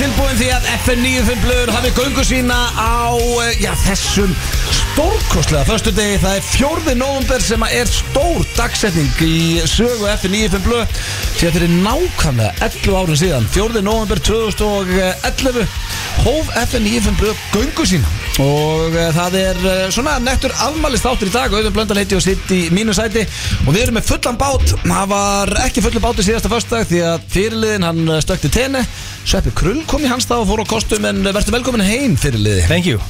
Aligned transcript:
tilbúin 0.00 0.38
því 0.38 0.46
að 0.54 0.66
FN95 0.78 1.42
blöður 1.44 1.70
hafi 1.74 1.90
göngu 1.92 2.22
sína 2.24 2.56
á 2.72 3.12
eh, 3.44 3.58
já, 3.60 3.70
þessum 3.82 4.30
stórkostlega 4.72 5.66
förstu 5.68 5.92
degi. 5.92 6.16
Það 6.22 6.38
er 6.38 6.46
4. 6.46 6.94
november 7.00 7.44
sem 7.44 7.66
er 7.68 7.90
stór 7.92 8.46
dagsetning 8.56 9.20
í 9.26 9.60
sögu 9.68 10.08
FN95 10.14 10.64
blöð 10.64 10.86
að 10.86 10.96
þetta 11.42 11.62
er 11.66 11.76
nákvæmlega 11.84 12.70
11 12.70 12.98
árum 13.02 13.20
síðan 13.20 13.52
4. 13.52 13.84
november 13.84 14.24
2011 14.30 15.78
hóf 16.24 16.56
FN95 16.64 17.20
blöð 17.20 17.46
göngu 17.52 17.88
sína 17.92 18.19
og 18.40 18.94
uh, 18.94 19.06
það 19.14 19.36
er 19.40 19.60
uh, 19.62 19.84
svona 19.92 20.16
nettur 20.22 20.54
afmælist 20.64 21.08
áttur 21.08 21.30
í 21.30 21.34
dag 21.34 21.52
auðvitað 21.52 21.76
blöndan 21.76 22.00
heiti 22.00 22.16
og 22.16 22.24
sitt 22.24 22.52
í 22.54 22.60
mínu 22.74 22.94
sæti 22.96 23.24
og 23.66 23.72
við 23.74 23.82
erum 23.84 23.98
með 23.98 24.08
fullan 24.10 24.40
bát 24.40 24.74
það 24.80 25.10
var 25.12 25.54
ekki 25.66 25.84
fullan 25.84 26.04
bát 26.04 26.22
í 26.22 26.26
síðasta 26.26 26.52
föstudag 26.52 26.88
því 26.90 27.02
að 27.10 27.26
fyrirliðin 27.34 27.88
hann 27.88 28.02
eh, 28.08 28.22
stökti 28.24 28.52
tenni 28.54 28.84
Sveppi 29.24 29.52
Krull 29.56 29.82
kom 29.90 30.04
í 30.04 30.10
hans 30.10 30.28
dag 30.30 30.42
og 30.42 30.48
fór 30.50 30.64
á 30.64 30.72
kostum 30.72 31.08
en 31.10 31.24
verður 31.26 31.58
velkomin 31.58 31.84
heim 31.84 32.16
fyrirliði 32.20 32.68
Thank 32.70 32.88
you 32.88 33.02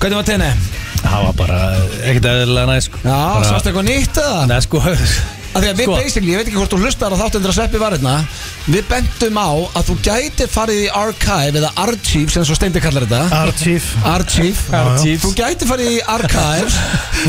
Hvernig 0.00 0.16
var 0.16 0.28
tenni? 0.30 0.48
Það 1.00 1.26
var 1.26 1.34
bara 1.36 1.58
ekkert 2.08 2.30
næst 2.70 2.88
sko. 2.88 3.02
Já, 3.04 3.12
bara, 3.12 3.44
sástu 3.50 3.68
eitthvað 3.68 3.90
nýtt 3.90 4.22
eða? 4.22 4.46
Nei, 4.48 4.58
sko 4.64 4.80
Af 5.50 5.62
því 5.64 5.68
að 5.72 5.78
við 5.80 5.86
Sko. 5.88 5.94
basically, 5.98 6.30
ég 6.30 6.38
veit 6.40 6.46
ekki 6.50 6.58
hvort 6.60 6.70
þú 6.74 6.78
hlustar 6.84 7.10
á 7.10 7.16
þáttundur 7.18 7.50
að 7.50 7.56
Sveppi 7.58 7.78
var 7.82 7.94
hérna 7.96 8.14
Við 8.70 8.84
bentum 8.90 9.38
á 9.40 9.50
að 9.80 9.88
þú 9.88 9.94
gæti 10.06 10.46
farið 10.46 10.82
í 10.84 10.88
archive 10.94 11.58
eða 11.58 11.70
archive 11.84 12.30
sem 12.30 12.44
svo 12.46 12.54
Steindi 12.54 12.80
kallar 12.84 13.06
þetta. 13.08 13.22
Archief 13.34 13.88
Archive. 14.06 14.60
Archives. 14.70 15.24
Þú 15.24 15.30
gæti 15.40 15.66
farið 15.66 15.88
í 15.90 15.98
archives 16.14 16.76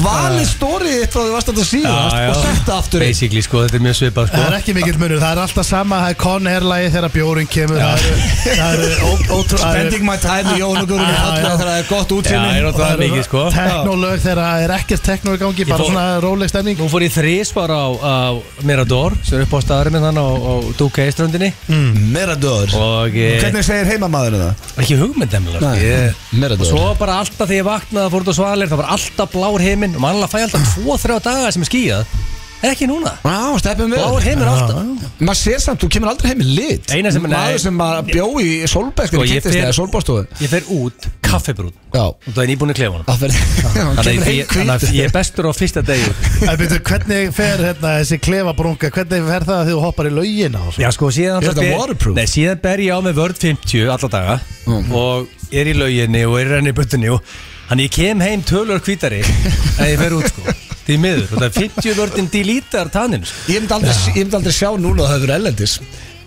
Valið 0.05 0.45
stórið 0.51 0.93
þitt 1.01 1.15
frá 1.15 1.21
því 1.25 1.33
varst 1.33 1.49
að 1.51 1.61
síðast 1.71 2.19
og 2.21 2.37
sett 2.45 2.61
það 2.67 2.75
aftur 2.77 3.01
inn. 3.01 3.07
Basically, 3.11 3.41
sko, 3.47 3.63
þetta 3.65 3.79
er 3.79 3.85
mjög 3.87 3.97
svipað 4.01 4.29
sko. 4.29 4.37
Það 4.37 4.45
er 4.51 4.57
ekki 4.59 4.75
mikill 4.77 4.99
munur, 5.01 5.19
það 5.23 5.31
er 5.35 5.41
alltaf 5.45 5.67
sama 5.71 6.01
Það 6.01 6.13
er 6.13 6.19
Con 6.21 6.51
Air-lægi 6.51 6.91
þegar 6.95 7.13
bjórin 7.15 7.49
kemur 7.51 7.81
Það 7.81 8.05
eru- 8.05 8.21
það 8.61 8.73
eru 8.77 8.91
ó- 9.01 9.25
ótrú- 9.39 9.61
það 9.61 9.75
Spending 9.75 10.05
my 10.05 10.17
time 10.21 10.55
í 10.55 10.61
Já, 10.61 10.67
já. 10.69 11.33
þegar 11.41 11.57
það 11.61 11.73
er 11.81 11.89
gott 11.89 12.11
Já, 12.11 12.39
er 12.51 12.69
það 12.77 13.01
mikið, 13.01 13.23
sko. 13.27 13.43
Teknolög 13.55 14.21
þegar 14.21 14.41
það 14.45 14.65
er 14.67 14.73
ekkert 14.77 15.03
tekno 15.09 15.35
í 15.35 15.41
gangi 15.41 15.67
Bara 15.71 15.87
svona 15.89 16.05
róleg 16.23 16.51
stemning. 16.51 16.77
Nú 16.81 16.89
fór 16.91 17.05
ég 17.05 17.13
þrísvar 17.15 17.71
á, 17.73 17.85
á 18.11 18.31
Mirador 18.67 19.15
sem 19.23 19.39
er 19.39 19.45
upp 19.47 19.53
á 19.55 19.59
staðarinn 19.63 19.95
minn 19.97 20.05
þannig 20.07 20.25
á, 20.27 20.29
á 20.35 20.53
Duque-ströndinni 20.79 21.49
Mirador. 22.11 22.71
Og 22.77 23.15
eh, 23.17 23.37
Hvernig 23.41 23.65
segir 23.67 23.89
heimamaðurinn 23.93 24.43
það? 24.45 24.65
ekki 24.83 24.97
hugmynd 24.99 25.35
nefnilega 25.37 25.61
Nei, 25.71 25.77
sko. 25.79 25.87
ég, 25.87 26.19
Mirador. 26.41 26.65
og 26.65 26.71
svo 26.73 26.91
bara 26.99 27.19
alltaf 27.21 27.47
þegar 27.47 27.59
ég 27.61 27.69
vaknaði 27.69 28.05
að 28.05 28.13
fór 28.15 28.25
út 28.27 28.33
á 28.33 28.39
svalir 28.41 28.71
það 28.71 28.81
var 28.83 28.91
alltaf 28.97 29.33
blár 29.35 29.65
heiminn 29.65 29.95
og 29.97 30.03
mannlega 30.05 30.31
fæ 30.31 30.43
alltaf 30.45 30.75
2-3 30.77 31.19
daga 31.29 31.51
sem 31.55 31.65
er 31.65 31.71
skíjað 31.71 32.19
ekki 32.61 32.85
núna, 32.85 33.15
Já, 33.25 33.57
steppum 33.57 33.89
við. 33.89 33.97
Blár 34.03 34.21
heiminn 34.21 34.49
alltaf. 34.51 35.07
Maður 35.17 35.39
sér 35.39 35.61
samt, 35.63 35.81
þú 35.81 35.87
kemur 35.95 36.11
aldrei 36.11 36.29
heim 36.29 36.43
í 36.43 36.49
lit. 36.59 36.91
Eina 36.93 37.09
sem- 37.09 37.23
nei. 37.25 37.33
Maður 37.33 37.63
sem 37.63 37.79
að 37.81 38.11
bjó 38.11 38.27
í 38.37 38.51
Solberg 38.69 39.09
Sko, 39.09 39.23
ég 39.25 40.51
fer 40.51 40.67
út, 40.69 41.07
kaffibrún 41.31 41.73
Já. 41.91 42.03
Og 42.11 42.29
það 42.35 42.41
er 42.43 42.49
nýbúin 42.51 42.73
í 42.73 42.77
klefunum 42.77 43.07
Þannig 43.11 44.21
að 44.21 44.31
ég, 44.35 44.51
þannig 44.51 44.73
að 44.75 44.99
er 45.05 45.13
bestur 45.15 45.47
á 45.47 45.51
fyrsta 45.55 45.83
byrju, 45.87 46.79
hvernig 46.91 47.31
fer 47.35 47.63
hérna, 47.65 47.93
þessi 48.01 48.19
klefabrunga 48.27 48.91
Hvernig 48.95 49.27
fer 49.31 49.47
það 49.47 49.61
þegar 49.61 49.71
þú 49.71 49.83
hoppar 49.85 50.09
í 50.09 50.13
laugina 50.15 50.63
og 50.65 50.75
svo? 50.75 50.83
Já 50.85 50.89
sko 50.95 51.11
síðan 51.15 51.41
Er 51.41 51.51
þetta 51.51 51.67
ber- 51.67 52.31
síðan 52.31 52.61
ber 52.63 52.83
ég 52.85 52.95
á 52.95 52.99
með 53.05 53.19
vörð 53.21 53.41
50 53.47 53.93
alla 53.97 54.11
daga 54.17 54.39
og 54.71 55.31
er 55.51 55.67
í 55.71 55.73
lauginni 55.75 56.21
og 56.27 56.37
er 56.39 56.53
renni 56.55 56.71
í 56.71 56.75
buttunni 56.77 57.09
og 57.11 57.23
hann 57.71 57.81
ég 57.83 57.91
kem 57.93 58.21
heim 58.23 58.43
tölur 58.47 58.81
hvítari 58.83 59.21
að 59.23 59.89
ég 59.93 59.99
fer 59.99 60.15
út 60.17 60.27
sko. 60.31 60.53
Því 60.81 60.95
miður. 60.99 61.27
Og 61.29 61.37
það 61.37 61.45
er 61.47 61.53
50 61.57 61.97
vörðin 61.99 62.29
dílítar 62.33 62.89
tanninn 62.91 63.25
sko. 63.27 63.43
Ég 63.53 63.61
myndi 63.61 63.75
aldrei, 63.77 64.23
aldrei 64.25 64.55
sjá 64.55 64.69
núna 64.81 65.05
að 65.05 65.11
það 65.11 65.13
hefur 65.17 65.33
ellendis 65.37 65.75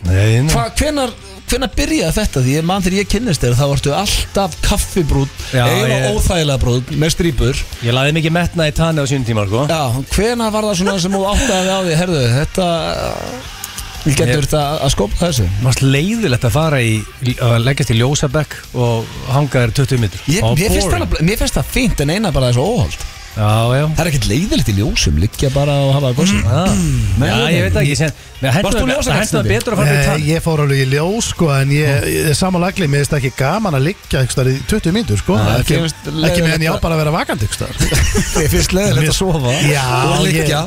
Nei, 0.09 0.41
nei. 0.45 0.51
Hva, 0.53 0.67
hvenar, 0.79 1.13
hvenar 1.49 1.71
byrjaði 1.77 2.13
þetta? 2.19 2.43
Því 2.45 2.55
ég 2.59 2.67
mann 2.69 2.83
þegar 2.85 2.99
ég 3.03 3.09
kynnist 3.15 3.45
þér 3.45 3.57
þá 3.59 3.65
varstu 3.73 3.95
alltaf 3.97 4.57
kaffibrúð 4.65 5.29
Já, 5.55 5.65
eiginlega 5.65 5.99
ég- 6.11 6.15
óþægilega 6.19 6.61
brúð 6.65 6.93
með 7.05 7.15
strýpur. 7.17 7.65
Ég 7.87 7.97
laði 7.97 8.15
mikið 8.19 8.37
metna 8.37 8.69
í 8.69 8.75
tanni 8.77 9.01
á 9.01 9.07
sínum 9.09 9.25
tíma 9.29 9.47
sko. 9.49 9.65
Já, 9.71 9.83
hvenar 10.17 10.53
var 10.55 10.69
það 10.71 10.79
svona 10.83 10.97
sem 11.01 11.13
þú 11.19 11.25
áttaði 11.33 11.75
á 11.75 11.79
því 11.89 11.99
herðu, 12.03 12.25
þetta 12.39 12.69
Ég 14.05 14.19
getur 14.21 14.45
þetta 14.45 14.63
að 14.85 14.91
skópa 14.93 15.17
þessu? 15.17 15.47
Mást 15.65 15.81
leiðilegt 15.81 16.43
að 16.45 16.53
fara 16.53 16.81
í 16.85 16.99
að 17.41 17.55
leggjast 17.65 17.93
í 17.95 17.97
ljósabekk 18.03 18.57
og 18.77 19.07
hanga 19.33 19.63
þér 19.63 19.73
20 19.79 20.03
mitur 20.03 20.21
Ég, 20.29 20.45
mér, 20.45 20.69
finnst 20.75 20.91
það, 20.91 20.99
nefnilega- 21.07 21.25
mér 21.31 21.41
finnst 21.41 21.57
það 21.57 21.71
fínt 21.73 22.01
en 22.05 22.11
eina 22.13 22.33
bara 22.37 22.51
þessu 22.53 22.61
óholt 22.69 23.07
Já, 23.35 23.51
já. 23.75 23.85
Það 23.91 24.01
er 24.05 24.09
ekkert 24.13 24.27
leiðilegt 24.31 24.69
í 24.71 24.75
ljósum, 24.77 25.17
liggja 25.19 25.49
bara 25.51 25.75
og 25.83 25.89
hafa 25.97 26.13
það 26.13 26.19
góðsum 26.21 26.45
Já, 26.45 26.61
Nei, 27.19 27.27
já, 27.27 27.39
ég 27.51 27.65
veit 27.65 27.79
ekki 27.81 27.97
þú 28.79 28.85
ljósabekk, 28.91 29.31
Það 29.33 29.49
betur 29.49 29.75
að 29.75 29.81
fara 29.81 29.95
Nei, 29.95 30.05
tann 30.07 30.27
ég 30.29 30.45
fór 30.45 30.63
alveg 30.63 30.83
í 30.85 30.87
ljós 30.93 31.31
sko 31.33 31.49
En 31.55 31.73
ég, 31.75 32.07
ég 32.15 32.37
samanlagli, 32.39 32.87
mér 32.93 33.03
finnst 33.03 33.17
ekki 33.19 33.33
gaman 33.39 33.75
að 33.75 33.89
liggja 33.89 34.23
í 34.23 34.55
20 34.71 34.95
mínútur 34.95 35.19
sko. 35.19 35.39
Nei, 35.41 35.57
Ekki, 35.65 35.81
finnst 35.83 36.11
ekki 36.13 36.45
með 36.45 36.55
en 36.59 36.67
ég 36.69 36.79
á 36.79 36.83
bara 36.85 36.95
að 36.95 37.03
vera 37.03 37.15
vakandi 37.17 37.49
einhvers 37.49 37.59
staðar. 37.59 38.05
Ég 38.45 38.53
finnst 38.53 38.75
leiðilegt 38.77 39.11
að 39.11 39.19
sofa 39.19 39.55
Já, 39.67 39.85
og 39.89 40.29
ég, 40.29 40.39
liggja. 40.39 40.63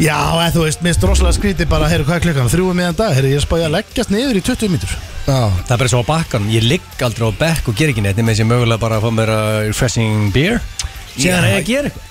Já, 0.00 0.18
en 0.46 0.56
þú 0.56 0.64
veist, 0.64 0.84
minnst 0.86 1.04
rosalega 1.04 1.36
skrítið 1.36 1.70
bara, 1.72 1.90
heyrðu, 1.92 2.08
hvað 2.08 2.20
er 2.20 2.26
klukkan? 2.28 2.50
Þrjú 2.52 2.70
um 2.70 2.80
meðan 2.80 2.98
dag, 3.00 3.12
heyrðu, 3.16 3.32
ég 3.34 3.42
er 3.42 3.44
spáði 3.44 3.68
að 3.68 3.76
leggjast 3.76 4.12
niður 4.14 4.40
í 4.40 4.44
20 4.46 4.72
mínútur. 4.72 4.96
Já, 5.26 5.38
Það 5.66 5.72
er 5.74 5.80
bara 5.82 5.92
svo 5.92 6.02
á 6.04 6.10
bakkanum, 6.12 6.52
ég 6.54 6.66
ligg 6.66 7.02
aldrei 7.02 7.26
á 7.26 7.32
bekk 7.40 7.70
og 7.72 7.78
ger 7.80 7.90
ekki 7.92 8.04
neitt 8.04 8.20
með 8.20 8.36
þessi 8.36 8.46
mögulega 8.46 8.82
bara 8.84 9.00
að 9.00 9.06
fá 9.08 9.16
mér 9.16 9.32
að 9.34 9.56
refreshing 9.72 10.28
beer 10.36 10.60
síðan 11.16 11.44
er 11.44 11.50
ég 11.50 11.60
að 11.60 11.68
gera 11.70 11.90
eitthvað. 11.90 12.02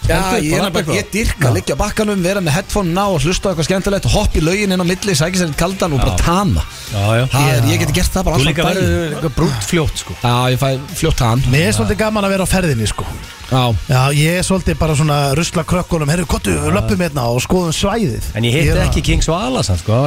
Ég, 0.45 0.53
er 0.59 0.73
bara 0.75 0.95
ég 0.95 1.07
dyrka, 1.13 1.51
liggja 1.55 1.75
á 1.77 1.81
bakkanum, 1.81 2.21
vera 2.25 2.41
með 2.45 2.55
headphone 2.59 2.93
ná 2.93 3.03
og 3.09 3.21
hlusta 3.25 3.47
á 3.47 3.49
eitthvað 3.51 3.67
skemmtilegt 3.69 4.05
og 4.09 4.13
hoppa 4.15 4.37
í 4.37 4.43
laugin 4.45 4.73
inn 4.75 4.83
á 4.83 4.85
milli, 4.85 5.13
sækja 5.17 5.41
sér 5.41 5.53
kaldan 5.57 5.95
og 5.97 6.03
bara 6.03 6.17
tana 6.19 6.63
Já, 6.91 7.05
já. 7.19 7.23
Það 7.33 7.69
ég 7.71 7.81
geti 7.81 7.95
gert 7.97 8.13
það 8.13 8.27
bara 8.27 8.35
Þú 8.35 8.39
alltaf 8.41 8.49
líka 8.51 8.65
daginn. 8.65 8.81
verður 8.85 9.15
eitthvað 9.15 9.35
brúnt 9.39 9.63
fljótt 9.69 10.03
sko. 10.03 10.17
Já, 10.21 10.35
ég 10.53 10.59
fæ 10.61 10.69
fljótt 10.99 11.17
tan 11.21 11.41
Mér 11.53 11.65
er 11.69 11.73
svolítið 11.79 11.99
gaman 12.03 12.27
að 12.27 12.35
vera 12.35 12.45
á 12.45 12.49
ferðinni, 12.53 12.87
sko. 12.91 13.07
Já, 13.45 13.63
Já, 13.89 14.01
ég 14.17 14.39
er 14.39 14.45
svolítið 14.45 14.77
bara 14.81 14.97
svona 14.97 15.17
rusla 15.37 15.63
krökkunum 15.65 16.09
Heyrðu, 16.09 16.27
kottu, 16.29 16.53
löpum 16.73 17.01
hérna 17.05 17.27
og 17.29 17.41
skoðum 17.45 17.73
svæðið. 17.75 18.29
En 18.37 18.45
ég 18.45 18.53
hitti 18.57 18.73
er 18.73 18.83
ekki 18.87 19.01
King 19.05 19.21
Svala 19.25 19.61
sann 19.65 19.77
sko, 19.81 20.05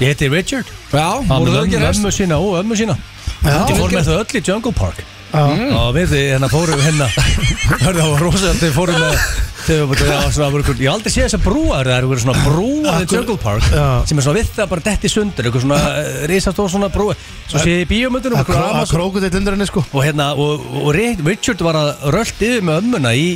Ég 0.00 0.14
hitti 0.14 0.28
Richard. 0.32 0.68
Já, 0.92 1.20
Hann 1.28 1.44
voru 3.76 3.92
með 3.92 4.08
þau 4.08 4.20
ekki 4.24 4.40
og. 5.32 5.62
Og 5.78 5.88
við 5.96 6.10
þið 6.12 6.24
hérna 6.34 6.48
fórum 6.52 6.76
við 6.76 6.86
hérna. 6.90 7.06
Hörðu 7.84 8.02
það 8.02 8.10
var 8.12 8.22
rosalega 8.26 8.58
Þau 8.60 8.72
fórum 8.76 8.98
með 9.00 9.22
Þau 9.62 9.76
var 9.78 9.88
bara 9.92 10.30
svona, 10.34 10.48
voru 10.52 10.64
Ég 10.74 10.80
hef 10.82 10.92
aldrei 10.92 11.12
séð 11.14 11.24
þessa 11.28 11.40
brúar 11.44 11.88
Það 11.88 11.98
eru 12.02 12.18
svona 12.24 12.42
brúar 12.42 12.88
í 12.90 13.06
Akkur- 13.06 13.16
Jungle 13.20 13.36
Park 13.44 13.68
Já. 13.70 13.84
Sem 14.10 14.18
er 14.20 14.26
svona 14.26 14.38
við 14.40 14.50
það 14.58 14.70
bara 14.74 14.84
detti 14.90 15.10
sundur 15.12 15.48
Eitthvað 15.48 15.64
svona 15.64 15.78
uh, 15.86 16.10
risastór 16.32 16.72
svona 16.74 16.90
brú 16.92 17.06
Svo 17.46 17.62
sé 17.62 17.76
ég 17.78 17.84
í 17.86 17.88
bíómyndunum 17.92 18.40
Að 18.40 18.42
einhver 18.42 18.58
að 18.60 18.74
Amazon- 18.74 18.98
króku 18.98 19.22
þetta 19.22 19.40
undir 19.40 19.56
henni, 19.56 19.68
sko. 19.70 19.84
Og 19.94 20.04
hérna 20.04 20.28
Og, 20.34 20.66
og 20.82 20.90
Ri- 20.98 21.16
Richard 21.22 21.62
var 21.64 21.78
að 21.80 21.92
rölt 22.18 22.42
yfir 22.48 22.66
með 22.68 22.82
ömmuna 22.82 23.14
í 23.16 23.28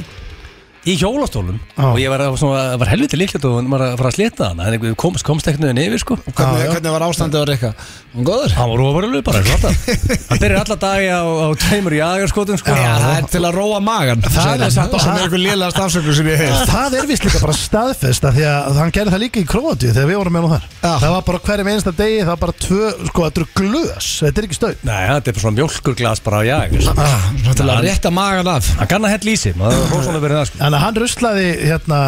Í 0.87 0.95
hjólastólum 1.01 1.57
Já. 1.75 1.83
Og 1.91 1.97
ég 1.99 2.11
var, 2.13 2.23
að- 2.23 2.37
svona, 2.39 2.77
var 2.79 2.87
helviti 2.93 3.19
líklegt 3.19 3.45
og 3.49 3.57
var 3.73 3.83
að 3.83 3.97
fara 3.99 4.11
að 4.13 4.17
slita 4.21 4.51
hann 4.53 4.61
En 4.63 4.77
einhver 4.77 4.95
komst, 4.95 5.25
komst 5.27 5.49
ekkert 5.51 5.65
niður 5.67 5.89
yfir 5.97 6.03
sko 6.05 6.17
Hvernig, 6.23 6.61
Já, 6.61 6.67
já. 6.67 6.73
hvernig 6.77 6.93
var 6.95 7.05
ástandið 7.09 7.43
á 7.43 7.45
Rikka? 7.51 7.71
Hún 8.17 8.25
góður? 8.29 8.53
Hann 8.57 8.71
var 8.71 8.83
ofaralegu 8.87 9.23
bara, 9.27 9.41
eins 9.43 9.51
og 9.51 9.57
alltaf 9.57 9.75
Hann 10.31 10.41
byrjar 10.45 10.61
alla 10.63 10.77
dagi 10.87 11.09
á, 11.11 11.21
á 11.27 11.47
tveimur 11.67 11.97
jagarskotum 11.99 12.61
sko. 12.63 12.71
Já, 12.79 12.93
það 13.03 13.17
er 13.19 13.27
til 13.35 13.43
að 13.51 13.59
róa 13.59 13.81
magan 13.85 14.23
Það 14.23 14.63
er 14.67 14.71
satt- 14.77 14.95
sem 15.03 15.11
er 15.17 15.25
einhver 15.27 15.43
lélega 15.43 15.73
stafsökur 15.75 16.17
sem 16.21 16.31
ég 16.31 16.41
hef 16.45 16.63
Það 16.71 16.97
er 17.01 17.11
vist 17.11 17.27
líka 17.27 17.43
bara 17.43 17.57
staðfest 17.59 18.29
að 18.31 18.39
Því 18.39 18.47
að 18.53 18.81
hann 18.81 18.95
gerði 18.97 19.15
það 19.17 19.23
líka 19.27 19.43
í 19.43 19.47
Króati 19.51 19.91
Þegar 19.91 20.09
við 20.13 20.21
vorum 20.23 20.39
með 20.39 20.47
nú 20.47 20.53
þar 20.55 20.65
Já. 20.87 20.95
Það 21.03 21.13
var 21.17 21.27
bara 21.33 21.43
hverjum 21.51 21.73
einsta 21.75 21.95
degi 21.99 22.23
Það 22.23 22.31
var 22.33 22.41
bara 22.47 22.57
tvö, 22.63 22.93
sko, 23.11 23.27
þetta 23.27 23.43
eru 23.43 23.51
glös 23.59 24.09
Þetta 24.23 24.41
er 24.45 24.49
ekki 24.49 24.59
stöð 24.61 24.87
Nei, 24.87 25.03
þetta 25.11 25.33
er 25.33 25.37
bara 25.37 25.45
svona 25.45 25.59
mjölkurglas 25.61 26.25
bara 26.31 26.41
á 26.41 26.43
jagar 26.47 26.89
Ah, 26.97 27.29
Til 27.57 27.69
að 27.69 27.85
rétta 27.91 28.15
magan 28.15 28.51
af 28.55 28.71
Hann 28.81 28.91
kann 28.95 29.05
að 29.11 29.15
hella 29.19 29.35
í 29.35 29.39
sig, 29.41 29.57
maður 29.61 30.76
Þannig 30.77 30.83
að 30.83 30.85
hann 30.85 30.99
ruslaði 31.01 31.45
hérna, 31.63 31.99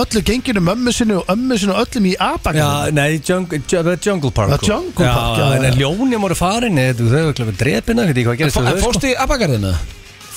öllu 0.00 0.20
genginu 0.28 0.60
mömmu 0.64 0.92
sinni 0.92 1.14
og 1.16 1.30
ömmu 1.32 1.56
sinni 1.60 1.72
og 1.72 1.80
öllum 1.86 2.08
í 2.10 2.12
abakarinn 2.20 2.60
Já, 2.60 2.90
nei, 2.92 3.20
jungle, 3.24 3.60
jungle, 3.64 3.96
jungle 4.04 4.32
Park 4.36 4.52
er 4.52 4.60
sko. 4.60 4.68
Jungle 4.74 5.06
Park, 5.06 5.38
já, 5.38 5.46
Já, 5.46 5.56
en 5.56 5.64
já. 5.70 5.78
ljóni 5.80 6.20
voru 6.20 6.36
farin 6.36 6.82
Þau 7.00 7.08
hefur 7.14 7.38
klefið 7.38 7.62
drepina, 7.64 8.04
veit 8.10 8.20
ég 8.20 8.28
hvað 8.28 8.42
gerist 8.42 8.60
við 8.60 8.68
þau, 8.68 8.76
sko. 8.76 8.84
Fórstu 8.90 9.08
í 9.08 9.16
abagarðinu? 9.24 9.72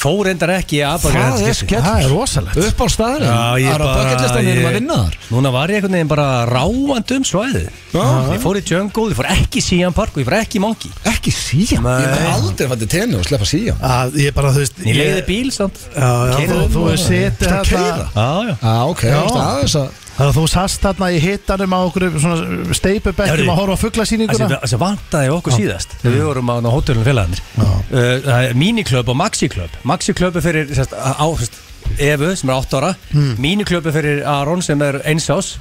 Fór 0.03 0.27
endar 0.33 0.51
ekki 0.57 0.79
í 0.79 0.83
abagar 0.83 1.13
Það 1.15 1.38
þetta 1.39 1.50
er 1.53 1.57
skell 1.59 1.81
Það 1.85 2.01
er 2.03 2.09
rosalegt. 2.11 2.57
Upp 2.63 2.81
á 2.83 2.88
staðurinn 2.91 3.29
Já, 3.29 3.44
ég 3.63 3.67
Það 3.69 3.73
er 3.73 3.79
á 3.79 3.88
bara 3.88 3.94
bucketlistanum 4.03 4.50
ég- 4.50 4.67
að 4.67 4.75
vinna 4.77 4.97
þar. 5.03 5.15
Núna 5.31 5.51
var 5.55 5.71
ég 5.71 5.77
einhvern 5.79 5.95
veginn 5.97 6.11
bara 6.11 6.27
ráand 6.50 7.13
um 7.15 7.23
svæðið. 7.29 7.69
Já. 7.94 8.03
Ég 8.33 8.41
fór 8.44 8.59
í 8.59 8.63
jungle, 8.67 9.05
ég 9.13 9.17
fór 9.21 9.29
ekki 9.31 9.61
í 9.61 9.63
Sian 9.63 9.94
Park 9.95 10.11
og 10.17 10.21
ég 10.23 10.27
fór 10.27 10.38
ekki 10.41 10.59
í 10.59 10.63
Monkey. 10.65 10.91
Ekki 11.13 11.31
síðan. 11.31 11.88
Ég 11.88 12.13
hef 12.19 12.35
aldrei 12.35 12.67
fætti 12.73 12.89
tenni 12.97 13.15
og 13.15 13.23
sleppa 13.29 13.47
síðan 13.47 13.79
að 13.79 14.19
Ég 14.23 14.33
bara, 14.35 14.51
þú 14.51 14.63
veist 14.65 14.83
Ég 14.83 14.95
leiði 15.00 15.23
bíl 15.31 15.51
samt. 15.55 15.79
Já, 15.95 16.11
já, 16.27 16.35
Keyrðu 16.38 16.53
þú, 16.53 16.63
um 16.63 16.71
þú 16.73 16.83
og- 16.83 16.91
hefur 16.91 17.03
setið 17.07 17.23
Ertu 17.23 17.47
að 17.47 17.53
hérna 17.53 17.63
keyra? 17.71 18.07
Já, 18.13 18.29
já. 18.44 18.55
Já, 18.63 18.75
ok, 18.91 19.03
Já. 19.07 19.19
það 19.23 19.38
er 19.39 19.47
aðeins 19.53 19.75
að 19.79 19.88
Þannig 20.13 20.30
að 20.30 20.36
þú 20.38 20.44
sast 20.51 20.83
þarna 20.83 21.07
í 21.10 21.19
hittanum 21.24 21.74
á 21.74 21.80
okkur 21.88 22.04
svona 22.21 22.75
steipubekkjum 22.77 23.50
að 23.50 23.60
horfa 23.60 23.74
á 23.75 23.81
fugglasýninguna 23.81 24.50
Það 24.51 24.69
sem 24.69 24.81
vantaði 24.83 25.31
okkur 25.33 25.56
síðast. 25.57 25.95
Þegar 26.04 26.15
við 26.19 26.25
vorum 26.30 26.51
á 26.54 26.56
hótelunum 26.69 27.07
félagarnir. 27.07 27.42
Uh, 27.57 28.13
Það 28.27 28.48
er 28.51 28.57
míniklöp 28.62 29.10
og 29.10 29.18
maxiklöp. 29.18 29.77
Maxiklöp 29.89 30.38
er 30.38 30.45
fyrir 30.45 30.74
sérst, 30.77 30.94
á, 30.94 31.25
sérst, 31.42 31.57
Evu 31.98 32.30
sem 32.38 32.50
er 32.54 32.56
8 32.62 32.77
ára. 32.80 32.94
Hmm. 33.12 33.33
Míniklöp 33.42 33.89
er 33.89 33.98
fyrir 33.98 34.21
Aron 34.30 34.62
sem 34.65 34.81
er 34.86 35.01
eins 35.10 35.30
ás 35.33 35.56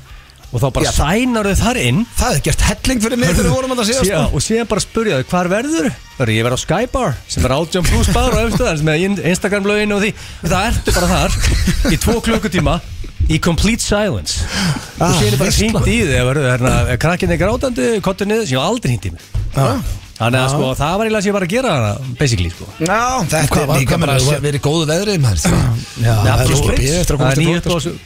og 0.52 0.60
þá 0.60 0.66
bara 0.76 0.92
sænar 0.92 1.48
þau 1.48 1.60
þar 1.62 1.78
inn. 1.80 2.02
Það 2.20 2.34
er 2.36 2.42
gert 2.44 2.64
helling 2.68 2.98
fyrir 3.00 3.20
mig 3.22 3.30
þegar 3.32 3.46
við 3.48 3.54
vorum 3.56 3.72
að 3.72 3.78
það 3.80 3.88
síðast 3.88 4.04
Síðan, 4.10 4.26
sko. 4.28 4.36
og 4.36 4.44
síðan 4.44 4.68
bara 4.68 4.84
spurja 4.84 5.20
þau 5.22 5.30
hvar 5.32 5.48
verður? 5.48 5.88
Það 6.18 6.24
er 6.26 6.32
ég 6.36 6.44
verð 6.46 6.58
á 6.60 6.64
Skybar 6.66 7.14
sem 7.32 7.46
er 7.48 7.54
Átján 7.56 7.88
Plus 7.88 8.10
bar 8.12 8.36
og 8.36 8.42
eftir 8.42 8.66
það 8.68 8.80
sem 8.82 8.90
er 8.92 9.28
Instagram 9.32 9.70
lögin 9.72 9.96
og 9.96 10.04
því. 10.04 10.10
Það 10.44 10.66
ertu 10.68 10.96
bara 10.98 11.12
þar 11.16 11.38
í 11.88 12.00
tvo 12.04 12.18
klukkutíma 12.28 12.76
í 13.30 13.38
complete 13.40 13.80
silence. 13.82 14.42
Og 14.98 15.02
Ah, 15.02 15.12
síðan 15.18 15.32
er 15.32 15.38
bara 15.38 15.50
hringt 15.56 15.86
í 15.90 15.96
þig 16.06 16.22
verður 16.28 16.46
hérna, 16.52 16.96
krakkin 17.02 17.30
er 17.34 17.38
grátandi, 17.40 17.88
kottur 18.04 18.26
niður 18.30 18.46
sem 18.46 18.56
ég 18.58 18.62
aldrei 18.62 18.90
hringt 18.92 19.06
í 19.06 19.12
mig. 19.12 19.22
Þannig 20.22 20.38
að 20.38 20.50
sko, 20.52 20.66
það 20.78 20.92
var 20.98 21.06
eiginlega 21.08 21.22
sem 21.22 21.30
ég 21.32 21.34
var 21.34 21.42
að 21.46 21.50
gera 21.50 21.70
hana 21.72 22.14
basically 22.20 22.50
sko. 22.52 22.66
Já, 22.78 23.00
þetta 23.32 23.60
er 23.62 23.66
var- 23.66 23.78
líka 23.80 23.98
bara 23.98 24.14
að 24.18 24.40
vera 24.44 24.58
í 24.58 24.62
góðu 24.62 24.86
veðrið 24.92 25.18
maður 25.24 25.38
Já, 25.98 26.14
April 26.36 26.56
það 26.62 26.78
er 26.78 27.02
að 27.02 27.16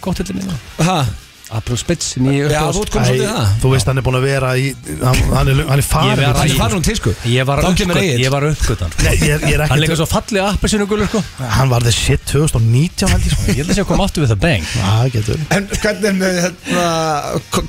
komast 0.01 0.19
það 0.19 0.21
er 0.21 0.25
til 0.25 0.37
nýju 0.37 1.25
April 1.55 1.77
svolítið 1.79 3.11
í 3.15 3.19
það. 3.23 3.51
Þú 3.63 3.71
veist 3.71 3.87
hann 3.87 4.01
er 4.01 4.05
búin 4.07 4.17
að 4.19 4.25
vera 4.27 4.49
í 4.59 4.73
Hann, 5.03 5.21
hann 5.31 5.51
er, 5.53 5.61
hann 5.69 5.79
er 5.79 5.87
farin 5.87 6.11
Ég 6.11 6.23
var- 6.27 6.39
Hann 6.41 6.51
er 6.51 6.57
farin 6.59 6.77
um 6.81 6.83
tísku. 6.83 7.13
Ég 7.31 7.45
var 7.47 7.63
Þá 7.63 7.69
kemur 7.79 7.95
uppgöt- 7.95 8.03
Egill. 8.03 8.25
ég 8.25 8.31
var 8.35 8.43
uppgötan 8.51 8.91
Nei, 9.05 9.13
ég, 9.17 9.41
ég 9.47 9.55
er 9.55 9.63
Hann 9.63 9.63
er 9.63 9.67
ekki 9.67 9.83
líka 9.87 9.97
svo 10.01 10.07
fallið 10.11 10.43
appelsinu 10.51 10.87
gulur 10.91 11.07
sko. 11.11 11.23
Hann 11.39 11.69
var 11.71 11.81
the 11.87 11.93
shit 11.93 12.21
2019 12.27 13.09
held 13.09 13.23
ég 13.23 13.31
sko. 13.37 13.43
Ég 13.53 13.57
held 13.63 13.71
að 13.71 13.75
sé 13.79 13.83
að 13.85 13.89
koma 13.93 14.07
áttu 14.09 14.25
við 14.25 14.33
það 14.35 14.41
bang. 14.47 14.65
Já, 14.77 15.11
getur. 15.15 15.39
En 15.51 15.69
hvernig 15.69 16.05
er 16.11 16.17
með 16.19 16.41
hérna, 16.43 16.87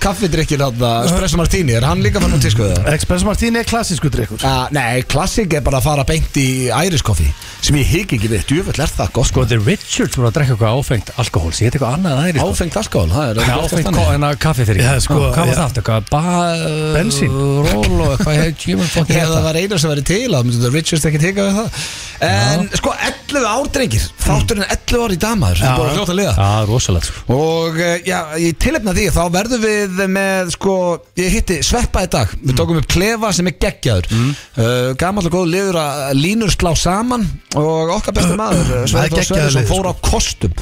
kaffidrykkir 0.01 0.61
þarna, 0.61 0.91
Espresso 1.07 1.37
Martini, 1.39 1.73
er 1.77 1.85
hann 1.87 2.01
líka 2.03 2.21
fann 2.23 2.33
um 2.33 2.41
tísku 2.41 2.65
það? 2.65 2.87
Espresso 2.95 3.25
Martini 3.29 3.59
er 3.61 3.67
klassísku 3.69 4.09
drikkur 4.13 4.43
Uh, 4.47 4.67
nei, 4.71 5.01
klassik 5.09 5.53
er 5.57 5.61
bara 5.65 5.79
að 5.81 5.83
fara 5.87 6.03
beint 6.07 6.35
í 6.39 6.69
Irish 6.85 7.03
coffee 7.03 7.31
sem 7.61 7.75
ég 7.75 7.87
higg 7.89 8.13
ekki 8.15 8.29
við, 8.31 8.43
djúvöld 8.47 8.77
er 8.79 8.87
það 8.91 9.09
gott. 9.17 9.27
Sko, 9.27 9.43
The 9.49 9.57
Richards 9.59 10.15
voru 10.15 10.29
að 10.29 10.35
drekka 10.37 10.53
eitthvað 10.55 10.77
áfengt 10.77 11.09
alkohól 11.19 11.51
Sér 11.57 11.71
eitthvað 11.73 11.95
annað 11.97 12.11
en 12.13 12.21
aðri 12.21 12.39
sko. 12.39 12.51
Áfengt 12.53 12.77
alkohol, 12.79 13.09
það 13.11 13.31
er 13.31 13.41
Áfengt 13.67 14.23
að 14.27 14.35
kaffi 14.41 14.65
fyrir 14.67 14.83
Já, 14.87 14.93
sko, 15.03 15.17
Hvað 15.21 15.37
var 15.37 15.51
já. 15.51 15.57
það 15.57 15.63
aftur? 15.67 15.83
Eitthvað 15.83 16.09
ba- 16.11 16.95
Bensín. 16.97 17.37
Ról 17.67 18.01
og 18.01 18.13
eitthvað 18.15 18.39
heit 18.41 18.65
Jimmy 18.67 18.87
fucking 18.95 19.17
Ef 19.17 19.27
það 19.27 19.35
heita 19.37 19.45
var 19.47 19.59
eina 19.61 19.79
sem 19.81 19.93
væri 19.93 20.05
til 20.07 20.27
að 20.31 20.47
myndi 20.47 20.57
þetta 20.61 20.73
Richards 20.77 21.07
ekki 21.09 21.21
teka 21.23 21.47
við 21.47 21.59
það. 21.61 21.87
En 22.27 22.65
sko, 22.79 22.93
11 23.07 23.47
ár 23.51 23.67
drengir. 23.77 24.05
Þátturinn 24.23 24.65
11 24.65 25.03
ár 25.05 25.13
í 25.13 25.19
damaður. 25.21 25.61
Það 25.61 25.69
er 25.69 25.81
bara 25.83 25.95
fljótt 25.97 26.13
að 26.13 26.19
liða. 26.21 26.33
Já, 26.37 26.65
rosalegt 26.71 27.09
sko. 27.11 27.37
Og 27.37 27.79
eh, 27.83 27.95
já, 28.07 28.19
í 28.41 28.51
tilefna 28.57 28.95
því 28.97 29.07
þá 29.13 29.21
verðum 29.37 29.63
við 29.67 30.01
með 30.17 30.51
sko, 30.55 30.75
ég 31.21 31.35
hitti 31.37 31.59
Sveppa 31.67 32.05
í 32.07 32.11
dag. 32.17 32.33
Við 32.41 32.57
tókum 32.57 32.81
upp 32.81 32.89
klefa 32.89 33.31
sem 33.37 33.51
er 33.51 33.57
geggjaður. 33.61 34.09
Mm. 34.17 34.33
uh, 34.57 34.91
Gamall 34.97 35.27
og 35.29 35.35
góð 35.37 35.49
liður 35.53 35.79
að 35.81 36.03
línur 36.17 36.53
slá 36.53 36.71
saman 36.77 37.25
Og 37.59 37.91
okkar 37.97 38.15
besti 38.17 38.37
maður 38.41 38.61
eh, 38.63 38.67
Það 38.67 38.83
er 38.83 38.91
Sveppa 38.93 39.25
Sverrisson 39.27 39.61
liður, 39.61 39.71
fór 39.71 39.89
á 39.89 39.93
kostum 40.07 40.55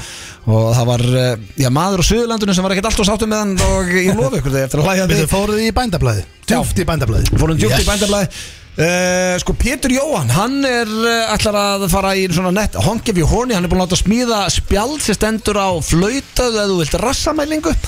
Og 0.46 0.68
það 0.78 0.86
var 0.92 1.04
eh, 1.22 1.46
já, 1.58 1.70
maður 1.74 2.04
á 2.06 2.06
Suðurlandinu 2.06 2.54
sem 2.54 2.66
var 2.66 2.76
ekkert 2.76 2.90
alltaf 2.92 3.08
sáttum 3.10 3.32
með 3.34 3.40
hann 3.42 3.56
Og 3.66 3.90
ég 3.98 4.14
lofi 4.20 4.42
ykkur 4.42 4.54
þegar 4.54 4.68
eftir 4.68 4.82
að 4.84 4.90
hlæja 4.92 5.08
því. 5.10 5.18
Við 5.22 5.32
fóruð 5.32 5.64
í 5.64 5.72
bændablaði 5.80 6.26
Djúft 6.46 6.82
í 6.82 6.86
bændablaði 6.86 7.40
Fórum 7.42 7.58
djúpt 7.58 7.82
í 7.82 7.88
bændablaði 7.88 8.30
Uh, 8.76 9.38
sko 9.40 9.54
Pétur 9.56 9.94
Jóhann, 9.96 10.28
hann 10.36 10.58
er 10.68 10.90
uh, 10.90 11.30
ætlar 11.32 11.56
að 11.56 11.86
fara 11.88 12.10
í 12.20 12.26
svona 12.28 12.50
nett 12.52 12.74
hongefi 12.76 13.24
horni, 13.24 13.56
hann 13.56 13.64
er 13.64 13.72
búin 13.72 13.80
að 13.80 13.86
láta 13.88 14.00
smíða 14.02 14.40
spjald 14.52 15.00
sem 15.00 15.16
stendur 15.16 15.56
á 15.56 15.72
flautaðu 15.80 16.58
eða 16.60 16.66
þú 16.74 16.80
vilt 16.82 16.98
rassamælingu. 17.06 17.76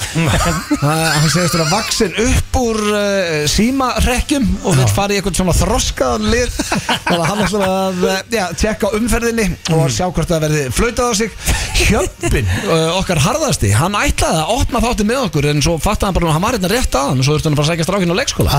Uh, 0.78 0.84
hann 0.86 1.25
segist 1.31 1.56
vera 1.56 1.66
vaksin 1.72 2.13
upp 2.22 2.57
úr 2.60 2.78
uh, 2.92 3.45
símarekkjum 3.50 4.45
og 4.68 4.75
vil 4.78 4.86
fara 4.94 5.16
í 5.16 5.18
eitthvað 5.18 5.39
svona 5.39 5.56
þroskaðan 5.57 6.28
lið. 6.30 6.54
Þannig 6.54 7.16
að 7.16 7.24
hann 7.31 7.42
ætlar 7.48 7.66
að 7.68 8.04
uh, 8.06 8.19
já, 8.31 8.44
tjekka 8.62 8.92
umferðinni 8.98 9.48
og 9.74 9.88
sjá 9.94 10.06
hvort 10.06 10.30
það 10.30 10.44
verði 10.45 10.63
flautað 10.78 11.10
á 11.10 11.13
sig. 11.18 11.33
Hjöppin, 11.81 12.51
okkar 13.00 13.22
harðasti 13.25 13.74
hann 13.75 13.98
ætlaði 13.98 14.44
að 14.44 14.54
opna 14.56 14.83
þátti 14.86 15.07
með 15.10 15.24
okkur 15.25 15.50
en 15.51 15.63
svo 15.66 15.75
fattaði 15.81 16.12
hann 16.12 16.18
bara 16.19 16.30
að 16.30 16.38
hann 16.38 16.45
var 16.45 16.57
hérna 16.57 16.72
rétt 16.72 16.98
að 16.98 17.10
hann 17.12 17.24
og 17.24 17.28
svo 17.28 17.36
þurfti 17.36 17.50
hann 17.50 17.57
að 17.57 17.62
fara 17.62 17.68
að 17.68 17.74
sækja 17.74 17.88
strákinn 17.90 18.13
á 18.13 18.19
leikskóla 18.22 18.54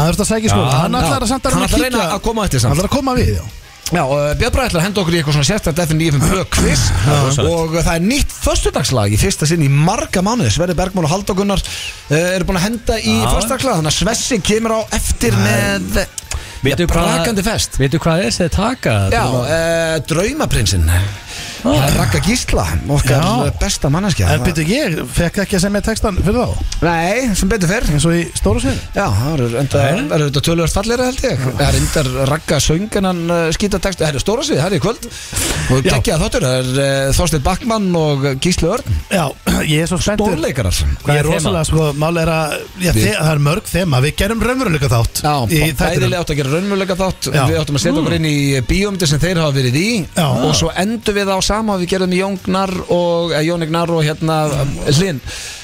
að 2.19 2.27
að 2.27 2.27
að 2.27 2.27
að 2.27 2.27
að 2.27 2.27
að 2.27 2.27
koma 2.29 2.43
á 2.43 2.47
eftir 2.49 2.61
samt. 2.61 2.71
Hann 2.71 2.79
ætlar 2.79 2.91
að 2.91 2.97
koma 2.99 3.15
við, 3.19 3.33
já. 3.39 3.45
Já, 3.89 4.03
uh, 4.05 4.35
Björn 4.37 4.53
Bræði 4.53 4.69
ætlar 4.69 4.83
að 4.83 4.85
henda 4.85 5.01
okkur 5.01 5.15
í 5.15 5.19
eitthvað 5.19 5.37
svona 5.39 5.49
sérstætt 5.49 5.79
FN95 5.81 6.21
blöð 6.29 6.49
quiz. 6.53 6.83
Og 7.41 7.71
uh, 7.73 7.81
það 7.81 7.95
er 7.95 8.03
nýtt 8.05 8.35
föstudagslag 8.37 9.15
í 9.17 9.21
fyrsta 9.21 9.49
sinn 9.49 9.65
í 9.65 9.71
marga 9.73 10.21
mánuði. 10.21 10.51
Sverri 10.53 10.77
Bergmál 10.77 11.07
og 11.09 11.13
Halldór 11.15 11.39
Gunnar 11.39 11.63
uh, 11.65 12.35
eru 12.35 12.45
búin 12.45 12.61
að 12.61 12.67
henda 12.67 12.99
í 13.01 13.15
Já. 13.17 13.31
föstudagslag 13.33 13.79
þannig 13.81 13.95
að 13.95 13.97
Svessi 13.97 14.41
kemur 14.45 14.77
á 14.77 14.81
eftir 14.99 15.33
með 15.41 16.05
Veitu 16.59 16.85
ja, 16.85 16.91
hvað- 16.91 17.09
brakandi 17.15 17.43
fest. 17.47 17.79
Veitu 17.81 18.01
hvað 18.03 18.27
er 18.27 18.31
sem 18.35 18.49
þið 18.49 18.57
taka? 18.59 18.99
Já, 19.15 19.25
uh, 19.25 19.97
draumaprinsinn 20.11 20.91
Það 21.59 21.79
er 21.83 21.97
Raka 21.99 22.21
Gísla, 22.23 22.65
okkar 22.95 23.25
Já. 23.25 23.53
besta 23.59 23.91
manneskja. 23.91 24.29
En 24.35 24.45
byrju, 24.47 24.65
ég 24.71 24.99
fekk 25.17 25.41
ekki 25.45 25.59
að 25.59 25.65
semja 25.65 25.83
textan 25.89 26.19
fyrir 26.23 26.39
þá. 26.39 26.67
Nei, 26.85 27.35
sem 27.39 27.51
betur 27.51 27.71
fyrr 27.73 27.89
eins 27.95 28.07
og 28.07 28.15
í 28.15 28.21
stóru 28.39 28.63
sviði 28.63 28.79
Já, 28.95 29.07
það 29.11 29.43
er 29.43 29.57
enda, 29.63 29.81
það 29.83 30.15
er 30.19 30.25
þetta 30.29 30.43
tölvöld 30.49 30.75
falleira 30.77 31.09
held 31.09 31.25
ég. 31.27 31.43
Það 31.49 31.65
er 31.67 31.79
enda 31.81 32.25
ragga 32.31 32.61
söngunan 32.63 33.23
uh, 33.27 33.41
skítatext 33.57 34.05
Það 34.05 34.19
er 34.21 34.23
stóra 34.23 34.47
svið, 34.47 34.61
það 34.63 34.69
er 34.69 34.77
í 34.77 34.83
kvöld. 34.85 35.09
Og 35.69 35.89
geggja 35.89 36.19
þáttur, 36.23 36.47
það 36.47 36.59
er 36.61 36.83
uh, 36.85 37.11
Þorstein 37.19 37.45
Backmann 37.49 37.89
og 37.99 38.29
Gísli 38.45 38.71
Örn. 38.71 38.99
Já, 39.11 39.25
ég 39.67 39.83
er 39.83 39.91
svo 39.91 39.99
spenntur. 40.03 40.37
Stórleikarar. 40.37 40.79
Ég 41.09 41.21
er 41.21 41.29
rosalega, 41.29 41.65
sko, 41.69 41.89
mál 41.99 42.23
er 42.23 42.33
að 42.33 42.57
já, 42.85 42.93
Það 42.95 43.33
er 43.33 43.43
mörg 43.49 43.69
þema, 43.69 44.03
við 44.05 44.15
gerum 44.23 44.43
raunveruleika 44.45 44.89
þátt 44.93 45.23
Já, 45.25 45.35
bæðilega 45.49 46.23
átt 46.23 46.33
að 46.33 46.39
gera 46.41 46.53
raunmjölega 46.55 46.97
þátt. 46.99 47.29
Við 47.35 47.59
áttum 47.61 47.79
að 47.79 47.83
setja 47.85 48.03
okkur 48.03 48.17
inn 48.19 48.29
í 48.29 48.37
bíómyndir 48.69 49.11
sem 49.11 49.21
þeir 49.23 49.41
hafa 49.43 49.57
verið 49.57 49.79
í. 49.81 49.89
Og 50.23 50.55
svo 50.57 50.71
endur 50.79 51.17
við 51.19 51.33
á 51.33 51.39
sama 51.49 51.77
og 51.77 51.83
Við 51.83 51.91
gerðum 51.95 52.15
í 52.17 52.21
Jón 52.23 52.37
Gnar 52.45 52.73
og 52.95 53.33
eh, 53.35 53.43
Jón 53.49 53.65
Gnar 53.69 53.93
og 53.97 54.05
hérna 54.07 54.37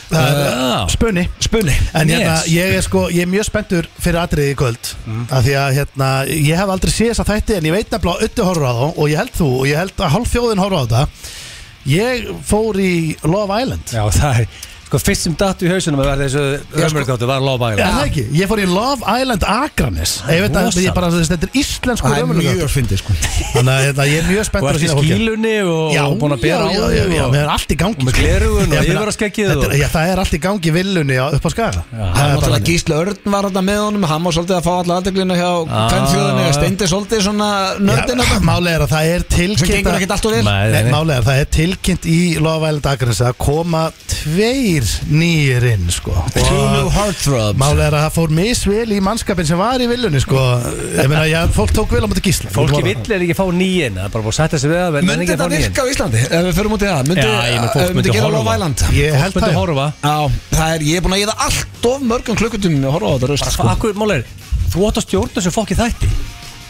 Það 0.04 0.26
er 0.28 0.50
Já. 0.54 0.80
Spunni 0.92 1.22
Spunni 1.42 1.74
En 1.96 2.10
hérna, 2.12 2.34
ég 2.52 2.74
er 2.76 2.84
sko, 2.84 3.06
ég 3.10 3.24
er 3.24 3.30
mjög 3.32 3.46
spenntur 3.48 3.88
fyrir 3.98 4.20
atriði 4.20 4.52
í 4.52 4.58
kvöld. 4.58 4.90
Af 5.32 5.46
Því 5.46 5.54
að 5.58 5.70
hérna, 5.78 6.10
ég 6.28 6.60
hef 6.60 6.74
aldrei 6.74 6.92
séð 6.92 7.10
þessa 7.14 7.26
þætti 7.30 7.56
En 7.58 7.68
ég 7.70 7.74
veit 7.74 7.94
nefnilega 7.94 8.18
að 8.20 8.28
Ötti 8.28 8.46
horfur 8.46 8.68
á 8.68 8.74
þá 8.74 8.84
Og 8.90 9.08
ég 9.10 9.22
held 9.22 9.34
þú, 9.38 9.48
og 9.62 9.66
ég 9.70 9.80
held 9.80 10.04
að 10.04 10.12
hálf 10.18 10.34
þjóðin 10.34 10.62
horfur 10.64 10.76
á 10.76 10.84
þetta. 10.84 11.32
Ég 11.94 12.28
fór 12.48 12.78
í 12.80 12.92
Love 13.28 13.58
Island. 13.60 13.90
Já, 13.92 14.04
það 14.14 14.38
er 14.44 14.62
Sko, 14.84 14.98
fyrst 15.00 15.24
sem 15.26 15.34
datt 15.38 15.62
í 15.64 15.68
hausunum 15.70 16.00
að 16.02 16.08
verða 16.10 16.26
þessu 16.28 16.42
Römmurkáttu 16.78 17.26
var 17.26 17.40
Love 17.42 17.70
Er 17.72 17.78
Island 17.78 17.94
það 17.96 18.08
ekki? 18.10 18.24
Ég 18.38 18.50
fór 18.50 18.60
í 18.62 18.66
Love 18.68 19.00
Island 19.20 19.44
Akranes. 19.48 20.12
Ég 20.28 20.42
veit 20.44 20.58
að 20.60 20.78
ég 20.84 20.94
bara, 20.94 21.08
þetta 21.14 21.48
er 21.48 21.58
íslensku 21.60 22.10
Það 22.10 22.18
er 22.20 22.26
mjög 22.38 22.70
fyndið 22.74 23.00
sko. 23.00 23.16
Þannig 23.54 23.72
að 23.74 23.80
hérna, 23.88 24.06
ég 24.10 24.18
er 24.20 24.28
mjög 24.28 24.42
Og 24.44 24.48
spenntur 24.50 24.70
að 24.74 24.80
sína 24.84 24.96
fólki 24.98 25.10
skílunni 25.14 25.54
og, 25.64 25.94
Já, 25.94 26.02
og 26.04 26.16
búin 26.20 26.34
að 26.36 26.42
bera 26.44 26.62
á 26.64 26.68
já, 26.68 26.78
já, 26.84 26.84
já, 26.94 27.04
já, 27.14 27.24
og- 27.24 27.32
með 27.34 27.40
er 27.44 27.50
allt 27.54 27.70
í 27.74 27.78
gangi 27.80 27.98
og 27.98 28.04
með 28.04 28.12
sko. 28.14 28.20
gleraugun 28.24 28.64
og 28.64 28.74
er- 28.84 29.00
og- 29.64 29.74
Já, 29.74 29.88
það 29.94 30.12
er 30.12 30.18
allt 30.24 30.34
í 30.34 30.40
gangi 30.44 30.70
villunni 30.74 31.16
upp 31.24 31.44
á 31.44 31.50
skaga. 31.54 31.82
Það 31.90 32.04
er 32.04 32.24
er 32.24 32.36
náttúrulega. 32.36 32.64
Gísli 32.68 32.94
Örn 32.94 33.32
var 33.34 33.42
þetta 33.48 33.62
með 33.64 33.80
honum. 33.84 34.04
Hann 34.04 34.22
var 34.24 34.32
svolítið 34.32 34.56
að 34.60 34.64
fá 34.68 34.72
alla 34.84 35.00
aðdeglina 35.00 35.34
hjá 35.34 35.50
Það 44.84 45.04
Sem 45.04 45.10
það 45.10 45.44
í 45.44 45.50
tveir 45.54 45.54
nýjir 45.54 45.64
inn 45.72 45.90
sko. 45.92 46.14
Og 46.84 46.88
heartthrobs 46.94 47.58
Málið 47.60 47.82
er 47.86 47.96
að 47.96 48.04
það 48.04 48.14
fór 48.16 48.34
misvel 48.38 48.94
í 48.94 49.00
mannskapin 49.04 49.48
sem 49.48 49.60
var 49.60 49.82
í 49.82 49.88
villunni 49.90 50.20
sko. 50.22 50.42
Ég 50.94 51.08
meina, 51.10 51.24
já, 51.30 51.40
fólk 51.54 51.74
tók 51.76 51.94
vel 51.94 52.02
á 52.04 52.08
mútið 52.10 52.26
gísla 52.28 52.52
Fólki 52.54 52.82
vill 52.84 52.98
er 53.00 53.24
ekki 53.24 53.36
að 53.36 53.40
fá 53.40 53.46
nýjinn 53.58 53.98
Það 53.98 54.06
er 54.08 54.14
bara 54.14 54.26
búin 54.26 54.34
að 54.34 54.38
setja 54.40 54.60
sig 54.62 54.72
við 54.72 54.82
að 54.82 54.98
en 55.00 55.08
Myndi 55.08 55.24
ekki 55.24 55.34
að 55.34 55.42
þetta 55.44 55.50
virka 55.54 55.84
á 55.84 55.86
Íslandi 55.94 56.22
ef 56.24 56.46
við 56.48 56.58
förum 56.58 56.76
út 56.76 56.84
í 56.84 56.90
það? 56.90 57.02
Fólk 57.74 57.82
eh, 57.84 57.94
myndi 57.98 58.14
gera 58.14 58.28
horfa. 58.28 58.38
Love 58.38 58.56
Island? 58.58 58.84
Ég 58.98 59.18
held 59.20 59.36
Fólk 59.36 59.46
það 59.46 59.54
já. 59.54 59.58
horfa 59.60 59.86
Já, 60.04 60.18
það 60.54 60.74
er, 60.74 60.86
ég 60.90 61.00
er 61.00 61.06
búin 61.06 61.16
að 61.16 61.24
geða 61.24 61.36
allt 61.48 61.88
of 61.90 62.06
mörgum 62.12 62.40
klukkutum 62.40 62.78
að 62.80 62.96
horfa 62.98 63.10
á 63.10 63.16
þetta 63.24 63.52
Sko, 63.54 63.90
er 64.14 64.24
Þú 64.74 64.88
átt 64.88 64.98
að 64.98 65.06
stjórna 65.06 65.38
þessu 65.38 65.54
fokki 65.54 65.76
þætti 65.78 66.08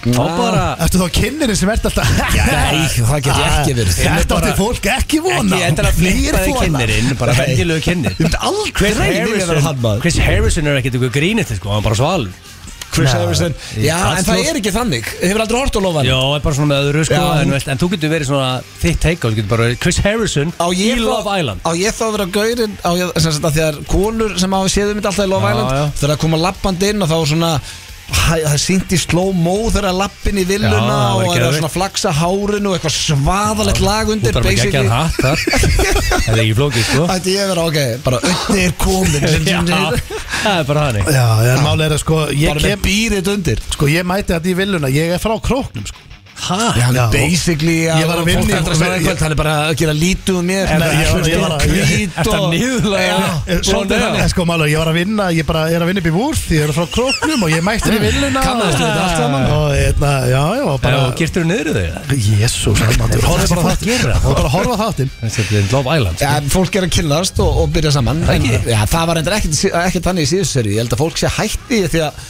Þá 0.04 0.20
Já. 0.20 0.36
bara 0.36 0.64
Ertu 0.84 1.00
þá 1.00 1.06
kynninni 1.16 1.54
sem 1.56 1.70
ert 1.72 1.86
alltaf 1.88 2.10
Nei, 2.20 2.80
það 2.92 3.20
get 3.24 3.38
ég 3.40 3.52
ekki 3.54 3.76
verið. 3.78 3.98
Þetta 4.04 4.38
átti 4.40 4.54
fólk 4.58 4.88
ekki 4.98 5.20
vona 5.24 5.44
Ekki 5.56 5.68
endilega 5.70 5.96
Flýr 5.96 6.18
flippaði 6.18 6.50
þola. 6.50 6.64
kynnirinn 6.64 7.20
Bara 7.22 7.36
venjulegu 7.40 7.84
kynnir 7.88 8.16
Ég 8.18 8.24
myndi 8.26 8.42
aldrei 8.50 8.90
vilja 9.30 9.46
vera 9.52 9.62
hann 9.70 9.80
maður 9.84 10.02
Chris 10.04 10.18
Harrison 10.20 10.68
er 10.68 10.80
ekkert 10.82 10.98
ykkur 11.00 11.14
grínið 11.16 11.54
sko, 11.56 11.72
hann 11.72 11.80
er 11.80 11.88
bara 11.88 12.00
sval 12.02 12.26
Chris. 12.94 13.10
Harrison. 13.10 13.54
Já, 13.82 13.96
en 14.14 14.22
það 14.22 14.40
er 14.46 14.58
ekki 14.60 14.70
þannig. 14.70 15.08
Hefur 15.18 15.42
aldrei 15.42 15.58
hort 15.58 15.74
á 15.74 15.80
Love 15.82 16.02
Já, 16.06 16.14
er 16.36 16.42
bara 16.44 16.54
svona 16.54 16.68
með 16.70 16.84
öðru 16.92 17.02
sko 17.08 17.16
en, 17.40 17.50
veist, 17.56 17.70
en 17.72 17.80
þú 17.80 17.88
getur 17.94 18.12
verið 18.12 18.28
svona 18.28 18.50
þitt 18.84 19.00
take 19.02 19.18
Þú 19.24 19.32
getur 19.34 19.50
bara 19.50 19.66
verið 19.66 19.80
Chris 19.82 19.98
Harrison 20.04 20.52
Á 20.62 20.66
í 20.70 20.86
Love 21.00 21.34
Island. 21.40 21.64
á 21.66 21.70
ég 21.74 21.96
þá 21.96 22.04
að 22.06 22.12
vera 22.14 22.26
gaurinn 22.36 22.76
á 22.86 22.90
ég, 23.00 23.10
sem 23.18 23.34
sagt 23.34 23.48
að 23.50 23.58
Þegar 23.58 23.80
konur 23.90 24.36
sem 24.38 24.54
hafa 24.54 24.70
séð 24.70 24.92
um 24.94 25.00
þetta 25.00 25.10
alltaf 25.10 25.26
í 25.26 25.32
Love 25.32 25.50
Já, 25.50 25.56
Island. 25.56 25.98
Þegar 25.98 26.14
að 26.14 26.22
koma 26.22 26.40
lappandi 26.44 26.92
inn 26.94 27.02
og 27.02 27.10
þá 27.10 27.16
svona 27.32 27.50
Það 28.14 28.44
er 28.48 28.60
sýnt 28.62 28.92
í 28.94 28.98
slow-mo 28.98 29.54
þegar 29.68 29.86
að 29.90 29.96
lappin 30.00 30.38
í 30.40 30.44
villuna 30.48 30.78
Já, 30.78 30.84
það 30.84 31.14
og 31.14 31.20
er 31.20 31.26
að 31.26 31.34
geðveikt. 31.34 31.56
svona 31.58 31.70
flaksa 31.74 32.12
hárinu 32.18 32.70
og 32.70 32.76
eitthvað 32.78 32.94
svaðalegt 32.96 33.80
lag 33.84 34.04
Þú 34.08 34.14
undir 34.14 34.36
þarf 34.38 34.48
ekki 34.52 34.64
að 34.64 34.74
gera 34.76 35.00
hatt 35.02 35.18
þar. 35.20 35.42
Það 36.24 36.30
er 36.32 36.42
ekki 36.44 36.54
flókið 36.60 36.86
sko. 36.88 37.04
Ætti 37.14 37.34
ég 37.34 37.42
að 37.44 37.50
vera, 37.52 37.66
ok, 37.68 37.78
bara 38.06 38.20
undir 38.30 38.62
er 38.64 38.74
komin 38.80 39.28
Já, 39.44 39.60
það 40.40 40.54
er 40.54 40.66
bara 40.70 40.86
þannig. 40.88 41.12
Já, 41.18 41.26
en 41.52 41.62
málið 41.66 41.84
er 41.90 41.96
að 41.98 42.02
sko 42.04 42.20
Ég 42.32 42.48
Bara 42.54 42.64
með 42.64 42.72
kem, 42.72 42.82
býrið 42.88 43.30
undir. 43.34 43.62
Sko, 43.76 43.90
ég 43.92 44.08
mæti 44.08 44.32
þetta 44.32 44.50
í 44.54 44.56
villuna 44.62 44.92
Ég 44.94 45.14
er 45.18 45.22
frá 45.22 45.36
króknum 45.44 45.84
sko 45.90 46.00
Hæ? 46.44 46.58
Já, 46.76 46.82
hann 46.84 46.96
Já, 46.98 47.04
er 47.04 47.12
basically 47.14 47.76
ég 47.88 48.06
var 48.08 48.18
að 48.20 48.26
vinna 48.28 48.58
hann 49.20 49.32
er 49.32 49.38
bara 49.38 49.54
að 49.70 49.76
gera 49.80 49.94
lítið 49.96 50.38
um 50.40 50.46
mér. 50.48 50.66
Ég 50.68 51.40
var- 51.40 51.54
að- 51.56 51.64
þannig, 53.94 54.28
sko 54.32 54.44
mála, 54.48 54.68
ég 54.68 54.78
var 54.78 54.90
að 54.92 54.98
vinna, 55.00 55.28
ég 55.32 55.46
bara 55.48 55.62
er 55.72 55.80
að 55.80 55.88
vinna 55.90 56.02
upp 56.02 56.10
í 56.10 56.14
vúrð, 56.14 56.42
ég 56.54 56.66
er 56.68 56.72
frá 56.76 56.84
króknum 56.94 57.46
og 57.46 57.50
ég 57.54 57.64
mætti 57.64 57.94
í 57.94 58.00
vinnuna. 58.02 58.42
Kannaðist 58.44 58.78
við 58.78 58.86
þetta 58.88 59.04
allt 59.04 59.16
saman? 59.22 59.46
Og 59.54 59.72
hérna, 59.78 60.12
já, 60.28 60.42
já, 60.58 60.64
og 60.68 61.16
girtur 61.18 61.44
þú 61.44 61.48
niður 61.50 61.72
þig? 61.78 61.90
Jésús, 62.28 62.84
horfði 62.84 63.48
bara 63.54 63.64
þáttinn. 63.70 64.04
það? 64.04 64.28
Og 64.28 64.36
bara 64.36 64.52
horfa 64.54 64.74
á 64.74 64.82
þáttinn. 64.84 65.10
Þetta 65.24 65.58
er 65.58 65.72
Love 65.72 65.96
Island 65.96 66.24
Já, 66.24 66.32
fólk 66.54 66.76
er 66.76 66.86
að 66.88 66.94
kynnast 66.98 67.40
og, 67.40 67.60
og 67.64 67.72
byrja 67.74 67.92
saman. 67.94 68.22
Það 68.24 69.06
var 69.10 69.20
endur 69.20 69.36
ekkert, 69.38 70.04
þannig 70.04 70.24
í 70.24 70.30
síðustu 70.34 70.52
seri 70.58 70.74
Ég 70.74 70.82
held 70.84 70.94
að 70.94 71.02
fólk 71.04 71.20
sé 71.20 71.30
hætti 71.30 71.80
því 71.90 72.00
að 72.08 72.22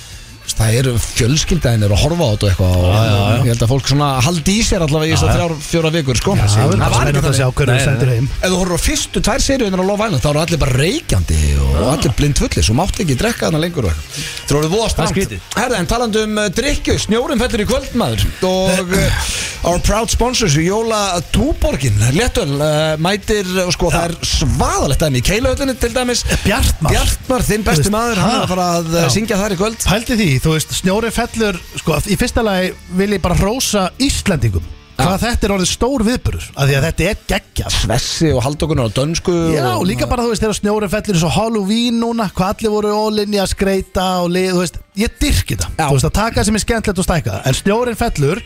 það 0.58 0.76
eru 0.80 0.92
fjölskyldaðinir 1.02 1.94
að 1.94 2.02
horfa 2.04 2.25
á 2.25 2.30
þetta 2.34 2.44
og 2.44 2.50
eitthvað 2.50 2.75
og 2.84 3.44
ég 3.44 3.50
held 3.52 3.64
að 3.64 3.73
fólk 3.75 3.90
svona 3.90 4.08
haldi 4.25 4.54
í 4.54 4.64
sér 4.66 4.84
allavega 4.87 5.11
í 5.11 5.14
þess 5.14 5.26
að 5.26 5.34
þrjár, 5.34 5.54
fjóra 5.68 5.92
vikur 5.94 6.20
sko. 6.20 6.37
Það 6.38 6.56
verður 6.61 6.84
bara 6.84 7.00
spennandi 7.00 7.30
að 7.30 7.38
sjá 7.38 7.49
Nei, 7.64 7.73
við 7.75 7.84
sendir 7.88 8.12
heim. 8.14 8.28
Ef 8.38 8.52
þú 8.52 8.58
horfður 8.61 8.78
á 8.78 8.84
fyrstu 8.84 9.23
tvær 9.25 9.44
seríunar 9.44 9.82
á 9.82 9.87
Love 9.88 10.08
Island 10.08 10.25
þá 10.25 10.28
eru 10.30 10.42
allir 10.44 10.61
bara 10.64 10.76
reykjandi 10.78 11.40
og 11.64 11.88
allir 11.94 12.14
blind 12.18 12.40
fullir 12.42 12.66
svo 12.66 12.76
mátti 12.78 13.04
ekki 13.04 13.16
drekka 13.20 13.49
þarna 13.49 13.62
lengur 13.64 13.88
og 13.88 13.94
eitthvað. 13.94 14.28
Það 14.44 14.58
eru 14.61 14.70
voða 14.75 14.90
stramt. 14.92 15.34
Herða, 15.56 15.80
en 15.80 15.90
talandi 15.90 16.23
um 16.25 16.38
uh, 16.38 16.49
drikju, 16.54 16.99
snjórum 17.06 17.40
fellur 17.40 17.64
í 17.64 17.68
kvöldmaður 17.70 18.25
og 18.44 18.94
uh, 18.94 19.25
our 19.70 19.80
proud 19.84 20.12
sponsors 20.12 20.56
Jóla 20.61 21.00
Túborgin, 21.34 21.96
Léttöl 22.14 22.52
uh, 22.58 22.94
mætir, 23.02 23.49
uh, 23.56 23.70
sko, 23.75 23.90
það 23.94 24.11
er 24.11 24.28
svaðalegt 24.28 25.04
dæmi. 25.04 25.23
Í 25.23 25.26
keilahöllinni 25.30 25.76
til 25.80 25.92
dæmis. 25.94 26.25
Bjartmar. 26.44 26.92
Bjartmar, 26.92 27.46
þinn 27.49 27.64
besti 27.66 27.88
Þú 27.88 27.94
maður, 27.94 28.20
hann 28.20 28.30
ha? 28.30 28.37
er 28.37 28.44
að 28.44 28.52
fara 28.52 28.68
að 28.78 28.90
uh, 28.92 28.99
Já. 29.04 29.08
syngja 29.16 29.40
þar 29.40 29.54
í 29.54 29.58
kvöld. 29.61 29.78
Pældi 29.88 30.18
því, 30.20 30.28
þú 30.44 30.54
veist, 30.54 30.76
snjóri 30.76 31.10
fellur 31.14 31.58
Sko, 31.80 31.98
í 32.10 32.16
fyrsta 32.20 32.44
lagi 32.44 32.72
vil 32.98 33.12
ég 33.16 33.22
bara 33.24 33.36
hrósa 33.38 33.88
Íslendingum. 34.02 34.64
Hvað 34.94 35.24
þetta 35.24 35.46
er 35.48 35.52
orðið 35.56 35.68
stór 35.72 36.02
viðburður 36.06 36.44
Af 36.54 36.68
því 36.68 36.74
að 36.78 36.84
þetta 36.86 37.06
er 37.08 37.22
geggjað. 37.32 37.76
Svessi 37.82 38.28
og 38.30 38.44
haldokunar 38.44 38.86
á 38.86 38.94
dönsku 38.94 39.32
Já, 39.50 39.64
og, 39.72 39.80
og 39.80 39.88
líka 39.90 40.06
bara, 40.06 40.22
þú 40.22 40.30
veist, 40.30 40.44
þegar 40.44 40.58
snjóri 40.60 40.90
fellur 40.92 41.18
eins 41.18 41.24
og 41.26 41.34
Halloween 41.34 41.98
núna, 41.98 42.28
hvað 42.30 42.52
allir 42.52 42.74
voru 42.76 42.92
ólinni 42.94 43.40
að 43.42 43.50
skreita 43.56 44.06
og 44.22 44.30
lið, 44.36 44.52
þú 44.52 44.62
veist, 44.62 44.78
ég 45.00 45.18
það. 45.64 45.74
Já. 45.80 45.88
Þú 45.88 45.96
veist, 45.96 46.08
að 46.10 46.16
taka 46.20 46.46
sem 46.46 46.60
er 46.60 46.62
skemmtilegt 46.62 47.02
og 47.02 47.08
stækka 47.08 47.40
En 47.50 47.58
snjórin 47.58 47.98
fellur, 47.98 48.42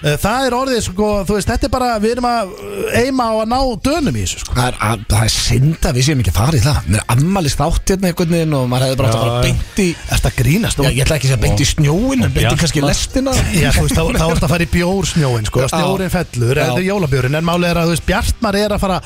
það 0.00 0.46
er 0.46 0.56
orðið, 0.56 0.80
sko, 0.86 1.08
þú 1.28 1.36
veist, 1.36 1.50
þetta 1.50 1.66
er 1.68 1.72
bara, 1.74 1.88
við 2.00 2.14
erum 2.14 2.28
að 2.30 2.52
uh, 2.54 2.94
eima 3.02 3.26
á 3.28 3.34
að 3.36 3.50
ná 3.52 3.58
dönum 3.84 4.16
í 4.16 4.24
þessu, 4.24 4.40
sko. 4.44 4.56
Það 4.56 4.70
er, 4.70 4.78
að, 4.86 5.04
það 5.12 5.26
er 5.26 5.34
synd 5.34 5.88
að 5.90 5.98
við 5.98 6.06
séum 6.08 6.22
ekki 6.24 6.32
í 6.32 6.62
það. 6.64 6.80
Mér 6.86 7.02
er 7.02 7.14
ammalist 7.16 7.62
átt 7.66 7.92
hérna 7.94 8.10
einhvern 8.10 8.34
veginn 8.36 8.56
og 8.56 8.66
maður 8.70 8.86
hefði 8.86 9.00
bara 9.00 9.10
átt 9.10 9.18
að 9.18 9.26
fara 9.26 9.44
beint 9.44 9.82
í 9.84 9.88
að 10.16 10.30
grínast? 10.40 10.80
Já, 10.80 10.90
ég 10.90 11.04
ætla 11.04 11.18
ekki 11.20 11.28
að 11.28 11.34
segja 11.34 11.42
beint 11.44 11.60
í 11.60 11.68
snjóin 11.68 12.26
en 12.26 12.34
beint 12.34 12.50
í 12.50 12.60
kannski 12.60 12.84
lestina. 12.84 13.34
Já, 13.52 13.70
þú 13.76 13.86
veist, 13.86 13.98
þá, 13.98 14.04
þá 14.16 14.26
ertu 14.30 14.46
að 14.48 14.54
fara 14.54 14.66
í 14.66 14.70
bjórsnjóin, 14.74 15.48
sko, 15.50 15.66
snjórin 15.74 16.12
fellur, 16.14 16.60
Já. 16.60 16.66
eða 16.70 16.86
jólabjórin, 16.86 17.40
en 17.40 17.48
málið 17.50 17.72
er 17.72 17.82
að, 17.82 17.90
þú 17.90 17.96
veist, 17.96 18.06
Bjartmar 18.10 18.60
er 18.60 18.76
að 18.76 18.84
fara, 18.86 19.00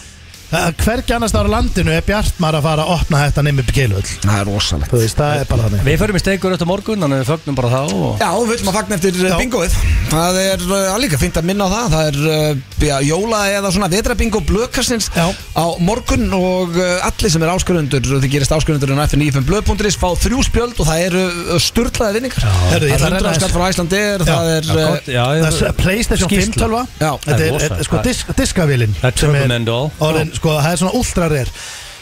hvergi 0.85 1.13
annars 1.17 1.35
ára 1.35 1.49
landinu 1.51 1.91
er 1.95 2.03
Bjartmar 2.07 2.55
að 2.59 2.63
fara 2.69 2.83
að 2.85 2.91
opna 2.95 3.17
þetta 3.25 3.41
nefnir 3.47 3.67
keiluöll, 3.75 4.07
Það 4.25 4.39
er 4.41 4.47
rosalegt 4.51 4.91
þú 4.93 4.99
veist, 5.03 5.19
það 5.19 5.31
er 5.41 5.47
bara 5.51 5.63
þannig. 5.69 5.83
Við 5.89 5.97
förum 6.05 6.17
í 6.19 6.21
steikur 6.23 6.51
öll 6.55 6.65
á 6.65 6.67
morgun 6.69 7.01
Þannig 7.05 7.17
að 7.17 7.21
við 7.25 7.31
fögnum 7.33 7.57
bara 7.59 7.71
þá 7.73 7.81
og... 7.95 8.13
Já, 8.23 8.31
við 8.39 8.49
viljum 8.55 8.71
að 8.71 8.77
fagna 8.79 8.95
eftir 8.99 9.13
Já. 9.19 9.21
Já. 9.29 9.37
bingoið 9.41 9.73
Það 10.15 10.35
er 10.45 10.59
uh, 10.69 10.99
líka 11.03 11.17
fint 11.21 11.37
að 11.41 11.47
minna 11.49 11.65
á 11.67 11.69
það 11.75 11.87
Það 11.95 12.05
er 12.11 12.17
já, 12.85 12.97
jóla 13.09 13.41
eða 13.55 13.69
svona 13.75 13.89
vetrabingo 13.93 14.39
blöðkastins 14.45 15.07
Já. 15.15 15.27
á 15.33 15.65
morgun 15.81 16.27
og 16.37 16.69
allir 16.79 17.31
sem 17.33 17.43
er 17.45 17.51
áskurundur 17.55 18.03
þið 18.05 18.29
gerist 18.35 18.53
áskurundur 18.55 18.91
en 18.95 19.03
F95 19.05 19.45
blöð.is 19.49 19.97
fá 20.01 20.09
þrjú 20.21 20.39
spjöld 20.47 20.77
og 20.83 20.87
það 20.89 20.99
eru 21.09 21.23
sturlaði 21.65 22.13
vinningar 22.19 22.43
Það 22.45 22.75
er 22.77 22.81
að 22.85 22.89
renna 23.05 23.19
100 23.25 23.35
skatt 23.35 23.45
þessu. 23.45 23.57
frá 23.57 23.65
Æslandir. 23.73 24.19
Það 24.29 24.47
er 24.55 24.63
PlayStation 25.81 26.29
5 26.31 26.35
Skýrsla. 26.35 26.59
tölva 26.61 26.83
Já. 27.01 27.13
Þetta 27.25 27.35
Það 27.35 27.41
rosa. 27.55 27.65
er 27.65 27.71
sko 30.45 30.53
Það- 30.59 30.63
Það 30.65 30.71
er 30.71 30.77
Það 30.77 30.85
svona 30.85 30.99
ultra 31.01 31.29
rare. 31.33 31.51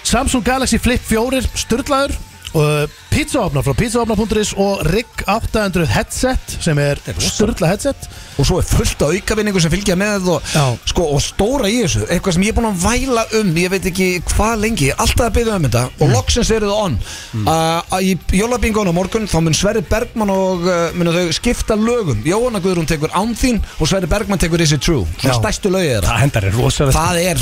Samsung 0.03 0.45
Galaxy 0.45 0.79
Flip 0.83 1.01
4 1.07 1.43
Sturlaður 1.55 2.19
og 2.53 2.91
pizzaofnar 3.09 3.65
frá 3.65 3.73
pizzaofnar.is 3.79 4.51
og 4.61 4.83
RIG 4.93 5.23
800 5.27 5.87
headset 5.89 6.57
sem 6.61 6.77
er 6.83 6.99
sturla 7.17 7.71
headset. 7.71 7.97
Og 8.37 8.45
svo 8.45 8.59
er 8.61 8.67
fullt 8.69 9.01
af 9.07 9.15
aukavinningu 9.15 9.61
sem 9.61 9.73
fylgja 9.73 9.95
með 9.97 10.27
og, 10.35 10.51
sko, 10.85 11.07
og 11.15 11.23
stóra 11.25 11.71
í 11.73 11.79
þessu 11.81 12.03
eitthvað 12.13 12.35
sem 12.37 12.45
ég 12.45 12.53
er 12.53 12.59
búin 12.59 12.69
að 12.69 12.83
væla 12.85 13.25
um 13.41 13.55
ég 13.57 13.71
veit 13.73 13.89
ekki 13.89 14.09
hvað 14.35 14.61
lengi, 14.67 14.91
alltaf 14.93 15.31
að 15.31 15.33
byggja 15.39 15.57
um 15.57 15.65
þetta 15.65 15.85
og 15.97 16.05
Mm. 16.09 16.13
loksins 16.13 16.51
eru 16.51 16.69
það 16.69 16.83
on. 16.85 16.99
Uh, 17.47 18.01
í 18.05 18.13
jólabingon 18.37 18.89
á 18.89 18.93
morgun 18.93 19.25
þá 19.33 19.41
mun 19.41 19.55
Sverri 19.57 19.81
Bergman 19.89 20.31
og 20.31 20.67
uh, 20.69 20.93
munu 20.93 21.13
þau 21.17 21.33
skipta 21.33 21.75
lögum. 21.77 22.21
Jóhanna 22.25 22.61
Guðrún 22.61 22.87
tekur 22.87 23.09
Án 23.17 23.33
þín 23.33 23.63
og 23.81 23.89
Sverri 23.89 24.07
Bergman 24.13 24.39
tekur 24.39 24.61
Is 24.61 24.73
it 24.77 24.83
true. 24.85 25.07
Svona 25.21 25.33
Já. 25.33 25.41
stærstu 25.41 25.73
lögið 25.73 26.05
Það 26.05 26.37
er 26.37 26.51
rosalega 26.53 26.99
það 27.01 27.23
er, 27.33 27.39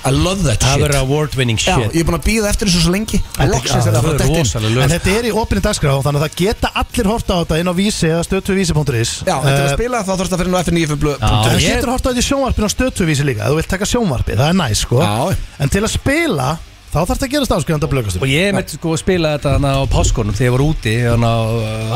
I 0.00 0.10
love 0.16 0.42
that 0.46 0.62
Það 0.64 0.72
shit. 0.72 0.82
verður 0.84 1.00
award 1.04 1.34
winning 1.36 1.58
Já, 1.60 1.74
shit. 1.76 1.92
Ég 1.92 2.00
er 2.00 2.06
búin 2.08 2.16
að 2.16 2.24
býða 2.24 2.48
eftir 2.50 2.68
þessu 2.70 2.80
svo 2.86 2.92
lengi. 2.94 3.18
Þetta- 3.36 3.48
loksins 3.52 3.70
já, 3.70 3.80
er 3.80 3.82
það 3.82 3.90
að 3.90 4.00
Það 4.00 4.06
fara 4.06 4.18
dett 4.18 4.64
inn 4.64 4.78
En 4.80 4.92
þetta 4.94 5.10
er 5.18 5.24
í 5.28 5.32
opinni 5.42 5.62
dagskrá 5.66 5.92
þannig 6.06 6.20
að 6.20 6.24
það 6.24 6.36
geta 6.40 6.70
allir 6.80 7.10
horta 7.10 7.32
á 7.36 7.38
þetta 7.44 7.58
inn 7.60 7.68
á 7.68 7.74
vísi 7.76 8.06
eða 8.08 8.22
stöðtuvísi.is 8.28 9.12
Já, 9.28 9.36
en 9.36 9.50
til 9.50 9.66
að 9.66 9.74
spila 9.76 10.00
þá 10.00 10.12
þarfst 10.16 10.32
að 10.32 10.40
fyrir 10.40 10.50
nú 10.54 10.58
eftir 10.60 10.74
9 10.74 10.88
Já. 10.88 11.18
Það 11.20 11.60
Ég- 11.60 11.68
getur 11.68 11.92
horta 11.92 12.08
á 12.08 12.10
þetta 12.10 12.22
í 12.24 12.28
sjónvarpinu 12.30 12.64
á 12.64 12.72
stöðtuvísi 12.76 13.24
líka 13.28 13.50
Þú 13.50 13.54
vilt 13.60 13.68
taka 13.68 13.84
sjónvarpi, 13.92 14.36
það 14.40 14.48
er 14.48 14.56
næs 14.62 14.78
sko. 14.86 15.00
Já. 15.04 15.36
En 15.60 15.68
til 15.68 15.82
að 15.84 15.92
spila, 15.92 16.48
þá 16.90 16.96
þarf 17.04 17.10
þetta 17.12 17.26
að 17.28 17.32
gerast 17.36 17.52
áskrifanda 17.60 17.90
blökastur 17.92 18.22
Og 18.24 18.28
ég 18.32 18.54
mitt 18.56 18.70
sko 18.72 18.94
að 18.96 19.02
spila 19.04 19.36
þetta 19.36 19.52
á 19.60 19.84
páskonum 19.92 20.32
þegar 20.32 20.48
ég 20.48 20.54
var 20.56 20.64
úti 20.64 20.94
á 21.04 21.36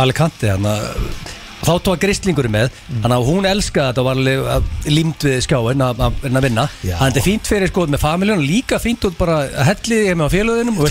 Alicante 0.05 0.51
hana 0.53 0.77
þá 1.68 1.75
tók 1.88 2.00
grislingurinn 2.04 2.54
með 2.54 2.78
þannig 2.88 3.16
að 3.16 3.28
hún 3.30 3.49
elskaði 3.50 3.90
þetta 3.90 4.02
og 4.02 4.09
var 4.09 4.21
alveg 4.21 4.90
límt 4.94 5.26
við 5.28 5.38
skjáin 5.47 5.85
að, 5.85 6.02
að, 6.06 6.18
að 6.30 6.47
vinna. 6.49 6.66
Þannig 6.80 6.94
að 6.94 7.04
þetta 7.04 7.23
er 7.23 7.26
fínt 7.28 7.50
fyrir 7.50 7.73
sko 7.73 7.87
með 7.94 8.02
familjónu 8.04 8.47
líka 8.49 8.80
fínt 8.83 9.06
út 9.09 9.18
bara 9.18 9.38
að 9.44 9.68
hellið 9.71 10.09
ég 10.09 10.18
með 10.21 10.28
á 10.28 10.35
félöðunum 10.35 10.83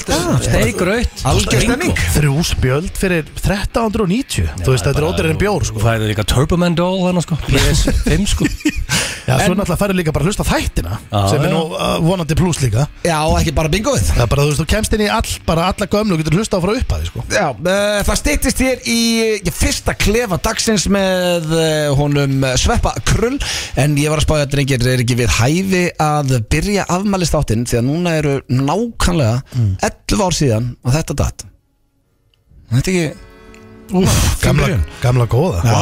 steik 0.43 0.83
raut 0.87 1.25
Algjör 1.33 1.65
stemning. 1.67 2.03
Þrjú 2.17 2.45
spjöld 2.53 2.93
fyrir 2.99 3.27
1390 3.43 4.49
Þú 4.63 4.75
veist, 4.75 4.87
þetta 4.87 5.13
er 5.23 5.29
en 5.33 5.41
bjór 5.41 5.67
sko. 5.67 5.83
Það 5.83 5.93
er 6.07 6.13
líka 6.13 6.27
Turboman 6.27 6.77
doll 6.77 7.03
þannig 7.03 7.27
sko 7.27 7.39
PS5 7.47 8.31
sko 8.33 8.49
Já, 9.33 9.45
svo 9.47 9.55
náttúrulega 9.57 9.79
færðu 9.81 9.95
líka 9.97 10.13
bara 10.15 10.25
að 10.25 10.29
hlusta 10.31 10.45
á 10.45 10.51
þættina 10.53 10.97
sem 11.31 11.43
er 11.47 11.51
nú 11.53 11.61
uh, 11.73 11.95
vonandi 12.03 12.37
pluss 12.37 12.61
líka. 12.63 12.85
Já, 13.05 13.15
og 13.25 13.37
ekki 13.39 13.53
bara 13.57 13.71
bingoið 13.73 14.05
Það 14.13 14.23
er 14.25 14.29
bara, 14.31 14.45
þú 14.45 14.51
veist, 14.51 14.61
þú 14.61 14.67
kemst 14.73 14.95
inn 14.97 15.03
í 15.05 15.09
all, 15.13 15.33
bara 15.47 15.67
alla 15.71 15.87
gömlu 15.93 16.15
og 16.17 16.21
getur 16.23 16.37
hlusta 16.37 16.59
á 16.59 16.63
frá 16.63 16.73
upphæði, 16.75 17.09
sko. 17.09 17.25
Já, 17.33 17.47
uh, 17.53 17.99
það 18.07 18.19
stýttist 18.21 18.63
hér 18.63 18.83
í 18.93 18.99
uh, 19.39 19.51
fyrsta 19.57 19.95
klefa 19.97 20.39
dagsins 20.45 20.87
með 20.93 21.49
uh, 21.57 21.65
honum 21.99 22.37
uh, 22.45 22.53
Sveppa 22.59 22.93
Krull. 23.09 23.39
En 23.79 23.97
ég 23.99 24.13
var 24.13 24.21
að 24.21 24.27
spája 24.27 24.47
að 24.47 24.53
drengir 24.55 24.87
er 24.93 25.03
ekki 25.03 25.19
við 25.23 25.35
hæfi 25.39 25.83
að 26.03 26.37
byrja 26.53 26.87
afmælist 26.93 27.37
áttinn 27.39 27.67
því 27.69 27.79
að 27.81 27.87
núna 27.89 28.15
eru 28.21 28.37
nákvæmlega 28.51 29.41
11 29.89 30.25
ár 30.27 30.37
síðan 30.37 30.71
og 30.83 30.95
þetta 30.97 31.19
datt. 31.23 31.45
Þetta 32.73 32.91
er 32.91 32.97
ekki 32.97 33.31
Úf, 33.93 34.13
gamla, 34.41 34.79
gamla 35.03 35.25
góða. 35.29 35.59
Já, 35.67 35.75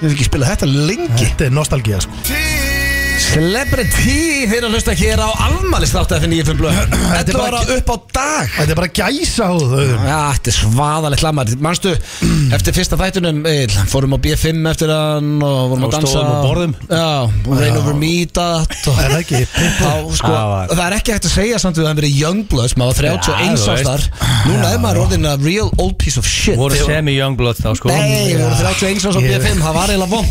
við 0.00 0.08
hefum 0.08 0.14
ekki 0.16 0.26
spilað 0.26 0.54
þetta 0.54 0.70
lengi. 0.72 1.10
Þetta 1.20 1.46
er 1.46 1.58
nostalgía, 1.60 2.00
sko 2.02 2.72
Celebrity 3.14 4.44
þeir 4.50 4.64
að 4.66 4.72
hlusta 4.74 4.92
hér 4.98 5.20
á 5.22 5.28
afmælist 5.46 5.94
átt 5.98 6.12
FN 6.16 6.32
95 6.34 6.58
blöð. 6.58 6.78
11 7.20 7.36
bara 7.38 7.60
ára 7.62 7.76
upp 7.78 7.90
á 7.94 7.96
dag. 8.16 8.48
Þetta 8.56 8.72
er 8.74 8.78
bara 8.80 8.88
gæsa 8.98 9.46
hóð, 9.52 9.74
auðvun 9.78 10.08
Já, 10.08 10.18
þetta 10.34 10.50
er 10.50 10.56
svaðalegt 10.58 11.22
lamar 11.24 11.52
Manstu, 11.62 11.92
eftir 12.56 12.74
fyrsta 12.76 12.98
þættunum 12.98 13.38
Egil, 13.46 13.76
fórum 13.92 14.16
á 14.16 14.18
B5 14.24 14.66
eftir 14.72 14.90
hann 14.90 15.30
og 15.46 15.70
vorum 15.72 15.86
Og 15.86 15.92
að 15.92 15.94
dansa. 15.94 16.10
stóðum 16.10 16.34
á 16.34 16.38
borðum. 16.44 16.74
Já, 16.90 17.06
og 17.30 17.60
Rain 17.62 17.78
Over 17.80 17.98
Me 18.02 18.10
dat 18.34 18.74
og 18.90 18.98
Er 19.04 19.14
það 19.14 19.20
ekki? 19.22 19.42
Þá, 19.80 19.92
sko, 20.18 20.34
Það 20.34 20.50
var- 20.54 20.74
það 20.74 20.84
er 20.88 20.96
ekki 20.98 21.14
hægt 21.14 21.28
að 21.30 21.34
segja 21.38 21.62
samt 21.62 21.78
að 21.78 21.84
það 21.84 21.90
hefur 21.92 22.00
verið 22.02 22.18
Youngbloods, 22.24 22.76
maður 22.82 22.90
var 22.90 23.22
31 23.22 23.44
Já, 23.44 23.54
þú 23.54 23.70
veist. 23.70 23.92
ástar 23.94 24.02
Núna 24.50 24.72
er 24.74 24.82
maður 24.82 25.02
orðin 25.06 25.28
a 25.30 25.34
real 25.40 25.70
old 25.80 25.94
piece 26.02 26.18
of 26.20 26.26
shit. 26.28 26.58
Voru 26.58 26.76
semi-youngblood 26.82 27.62
þá 27.62 27.70
sko. 27.78 27.88
Nei, 27.94 28.34
við 28.34 28.42
vorum 28.42 28.58
31 28.60 29.08
ás 29.08 29.16
á 29.16 29.20
Ég- 29.22 29.30
B5, 29.30 29.62
það 29.64 29.78
var 29.78 29.94
eiginlega 29.94 30.12
vond 30.12 30.28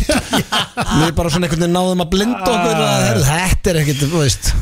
Við 1.04 1.14
bara 1.18 1.32
svona 1.34 1.48
einhvern 1.48 1.64
veginn 1.64 1.74
náðum 1.78 2.04
að 2.04 2.10
blinda 2.14 2.52
okkur 2.54 2.73
að, 2.82 3.04
herru, 3.08 3.26
Þetta 3.28 3.72
er 3.74 3.82
ekkert, 3.84 4.06
þú 4.10 4.22
veist 4.24 4.54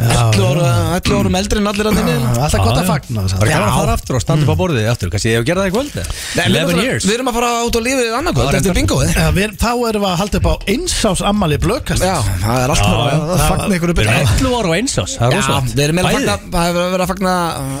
11 0.00 0.44
ára- 0.48 0.96
11 0.96 1.18
árum 1.18 1.34
eldri 1.38 1.58
en 1.60 1.66
allir 1.70 1.86
að 1.90 1.96
þinni 1.98 2.14
Alltaf 2.32 2.62
gott 2.64 2.78
að 2.80 2.86
fagna 2.88 3.24
þess 3.26 3.34
Bara 3.42 3.58
að 3.62 3.74
fara 3.76 3.92
aftur 3.98 4.16
og 4.16 4.22
standa 4.24 4.46
upp 4.46 4.52
á 4.52 4.56
borðið 4.62 4.86
aftur. 4.92 5.10
Kanski 5.12 5.28
ég 5.32 5.36
hef 5.38 5.44
gerað 5.46 5.62
það 5.62 5.68
í 5.68 5.74
kvöld. 5.76 5.92
Eða? 5.92 6.06
Nei, 6.32 6.42
við 6.42 6.56
erum 6.56 6.62
11 6.62 6.72
bara- 6.72 6.84
years. 6.86 7.04
Við 7.06 7.14
erum 7.16 7.28
að 7.28 7.36
fara 7.38 7.50
út 7.66 7.76
á 7.76 7.80
lífið 7.82 8.08
annarkvöld 8.18 8.42
Það 8.42 8.52
er 8.52 8.58
eftir 8.62 8.76
bingoið 8.78 9.10
Já, 9.12 9.26
við, 9.36 9.48
þá 9.62 9.70
erum 9.88 10.02
við 10.02 10.10
að 10.12 10.16
halda 10.22 10.36
upp 10.42 10.48
á 10.48 10.54
einsás 10.72 11.20
ammali 11.32 11.56
Já, 11.62 12.16
það 12.42 12.58
er 12.62 12.72
alltaf 12.72 12.92
að 12.92 13.42
fagna 13.52 13.76
ykkur 13.76 13.90
upp 13.92 13.98
Við 14.02 14.06
erum 14.12 14.18
11 14.22 14.56
ára 14.58 14.68
og 14.72 14.76
eins 14.76 14.94
ás 15.02 15.12
Það 15.18 15.26
er 15.26 15.32
Já, 15.32 15.40
rosalegt. 15.42 15.74
við 15.76 15.84
erum 15.86 15.98
að 15.98 16.02
Bæði. 16.02 16.16
fagna 16.16 16.34
Það 16.52 16.64
hefur 16.68 16.82
verið 16.92 17.04
að 17.04 17.12
fagna 17.12 17.34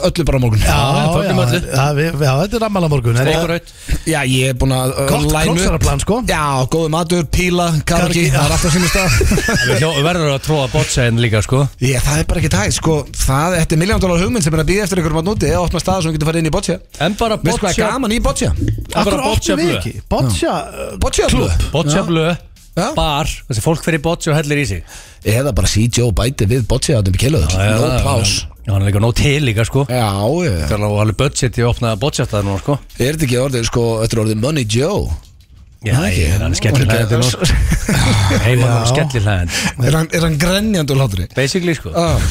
öllu 0.08 0.24
bara 0.28 0.38
morgun. 0.42 0.60
Já, 0.62 0.78
þetta 2.42 2.56
er 2.56 2.64
ammala 2.66 2.88
morgun 2.92 3.16
Er 3.16 3.28
og 3.28 3.32
það- 3.32 3.50
ég 4.32 4.48
er 4.48 4.54
búin 4.58 4.72
að 4.76 4.92
uh, 4.92 5.06
króksaraplan, 5.08 6.00
sko. 6.02 6.16
Já, 6.28 6.42
góðu 6.72 6.88
matur, 6.92 7.24
píla, 7.32 7.68
Það 7.86 8.04
er 8.08 8.14
stað. 8.92 9.10
Við 9.72 10.04
verðum 10.06 10.32
að 10.34 10.42
tróða 10.46 10.66
bottsæðin 10.72 11.20
líka 11.22 11.42
sko 11.44 11.62
það 12.02 12.20
er 12.20 12.28
bara 12.30 12.40
ekki 12.42 12.50
tægt, 12.52 12.76
sko. 12.76 12.94
Það, 13.16 13.56
þetta 13.60 13.76
er 13.76 13.80
miljón 13.82 14.02
dólar 14.02 14.22
hugmynd 14.22 14.44
sem 14.46 14.54
er 14.56 14.62
að 14.62 14.70
býða 14.70 14.84
eftir 14.86 15.02
ykkur 15.02 15.16
maður 15.16 15.28
núti 15.30 15.48
eða 15.50 15.64
opna 15.66 15.82
stað 15.82 16.04
sem 16.06 16.14
getur 16.16 16.30
farið 16.30 16.42
inn 16.42 16.50
í 16.50 16.54
boccia. 16.54 16.78
En 17.06 17.16
bara 17.18 17.38
Veistu 17.40 17.62
hvað 17.62 17.72
er 17.72 17.76
boccia 17.76 17.90
gaman 17.94 18.14
í 18.14 18.20
boccia? 18.26 18.52
En 18.52 18.88
bara 18.92 19.02
Akkur 19.02 19.24
boccia 19.26 19.56
opnum 19.56 19.62
við 19.62 19.72
blöð 19.72 19.80
ekki? 19.80 19.94
Boccia 20.12 20.54
uh, 20.62 20.94
Boccia 21.02 21.28
blöð 21.32 21.66
Boccia 21.72 22.04
blöð 22.08 22.32
Já. 22.72 22.86
bar 22.96 23.28
Þessi 23.48 23.64
fólk 23.64 23.82
fyrir 23.84 24.00
bocci 24.04 24.30
og 24.32 24.38
hellir 24.38 24.62
í 24.62 24.68
sig. 24.70 24.84
Eða 25.28 25.52
bara 25.56 25.68
CJ 25.68 26.08
bæti 26.16 26.48
við 26.48 26.64
botsi 26.70 26.94
átum 26.96 27.18
í 27.18 27.20
kiluður 27.20 27.52
No 27.58 27.90
plás 28.04 28.38
Já, 28.62 28.70
hann 28.76 28.84
er 28.84 28.92
líka 28.92 29.00
nóg 29.02 29.16
til 29.18 29.42
líka 29.42 29.64
sko. 29.66 29.82
Já, 29.90 30.06
já. 30.46 30.52
Það 30.70 30.76
er 30.76 30.84
alveg 30.86 31.16
budget 31.18 31.56
í 31.58 31.64
að 31.64 31.70
opna 31.72 31.96
bocci 31.98 32.22
eftir 32.22 32.36
það 32.38 32.44
núna 32.46 32.60
sko. 32.62 32.76
Er 32.94 33.16
þetta 33.16 33.26
ekki 33.26 33.40
orðið, 33.42 33.64
sko, 33.66 33.86
þetta 34.04 34.14
er 34.16 34.20
orðið 34.22 34.42
Money 34.44 34.68
Joe 34.70 35.00
Já, 35.82 35.96
ég 36.14 36.30
er 36.36 36.42
hann 36.44 36.52
skellir 36.54 36.86
hlæðandi 36.86 37.18
nú 37.18 37.30
Heima 38.44 38.66
Já. 38.68 38.74
nú 38.76 38.90
skellir 38.92 39.24
hlæðandi 39.24 39.86
Er 39.88 39.96
hann, 39.98 40.08
er 40.14 40.26
hann 40.28 40.36
grenjandi 40.38 40.94
úr 40.94 41.00
hlátri? 41.00 41.26
Basically 41.34 41.74
sko. 41.74 41.90
Ah. 41.98 42.22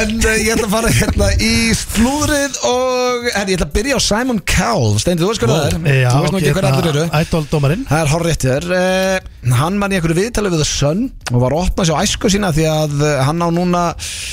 En 0.00 0.16
uh, 0.18 0.32
ég 0.34 0.50
ætla 0.56 0.66
að 0.66 0.72
fara 0.74 0.90
hérna 0.96 1.28
í 1.38 1.52
slúðrið 1.78 2.58
og 2.66 3.28
herri, 3.30 3.54
ég 3.54 3.60
ætla 3.60 3.68
að 3.68 3.76
byrja 3.78 4.00
á 4.00 4.02
Simon 4.02 4.42
Cowell. 4.50 4.98
Steindi, 5.02 5.22
þú 5.22 5.30
veist 5.30 5.44
hvað 5.44 5.54
það 5.54 5.68
er? 5.68 5.78
Þú 6.10 6.24
veist 6.24 6.34
nú 6.34 6.42
ekki 6.42 6.56
hver 6.58 6.68
allir 6.72 6.90
eru. 6.90 7.06
Ædol-dómarinn 7.20 7.86
Það 7.86 8.02
er 8.02 8.12
horrið 8.16 8.42
þér. 8.46 8.68
Uh, 8.74 9.35
Hann 9.46 9.76
var 9.78 9.92
í 9.92 9.96
einhverju 9.98 10.16
viðtali 10.18 10.50
við 10.50 10.62
Sun 10.66 11.02
og 11.30 11.40
var 11.42 11.54
að 11.54 11.60
opna 11.68 11.84
sér 11.86 11.98
á 11.98 12.02
æsku 12.02 12.30
sína 12.32 12.48
því 12.56 12.64
að 12.70 12.94
uh, 13.04 13.10
hann 13.28 13.42
á 13.44 13.48
núna 13.54 13.82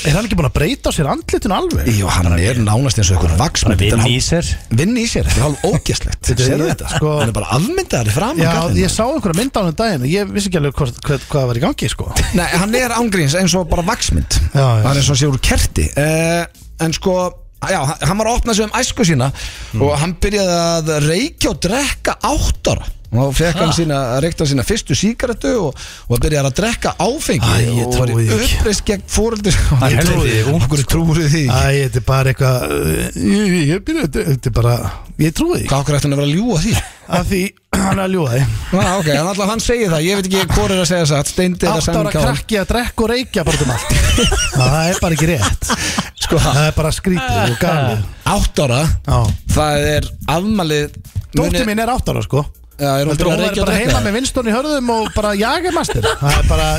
Er 0.07 0.15
hann 0.17 0.25
ekki 0.25 0.37
búin 0.39 0.47
að 0.49 0.55
breyta 0.57 0.89
á 0.89 0.95
sér 0.95 1.09
andlitinu 1.11 1.53
alveg? 1.57 1.89
Jú, 1.93 2.07
hann 2.09 2.31
er 2.37 2.59
nánast 2.63 2.97
eins 3.01 3.11
og 3.13 3.19
einhver 3.19 3.33
Bara 3.35 3.43
vaksmynd 3.45 3.83
vinn 3.83 4.07
í 4.09 4.15
sér. 4.25 4.49
Vinn 4.73 4.97
í 4.97 5.05
sér, 5.09 5.29
þetta 5.29 5.39
er 5.39 5.45
hálf 5.45 5.67
ógæslegt 5.69 6.29
er- 6.33 6.41
ég- 6.43 6.65
þetta? 6.73 6.89
sko- 6.95 7.13
Hann 7.19 7.29
er 7.33 7.37
bara 7.37 7.51
afmyndaðar 7.59 8.09
í 8.09 8.15
fram 8.17 8.41
Já, 8.41 8.55
ég 8.81 8.91
sá 8.95 9.03
einhverja 9.05 9.39
mynd 9.43 9.53
á 9.53 9.59
hann 9.61 9.71
um 9.73 9.77
daginn 9.83 10.07
og 10.07 10.11
Ég 10.15 10.33
vissi 10.33 10.49
ekki 10.51 10.61
alveg 10.63 10.75
hvað, 10.81 10.95
hvað, 11.05 11.27
hvað 11.29 11.47
var 11.51 11.61
í 11.61 11.63
gangi 11.67 11.91
sko. 11.93 12.09
Nei, 12.39 12.49
hann 12.57 12.75
er 12.81 12.95
ángríns 12.97 13.37
eins 13.39 13.53
og 13.59 13.69
bara 13.71 13.85
vaksmynd. 13.93 14.39
Það 14.53 14.89
er 14.89 14.99
eins 15.03 15.13
og 15.13 15.19
sé 15.21 15.29
úr 15.29 15.39
kerti. 15.43 15.87
Uh, 15.93 16.43
En 16.83 16.91
sko, 16.95 17.13
já, 17.71 17.79
hann 18.07 18.19
var 18.19 18.31
að 18.31 18.41
opna 18.41 18.57
sig 18.57 18.65
um 18.67 18.75
æsku 18.81 19.05
sína. 19.07 19.31
Og 19.79 19.95
hann 20.01 20.17
byrjaði 20.23 20.57
að 20.97 21.07
reykja 21.07 21.53
og 21.53 21.63
drekka 21.63 22.17
átt 22.33 22.73
ára 22.73 22.91
Og 23.13 23.29
fekk 23.37 23.59
hann 23.61 23.73
sína, 23.77 23.97
reykta 24.23 24.45
sína 24.49 24.63
fyrstu 24.65 24.95
síkaretu 24.97 25.51
og, 25.67 25.81
og 26.09 26.21
byrjaði 26.23 26.49
að 26.49 26.55
drekka 26.57 26.93
áfengi 26.97 27.45
Æ, 27.45 27.59
ég 27.67 27.83
Og 27.85 27.97
var 27.99 28.09
trúi 28.09 28.23
því 28.25 28.37
ekki. 28.39 28.57
uppreist 28.57 28.85
gegn 28.87 29.03
fóreldur 29.13 29.57
Það 29.59 29.85
er 29.85 29.99
helviti 29.99 30.39
ungt, 30.49 30.65
Okkur 30.65 30.85
trúið 30.89 31.27
því 31.29 31.43
Æ, 31.45 31.61
þetta 31.83 32.01
er 32.01 32.07
bara 32.07 32.33
eitthvað 32.33 32.73
uh, 32.73 33.19
Ég, 33.21 33.57
ég 33.69 33.83
byrja, 33.85 34.07
þetta 34.17 34.49
er 34.49 34.55
bara 34.57 34.77
Ég 35.21 35.35
trúi 35.37 35.59
því 35.59 35.69
Hvað 35.69 35.83
okkur 35.83 35.99
ætti 35.99 36.09
hann 36.09 36.15
að 36.17 36.23
vera 36.23 36.31
að 36.31 36.39
ljúga 36.39 36.63
því? 36.63 36.73
Af 37.13 37.27
því 37.29 37.43
hann 37.83 37.99
er 37.99 38.05
að 38.05 38.13
ljúa 38.15 38.29
því. 38.31 38.41
Ná, 38.73 38.83
ok, 38.95 39.07
hann 39.11 39.27
alltaf 39.27 39.49
hann 39.49 39.61
segir 39.63 39.89
það, 39.91 40.03
ég 40.05 40.19
veit 40.19 40.27
ekki 40.29 40.43
hvort 40.55 40.71
er 40.71 40.81
að 40.83 40.87
segja 40.87 41.07
satt 41.09 41.29
Steindi 41.29 41.67
eða 41.67 41.81
Átt 41.81 41.85
Simon 41.87 41.99
ára 42.07 42.13
Cowell 42.13 42.27
krakki 42.29 42.59
að 42.61 42.67
drekka 42.69 43.03
og 43.03 43.09
reykja 43.11 43.43
bara 43.49 43.65
um 43.65 43.73
allt. 43.75 43.95
Það 44.55 44.77
er 44.93 45.01
bara 45.03 45.17
ekki 45.17 45.29
rétt 45.33 45.73
Sko, 46.23 46.39
Það 46.39 46.59
er 46.67 46.75
bara 46.77 46.91
skrítið 46.95 47.39
og 47.43 47.55
galið 47.61 48.03
átt 48.33 48.61
ára 48.63 48.81
Já. 48.87 49.17
Það 49.53 49.87
er 49.93 50.07
afmalið 50.31 50.99
Dóttir 51.35 51.65
mín 51.67 51.81
er 51.83 51.91
átt 51.93 52.11
ára 52.13 52.23
sko 52.25 52.45
Já, 52.79 52.89
er 52.99 53.05
hún 53.05 53.13
Heldur 53.13 53.27
hún 53.29 53.37
að 53.37 53.43
er 53.51 53.59
bara 53.61 53.77
heima 53.77 53.99
með 54.01 54.15
vinstorn 54.17 54.49
í 54.49 54.53
hörðum 54.55 54.87
og 54.95 55.09
bara 55.13 55.33
jagermaster. 55.37 56.07
Það 56.21 56.37
er 56.39 56.47
bara 56.49 56.69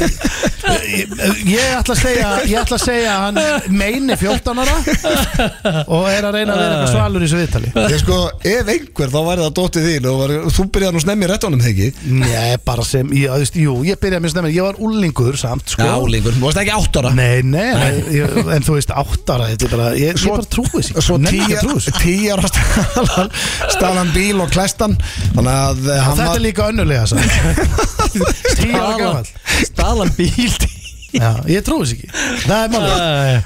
Ég, 0.64 1.10
ég 1.44 1.74
ætla 1.76 1.92
að 1.92 1.98
segja 2.00 2.28
Ég 2.48 2.56
ætla 2.62 2.76
að 2.78 2.82
segja 2.86 3.10
að 3.12 3.20
hann 3.24 3.36
meini 3.76 4.16
14 4.16 4.62
ára 4.62 4.76
Og 5.92 6.06
er 6.08 6.24
að 6.24 6.38
reyna 6.38 6.54
að 6.54 6.60
vera 6.62 6.72
eitthvað 6.72 6.92
svalur 6.94 7.20
í 7.20 7.28
þessu 7.28 7.40
viðtali. 7.42 7.68
Ég 7.92 8.00
sko, 8.00 8.18
ef 8.48 8.70
einhver 8.74 9.12
þá 9.12 9.18
væri 9.28 9.44
það 9.44 9.52
dóttið 9.58 9.88
þín 9.90 10.08
og 10.10 10.16
var, 10.22 10.34
þú 10.56 10.62
byrjaði 10.74 10.96
nú 10.96 11.02
snemmi 11.04 11.26
í 11.26 11.30
réttunum 11.30 11.62
þegar 11.64 11.74
ekki? 11.74 11.88
Nei, 12.22 12.54
bara 12.64 12.86
sem, 12.88 13.12
ég, 13.14 13.28
þú 13.28 13.42
veist, 13.44 13.58
jú, 13.60 13.74
ég 13.86 14.00
byrjaði 14.02 14.24
með 14.24 14.34
snemmi 14.34 14.52
Ég 14.54 14.66
var 14.68 14.80
úlingur 14.88 15.38
samt, 15.40 15.66
sko. 15.74 15.84
Álingur, 15.84 16.34
þú 16.38 16.44
varst 16.48 16.60
ekki 16.64 16.74
átt 16.78 16.98
ára. 17.02 17.12
Nei, 17.18 17.44
nei, 17.44 17.70
nei. 17.76 17.92
ég, 18.16 18.24
en 18.56 18.64
þú 18.66 18.78
veist, 18.78 18.94
áttara 19.04 19.50
Þetta 19.52 19.68
er 19.68 19.74
bara, 19.76 19.88
ég, 20.00 20.16
ég 20.16 20.32
bara 20.32 20.48
trúi 20.56 20.70
þessi 20.72 21.04
Svo 21.04 21.18
Nenni 21.20 21.44
ekki 21.44 21.60
trúi 21.60 21.76
þessu. 21.76 21.92
Og 25.84 25.94
að 25.94 26.04
hann 26.04 26.16
Þetta 26.18 26.30
var 26.30 26.36
er 26.36 26.46
líka 26.46 26.68
önnulega 26.70 27.04
Tíu 28.60 28.78
ára 28.78 28.96
gammal 28.98 29.26
Stalan 29.68 30.14
bíl 30.18 30.54
Já, 31.14 31.28
ég 31.46 31.62
trúi 31.62 31.84
þessi 31.86 31.94
ekki. 31.94 32.08
Það 32.42 32.72
er 32.74 32.86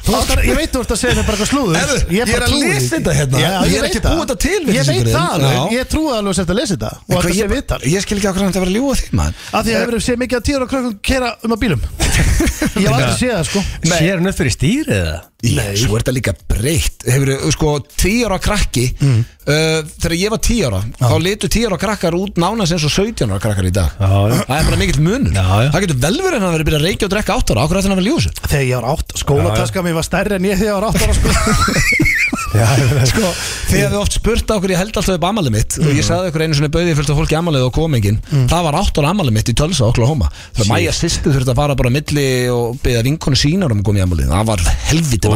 að- 0.09 0.47
Ég 0.49 0.55
veit 0.57 0.71
þú 0.73 0.81
ert 0.81 0.93
að 0.95 1.01
segja 1.03 1.17
mér 1.19 1.27
bara 1.29 1.37
eitthvað 1.37 1.51
slúður. 1.51 1.75
Heyrðu, 1.77 1.99
ég 2.17 2.23
er 2.23 2.31
bara 2.33 2.47
að 2.47 2.55
lesa 2.63 2.79
ekki. 2.79 2.89
þetta 2.95 3.13
hérna. 3.19 3.43
Já, 3.43 3.51
Ég 3.69 3.75
er 3.77 3.85
ekki 3.91 4.01
það. 4.01 4.15
búið 4.15 4.23
þetta 4.25 4.37
til 4.45 4.61
við 4.65 4.73
Ég 4.79 4.87
veit 4.89 5.11
það 5.13 5.29
alveg. 5.35 5.75
Ég 5.77 5.91
trúi 5.93 6.09
alveg 6.17 6.33
að 6.33 6.39
setja 6.39 6.55
að 6.55 6.59
lesa 6.63 6.75
þetta. 6.79 6.93
Og 6.97 7.13
að 7.13 7.19
þetta 7.19 7.35
sé 7.35 7.43
ég, 7.43 7.51
viðtal. 7.53 7.81
ég 7.93 8.01
skil 8.07 8.17
ekki 8.23 8.29
okkur 8.31 8.41
hann 8.41 8.49
að 8.49 8.57
vera 8.57 8.71
að 8.73 8.77
ljúga 8.79 8.95
því 9.03 9.11
maður. 9.21 9.35
Af 9.53 9.61
því 9.69 9.75
að 9.77 9.81
hefur 9.85 10.01
séð 10.09 10.17
mikið 10.25 10.37
að 10.41 10.45
tíu 10.49 10.57
ára 10.57 10.69
krökkum 10.73 10.97
Kera 11.05 11.29
um 11.45 11.53
að 11.53 11.61
bílum. 11.67 11.83
Ég 12.09 12.89
hef 12.89 12.97
aldrei 12.97 13.17
séð 13.21 13.33
það 13.37 13.45
sko. 13.53 13.61
Sér 13.93 14.17
hann 14.17 14.31
upp 14.33 14.39
fyrir 14.41 14.55
stýrið 14.57 14.97
eða? 14.97 15.19
Nei, 15.39 15.77
svo 15.79 15.95
er 15.95 16.03
þetta 16.03 16.13
líka 16.17 16.33
breytt. 16.51 17.05
Hefur, 17.07 17.31
sko, 17.55 17.77
tíu 17.95 18.25
ára 18.27 18.41
krakki 18.43 18.89
Mm. 18.99 19.21
uh, 19.47 19.85
Þegar 20.03 20.15
ég 20.19 20.33
var 20.35 20.41
tíu 20.43 20.67
ára 20.67 20.81
Þá 20.99 21.15
litu 21.23 21.47
tíu 21.53 21.69
ára 21.71 21.79
krakkar 21.79 22.17
út 22.19 22.41
nánast 22.43 22.75
eins 22.75 22.83
og 22.89 22.91
17 22.91 23.31
ára 23.31 23.39
krakkar 23.45 23.69
í 23.69 23.71
dag. 23.71 23.95
Já. 24.03 24.43
Það 24.49 24.57
er 24.59 24.67
bara 24.73 24.81
mikill 24.83 24.99
já. 25.31 25.45
Það 25.71 25.85
getur 25.87 26.01
vel 26.03 26.19
verið 26.27 26.39
en 26.43 26.49
að 26.49 26.65
byrja 26.67 26.81
að 26.81 26.87
reykja 26.89 27.07
og 27.07 27.13
drekka 27.15 27.37
átt 27.39 27.53
ára. 27.55 27.63
Akkur 27.69 27.79
ætti 27.79 27.87
hann 27.89 27.95
að 27.95 28.03
vera 28.03 28.11
ljúsu 28.11 28.35
Þegar 28.49 28.67
ég 28.67 28.83
var 28.83 28.89
átt 28.97 29.17
Skólataska 29.23 29.83
mér 29.87 29.95
var 30.01 30.09
stærri 30.11 30.35
en 30.41 30.49
ég 30.51 30.59
þegar 30.59 30.69
ég 30.69 30.81
var 30.81 30.89
átt 30.91 31.03
ára 31.07 32.17
sko 33.11 33.31
þegar 33.71 33.91
við 33.93 33.99
oft 34.01 34.17
spurt 34.19 34.53
okkur 34.55 34.73
Ég 34.73 34.81
held 34.81 34.97
alltaf 34.97 35.17
upp 35.19 35.27
amalið 35.29 35.55
mitt 35.55 35.77
Og 35.83 35.91
ég 35.93 36.07
sagði 36.07 36.31
ykkur 36.33 36.45
einu 36.47 36.57
svona 36.59 36.73
bauði 36.73 36.95
fullt 36.99 37.13
af 37.13 37.19
fólki 37.21 37.37
amalið 37.39 37.67
og 37.69 37.73
kom 37.77 37.97
engin 37.99 38.21
Það 38.51 38.67
var 38.69 38.79
átt 38.81 39.01
ára 39.03 39.13
amalið 39.13 39.37
mitt 39.37 39.51
í 39.53 39.55
Tölsa 39.59 39.89
Oklahoma. 39.89 40.31
Það 40.57 40.71
Maja 40.73 40.95
sýstu 40.97 41.33
þurfti 41.35 41.53
að 41.53 41.61
fara 41.61 41.77
bara 41.79 41.93
á 41.93 41.97
milli 41.99 42.27
Og 42.53 42.79
byggja 42.85 43.05
vinkonu 43.07 43.39
sínar 43.39 43.75
um 43.75 43.83
að 43.83 43.89
koma 43.89 44.01
í 44.01 44.05
amalið 44.07 44.33
Það 44.33 44.49
var 44.53 44.65
helviti 44.89 45.33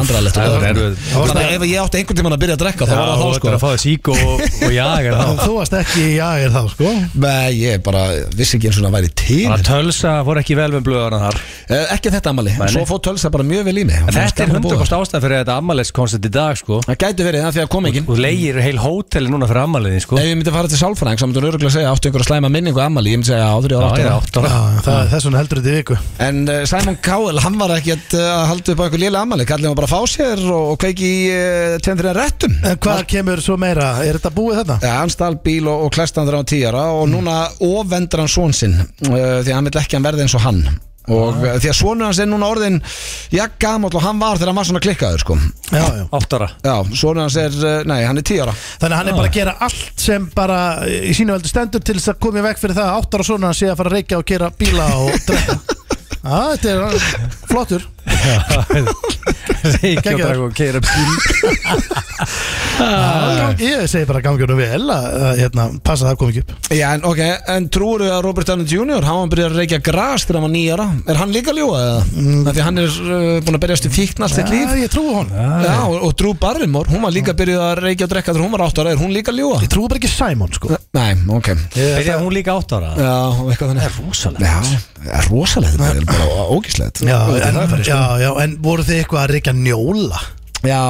erfitt. 0.63 1.05
Þannig 1.13 1.43
að 1.43 1.55
ef 1.57 1.67
ég 1.69 1.83
átti 1.83 2.01
einhvern 2.01 2.19
tímann 2.21 2.37
að 2.37 2.43
byrja 2.43 2.57
að 2.57 2.63
drekka 2.63 2.89
Þá 2.89 2.95
var 2.97 3.11
það 3.13 3.23
þá 3.23 3.37
sko. 3.37 3.47
jager 4.73 5.19
Þú 5.43 5.57
varst 5.57 5.77
ekki 5.77 6.03
í 6.03 6.15
jagir 6.17 6.53
þá 6.53 6.61
sko. 6.73 6.93
Nei, 7.23 7.49
ég 7.59 7.83
bara 7.85 8.03
vissi 8.37 8.57
ekki 8.57 8.69
eins 8.69 8.79
og 8.79 8.87
það 8.87 8.95
væri 8.97 9.11
að 9.53 9.65
tölsa 9.67 10.13
fór 10.27 10.39
ekki 10.41 10.57
vel 10.57 10.69
með 10.73 10.85
blöðarna 10.87 11.19
þar. 11.23 11.39
Eh, 11.73 11.93
Ekki 11.95 12.11
þetta 12.13 12.33
nei. 12.37 12.53
svo 12.71 12.83
fór 12.87 13.01
Tölsa 13.03 13.31
bara 13.33 13.45
mjög 13.47 13.67
vel 13.67 13.75
í 13.81 13.85
mig. 13.87 13.99
Þetta 14.07 14.23
er 14.23 14.31
skammur 14.33 14.63
búið. 14.63 14.77
100% 14.83 14.97
ástæð 14.99 15.25
fyrir 15.25 15.39
þetta 15.41 15.57
ammæliskoncept 15.61 16.27
í 16.27 16.31
dag 16.33 16.59
sko 16.59 16.79
gæti 17.03 17.25
verið 17.27 17.43
það 17.45 17.55
því 17.57 17.61
að 17.63 17.69
kom 17.73 17.87
enginn 17.89 18.07
Þú 18.07 18.17
leigir 18.23 18.59
heil 18.63 18.79
hóteli 18.81 19.31
núna 19.33 19.47
fyrir 19.49 19.61
ammæliðin 19.67 20.03
sko. 20.05 20.17
Ef 20.19 20.27
ég 20.29 20.37
myndi 20.39 20.53
fara 20.55 20.71
til 20.71 20.79
sálfræðing 20.81 21.19
þá 21.21 21.25
myndi 21.27 21.41
hún 21.41 21.47
örgulega 21.51 21.73
segja 21.75 21.91
áttu 21.93 22.09
einhverja 22.09 22.27
slæma 22.29 22.51
minningu 22.53 22.81
ammali 22.83 23.13
Ég 23.13 23.19
myndi 23.21 23.29
segja 23.31 23.49
áður 23.53 23.75
ég 23.75 23.83
Já, 23.83 23.87
ára. 23.89 23.99
ég 24.03 24.09
átt 24.13 24.29
átt 24.33 24.39
ára. 24.39 24.51
Já, 24.53 24.81
það, 24.87 25.01
Þess 25.13 25.27
vegna 25.27 25.41
heldur 25.43 25.61
þetta 25.61 25.73
í 25.73 25.77
viku. 25.79 25.97
En 26.27 26.39
uh, 26.47 26.59
Simon 26.69 26.97
Cowell, 27.07 27.41
hann 27.43 27.57
var 27.61 27.73
ekkert 27.77 28.15
uh, 28.17 28.23
að 28.33 28.45
halda 28.53 28.73
upp 28.75 28.81
á 28.81 28.85
einhver 28.87 29.03
lélega 29.03 29.23
ammali 29.27 29.47
Kallið 29.49 29.69
hann 29.69 29.77
bara 29.79 29.89
að 29.89 29.93
fá 29.93 30.13
sér 30.13 30.43
og, 30.47 30.63
og 30.73 30.79
kveiki 30.83 31.09
í 31.09 31.19
uh, 31.33 31.75
tjendrið 31.83 32.15
réttum. 32.17 32.55
En 32.71 32.79
hvað 32.87 33.03
kemur 33.13 33.43
svo 33.43 33.57
meira? 33.61 33.89
Er 34.07 34.19
þetta 34.19 34.33
búið 34.37 34.61
þetta? 34.63 34.79
Ja, 34.87 34.95
hann 35.01 35.13
stál 35.13 35.35
bíl 35.43 35.67
og, 35.67 35.85
og 35.87 35.93
klæst 35.95 36.17
hann 36.19 36.27
þegar 36.29 36.39
hann 36.39 36.47
var 36.47 36.51
tíara 36.53 36.85
og 36.97 37.05
núna 37.11 37.37
ofendur 37.67 38.23
hann 38.23 38.31
svon 38.31 38.55
sinn 38.55 38.79
uh, 38.79 39.43
því 39.43 39.51
að 39.51 39.55
hann 39.57 39.69
vil 39.69 39.77
ekki 39.83 39.95
að 39.95 39.99
hann 39.99 40.09
verði 40.09 40.27
eins 40.27 40.37
og 40.39 40.45
hann 40.47 40.63
og 41.11 41.39
uh, 41.41 41.55
því 41.59 41.71
að 41.71 41.75
svonu 41.75 42.05
hans 42.07 42.19
er 42.23 42.29
núna 42.31 42.47
orðin 42.53 42.79
já, 43.33 43.43
gamall 43.59 43.91
og 43.91 44.05
hann 44.05 44.21
var 44.21 44.37
þegar 44.39 44.51
hann 44.53 44.59
var 44.61 44.69
svona 44.69 44.83
klikkaður 44.85 45.23
sko. 45.25 45.37
Já, 45.73 45.83
já. 45.99 46.03
Átt 46.15 46.35
ára 46.37 46.49
Já, 46.63 46.75
svonu 46.95 47.23
hans 47.25 47.37
er, 47.41 47.57
uh, 47.59 47.75
nei, 47.89 47.99
hann 48.07 48.21
er 48.21 48.27
tíara. 48.27 48.55
Þannig 48.79 48.95
að 48.95 49.01
hann 49.01 49.11
er 49.11 49.19
bara 49.19 49.31
að 49.31 49.37
gera 49.39 49.55
allt 49.67 50.05
sem 50.07 50.29
bara 50.35 50.59
í 50.87 51.11
sínu 51.17 51.35
veldu 51.35 51.51
stendur 51.51 51.83
til 51.83 51.97
þess 51.99 52.13
að 52.13 52.21
koma 52.23 52.39
í 52.39 52.47
veg 52.47 52.61
fyrir 52.61 52.79
það 52.79 52.91
að 52.91 53.01
áttar 53.01 53.25
og 53.25 53.29
svona 53.31 53.53
sé 53.57 53.71
að 53.71 53.79
fara 53.81 53.91
að 53.91 53.97
reykja 53.99 54.21
og 54.21 54.27
gera 54.31 54.51
bíla 54.63 54.89
og 55.01 55.17
drekka. 55.27 55.59
Já, 56.23 56.37
þetta 56.53 56.69
er 56.71 56.83
uh, 56.87 57.07
flottur 57.49 57.87
Og 59.63 59.79
Geggjaður. 59.79 60.23
draga 60.23 60.43
og 60.43 60.53
keira 60.57 60.79
bíl 60.83 61.11
Já, 62.73 63.53
Ég 63.63 63.83
segi 63.89 64.05
bara 64.09 64.21
gangjörnum 64.23 64.57
vel 64.59 64.81
að 64.91 65.05
að, 65.13 65.39
hérna, 65.39 65.65
passa 65.85 66.05
að 66.05 66.09
það 66.11 66.17
kom 66.19 66.31
ekki 66.31 66.41
upp. 66.43 66.53
Já, 66.73 66.85
en 66.95 67.03
ok, 67.07 67.21
en 67.53 67.67
trúur 67.73 68.03
að 68.07 68.21
Robert 68.25 68.49
Downey 68.49 68.67
Jr. 68.69 69.05
hann 69.07 69.19
var 69.21 69.31
byrjað 69.33 69.49
að 69.51 69.59
reykja 69.61 69.79
gras 69.85 70.25
þegar 70.25 70.39
hann 70.39 70.47
var 70.47 70.53
nýjara 70.55 70.87
er 71.13 71.19
hann 71.21 71.33
líka 71.35 71.53
eða? 71.53 71.99
Mm. 72.13 72.41
Því 72.47 72.53
að 72.53 72.67
hann 72.67 72.81
er 72.83 72.89
uh, 72.89 73.39
búin 73.45 73.57
að 73.59 73.63
berjast 73.65 73.87
í 73.87 73.93
fíkn 73.93 74.25
allt 74.25 74.35
sitt 74.37 74.51
líf. 74.51 74.73
Já, 74.73 74.81
ég 74.83 74.93
trúi 74.93 75.13
hún 75.13 75.29
Já, 75.33 75.75
og, 75.85 75.97
og 76.07 76.15
Drew 76.19 76.33
Barrymore, 76.39 76.91
hún 76.93 77.05
var 77.05 77.15
líka 77.15 77.35
byrjuð 77.37 77.63
að 77.67 77.83
reykja 77.83 78.07
og 78.07 78.13
drekka 78.15 78.33
þegar 78.33 78.45
hún 78.47 78.55
var 78.57 78.65
átt 78.67 78.81
ára, 78.83 78.95
er 78.95 79.01
hún 79.03 79.13
líka 79.15 79.35
ljúa? 79.35 79.61
Ég 79.63 79.71
trúi 79.71 79.87
bara 79.91 80.01
ekki 80.01 80.11
Simon 80.11 80.51
sko. 80.57 80.73
Nei, 80.97 81.11
ok. 81.37 81.51
Byrjaði 81.77 82.19
hún 82.23 82.35
líka 82.35 82.57
átt 82.57 82.75
ára? 82.79 82.93
Já, 82.97 83.15
eitthvað 83.53 83.73
þannig. 83.73 83.83
Rosalegt. 84.03 84.41
Já, 84.43 84.55
það 85.03 85.17
er 85.19 85.25
rosalegt, 85.29 85.77
Já, 87.93 88.01
það 88.01 88.23
já, 88.23 88.29
en 88.43 88.57
voru 88.65 88.85
þið 88.87 88.99
eitthvað 88.99 89.23
að 89.23 89.33
reykja 89.33 89.55
njóla? 89.57 90.21
Já, 90.63 90.81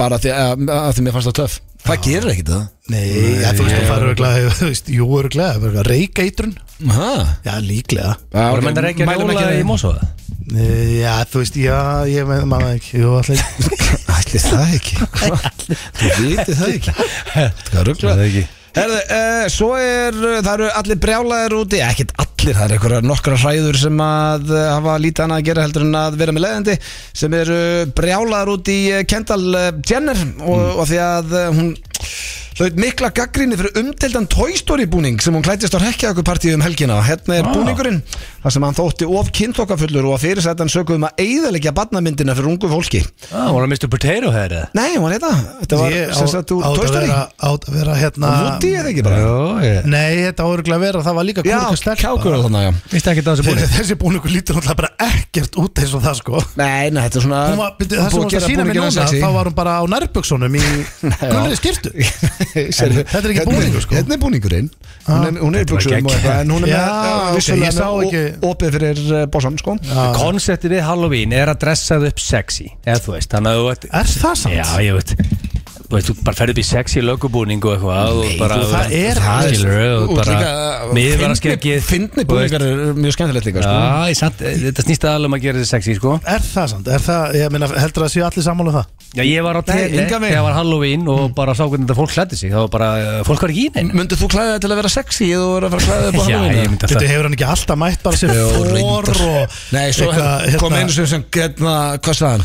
bara 0.00 0.18
því 0.22 0.34
að, 0.34 0.66
að 0.78 0.90
því 0.96 1.06
mér 1.06 1.16
fannst 1.16 1.30
það 1.30 1.38
töff. 1.42 1.60
Það 1.84 1.98
gerir 2.06 2.30
ekkit 2.32 2.48
það 2.48 2.62
Nei, 2.94 3.02
já, 3.42 3.50
þú 3.56 3.64
veist, 3.66 3.74
þú 3.76 3.88
farið 3.90 4.10
örglega, 4.14 4.52
þú 4.56 4.68
veist, 4.70 4.86
jú, 4.92 5.08
örglega, 5.18 5.58
reykeitrun 5.88 6.54
Aha. 6.88 7.10
Já, 7.44 7.52
líklega. 7.64 8.14
Já, 8.32 8.44
Voru 8.54 8.64
reykja 8.86 9.08
mælum 9.08 9.32
njóla 9.34 9.52
í 9.58 9.66
Mosóða? 9.68 10.08
Nei, 10.54 11.02
Já, 11.02 11.12
þú 11.28 11.42
veist, 11.42 11.58
já, 11.60 11.78
ég 12.08 12.28
með 12.28 12.48
maður 12.48 12.78
ekki 12.78 13.02
Jú, 13.02 13.12
allir. 13.20 13.44
Ætli 14.16 14.42
það 14.46 14.74
ekki? 14.78 15.08
Þú 16.00 16.12
viti 16.22 16.56
það 16.56 16.74
ekki. 16.74 16.96
Það 17.34 17.80
er 17.82 17.88
ruggla 17.90 18.14
Það 18.14 18.26
ekki 18.30 18.46
Herðu, 18.74 19.00
uh, 19.14 19.44
svo 19.54 19.68
er, 19.78 20.16
uh, 20.18 20.38
það 20.42 20.52
eru 20.56 20.68
allir 20.80 20.98
brjálæðir 21.04 21.52
úti, 21.60 21.78
ekkert 21.84 22.14
allir, 22.18 22.56
það 22.56 22.64
eru 22.64 22.76
einhverjar 22.76 23.04
nokkra 23.06 23.36
hræður 23.38 23.78
sem 23.78 24.00
að 24.02 24.50
uh, 24.50 24.62
hafa 24.72 24.96
lítið 25.04 25.24
annað 25.24 25.42
að 25.42 25.48
gera 25.48 25.66
heldur 25.66 25.84
en 25.86 25.98
að 26.00 26.16
vera 26.22 26.34
með 26.34 26.44
leiðandi 26.46 26.74
sem 27.22 27.36
eru 27.38 27.58
brjálæðir 27.94 28.52
út 28.56 28.72
í 28.74 28.78
Kendall 29.12 29.60
Jenner 29.86 30.24
og, 30.42 30.64
og 30.82 30.88
því 30.90 30.98
að 31.04 31.36
hún 31.54 31.70
hlaut 32.54 32.76
mikla 32.78 33.08
gaggrinni 33.10 33.56
fyrir 33.58 33.74
umdeldan 33.80 34.28
Toy 34.30 34.52
Story 34.54 34.84
búning 34.86 35.16
sem 35.22 35.34
hún 35.34 35.42
klættist 35.42 35.74
á 35.74 35.78
rekjaðupartíð 35.82 36.54
um 36.54 36.62
helgina. 36.62 37.00
Hérna 37.02 37.40
er 37.40 37.48
búningurinn 37.50 37.96
þar 38.44 38.52
sem 38.54 38.62
hann 38.66 38.76
þótti 38.76 39.08
of 39.10 39.30
kynþokkafullur 39.34 40.06
og 40.06 40.14
að 40.14 40.22
fyrirsættan 40.28 40.70
sökuðum 40.70 41.06
að 41.08 41.22
eigðalegja 41.24 41.72
badnamyndina 41.74 42.36
fyrir 42.38 42.50
ungu 42.52 42.70
fólki. 42.70 43.00
Ah, 43.32 43.48
Var 43.50 43.64
það 43.64 43.72
Mr. 43.72 43.90
Potato 43.90 44.30
Head 44.36 44.54
eða? 44.54 44.68
Nei, 44.78 44.92
hún 44.94 45.02
var 45.08 45.16
þetta 45.16 45.32
Þetta 45.64 45.80
var 45.80 45.96
sagt 46.30 46.52
úr 46.54 46.62
Toy 46.62 46.70
að 46.70 46.88
Story. 46.92 47.08
vera, 47.08 47.18
átt 47.50 47.66
að 47.68 47.78
vera 47.80 47.96
hérna 47.98 48.30
Woody 48.44 48.70
eða 48.78 48.92
ekki 48.92 49.04
bara? 49.08 49.18
Jó, 49.24 49.34
ég 49.64 49.88
Nei, 49.90 50.12
þetta 50.28 50.46
áuruglega 50.46 50.78
að 50.78 50.84
vera, 50.86 51.02
það 51.08 51.18
var 51.18 51.28
líka 51.30 51.44
Já, 51.44 51.56
kúrika 51.64 51.80
stelpa. 51.82 52.00
kjákur 52.04 52.36
og 52.38 52.44
þannig, 52.46 52.68
já. 52.68 52.72
Vist 52.94 53.10
ekki 53.14 53.24
það 53.26 53.40
sem 53.40 53.48
búin 53.50 53.62
Þessi 53.74 53.98
búningur 54.04 54.34
lítur 54.34 54.58
náttúrulega 54.60 54.78
bara 54.84 55.10
ekkert 55.10 55.58
út 55.64 55.82
eins 55.82 55.94
og 55.98 56.04
það 56.06 56.18
sko. 56.20 56.42
Nei, 56.60 56.90
nei, 56.94 57.02
þetta 57.08 57.18
er 57.18 57.26
svona 57.26 57.42
Hún 57.50 57.60
var, 57.64 57.74
byrju, 57.80 57.98
það 57.98 58.10
sem 58.14 58.20
hún 58.20 58.28
var 58.28 58.38
að 58.38 58.48
sína 58.48 58.68
mig 58.68 58.78
búninginn 58.78 58.94
núna 58.94 59.24
þá 59.24 59.30
var 59.38 59.50
hún 59.50 59.58
bara 59.58 59.76
á 59.80 59.82
nærbuksunum 59.94 60.58
í 60.60 60.64
gulri 61.34 61.58
skiptu 61.58 61.94
Þetta 62.54 63.20
er 63.20 63.30
ekki 63.30 63.40
hérna 63.40 63.54
búningur, 63.54 63.84
sko. 63.84 63.98
Hérna 63.98 64.16
er 64.16 64.22
búningurinn. 64.22 64.70
Hún 65.04 65.26
er, 65.28 65.40
hún 65.42 65.58
er 65.58 65.64
í 65.64 65.68
Þetta 65.68 65.98
eitthvað 65.98 66.28
En 66.40 66.52
hún 66.54 66.64
er 66.64 66.70
með 67.60 67.80
uh, 67.82 68.50
opið 68.50 68.76
fyrir 68.78 69.02
uh, 69.10 69.24
bossan 69.32 69.58
sko. 69.60 69.76
Konceptið 70.16 70.78
við 70.78 70.86
Halloween 70.88 71.34
er 71.36 71.52
að 71.52 71.64
dressa 71.66 72.00
þau 72.00 72.08
upp 72.08 72.22
sexy 72.24 72.70
veist, 72.84 73.32
þannig 73.34 73.50
að 73.50 73.60
þú 73.60 73.66
veit 73.68 73.88
Er 73.90 74.14
það 74.14 74.38
samt? 74.44 74.56
Já, 74.56 74.68
ég 74.84 75.00
veit 75.00 75.43
Þú 75.94 75.98
veist, 76.00 76.08
þú 76.10 76.24
bara 76.26 76.38
ferð 76.40 76.50
upp 76.54 76.58
í 76.58 76.64
sexy 76.66 77.02
lögubúning 77.04 77.62
og 77.62 77.74
eitthvað 77.76 78.18
og 78.18 78.32
bara, 78.40 78.56
þú, 78.58 78.70
það 78.74 78.94
er- 78.98 79.20
það 79.22 79.48
skilur 79.54 79.84
og 79.94 80.14
bara 80.18 80.34
líka, 80.34 80.48
miður 80.98 81.20
bara 81.20 81.28
fyndni- 81.28 81.40
skeggið 81.40 81.84
Fyndni 81.86 82.24
búningar 82.26 82.64
er 82.66 82.98
mjög 82.98 83.14
skemmtilegt 83.14 83.46
líka 83.46 83.62
sko. 83.62 83.74
Já, 83.78 84.10
ég 84.10 84.18
samt, 84.18 84.42
þetta 84.64 84.84
snýst 84.88 85.06
aðalega 85.06 85.30
um 85.30 85.36
að 85.38 85.44
gera 85.44 85.58
þetta 85.62 85.70
sexy, 85.70 85.94
sko 86.00 86.16
Er 86.34 86.42
það 86.48 86.66
samt? 86.74 86.88
Er 86.98 87.04
það, 87.06 87.36
ég 87.38 87.54
meina, 87.54 87.68
heldur 87.84 88.06
að 88.08 88.12
séu 88.16 88.24
allir 88.26 88.46
sammála 88.48 88.72
um 88.74 88.78
það? 88.80 88.90
Já, 89.14 89.22
ég 89.22 89.44
var 89.46 89.54
á 89.54 89.62
veginn. 89.62 90.08
þegar 90.10 90.42
var 90.42 90.54
Halloween 90.58 91.06
og 91.14 91.34
bara 91.38 91.54
sá 91.54 91.62
hvernig 91.70 91.86
þetta 91.86 91.98
fólk 92.00 92.14
hlætti 92.16 92.36
sig 92.40 92.50
Það 92.50 92.64
var 92.64 92.72
bara, 92.74 92.88
uh, 92.98 93.22
fólk 93.28 93.44
var 93.46 93.52
ekki 93.54 93.68
í 93.68 93.70
neinn 93.76 93.92
Mundið 93.94 94.18
þú 94.24 94.28
klæða 94.34 94.56
þig 94.56 94.64
til 94.64 94.70
að 94.74 94.80
vera 94.82 94.90
sexy 94.90 95.28
eða 95.30 95.46
verður 95.54 95.68
að 95.68 95.86
fara 95.86 96.10
að 96.10 96.30
ég 96.34 96.66
myndi 96.66 96.90
Þetta 96.90 97.06
hefur 97.12 97.28
hann 97.28 97.36
ekki 97.38 97.46
alltaf 97.54 97.78
mætt 97.78 98.02
bara 98.02 98.16
Jú, 98.18 98.48
fór 98.74 99.10
og 99.28 99.58
Nei, 99.70 99.86
svo 99.94 100.10
kom 100.10 100.74
hérna- 100.74 100.82
einu 100.82 100.96
sem 100.98 101.06
sem 101.14 101.24
getna, 101.30 101.76
hvað 102.02 102.18
sagði 102.18 102.32
hann? 102.34 102.44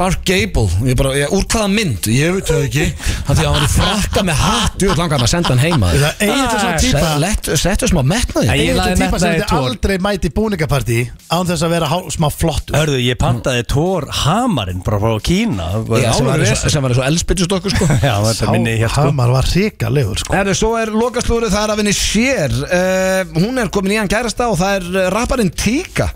Clark 0.00 0.22
Gable, 0.24 0.62
ég 0.88 0.96
bara, 0.96 1.10
ég, 1.12 1.28
úr 1.36 1.42
hvaða 1.44 1.66
mynd? 1.68 2.06
Ég 2.08 2.30
veit 2.38 2.48
það 2.48 2.62
ekki. 2.70 2.84
Því 3.28 3.34
að 3.34 3.40
hann 3.42 3.56
var 3.58 3.64
í 3.66 3.68
frakka 3.74 4.22
með 4.24 4.38
hatt. 4.40 4.76
Þú 4.80 4.94
langar 4.96 5.18
hann 5.20 5.26
að 5.26 5.28
senda 5.34 5.50
hann 5.52 5.60
heima. 5.60 5.90
Það 5.92 6.04
er 6.06 6.14
eitthvað 6.24 6.62
svona 6.62 6.78
típa. 6.80 7.10
Sett- 7.20 7.50
Settu 7.60 7.88
smá 7.90 8.00
metnaði. 8.08 8.46
Ég 8.48 8.62
Egil 8.62 8.78
er 8.80 8.94
típa 8.96 9.02
metnaði 9.02 9.20
sem 9.20 9.34
í 9.34 9.42
þetta 9.42 9.48
tvo. 9.50 9.60
aldrei 9.68 9.98
mæti 10.06 10.30
búningapartí 10.38 10.98
án 11.36 11.50
þess 11.50 11.66
að 11.68 11.74
vera 11.74 11.90
hál, 11.92 12.00
smá 12.16 12.26
flottur 12.32 12.78
Hörðu, 12.80 13.02
ég 13.04 13.20
pantaði 13.20 13.66
tór 13.74 14.08
hamarinn 14.22 14.80
bara 14.88 15.02
frá 15.04 15.20
Kína. 15.28 15.68
Já, 16.00 16.08
sem 16.16 16.30
var 16.32 16.46
eins 16.46 16.64
og- 16.64 16.72
sem 16.72 16.82
var 16.88 16.94
eins 16.96 17.02
og 17.04 17.08
elspytustokkur 17.10 17.70
sko. 17.76 17.90
Já, 18.00 18.16
þetta 18.30 18.50
minni 18.56 18.78
hér 18.80 18.88
sko 18.96 19.04
Hamar 19.10 19.36
var 19.36 19.52
ríkalegur 19.52 20.16
sko. 20.24 20.32
Erðu, 20.40 20.56
svo 20.56 20.72
er 20.80 20.96
lokaslúrið 20.96 21.52
það 21.52 21.68
er 21.68 21.76
af 21.76 21.84
henni 21.84 21.92
Sér. 22.00 22.56
Uh, 22.64 23.40
Hún 23.44 23.60
er 23.60 23.68
komin 23.68 23.92
í 23.98 24.00
hann 24.00 24.08
kærasta 24.08 24.48
og 24.48 24.56
það 24.64 24.80
er 24.80 24.90
uh, 25.04 25.10
rapparinn 25.12 25.52
Tíka 25.52 26.08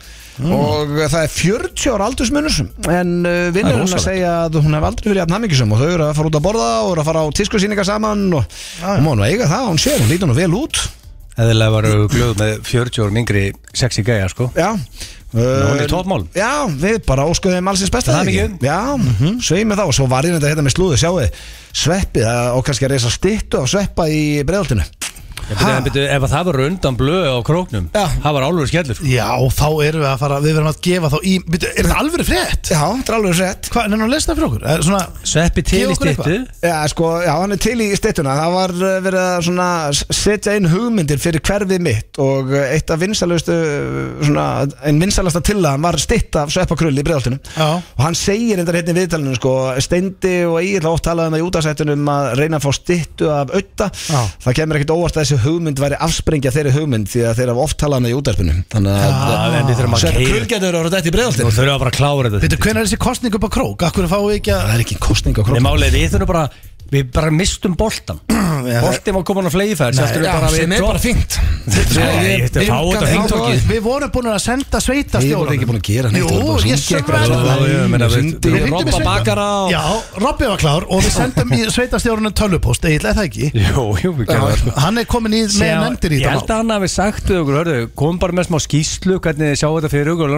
og 0.42 0.90
uh, 0.96 1.04
það 1.06 1.20
er 1.20 1.32
40 1.34 1.94
ára 1.94 2.08
aldursmunur. 2.10 2.58
En 2.90 3.14
uh, 3.22 3.38
vinnurinn 3.54 3.86
að 3.86 4.04
segja 4.04 4.34
að 4.44 4.60
hún 4.64 4.76
hef 4.76 4.88
aldrei 4.90 5.08
verið 5.10 5.22
jafn 5.22 5.36
hammingisum 5.36 5.74
og 5.74 5.82
þau 5.82 5.88
eru 5.92 6.06
að 6.08 6.18
fara 6.18 6.30
út 6.30 6.38
að 6.40 6.46
borða 6.48 6.68
og 6.82 6.92
eru 6.92 7.04
að 7.04 7.10
fara 7.10 7.24
á 7.24 7.26
tískusýningar 7.38 7.88
saman 7.88 8.26
og 8.40 8.60
hún 8.82 9.06
má 9.06 9.10
nú 9.14 9.26
eiga 9.26 9.50
það, 9.50 9.70
hún 9.70 9.82
sér, 9.82 9.98
hún 10.02 10.12
lítur 10.12 10.30
nú 10.30 10.38
vel 10.38 10.52
út. 10.58 10.82
Eðilega 11.34 11.74
varu 11.74 12.06
glöð 12.12 12.36
með 12.38 12.58
40 12.62 13.04
árum 13.04 13.20
yngri 13.22 13.44
sexy 13.74 14.04
gæja 14.06 14.28
sko. 14.30 14.52
Já. 14.54 14.70
Hún 15.34 15.80
er 15.80 15.88
í 15.88 15.90
toppmálum. 15.90 16.28
Já, 16.30 16.66
við 16.78 17.00
bara 17.08 17.24
óskuðum 17.26 17.70
alls 17.72 17.82
eins 17.82 17.90
besta 17.90 18.14
Það 18.14 18.28
ekki? 18.30 18.34
mikið. 18.36 18.68
Já, 18.68 18.82
mm 18.94 19.08
-hmm. 19.18 19.40
sveið 19.42 19.64
með 19.66 19.80
þá. 19.80 19.84
Og 19.88 19.94
svo 19.94 20.06
var 20.06 20.26
ég 20.26 20.36
þetta 20.36 20.52
hérna 20.52 20.62
með 20.62 20.74
slúðu, 20.76 20.96
sjáu 20.96 21.26
sveppið 21.74 22.28
og 22.54 22.62
kannski 22.64 22.86
að 22.86 22.92
reysa 22.94 23.10
stittu 23.10 23.58
á 23.58 23.66
sveppa 23.66 24.06
í 24.06 24.44
byrja, 24.46 24.86
Ef 25.52 26.24
að 26.24 26.30
það 26.32 26.46
var 26.48 26.58
undan 26.64 26.96
blöð 26.98 27.26
á 27.28 27.38
króknum 27.44 27.88
Já. 27.92 28.04
Það 28.24 28.36
var 28.36 28.46
álfur 28.48 28.70
skellur 28.70 29.00
Já, 29.04 29.28
þá 29.52 29.66
erum 29.84 30.04
við 30.04 30.08
að 30.08 30.22
fara, 30.22 30.38
við 30.44 30.54
verðum 30.56 30.70
að 30.70 30.80
gefa 30.86 31.10
þá 31.12 31.16
í 31.20 31.34
byrju, 31.44 31.70
Er 31.74 31.88
þetta 31.88 31.98
alveg 32.00 32.28
frétt? 32.28 32.70
Já, 32.72 32.82
þetta 32.84 33.12
er 33.12 33.18
alveg 33.18 33.36
rétt 33.40 33.70
Hvað, 33.74 33.88
nefnum 33.92 34.06
að 34.06 34.14
lesa 34.14 34.30
það 34.30 34.38
fyrir 34.38 34.48
okkur? 34.48 34.64
Er, 34.74 34.84
svona, 34.88 35.02
Sveppi 35.34 35.64
til 35.68 35.80
Gefa 35.80 35.84
í 35.84 35.94
okkur 35.94 36.12
stittu 36.14 36.68
Já, 36.68 36.76
sko, 36.94 37.10
já, 37.24 37.32
hann 37.42 37.56
er 37.56 37.62
til 37.64 37.76
í 37.84 37.88
stittuna 37.98 38.36
Það 38.38 38.54
var 38.56 38.74
uh, 38.78 38.94
verið 39.04 39.22
að 39.24 39.44
svona 39.48 39.68
setja 40.24 40.56
inn 40.58 40.70
hugmyndir 40.72 41.22
fyrir 41.22 41.44
hverfið 41.44 41.84
mitt 41.84 42.20
og 42.24 42.52
uh, 42.54 42.60
eitt 42.70 42.92
af 42.94 43.02
vinsalustu 43.02 43.58
svona, 44.24 44.46
en 44.88 45.00
vinsalasta 45.02 45.42
tillagan 45.44 45.84
var 45.84 45.98
stitt 46.02 46.36
af 46.40 46.52
sveppakrull 46.54 46.94
í 46.94 47.04
bregðaltinu 47.04 47.38
Já. 47.54 47.68
og 47.80 48.02
hann 48.04 48.16
segir 48.18 48.60
endar 48.62 48.78
hérna 48.78 48.94
í 48.94 48.98
viðtalinu 49.02 49.36
sko, 49.38 49.54
Steindi 49.84 50.34
og 50.48 50.58
Egil 50.62 50.86
oft 50.88 51.04
talaði 51.06 51.30
um 51.30 51.36
það 51.36 51.42
í 51.42 51.46
útasættunum 51.48 52.10
að 52.14 52.28
reyna 52.40 52.60
að 52.60 52.66
fá 52.66 52.76
stittu 52.78 53.30
af 53.32 53.52
auða 53.54 53.90
Já. 53.90 54.20
það 54.46 54.58
kemur 54.60 54.78
ekkert 54.80 54.94
óvart 54.94 55.18
að 55.18 55.24
þessi 55.24 55.33
hugmynd 55.44 55.80
væri 55.82 55.96
afsprengja 56.06 56.50
þeirri 56.54 56.72
hugmynd 56.74 57.08
því 57.10 57.22
að 57.28 57.38
þeir 57.40 57.50
hafa 57.52 57.64
oft 57.64 57.78
talað 57.80 58.00
um 58.00 58.06
það 58.06 58.14
í 58.14 58.18
útarpinu 58.20 58.54
þannig 58.74 58.94
Já, 58.94 59.08
en 59.60 59.68
við 59.68 59.78
þurfum 59.80 59.96
að 59.96 60.04
keyra. 60.04 60.12
sveppakrull 60.14 60.50
getur 60.54 60.78
orðið 60.80 60.94
þetta 60.94 61.04
í 61.04 61.10
Þú 61.10 61.16
bregðaltinu 61.16 61.54
þurfum 61.54 61.74
að 61.74 61.82
bara 61.84 61.92
að 61.94 61.98
klára 61.98 62.30
þetta 62.34 62.42
Veitu, 62.44 62.60
hvernig 62.64 62.80
er 62.80 62.88
þessi 62.88 63.00
kostning 63.04 63.38
upp 63.38 63.46
á 63.46 63.50
krók? 63.58 63.86
Akkur 63.88 64.08
fáum 64.14 64.28
við 64.30 64.38
ekki 64.40 64.54
að 64.54 64.62
Það 64.64 64.74
er 64.78 64.84
ekki 64.84 64.98
kostning 65.08 65.34
á 65.34 65.40
Nei, 65.40 65.48
krók 65.50 65.64
málið, 65.64 65.96
við 65.98 66.14
þurfum 66.14 66.30
bara 66.34 66.44
Við 66.92 67.08
bara 67.16 67.30
mistum 67.34 67.72
boltan 67.78 68.18
Boltin 68.84 69.14
var 69.16 69.24
komin 69.26 69.48
á 69.48 69.52
fleifæð 69.54 69.96
Já, 69.98 70.04
sem 70.54 70.72
er 70.76 70.82
bara 70.84 70.98
er 73.00 73.08
hringtorkið 73.08 73.64
Við 73.70 73.80
vorum 73.84 74.12
búin 74.14 74.28
að 74.30 74.38
senda 74.44 74.78
Við 74.78 74.84
sveitastjóran 74.86 75.40
vorum 75.40 75.54
ekki 75.56 75.68
búin 75.70 75.78
að 75.80 75.86
gera 75.88 76.10
neitt 76.12 76.24
við 76.28 76.36
við- 77.64 78.04
við- 78.04 78.12
hringdum 78.14 78.54
í 78.54 78.62
Robba 78.74 78.94
sveita- 78.94 79.08
bakara 79.08 79.46
og- 79.64 79.72
Já, 79.74 79.82
Robby 80.24 80.50
var 80.52 80.62
klár 80.64 80.86
og 80.88 81.02
við 81.04 81.14
sendum 81.20 81.54
í 81.56 81.60
sveitastjórunum 81.74 82.36
tölvupóst 82.36 82.84
Egil, 82.90 83.00
er 83.10 83.18
það 83.18 83.28
ekki? 83.30 83.50
Við 83.56 83.70
sko. 84.60 84.74
Hann 84.84 85.02
er 85.02 85.08
komin 85.10 85.34
í 85.38 85.42
með 85.48 85.74
nefndir 85.88 86.16
í 86.18 86.20
Ég 86.22 86.30
held 86.34 86.50
að 86.50 86.60
hann 86.62 86.74
hafi 86.76 86.92
sagt 86.94 87.32
við 87.32 87.40
okkur, 87.42 87.58
hörðu, 87.62 87.78
kom 87.96 88.20
bara 88.22 88.36
með 88.38 88.50
smá 88.52 88.60
skýslu 88.64 89.18
hvernig 89.24 89.54
þið 89.54 89.60
sjáu 89.64 89.74
þetta 89.80 89.92
fyrir 89.96 90.14
okkur. 90.14 90.36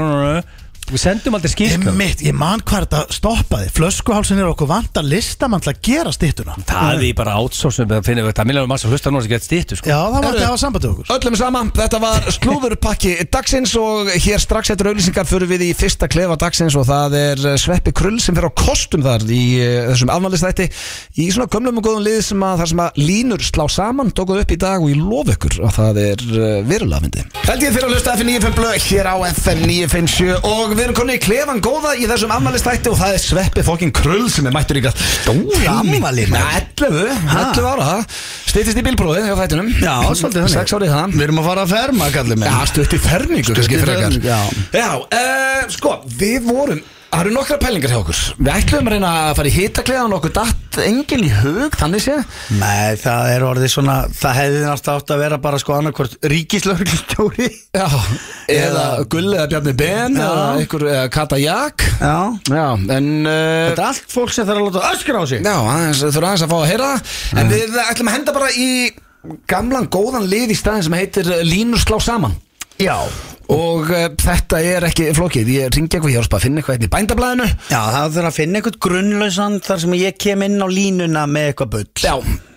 Við 0.86 1.02
sendum 1.02 1.34
aldrei 1.34 1.50
skýslu 1.50 1.92
Mitt, 1.98 2.20
ég 2.22 2.34
man 2.36 2.60
hvað 2.62 2.84
þetta 2.84 3.14
stoppaði. 3.16 3.70
Flöskuhálsin 3.74 4.38
er 4.38 4.46
okkur 4.46 4.68
vant 4.70 4.98
að 5.00 5.08
listamann 5.10 5.62
til 5.64 5.72
að 5.72 5.80
gera 5.82 6.12
stittuna 6.14 6.54
Það 6.68 6.90
er 6.92 7.00
við 7.02 7.12
bara 7.18 7.34
outsourcum 7.40 7.88
við 7.90 7.96
að 7.98 8.06
finna 8.06 8.34
Það 8.36 8.48
millar 8.50 8.66
um 8.66 8.70
massa 8.70 8.90
hlustar 8.90 9.14
núna 9.14 9.24
sem 9.24 9.32
gett 9.32 9.46
stýttu 9.46 9.78
sko. 9.80 9.90
Já, 9.90 9.96
það 9.96 10.16
var 10.16 10.26
Herru. 10.28 10.38
að 10.38 10.46
hafa 10.46 10.60
samband 10.62 10.84
við 10.86 10.92
okkur. 10.92 11.10
Öllum 11.16 11.36
saman, 11.40 11.70
þetta 11.76 12.00
var 12.02 12.28
slúðurpakki 12.36 13.12
dagsins 13.34 13.74
og 13.80 14.10
hér 14.14 14.42
strax 14.42 14.72
eftir 14.74 14.90
auðlýsingar 14.90 15.26
fyrir 15.28 15.50
við 15.50 15.64
í 15.66 15.70
fyrsta 15.78 16.08
klefa 16.12 16.36
dagsins 16.40 16.76
og 16.78 16.86
það 16.88 17.16
er 17.18 17.44
eh, 17.52 17.56
Sveppi 17.60 17.94
Krull 17.96 18.20
sem 18.22 18.36
fyrir 18.36 18.50
á 18.50 18.58
kostum 18.60 19.02
þar 19.06 19.24
í 19.26 19.42
uh, 19.58 19.88
þessum 19.90 20.12
afmælistætti 20.14 20.68
í 21.22 21.28
svona 21.34 21.48
gömlum 21.50 21.80
og 21.80 21.86
góðum 21.88 22.04
lið 22.06 22.20
sem 22.28 22.44
að 22.46 22.62
þar 22.62 22.70
sem 22.72 22.82
að 22.86 23.00
línur 23.02 23.46
slá 23.46 23.64
saman 23.72 24.12
tókuð 24.16 24.42
upp 24.44 24.54
í 24.54 24.60
dag 24.62 24.84
og 24.84 24.92
ég 24.92 25.00
lof 25.02 25.32
ykkur 25.34 25.58
og 25.66 25.74
það 25.76 26.00
er 26.04 26.24
uh, 26.30 26.44
verulega 26.68 27.02
myndi 27.06 27.24
Held 27.46 27.64
ég 27.66 27.74
fyrir 27.74 27.88
að 27.88 27.96
hlusta 27.96 28.16
FM 28.18 28.32
95 28.36 28.56
blöð 28.60 28.76
hér 28.90 29.10
á 29.10 29.16
FM 29.32 29.64
957 29.66 30.50
og 30.52 30.75
við 30.76 30.84
erum 30.86 30.96
konið 30.96 31.16
í 31.16 31.20
klefan 31.24 31.60
góða 31.64 31.92
í 31.96 32.06
þessum 32.10 32.32
afmælistætti 32.36 32.90
og 32.92 32.98
það 33.00 33.14
er 33.16 33.22
Sveppi 33.22 33.64
fokkin 33.66 33.92
Krull 33.96 34.26
sem 34.32 34.48
er 34.48 34.54
mættur 34.54 34.80
ykkar 34.80 34.96
Stóri 34.96 35.68
afmæli, 35.70 36.26
maður. 36.32 36.66
11, 36.80 37.22
11 37.36 37.68
ára. 37.70 37.94
Stýttist 38.50 38.80
í 38.80 38.84
bílpróði 38.86 39.24
hjá 39.26 39.36
þættinum. 39.40 39.70
Já, 39.80 39.94
svolítið 40.12 40.44
þannig. 40.44 40.58
6 40.58 40.76
árið 40.78 40.92
það. 40.96 41.16
Við 41.16 41.26
erum 41.28 41.40
að 41.42 41.48
fara 41.50 41.64
að 41.64 41.74
ferma, 41.76 42.10
kallið 42.16 42.44
Já, 42.46 42.58
stutt 42.72 42.96
í 42.96 43.00
fermingu, 43.06 43.56
já. 44.26 44.38
Já, 44.76 44.90
uh, 45.00 45.64
sko, 45.72 45.96
við 46.20 46.46
vorum 46.50 46.84
Það 47.06 47.22
eru 47.22 47.32
nokkra 47.32 47.56
pælingar 47.62 47.92
hjá 47.92 47.96
okkur. 48.02 48.18
Við 48.36 48.48
ætlum 48.52 48.88
að 48.90 48.92
reyna 48.92 49.10
að 49.22 49.36
fara 49.38 49.48
í 49.48 49.52
hitakleðan 49.54 50.14
okkur 50.16 50.32
datt 50.36 50.78
engin 50.84 51.22
í 51.24 51.30
hug, 51.32 51.76
þannig 51.80 52.02
sé 52.04 52.16
Nei, 52.58 52.96
það 53.00 53.30
er 53.32 53.44
orðið 53.46 53.70
svona 53.72 53.94
Það 54.12 54.34
hefði 54.36 54.58
náttúrulega 54.66 54.96
átt 55.00 55.12
að 55.14 55.22
vera 55.22 55.38
bara 55.46 55.60
sko 55.62 55.76
annarkvort 55.78 56.16
ríkislauglistjóri 56.28 57.46
Já, 57.72 57.86
eða 58.58 58.84
Gull 59.14 59.30
eða 59.30 59.46
Bjarni 59.54 59.74
Ben 59.80 60.18
eða 60.20 60.44
einhver 60.58 60.86
Kata 61.14 61.40
Jak 61.40 61.86
Já. 61.96 62.18
Já, 62.52 62.66
en 62.76 63.10
uh, 63.24 63.32
Þetta 63.70 63.80
er 63.80 63.84
allt 63.86 64.12
fólk 64.12 64.34
sem 64.36 64.48
þarf 64.50 64.60
að 64.60 64.68
láta 64.68 64.92
öskra 64.92 65.22
á 65.22 65.24
sig. 65.30 65.40
Já, 65.46 65.56
aðeins, 65.56 66.04
þurfa 66.04 66.28
aðeins 66.34 66.44
að 66.44 66.52
fá 66.52 66.58
að 66.58 66.68
heyra. 66.74 66.90
Það. 67.00 67.40
En 67.40 67.52
við 67.54 67.78
ætlum 67.86 68.10
að 68.10 68.18
henda 68.18 68.34
bara 68.36 68.50
í 68.52 68.68
gamlan 69.50 69.88
góðan 69.90 70.28
lið 70.28 70.52
í 70.52 70.58
staðin 70.58 70.84
sem 70.90 70.98
heitir 71.00 71.30
uh, 71.32 71.40
Línur 71.46 71.80
slá 71.80 71.96
saman 72.04 72.36
Já. 72.82 72.96
Og 73.46 73.86
uh, 73.94 74.08
þetta 74.18 74.58
er 74.66 74.84
ekki 74.88 75.06
flókið. 75.14 75.50
Ég 75.54 75.70
ringi 75.76 75.86
eitthvað 75.86 76.10
og 76.24 76.26
spara 76.26 76.40
að 76.40 76.46
finna 76.48 76.60
eitthvað 76.60 76.76
hérna 76.76 76.88
í 76.88 76.92
bændablaðinu. 76.96 77.46
Já, 77.70 77.78
það 77.94 78.16
þarf 78.16 78.28
að 78.30 78.36
finna 78.40 78.58
eitthvað 78.60 78.78
grunnlausan 78.86 79.58
þar 79.62 79.82
sem 79.84 79.94
ég 80.00 80.18
kem 80.24 80.42
inn 80.48 80.58
á 80.58 80.68
línuna 80.70 81.22
með 81.30 81.46
eitthvað 81.52 81.70
bull. 81.76 81.86
Já, 82.02 82.14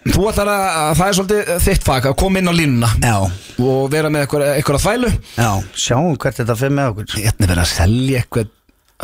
þú 0.09 0.25
ætlar 0.31 0.49
að, 0.55 0.65
að 0.79 0.93
það 0.97 1.05
er 1.11 1.17
svolítið 1.19 1.51
þitt 1.67 1.85
fag 1.85 2.09
að 2.09 2.17
koma 2.23 2.41
inn 2.41 2.49
á 2.49 2.53
línuna 2.57 2.89
Já, 3.03 3.15
og 3.61 3.83
vera 3.93 4.09
með 4.09 4.25
eitthvað, 4.25 4.45
eitthvað 4.55 4.83
þvælu. 4.87 5.11
Já, 5.37 5.49
sjáum 5.85 6.17
hvert 6.17 6.41
þetta 6.41 6.57
fyrir 6.63 6.75
með 6.79 6.91
okkur. 6.95 7.11
Hérna 7.19 7.45
er 7.45 7.53
verið 7.53 7.63
að 7.67 7.73
selja 7.75 8.23
eitthvað 8.23 8.47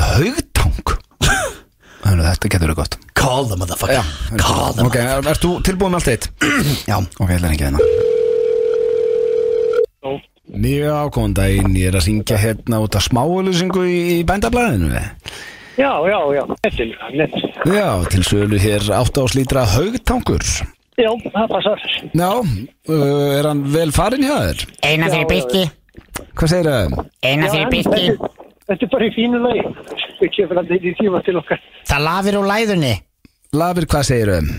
haugtang 0.09 0.95
að 2.25 2.31
þetta 2.31 2.49
getur 2.55 2.65
verið 2.65 2.79
gott. 2.81 2.97
Call 3.15 3.45
the 3.49 3.57
motherfucker. 3.61 4.09
Call 4.41 4.73
the 4.73 4.89
Ok, 4.89 4.97
ert 5.05 5.45
þú 5.45 5.53
tilbúin 5.65 5.93
með 5.93 6.01
allt 6.01 6.11
motherfucker 6.17 6.25
Já, 6.89 6.97
Ok, 6.97 7.29
ég 7.29 7.37
ætla 7.39 7.53
ekki 7.53 7.69
hérna 7.69 7.79
Mjög 10.55 10.93
ákvæmum 10.95 11.33
daginn, 11.35 11.75
ég 11.75 11.89
er 11.91 11.97
að 11.99 12.05
ringja 12.07 12.37
hérna 12.39 12.79
út 12.83 12.95
af 12.95 13.03
smáölusingu 13.09 13.83
í, 13.83 13.97
í 14.19 14.23
bændablaðinu 14.27 14.91
Já, 15.75 15.91
já, 16.07 16.19
já, 16.31 16.43
nettil, 16.63 16.93
nett. 17.19 17.33
Já, 17.67 17.89
til 18.07 18.23
sölu 18.23 18.59
hér 18.63 18.85
8 18.95 19.25
ás 19.25 19.35
lítra 19.35 19.65
haugtangur 19.67 20.45
Já, 20.95 21.09
það 21.11 21.49
passar. 21.51 21.81
Já, 22.15 22.31
uh, 22.39 23.35
er 23.35 23.49
hann 23.49 23.65
vel 23.73 23.91
farinn 23.91 24.23
hjá 24.23 24.37
þér? 24.45 24.63
Eina 24.87 25.11
fyrir 25.11 25.27
Birki 25.33 25.65
Hvað 26.39 26.53
segir 26.53 26.71
þau? 26.71 27.05
Eina 27.19 27.51
fyrir 27.51 27.65
Já, 27.65 27.71
Birki 27.75 28.05
þetta, 28.65 28.79
er 28.79 28.91
bara 28.95 29.05
í 29.09 29.13
fínu 29.13 29.41
lagi. 29.43 29.65
Við 30.21 30.31
kemur 30.37 30.61
að 30.61 30.71
þetta 30.71 30.87
í 30.87 30.93
tíma 31.01 31.21
til 31.25 31.35
okkar. 31.41 31.65
Það 31.91 32.05
lafir 32.07 32.39
úr 32.39 32.47
læðunni 32.53 32.93
Lafir, 33.55 33.87
hvað 33.91 34.07
segir 34.07 34.31
þau? 34.31 34.53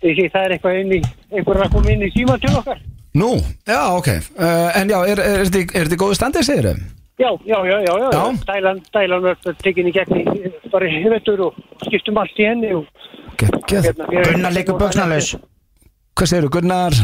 Það 0.00 0.42
er 0.42 0.56
eitthvað 0.56 0.80
inn 0.80 0.96
í, 0.96 1.00
einhver 1.36 1.62
að 1.62 1.76
koma 1.76 1.94
inn 1.94 2.02
í 2.08 2.10
tíma 2.14 2.36
til 2.42 2.56
okkar. 2.58 2.82
Nú, 3.14 3.30
já, 3.66 3.80
ok 3.96 4.08
uh, 4.08 4.70
En 4.78 4.90
já, 4.90 4.98
er, 5.02 5.18
er, 5.18 5.40
er, 5.42 5.62
er 5.74 5.88
þetta 5.88 5.98
góðu 5.98 6.18
standið, 6.18 6.46
segir 6.46 6.68
þau? 6.70 6.82
Já, 7.20 7.30
já, 7.44 7.56
já, 7.68 7.76
já, 7.84 7.94
já. 8.00 8.10
Já. 8.14 8.22
Dælan, 8.48 8.78
dælan 8.94 9.24
var 9.26 9.56
tekin 9.60 9.88
í 9.90 9.92
gegn 9.92 10.20
í, 10.22 10.52
bara 10.72 10.88
í 10.88 11.00
vettur 11.12 11.42
og 11.50 11.58
skiptum 11.84 12.20
allt 12.22 12.38
í 12.40 12.46
henni 12.48 12.70
og 12.78 12.86
Gekkið 13.40 13.88
hérna. 13.90 14.06
Gunnar 14.28 14.54
leikur 14.54 14.78
buksnalaus 14.80 15.34
Hvað 16.16 16.30
segir 16.30 16.46
þau, 16.46 16.54
Gunnar? 16.56 16.96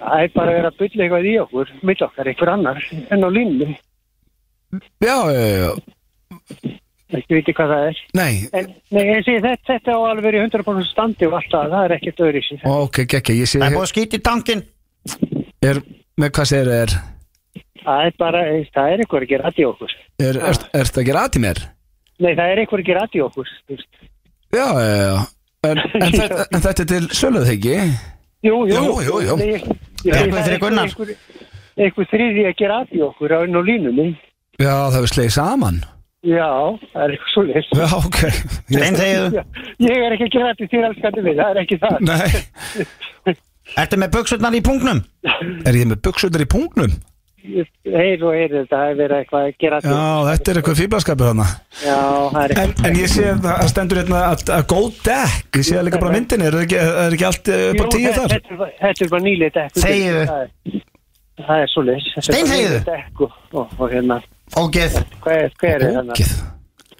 Það 0.00 0.24
er 0.24 0.34
bara 0.34 0.50
að 0.50 0.58
vera 0.58 0.72
að 0.72 0.76
bylla 0.82 1.06
eitthvað 1.06 1.28
í 1.30 1.32
okkur, 1.44 1.72
mitt 1.86 2.02
okkar, 2.04 2.28
einhver 2.30 2.50
annar, 2.50 2.78
en 3.12 3.24
á 3.24 3.28
línni. 3.30 3.66
Já, 5.04 5.16
já, 5.28 5.46
já, 5.60 5.70
Ekki 7.10 7.34
viti 7.40 7.54
hvað 7.58 7.72
það 7.74 7.86
er. 7.88 8.00
nei 8.14 8.34
En 8.54 8.68
nei, 8.94 9.02
ég 9.08 9.24
segi 9.26 9.40
þetta, 9.42 9.64
þetta 9.72 9.96
á 9.96 10.00
alveg 10.10 10.26
verið 10.28 10.44
100% 10.46 10.90
standi 10.92 11.26
og 11.26 11.38
allt 11.40 11.50
það, 11.52 11.72
það 11.74 11.86
er 11.86 11.94
ekkert 11.96 12.22
öðru 12.26 12.42
sér. 12.46 12.60
Ok, 12.70 13.00
gekkið, 13.14 13.40
ég 13.42 13.50
sé 13.50 13.58
Það 13.58 13.66
er 13.66 13.76
búið 13.76 13.86
að 13.86 13.92
skýta 13.94 14.20
í 14.20 14.22
tankin 14.28 14.62
er, 15.70 15.80
Með 16.20 16.32
hvað 16.36 16.48
segir 16.50 16.70
þau, 16.70 16.78
er 16.84 16.94
Það 17.80 18.06
er 18.06 18.16
bara, 18.20 18.40
það 18.74 18.90
er 18.92 19.00
einhver 19.02 19.24
að 19.24 19.30
gera 19.30 19.48
aðið 19.50 19.66
okkur. 19.70 19.92
Er, 20.20 20.36
er, 20.36 20.58
er 20.76 20.88
þetta 20.90 21.00
að 21.00 21.06
gera 21.08 21.20
að 21.24 21.30
til 21.36 21.40
mér? 21.46 21.60
Nei, 22.20 22.32
það 22.36 22.50
er 22.52 22.60
einhver 22.60 22.82
að 22.82 22.88
gera 22.90 23.04
aðið 23.06 23.22
okkur. 23.24 23.52
Já, 24.52 24.66
já, 24.76 24.96
já 25.00 25.14
En, 25.70 25.76
en, 26.00 26.12
þetta, 26.20 26.44
en 26.56 26.62
þetta 26.64 26.84
er 26.84 26.88
til 26.92 27.06
söluð 27.16 27.48
ekki? 27.54 27.74
Jú, 28.44 28.58
jú, 28.68 28.76
Jú, 28.76 28.92
jú, 29.06 29.16
jú. 29.26 29.34
Nei, 29.40 29.48
ég- 29.54 29.64
ég- 29.64 30.14
Eitthvað 30.16 30.30
það 30.30 30.40
er 30.40 30.46
fyrir 30.50 30.60
Gunnar. 30.66 30.92
einhver- 30.92 31.16
Einhver 31.80 32.08
þriði 32.12 32.44
að 32.50 32.54
gera 32.60 32.78
aðið 32.84 33.02
okkur 33.08 33.34
á 33.36 33.38
enn 33.46 33.56
á 33.56 33.62
línunni. 33.64 34.06
Já, 34.60 34.72
það 34.76 34.96
hefur 34.98 35.12
slegið 35.14 35.34
saman 35.36 35.80
Já, 36.20 36.48
það 36.92 37.04
er 37.06 37.12
eitthvað 37.14 37.30
svo 37.32 37.42
leys. 37.48 37.68
Já, 37.72 37.86
ok 37.96 38.18
Ég 39.80 40.00
er 40.04 40.12
ekki 40.16 40.26
að 40.28 40.34
gera 40.36 40.50
aðið 40.52 40.72
þér 40.74 40.88
elskandi 40.90 41.24
við, 41.24 41.38
það 41.40 41.50
er 41.54 41.62
ekki 41.64 41.78
það. 41.80 41.96
Nei 42.10 43.36
Ertu 43.78 43.98
með 44.00 44.10
buksurnar 44.16 44.56
í 44.58 44.60
punktnum? 44.66 45.04
Er 45.68 45.76
ég 45.78 45.86
með 45.90 46.00
buksutur 46.06 46.42
í 46.42 46.48
punktnum? 46.50 46.96
Heyr 47.40 48.20
og 48.28 48.34
heyr, 48.36 48.50
þetta 48.52 48.78
hefur 48.84 48.98
verið 49.00 49.14
eitthvað 49.16 49.44
að 49.46 49.54
gera. 49.62 49.78
Já, 49.80 50.00
þetta 50.28 50.50
er 50.52 50.58
eitthvað 50.60 50.80
fýblaskapur 50.82 51.28
þarna 51.30 51.46
Já, 51.80 51.94
það 52.34 52.42
er 52.42 52.52
en, 52.52 52.58
eitthvað. 52.60 52.88
en 52.90 52.98
ég 53.00 53.08
sé 53.14 53.24
að 53.30 53.40
það 53.46 53.70
stendur 53.72 54.00
hérna 54.02 54.20
að, 54.26 54.42
að 54.58 54.66
góð 54.74 54.90
dekk 55.06 55.58
Ég 55.60 55.66
sé 55.70 55.78
að 55.80 55.86
líka 55.88 56.00
bara 56.02 56.12
myndinni 56.18 56.46
Er 56.50 56.58
er 56.60 57.16
ekki 57.16 57.26
allt 57.30 57.48
eh, 57.48 57.64
upp 57.70 57.80
á 57.80 57.86
Jú, 57.86 57.88
tíu 57.96 58.12
þar? 58.18 58.34
Þetta 58.34 58.52
er 58.52 58.60
bara- 58.60 58.76
þetta 58.82 59.06
er 59.06 59.12
bara 59.14 59.24
nýlið 59.24 59.56
dekk. 59.56 59.80
Þegiðu. 59.86 60.22
Það 60.30 60.44
er- 60.44 60.86
Það 61.40 61.64
svo 61.72 61.82
leys. 61.88 62.08
Steinþegiðu. 62.28 62.80
Og, 63.56 63.84
hérna, 63.88 64.20
Ógeð 64.60 64.96
hver, 65.24 65.46
er 65.80 65.84
hérna? 65.86 66.12
Ógið 66.12 66.34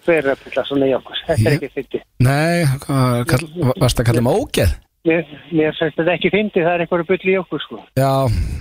hver 0.06 0.22
er 0.24 0.30
að 0.33 0.44
pilla 0.46 0.62
svona 0.64 0.87
í 0.88 0.94
okkur 0.96 1.18
þetta 1.28 1.50
er 1.50 1.56
ekki 1.59 1.68
fyndi 1.74 2.00
Nei, 2.24 2.64
hvað- 2.87 3.26
kall- 3.28 3.74
varstu 3.83 4.00
að 4.02 4.09
kalla 4.09 4.22
ógeð? 4.40 4.72
Mér, 5.08 5.24
mér 5.56 5.72
finnst 5.78 5.96
þetta 5.98 6.12
ekki 6.16 6.30
fyndi 6.34 6.62
það 6.64 6.74
er 6.74 6.84
eitthvað 6.84 7.04
að 7.04 7.10
bylla 7.12 7.32
í 7.32 7.38
okkur 7.40 7.62
sko. 7.64 7.78
Já, 8.00 8.12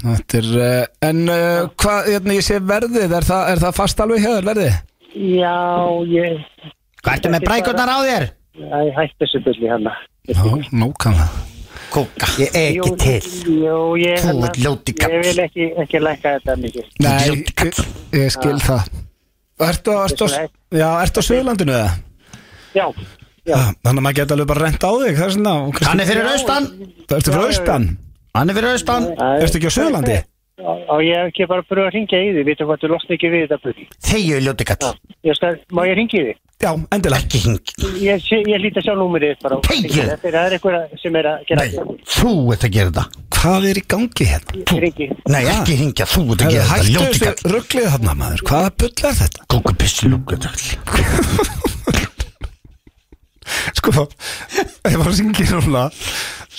þetta 0.05 0.39
er 0.41 0.49
uh, 0.55 0.85
En 1.09 1.21
uh, 1.27 1.67
hvað, 1.81 2.09
hérna, 2.13 2.37
ég 2.39 2.45
sé 2.47 2.59
verðið 2.63 3.15
Er 3.19 3.27
það, 3.27 3.43
er 3.53 3.61
það 3.65 3.77
fast 3.81 4.03
alveg 4.05 4.25
þér 4.27 4.47
verðið? 4.53 4.79
já 5.09 5.57
ég 6.13 6.41
Hvað 7.03 7.13
ertu 7.15 7.29
með 7.33 7.45
brækurnar 7.49 7.89
á 7.91 7.99
þér? 8.05 8.25
ég 8.59 8.97
hætti 8.97 9.23
þessu 9.23 9.39
bylli 9.45 9.69
hérna. 9.71 9.93
Já, 10.29 10.41
nókanlega 10.75 11.29
Kúka 11.89 12.27
Ég 12.37 12.51
er 12.53 12.75
ekki 12.75 12.91
til. 13.01 13.29
jú, 13.63 13.77
ég, 13.97 14.19
Þú 14.21 14.43
ert 14.45 14.59
ljóti 14.61 14.93
kall. 14.99 15.13
ég 15.15 15.23
vil 15.25 15.39
ekki, 15.45 15.69
ekki 15.81 16.01
lækka 16.03 16.33
þetta 16.35 16.55
mikið. 16.61 16.89
Nei, 17.01 17.15
ég, 17.25 17.79
ég 18.19 18.27
skil 18.35 18.59
það. 18.61 18.91
Ertu, 19.65 19.95
ertu, 20.03 20.27
Þessu 20.27 20.43
er- 20.43 20.77
já, 20.83 20.89
ertu 21.01 21.19
á 21.19 21.23
Suðurlandinu 21.25 21.73
eða? 21.79 21.89
Já, 22.77 22.85
þannig 23.57 23.99
að 23.99 24.03
maður 24.05 24.15
geta 24.21 24.33
alveg 24.37 24.47
bara 24.53 24.65
rent 24.65 24.83
á 24.85 24.91
þig 24.99 25.15
það 25.19 25.25
er 25.27 25.35
svona, 25.37 25.53
og 25.65 25.71
kannski- 25.73 25.89
Hann 25.89 25.99
er 25.99 26.05
fyrir 26.05 26.29
austan. 26.33 26.67
Ertu 27.09 27.31
frá 27.33 27.43
austan? 27.49 27.87
Hann 28.35 28.49
er 28.49 28.53
fyrir 28.59 28.71
austan. 28.75 29.03
Ertu 29.17 29.57
ekki 29.59 29.69
á 29.71 29.77
Suðurlandi? 29.77 30.19
og 30.59 30.99
ég 31.05 31.15
hef 31.15 31.29
ekki 31.31 31.45
bara 31.47 31.61
pröfa 31.63 31.87
að 31.87 31.93
ringja 31.95 32.19
í 32.19 32.33
því 32.35 32.41
veitum 32.43 32.67
hvað 32.67 32.81
þú 32.83 32.87
losna 32.91 33.15
ekki 33.15 33.29
við 33.31 33.43
þetta 33.47 33.57
bylli 33.63 33.85
Þegju 34.03 34.39
ljóti 34.43 34.65
skal, 35.37 35.53
má 35.71 35.81
ég 35.87 35.95
ringi 35.95 36.17
í 36.19 36.23
því 36.25 36.33
Já, 36.59 36.71
endilega. 36.91 37.23
Ekki 37.23 37.39
hing 37.45 37.59
ég, 38.03 38.19
sé- 38.19 38.43
ég 38.43 38.59
líti 38.59 38.81
að 38.81 38.89
sjá 38.89 38.95
númerið 38.99 39.39
bara 39.39 39.55
þetta 39.63 40.03
er, 40.03 40.19
það 40.19 40.35
er 40.43 40.57
eitthvað 40.57 40.99
sem 40.99 41.15
er 41.15 41.25
að 41.31 41.45
gera 41.47 41.63
Nei, 41.63 41.71
þú 42.03 42.33
ert 42.51 42.65
að 42.67 42.71
gera 42.75 42.91
þetta. 42.91 43.05
Hvað 43.39 43.69
er 43.69 43.79
í 43.79 43.83
gangi 43.87 44.25
hérna? 44.33 44.51
ég 44.59 44.81
ringi 44.83 45.07
Nei, 45.31 45.43
ekki 45.47 45.79
hingja, 45.79 46.05
þú 46.11 46.25
ert 46.35 46.43
að 46.43 46.51
gera 46.51 46.67
þetta 46.67 46.75
hættu 46.75 46.91
Ljóti 46.91 47.07
þessu 47.07 47.23
kall 47.39 47.51
rugglið 47.55 47.87
þarna 47.95 48.13
maður. 48.19 48.43
Hvaða 48.51 48.69
bull 48.83 48.91
er 48.99 49.15
þetta? 49.23 49.39
Ljóti 49.55 50.35
kall 50.43 51.59
Sko, 53.79 54.07
ef 54.89 54.99
hann 54.99 55.15
syngir 55.17 55.53
núna 55.55 55.87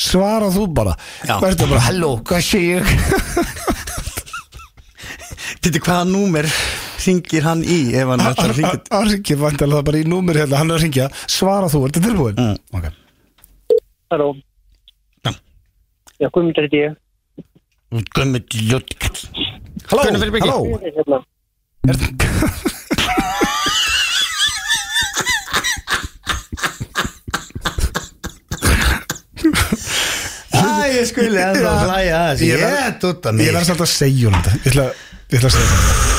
Svara 0.00 0.48
þú 0.54 0.66
bara. 0.72 0.94
Verður 1.28 1.74
bara, 1.74 1.82
halló, 1.90 2.10
hvað 2.24 2.44
sé 2.46 2.60
ég? 2.64 2.84
Þetta 5.60 5.76
er 5.76 5.82
hvaða 5.84 6.04
númer 6.08 6.46
ringir 7.04 7.44
hann 7.44 7.62
í 7.64 7.78
ef 7.96 8.08
hann 8.12 8.22
ætlar 8.24 8.52
að 8.52 8.58
ringja 8.60 8.78
Hann 8.92 9.10
syngir 9.12 9.38
vantilega 9.40 9.86
bara 9.86 10.00
í 10.00 10.04
númer 10.08 10.34
hérna 10.40 10.60
Hann 10.60 10.70
er 10.70 10.78
að 10.78 10.84
syngja, 10.86 11.06
svara 11.28 11.68
þú, 11.72 11.78
ertu 11.88 12.00
tilbúin? 12.04 12.36
Mm. 12.40 12.56
Ok 12.76 12.86
Halló 14.10 14.28
Já. 15.26 15.32
Já, 16.20 16.26
Guðmundur 16.30 16.64
heiti 16.66 16.78
ég 16.80 16.90
kall 19.00 19.20
Halló, 19.90 20.00
halló 20.06 20.58
Ég 20.70 20.82
er 20.86 20.94
hérna. 21.00 21.18
Æ, 30.60 30.79
ég 30.96 31.06
skuli 31.10 31.40
að 31.46 31.58
það 31.60 31.82
hlæja 31.86 32.16
að 32.20 32.30
þessu 32.30 32.48
Ég 32.50 32.64
er 32.68 32.94
dutta 33.04 33.28
Ég 33.30 33.36
mig 33.40 33.52
verð 33.56 33.68
samt 33.70 33.84
að 33.86 33.90
segja 33.94 34.28
hún 34.30 34.36
þetta. 34.38 34.52
Ég 34.60 34.70
ætla, 34.72 34.86
ég 35.30 35.38
ætla 35.40 35.50
að 35.50 35.56
segja 35.56 35.68
þetta. 35.74 36.18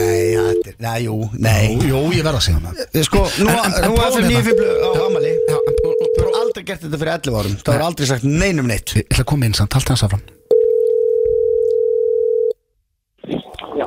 Nei, 0.00 0.20
þetta 0.38 0.70
er, 0.70 0.76
nei, 0.86 0.98
jú, 1.04 1.14
nei. 1.44 1.64
Jú, 1.90 2.00
ég 2.14 2.22
verð 2.24 2.38
að 2.38 2.44
segja 2.46 2.58
hún 2.60 2.66
þetta. 2.70 3.04
Sko, 3.08 3.22
nú, 3.40 3.48
er 3.50 3.56
hérna. 3.60 4.10
fyrir 4.14 4.28
nýju 4.30 4.52
á 4.80 4.90
Amali 5.06 5.32
og- 5.50 5.70
Þú 5.80 5.94
hefur 6.06 6.36
aldrei 6.40 6.64
gert 6.68 6.84
þetta 6.84 7.00
fyrir 7.02 7.12
11 7.16 7.38
árum. 7.40 7.56
Það 7.60 7.72
hefur 7.74 7.86
aldrei 7.88 8.06
sagt 8.10 8.24
neinum 8.28 8.66
neitt. 8.70 8.94
Ég 8.96 9.08
ætla 9.10 9.24
að 9.24 9.28
koma 9.32 9.48
inn 9.50 9.56
samt, 9.58 9.74
halda 9.76 9.94
hans 9.94 10.04
áfram. 10.06 10.22
Já, 13.80 13.86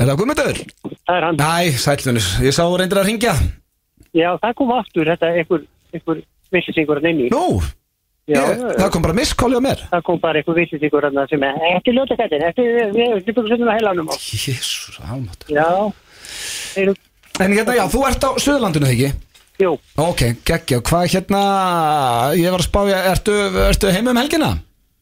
Er 0.00 0.06
það 0.10 0.16
Guðmundur? 0.20 0.58
það 1.06 1.16
er 1.16 1.24
hann. 1.26 1.38
Næ, 1.40 1.78
sælunus, 1.80 2.26
ég 2.44 2.52
sá 2.54 2.64
reyndir 2.76 3.00
að 3.00 3.08
ringja 3.10 3.34
Já, 4.16 4.30
það 4.42 4.54
kom 4.58 4.70
aftur. 4.76 5.08
Þetta 5.08 5.30
einhver, 5.32 5.64
einhver 5.96 6.20
villisingur 6.54 7.00
hann 7.00 7.10
inni. 7.12 7.28
Nú, 7.32 7.60
Já, 8.26 8.40
ég, 8.42 8.62
það 8.80 8.88
kom 8.90 9.04
bara 9.04 9.14
misskóli 9.14 9.54
á 9.54 9.62
mér 9.62 9.82
það 9.86 10.00
kom 10.08 10.16
bara 10.18 10.40
einhver 10.40 10.56
villisingur 10.58 11.04
hann 11.06 11.18
sem 11.30 11.44
er 11.46 11.60
ekki 11.76 11.92
ljóta 11.94 12.16
kættin 12.18 12.42
ekki, 12.48 12.64
við 12.96 13.20
byggjum 13.28 13.46
svona 13.52 13.76
heilanum 13.76 14.08
á 14.10 14.14
Jésús, 14.18 14.96
þeir, 16.74 16.90
En 17.36 17.52
hérna, 17.52 17.76
já, 17.76 17.84
þú 17.92 18.00
ert 18.08 18.26
á 18.26 18.30
Suðurlandinu, 18.40 18.88
ekki? 18.90 19.12
jú, 19.62 19.76
Ok, 20.02 20.22
geggja, 20.48 20.80
hvað 20.82 21.06
hérna 21.12 21.42
Ég 22.34 22.50
var 22.50 22.64
að 22.64 22.66
spája, 22.66 22.98
ertu, 23.12 23.36
ertu 23.68 23.92
heima 23.94 24.10
um 24.10 24.20
helgina? 24.24 24.50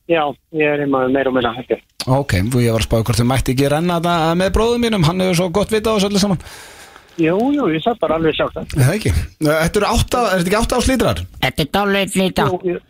já, 0.04 0.20
ég 0.52 0.68
er 0.68 0.84
einmaður 0.84 1.14
meira 1.16 1.32
og 1.32 1.36
meira 1.38 1.54
hættu 1.56 1.80
Ok, 2.04 2.36
ég 2.44 2.72
var 2.76 2.82
að 2.82 2.88
spája 2.90 3.08
hvort 3.08 3.22
þau 3.22 3.28
mætti 3.32 3.54
ekki 3.56 3.70
renna 3.72 4.00
þetta 4.04 4.34
með 4.36 4.54
bróðum 4.58 4.84
mínum 4.84 5.06
Hann 5.08 5.24
hefur 5.24 5.38
svo 5.40 5.48
gott 5.48 5.72
vita 5.72 5.94
á 5.94 5.96
þessu 5.96 6.10
öllu 6.12 6.20
saman 6.20 6.42
Jú, 7.16 7.38
jú, 7.54 7.70
ég 7.72 7.80
satt 7.80 7.96
bara 8.02 8.18
alveg 8.18 8.36
sjálf 8.36 8.52
það 8.58 8.74
Er 8.74 8.84
Það 8.84 8.96
ekki 8.98 9.14
Þetta 9.46 9.80
eru 9.80 9.88
átta, 9.94 10.24
er 10.28 10.42
þetta 10.42 10.50
ekki 10.50 10.60
átta 10.60 10.80
ás 10.82 10.90
lítrar? 10.90 11.22
Þetta 11.46 11.64
er 11.64 11.70
dáleit 11.78 12.18
líta 12.20 12.50
Jú, 12.50 12.58
jú. 12.74 12.82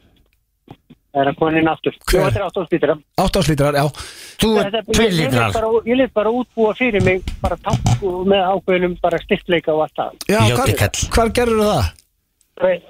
Það 1.14 1.20
er 1.22 1.28
að 1.30 1.36
koma 1.38 1.58
inn 1.60 1.68
aftur. 1.70 1.94
Hver? 2.10 2.24
þetta 2.24 2.40
er 2.40 2.44
áttúrspítara 2.48 2.94
Átta 3.22 3.38
ás 3.38 3.48
lítrar, 3.48 3.74
já 3.78 3.84
Þú 4.42 4.48
er 4.58 4.64
Þetta- 4.64 4.94
tveir 4.94 5.04
ég- 5.04 5.12
ég 5.14 5.18
lét 5.20 5.30
lítrar 5.30 5.52
bara- 5.54 5.82
Ég 5.86 5.96
lit 6.00 6.12
bara 6.14 6.30
útbúa 6.30 6.72
fyrir 6.74 7.02
mig 7.04 7.22
bara 7.42 7.56
takk 7.56 8.02
með 8.02 8.42
ákveðnum 8.54 8.96
bara 9.00 9.18
styrkleika 9.22 9.70
og 9.72 9.82
allt 9.86 9.94
það. 9.94 10.10
Já, 10.26 10.40
hvar, 10.56 10.90
hvar 11.14 11.28
gerur 11.30 11.62
það? 11.62 11.84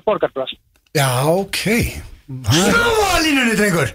Borgarblast 0.07 0.57
Já, 0.95 1.09
ok. 1.27 1.61
Það 2.25 2.65
Snúa 2.65 3.21
línunni, 3.25 3.55
drengur! 3.59 3.91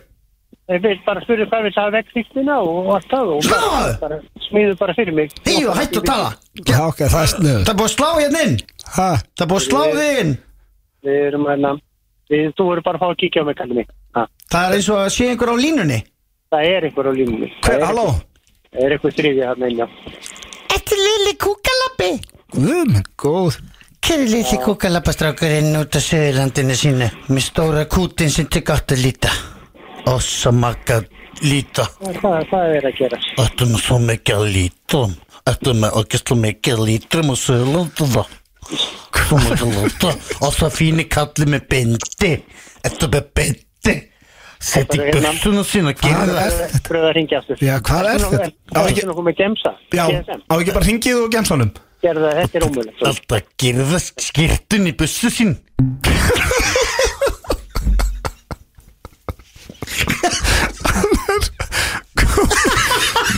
Ég 0.70 0.82
vil 0.84 1.00
bara 1.06 1.22
spyrja 1.26 1.48
hvað 1.50 1.64
við 1.66 1.74
það 1.80 1.94
vekk 1.96 2.10
þýttina 2.14 2.56
og 2.62 2.90
allt 2.94 3.08
það 3.10 3.30
og 3.34 3.42
bara, 3.50 3.62
Sláðu! 3.66 4.00
bara 4.04 4.18
smíðu 4.46 4.76
bara 4.78 4.94
fyrir 4.94 5.14
mig. 5.18 5.32
Híu, 5.48 5.72
hættu 5.74 6.02
að 6.04 6.06
tala. 6.06 6.28
Já, 6.62 6.80
ok, 6.86 7.00
það 7.10 7.24
er 7.24 7.32
sniður 7.34 7.64
Það 7.66 7.72
er 7.74 7.80
búið 7.80 7.90
að 7.90 7.96
slá 7.96 8.10
hérna 8.20 8.44
inn. 8.46 8.58
Hæ? 8.86 9.08
Það 9.34 9.42
er 9.46 9.50
búið 9.50 9.62
að 9.64 9.66
slá 9.70 9.82
þig 9.98 10.20
inn. 10.22 10.38
Við 11.08 11.18
erum 11.30 11.48
hérna 11.50 11.72
við, 12.30 12.54
Þú 12.58 12.70
verður 12.70 12.86
bara 12.88 13.00
að 13.00 13.04
fá 13.04 13.10
að 13.10 13.20
kíkja 13.24 13.44
á 13.44 13.48
mig 13.50 13.60
kallið 13.60 13.80
mig 13.82 13.90
ha. 14.18 14.26
Það 14.50 14.68
er 14.68 14.78
eins 14.78 14.90
og 14.90 15.02
að 15.04 15.10
sé 15.16 15.30
einhver 15.30 15.54
á 15.54 15.56
línunni. 15.60 16.00
Það 16.50 16.70
er 16.76 16.88
einhver 16.90 17.10
á 17.10 17.14
línunni. 17.20 17.52
Hver, 17.66 17.80
er- 17.80 17.88
halló? 17.90 18.08
Það 18.70 18.86
er 18.86 18.96
einhver 18.96 19.18
þriði 19.20 19.44
hérna 19.50 19.70
inn 19.70 19.82
já. 19.84 19.88
Þetta 20.70 20.96
er 20.96 21.04
lili 21.08 21.36
kúkalabbi? 21.46 22.12
Guð, 22.56 22.88
minn 22.94 23.06
góð. 23.18 23.60
Kæri 24.00 24.26
litli 24.32 24.58
kúkalapastrákurinn 24.64 25.76
út 25.78 25.96
af 26.00 26.02
söðurlandinu 26.02 26.76
sínu 26.80 27.10
með 27.30 27.44
stóra 27.46 27.84
kútin 27.86 28.32
sem 28.34 28.48
til 28.50 28.64
gott 28.66 28.94
að 28.96 29.04
líta 29.04 29.30
svo 30.24 30.52
makka 30.56 31.02
líta 31.46 31.86
Það, 32.02 32.48
það 32.50 32.76
er 32.78 32.88
að 32.90 32.96
gera. 32.98 33.20
Þetta 33.38 33.66
er 33.66 33.70
með 33.70 33.84
svo 33.84 33.98
mikið 34.08 34.36
að 34.40 34.48
líta 34.56 35.02
Þetta 35.50 35.70
er 35.74 35.78
með 35.84 36.00
ekki 36.02 36.22
svo 36.24 36.38
mikið 36.40 36.74
að 36.80 36.88
líta 36.90 37.24
með 37.28 37.40
söðurlandinu 37.44 38.10
líta 38.16 38.26
og 38.70 40.54
svo 40.56 40.70
fíni 40.74 41.06
kalli 41.12 41.46
með 41.50 41.66
bindi 41.72 42.32
Þetta 42.84 43.06
er 43.08 43.12
með 43.16 43.28
bindi 43.40 43.96
Sett 44.60 44.92
í 44.96 45.00
bussuna 45.16 45.64
sína 45.64 45.94
Hvað 45.96 46.10
Gerðu 46.10 46.40
er 46.44 46.56
það 46.60 46.80
Pröðu 46.90 47.08
að 47.10 47.14
ringja 47.16 47.40
aftur. 47.40 47.62
Já, 47.64 47.76
hvað 47.90 48.10
er 48.14 48.24
þetta? 48.26 48.50
Á 48.50 48.80
Það 48.80 48.90
ekki- 48.92 49.04
er 49.04 49.10
nokkuð 49.12 49.28
með 49.30 49.38
gemsa. 49.40 49.72
Já, 49.96 50.04
GSM. 50.10 50.42
á 50.50 50.54
ekki 50.60 50.74
bara 50.76 50.86
hringið 50.90 51.22
og 51.24 51.30
gemsanum 51.38 51.72
Gerðu 52.04 52.26
það, 52.28 52.38
þetta 52.42 52.60
er 52.60 52.66
ómögulegt. 52.68 53.02
Alltaf 53.10 53.50
gerða 53.60 54.00
skirtun 54.20 54.88
í 54.88 54.94
bussu 55.00 55.32
sín 55.36 55.56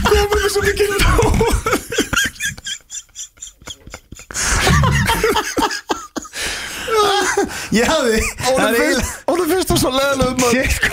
Komum 0.02 0.38
við 0.38 0.50
svo 0.54 0.62
mikið 0.66 0.92
Ég 7.72 7.88
hafði 7.88 8.20
Ónum 9.32 9.48
finnst 9.50 9.72
þú 9.72 9.78
svo 9.80 9.92
leðilegum 9.96 10.40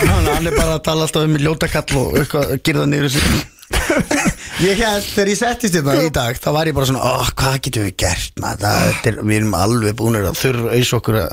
Hann 0.09 0.29
hann 0.29 0.49
er 0.49 0.55
bara 0.55 0.77
að 0.77 0.83
tala 0.87 1.07
alltaf 1.07 1.25
um 1.27 1.39
ljótakall 1.39 2.01
og 2.01 2.19
eitthvað 2.21 2.53
að 2.55 2.61
gerða 2.69 2.85
niður 2.89 3.09
þessu 3.09 3.47
Ég 4.59 4.79
held, 4.81 5.05
þegar 5.05 5.29
ég 5.31 5.37
settist 5.39 5.75
hérna 5.77 5.93
í 6.03 6.09
dag 6.13 6.39
þá 6.41 6.49
var 6.55 6.69
ég 6.69 6.75
bara 6.75 6.87
svona, 6.89 7.03
ó, 7.05 7.29
hvað 7.37 7.59
getum 7.67 7.85
við 7.87 7.93
gert 8.01 8.41
maður, 8.41 8.65
það, 8.65 8.81
þetta 8.89 9.11
er, 9.11 9.19
við 9.29 9.37
erum 9.39 9.55
alveg 9.59 9.95
búinir 9.99 10.27
að 10.29 10.39
þurra 10.41 10.73
eins 10.75 10.91
okkur 10.97 11.19
að 11.21 11.29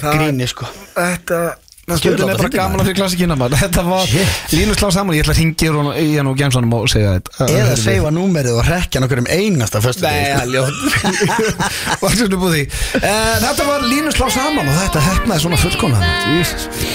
það 0.00 0.16
gríni 0.20 0.48
sko. 0.50 0.70
Þetta 0.94 1.40
Stundin 1.84 2.30
er 2.32 2.38
bara 2.40 2.48
gaman 2.52 2.80
að 2.80 2.88
fyrir 2.88 2.98
klassikina 3.02 3.36
maður. 3.38 3.58
Þetta 3.64 3.84
var 3.86 4.12
Línu 4.54 4.76
slá 4.78 4.88
saman 4.94 5.16
Ég 5.18 5.24
ætla 5.26 5.34
að 5.34 5.40
hringja 5.42 5.72
í 6.00 6.10
hann 6.16 6.30
og 6.30 6.38
gemsanum 6.40 6.72
og 6.78 6.86
segja 6.92 7.16
þetta 7.18 7.48
Eða 7.60 7.76
seifa 7.80 8.12
númerið 8.14 8.58
og 8.60 8.68
rekja 8.70 9.02
nokkur 9.04 9.20
um 9.24 9.28
einasta 9.30 9.82
föstu 9.84 10.06
Nei, 10.06 10.32
það 10.32 10.54
ljótt. 10.54 10.78
Var 12.04 12.16
svona 12.18 12.40
búið 12.44 12.56
því. 12.58 12.64
Eh, 13.00 13.34
Þetta 13.44 13.68
var 13.68 13.88
Línu 13.90 14.14
slá 14.16 14.30
saman 14.32 14.70
og 14.70 14.78
þetta 14.82 15.04
hefnaði 15.10 15.46
svona 15.46 15.60
fullkona 15.60 16.06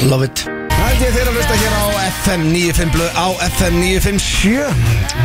Love 0.10 0.32
it 0.32 0.59
Það 1.00 1.06
ég 1.08 1.14
þeirra 1.16 1.32
að 1.32 1.38
hlusta 1.40 1.58
hér 1.62 1.76
á 1.80 1.84
FM 2.10 2.42
95 2.52 2.90
blöð 2.92 3.14
á 3.16 3.28
FM 3.56 3.76
957 3.80 4.66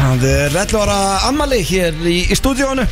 Það 0.05 0.25
er 0.31 0.55
11 0.61 0.77
ára 0.85 0.99
ammali 1.27 1.59
hér 1.67 1.97
í, 2.07 2.19
í 2.31 2.37
stúdíónu 2.39 2.85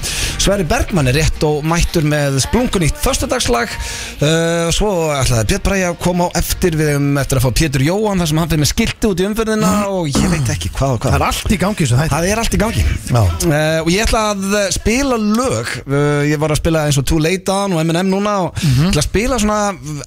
Sverri 0.43 0.65
Bergmann 0.67 1.07
er 1.07 1.15
rétt 1.15 1.45
og 1.47 1.61
mættur 1.71 2.03
með 2.09 2.41
splunkunýtt 2.43 2.97
föstudagslag. 2.99 3.71
Uh, 4.19 4.67
Svo 4.75 4.89
ætlaði 5.15 5.53
Björn 5.53 5.63
Bræja 5.69 5.91
að 5.93 5.99
koma 6.03 6.27
á 6.27 6.31
eftir. 6.41 6.75
Við 6.81 6.97
um 6.97 7.05
eftir 7.21 7.39
að 7.39 7.45
fá 7.45 7.53
Pétur 7.61 7.85
Jóhann 7.87 8.19
þar 8.19 8.31
sem 8.33 8.41
hann 8.43 8.51
fyrir 8.51 8.63
með 8.65 8.71
skilti 8.73 9.07
út 9.13 9.23
í 9.23 9.27
umferðina 9.29 9.71
og 9.93 10.09
ég 10.11 10.27
veit 10.33 10.51
ekki 10.57 10.73
hvað 10.75 10.97
og 10.97 10.99
Það 11.05 11.13
hvað 11.13 11.15
er 11.21 11.25
allt 11.29 11.55
í 11.55 11.59
gangi 11.63 11.79
þessu 11.85 12.01
þætti. 12.01 12.15
Það 12.17 12.27
er 12.33 12.43
allt 12.43 12.57
í 12.59 12.61
gangi. 12.65 12.83
Uh, 13.13 13.79
Og 13.85 13.93
ég 13.95 14.03
ætla 14.09 14.25
að 14.33 14.59
spila 14.75 15.21
lög. 15.23 15.71
Uh, 15.87 16.25
Ég 16.33 16.43
var 16.43 16.57
að 16.57 16.61
spila 16.65 16.83
eins 16.89 16.99
og 16.99 17.07
Too 17.13 17.23
Late 17.23 17.55
On 17.55 17.77
og 17.79 17.85
M&M 17.87 18.11
núna 18.11 18.35
og 18.49 18.59
Mhm. 18.59 18.91
ætla 18.91 19.05
að 19.05 19.07
spila 19.13 19.39
svona 19.39 19.61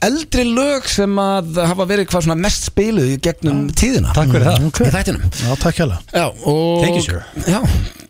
eldri 0.03 0.43
lög 0.51 0.91
sem 0.91 1.15
að 1.15 1.63
hafa 1.71 1.87
verið 1.87 2.11
hvað 2.11 2.27
svona 2.27 2.39
mest 2.43 2.64
spiluð 2.69 3.11
í 3.13 3.17
gegnum 3.25 3.59
tíðina. 3.77 4.13
Takk 4.15 4.33
fyrir 4.33 4.47
það. 4.49 4.65
Í 4.65 4.93
þættinum. 4.95 5.21
Já, 5.41 5.51
takk 5.61 5.77
hjá 5.79 5.85
Já, 6.15 6.25
og 6.25 6.81
Thank 6.83 6.95
you, 6.97 7.03
sir. 7.05 7.21
Já, 7.45 7.59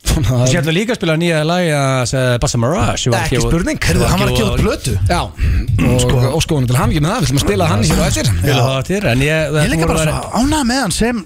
svona 0.06 0.46
Ég 0.48 0.58
ætla 0.62 0.74
líka 0.76 0.96
að 0.96 1.00
spila 1.02 1.16
nýja 1.20 1.44
lag 1.48 1.70
að 1.76 2.16
Bassa 2.44 2.58
Mirage 2.62 3.06
ég 3.06 3.12
var 3.14 3.20
að 3.20 3.26
Ekki 3.26 3.36
gefa- 3.36 3.50
spurning. 3.52 3.80
Heyrðu, 3.90 4.10
hann 4.12 4.20
var 4.24 4.32
að 4.32 4.38
gefa 4.40 4.56
út 4.56 4.64
blötu 4.64 4.94
Já, 5.10 5.22
og 5.92 6.02
sko, 6.06 6.16
óskoðunum 6.40 6.68
til 6.72 6.80
hamingju 6.80 7.02
með 7.04 7.12
það 7.12 7.20
Við 7.22 7.28
ætlum 7.28 7.40
að 7.42 7.46
spila 7.48 7.70
hann 7.72 7.84
hér 7.84 8.00
á 8.00 8.06
eftir. 8.10 8.30
Spila 8.40 8.66
það 8.70 8.84
þér, 8.92 9.08
en 9.12 9.26
ég 9.26 9.56
Ég 9.56 9.64
er 9.66 9.72
líka 9.76 9.90
bara 9.92 10.06
svo 10.06 10.42
ánægð 10.42 10.68
með 10.72 10.82
hann 10.86 10.96
sem 10.96 11.26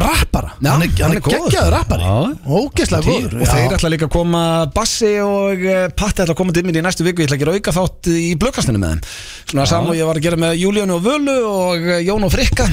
rappara. 0.00 0.52
Já, 0.60 0.70
Hann 0.72 0.84
er, 0.84 0.90
hann 1.00 1.16
er 1.16 1.22
geggjaður 1.24 1.72
rappari. 1.74 2.10
Ógeðslega 2.46 3.06
góður. 3.06 3.36
Og 3.40 3.50
þeir 3.50 3.74
ætla 3.76 3.90
líka 3.92 4.08
að 4.08 4.12
koma 4.16 4.42
Bassi 4.74 5.12
og 5.24 5.64
uh, 5.66 5.86
Patti 5.96 6.24
ætla 6.24 6.34
að 6.36 6.40
koma 6.40 6.56
til 6.56 6.64
mér 6.66 6.80
í 6.80 6.84
næstu 6.86 7.06
viku. 7.06 7.24
Ég 7.24 7.30
ætla 7.30 7.38
að 7.38 7.44
gera 7.44 7.56
auka 7.56 7.76
þátt 7.76 8.10
í 8.12 8.32
blökastinu 8.40 8.82
með 8.82 8.94
þeim. 8.94 9.04
Svona 9.52 9.68
saman 9.70 9.92
og 9.94 10.00
ég 10.00 10.10
var 10.10 10.20
að 10.20 10.26
gera 10.28 10.40
með 10.46 10.58
Júlíunu 10.62 10.98
og 10.98 11.06
Völu 11.06 11.36
og 11.50 11.88
uh, 11.90 12.00
Jón 12.06 12.26
og 12.28 12.34
Frikka. 12.34 12.68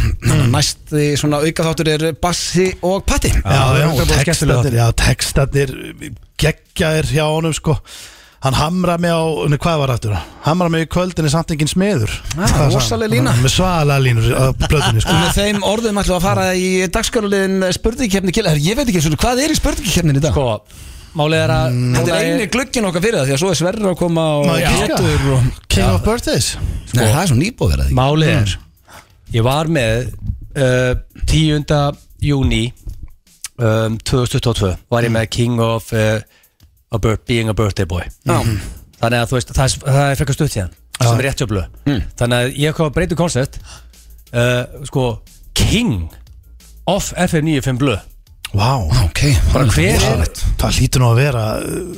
Næst 0.53 0.95
í 0.97 1.11
svona 1.19 1.43
auka 1.43 1.67
þáttur 1.69 1.93
er 1.93 2.07
Bassi 2.23 2.69
og 2.81 3.05
Patti. 3.07 3.33
Já, 3.39 3.63
já, 3.79 3.87
og 3.93 4.73
Já, 4.73 4.85
textarnir 5.03 5.77
geggjaðir 6.39 7.11
hjá 7.13 7.25
honum 7.29 7.53
sko 7.55 7.77
Hann 8.43 8.57
hamra 8.59 8.97
mig 8.99 9.07
á, 9.07 9.23
nei, 9.47 9.55
hvað 9.55 9.77
var 9.79 9.91
aftur? 9.93 10.13
Hamra 10.43 10.65
mig 10.71 10.83
í 10.83 10.87
kvöldinni 10.91 11.29
samt 11.31 11.53
engin 11.55 11.69
smiður. 11.71 12.11
Já, 12.35 12.65
rosaleg 12.73 13.13
lína. 13.13 13.31
Með 13.39 13.53
svalega 13.53 14.03
línur 14.03 14.25
á 14.35 14.51
blöðinni 14.65 15.03
sko. 15.03 15.13
Með 15.15 15.37
þeim 15.37 15.61
orðum 15.63 16.01
ætlum 16.01 16.11
við 16.11 16.17
að 16.17 16.25
fara 16.25 16.47
í 16.59 16.65
dagskarulegin 16.91 17.69
spurningkefni 17.77 18.35
Kjell 18.35 18.51
Ég 18.59 18.75
veit 18.75 18.83
ekki, 18.83 19.03
svona, 19.05 19.21
hvað 19.23 19.45
er 19.45 19.53
í 19.53 19.57
spurningkefnin 19.61 20.19
í 20.19 20.25
dag? 20.25 20.35
Sko, 20.35 20.83
málið 21.15 21.45
er 21.45 21.55
að 21.55 21.79
Þetta 21.95 22.17
er 22.17 22.27
eini 22.33 22.49
glugginn 22.57 22.89
okkar 22.91 23.05
fyrir 23.07 23.19
það 23.21 23.31
Því 23.31 23.37
að 23.37 23.41
svo 23.45 23.53
er 23.53 23.59
Sverrir 23.61 23.89
að 23.93 23.97
koma 24.03 24.27
og 24.41 24.45
Má 24.49 24.53
ég 24.59 24.75
giska? 24.75 24.99
Pétur 24.99 25.33
og... 25.37 25.49
King 25.71 25.87
of 25.87 26.03
Birthdays. 26.03 26.51
Nei, 26.91 27.05
það 27.05 27.21
er 27.23 27.31
svo 27.31 27.39
nýbúð 27.39 27.75
verið 27.77 27.95
Málið 27.95 28.35
er 28.35 28.55
Ég 29.37 29.47
var 29.47 29.71
með 29.71 30.11
uh, 30.59 30.93
10. 31.31 31.63
júni 32.27 32.63
um, 33.55 33.95
2022 34.03 34.75
var 34.91 35.07
ég 35.07 35.15
með 35.15 35.31
King 35.33 35.63
of 35.63 35.93
uh, 35.95 36.19
a 36.93 36.99
birth, 37.01 37.25
Being 37.29 37.49
a 37.49 37.55
Birthday 37.57 37.87
Boy. 37.89 38.05
Já. 38.27 38.37
Þannig 39.01 39.19
að 39.19 39.29
þú 39.31 39.37
veist, 39.39 39.53
það 39.57 39.65
er, 39.65 39.77
það 39.97 40.09
er 40.13 40.19
frekar 40.21 40.37
stutt 40.37 40.53
síðan 40.53 40.73
sem 41.03 41.17
er 41.19 41.25
rétt 41.25 41.41
hjá 41.41 41.47
blöð 41.49 41.95
Þannig 42.19 42.35
að 42.37 42.57
ég 42.61 42.75
kom 42.77 42.87
að 42.87 42.93
breyta 42.95 43.15
koncept 43.19 43.57
uh, 44.31 44.61
sko, 44.87 45.05
King 45.57 46.05
of 46.87 47.09
FM 47.17 47.49
95 47.49 47.81
blöð 47.81 48.01
Vá. 48.53 48.77
Ok, 49.01 49.23
Bara 49.49 49.65
hver 49.73 50.03
er. 50.05 50.27
Það 50.61 50.75
hlýtur 50.77 51.01
nú 51.01 51.07
að 51.09 51.19
vera 51.23 51.43
uh, 51.57 51.95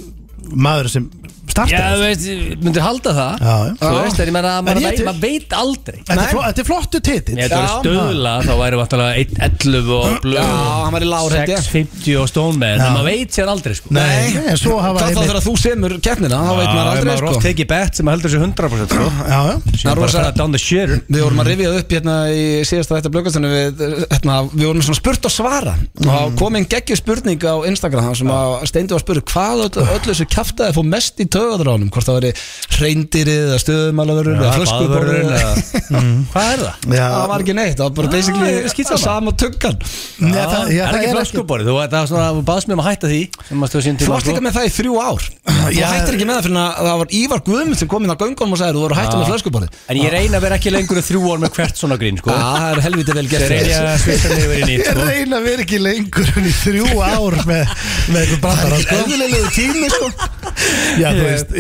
maður 0.55 0.87
sem 0.93 1.09
Já, 1.55 1.79
þú 1.95 2.01
veist, 2.01 2.25
myndir 2.65 2.83
halda 2.83 3.11
það. 3.15 3.33
Já, 3.45 3.55
já. 3.65 3.73
Þú 3.79 3.91
veist, 3.95 4.19
en 4.19 4.27
ég 4.29 4.33
meina, 4.35 4.51
En 4.59 4.65
maður 4.65 4.81
ég 4.81 4.85
veit, 4.89 4.97
til- 4.99 5.05
maður 5.05 5.21
veit 5.25 5.53
aldrei. 5.55 5.99
Þetta 6.05 6.23
er, 6.25 6.31
fló, 6.33 6.41
þetta 6.45 6.61
er 6.63 6.67
flottu 6.69 6.99
titill. 7.05 7.37
Ef 7.37 7.43
þetta 7.45 7.59
var 7.61 7.71
stöðla 7.85 8.33
þá 8.45 8.51
væri 8.61 8.79
vantilega 8.81 9.13
1.11 9.21 9.91
og 9.95 10.17
blöð. 10.25 10.35
Já, 10.35 10.47
hann 10.83 10.93
var 10.95 11.01
í 11.05 11.09
lár, 11.09 11.29
held 11.35 11.49
ég. 11.53 11.61
6.50 11.65 12.17
og 12.21 12.27
Stoneman 12.31 12.75
Já. 12.79 12.85
en 12.85 12.93
maður 12.97 13.07
veit 13.11 13.29
sér 13.37 13.47
aldrei 13.53 13.75
sko. 13.75 13.87
Nei, 13.95 14.35
en 14.35 14.57
svo 14.59 14.79
hafa 14.81 14.99
Hvað 14.99 15.05
þá 15.05 15.11
einmitt- 15.15 15.29
þegar 15.29 15.45
þú 15.45 15.53
semur 15.63 15.95
keppnina, 16.01 16.39
þá 16.43 16.53
veit 16.59 16.71
maður 16.75 16.91
aldrei 16.95 17.17
sko. 17.21 17.29
Oft 17.35 17.45
tekið 17.45 17.67
bet 17.71 17.95
sem 17.95 18.05
að 18.05 18.15
heldur 18.15 18.33
sér 18.35 18.43
100% 18.45 18.95
sko. 18.95 19.05
Já, 19.05 19.39
já. 19.45 19.55
Það 19.85 19.91
er 19.91 20.01
rosa- 20.01 20.31
down 20.35 20.51
the 20.51 20.59
shitter 20.59 21.01
Við 21.09 21.21
vorum 21.23 21.39
að 21.39 21.47
rifja 21.53 21.69
upp 21.79 21.89
hérna 21.95 22.15
í 22.33 22.43
síðasta 22.67 22.99
þetta 22.99 23.11
blöggastinu 23.13 23.49
við, 23.53 23.83
hérna, 24.11 24.35
við 24.51 24.65
vorum 24.67 24.81
svona 24.81 24.99
spurt 24.99 25.25
og 25.25 25.31
svara. 25.31 25.75
Og 26.05 26.35
kom 26.37 26.55
einn 26.55 26.65
geggjur 26.65 26.97
spurning 26.97 27.39
á 27.45 27.55
Instagram 27.69 28.09
þar 28.09 28.17
sem 28.17 28.27
að 28.27 28.65
Steindi 28.67 28.91
var 28.95 28.99
að 28.99 29.05
spura 29.05 29.21
hvað 29.21 29.63
öll, 29.65 29.85
öll 29.85 30.03
þessu 30.09 30.25
kjaftaði 30.27 30.73
fór 30.75 30.85
mest 30.89 31.19
í 31.19 31.25
töðadránum 31.35 31.91
hvort 31.93 32.09
það 32.09 32.19
veri 32.19 32.31
reyndirið 32.75 33.41
eða 33.45 33.59
stöðumalavörur 33.63 34.39
eða 34.39 34.53
flöskuborður 34.59 35.23
Hvað 36.33 36.49
er 36.49 36.59
það? 36.63 36.73
Já, 36.95 37.05
það 37.05 37.27
var 37.31 37.39
ekki 37.45 37.55
neitt, 37.55 37.75
það 37.77 37.85
var 37.85 37.93
bara 37.99 38.09
basically 38.15 38.51
sama 39.05 39.31
tuggan. 39.37 39.77
Nei, 40.23 40.39
það, 40.39 40.71
er 40.73 40.99
ekki 40.99 41.13
flöskuborið, 41.13 41.65
þú 41.69 41.75
baðst 42.45 42.67
mér 42.69 42.75
um 42.75 42.83
að 42.83 42.89
hætta 42.89 43.07
því 43.11 43.21
Þú 43.45 44.09
varst 44.11 44.27
líka 44.29 44.41
með 44.43 44.53
það 44.55 44.65
í 44.65 44.71
þrjú 44.75 44.93
ár. 44.99 45.23
Þú 45.45 45.81
hættir 45.85 46.15
ekki 46.15 46.27
með 46.27 46.35
það 46.35 46.45
fyrir 46.45 46.59
að 46.61 46.69
það 46.85 46.97
var 47.01 47.09
Ívar 47.19 47.41
Guðmund 47.45 47.77
sem 47.79 47.89
kom 47.91 48.03
inn 48.05 48.13
á 48.13 48.17
göngunum 48.19 48.55
og 48.55 48.59
sagði 48.61 48.75
þú 48.75 48.81
voru 48.85 48.97
hættur 48.99 49.19
með 49.21 49.29
flöskuborðið. 49.31 49.71
En 49.91 49.95
ég 49.99 50.09
reyna 50.13 50.35
að 50.39 50.43
vera 50.45 50.55
ekki 50.59 50.73
lengur 50.73 50.97
en 50.99 51.05
þrjú 51.05 51.21
ár 51.25 51.39
með 51.43 51.51
hvert 51.57 51.75
svona 51.79 51.97
grín 52.01 52.17
sko. 52.19 52.29
Já, 52.33 52.37
það 52.45 52.69
er 52.69 52.79
helviti 52.85 53.11
vel 53.17 53.27
gert. 53.31 53.49
Ég 53.55 53.59
sko. 54.85 54.93
reyna 55.01 55.35
að 55.39 55.45
vera 55.49 55.61
ekki 55.65 55.79
lengur 55.81 56.27
en 56.35 56.49
þrjú 56.61 56.87
ár 57.05 57.35
með, 57.49 57.65
með 61.25 61.39
sko. 61.41 61.55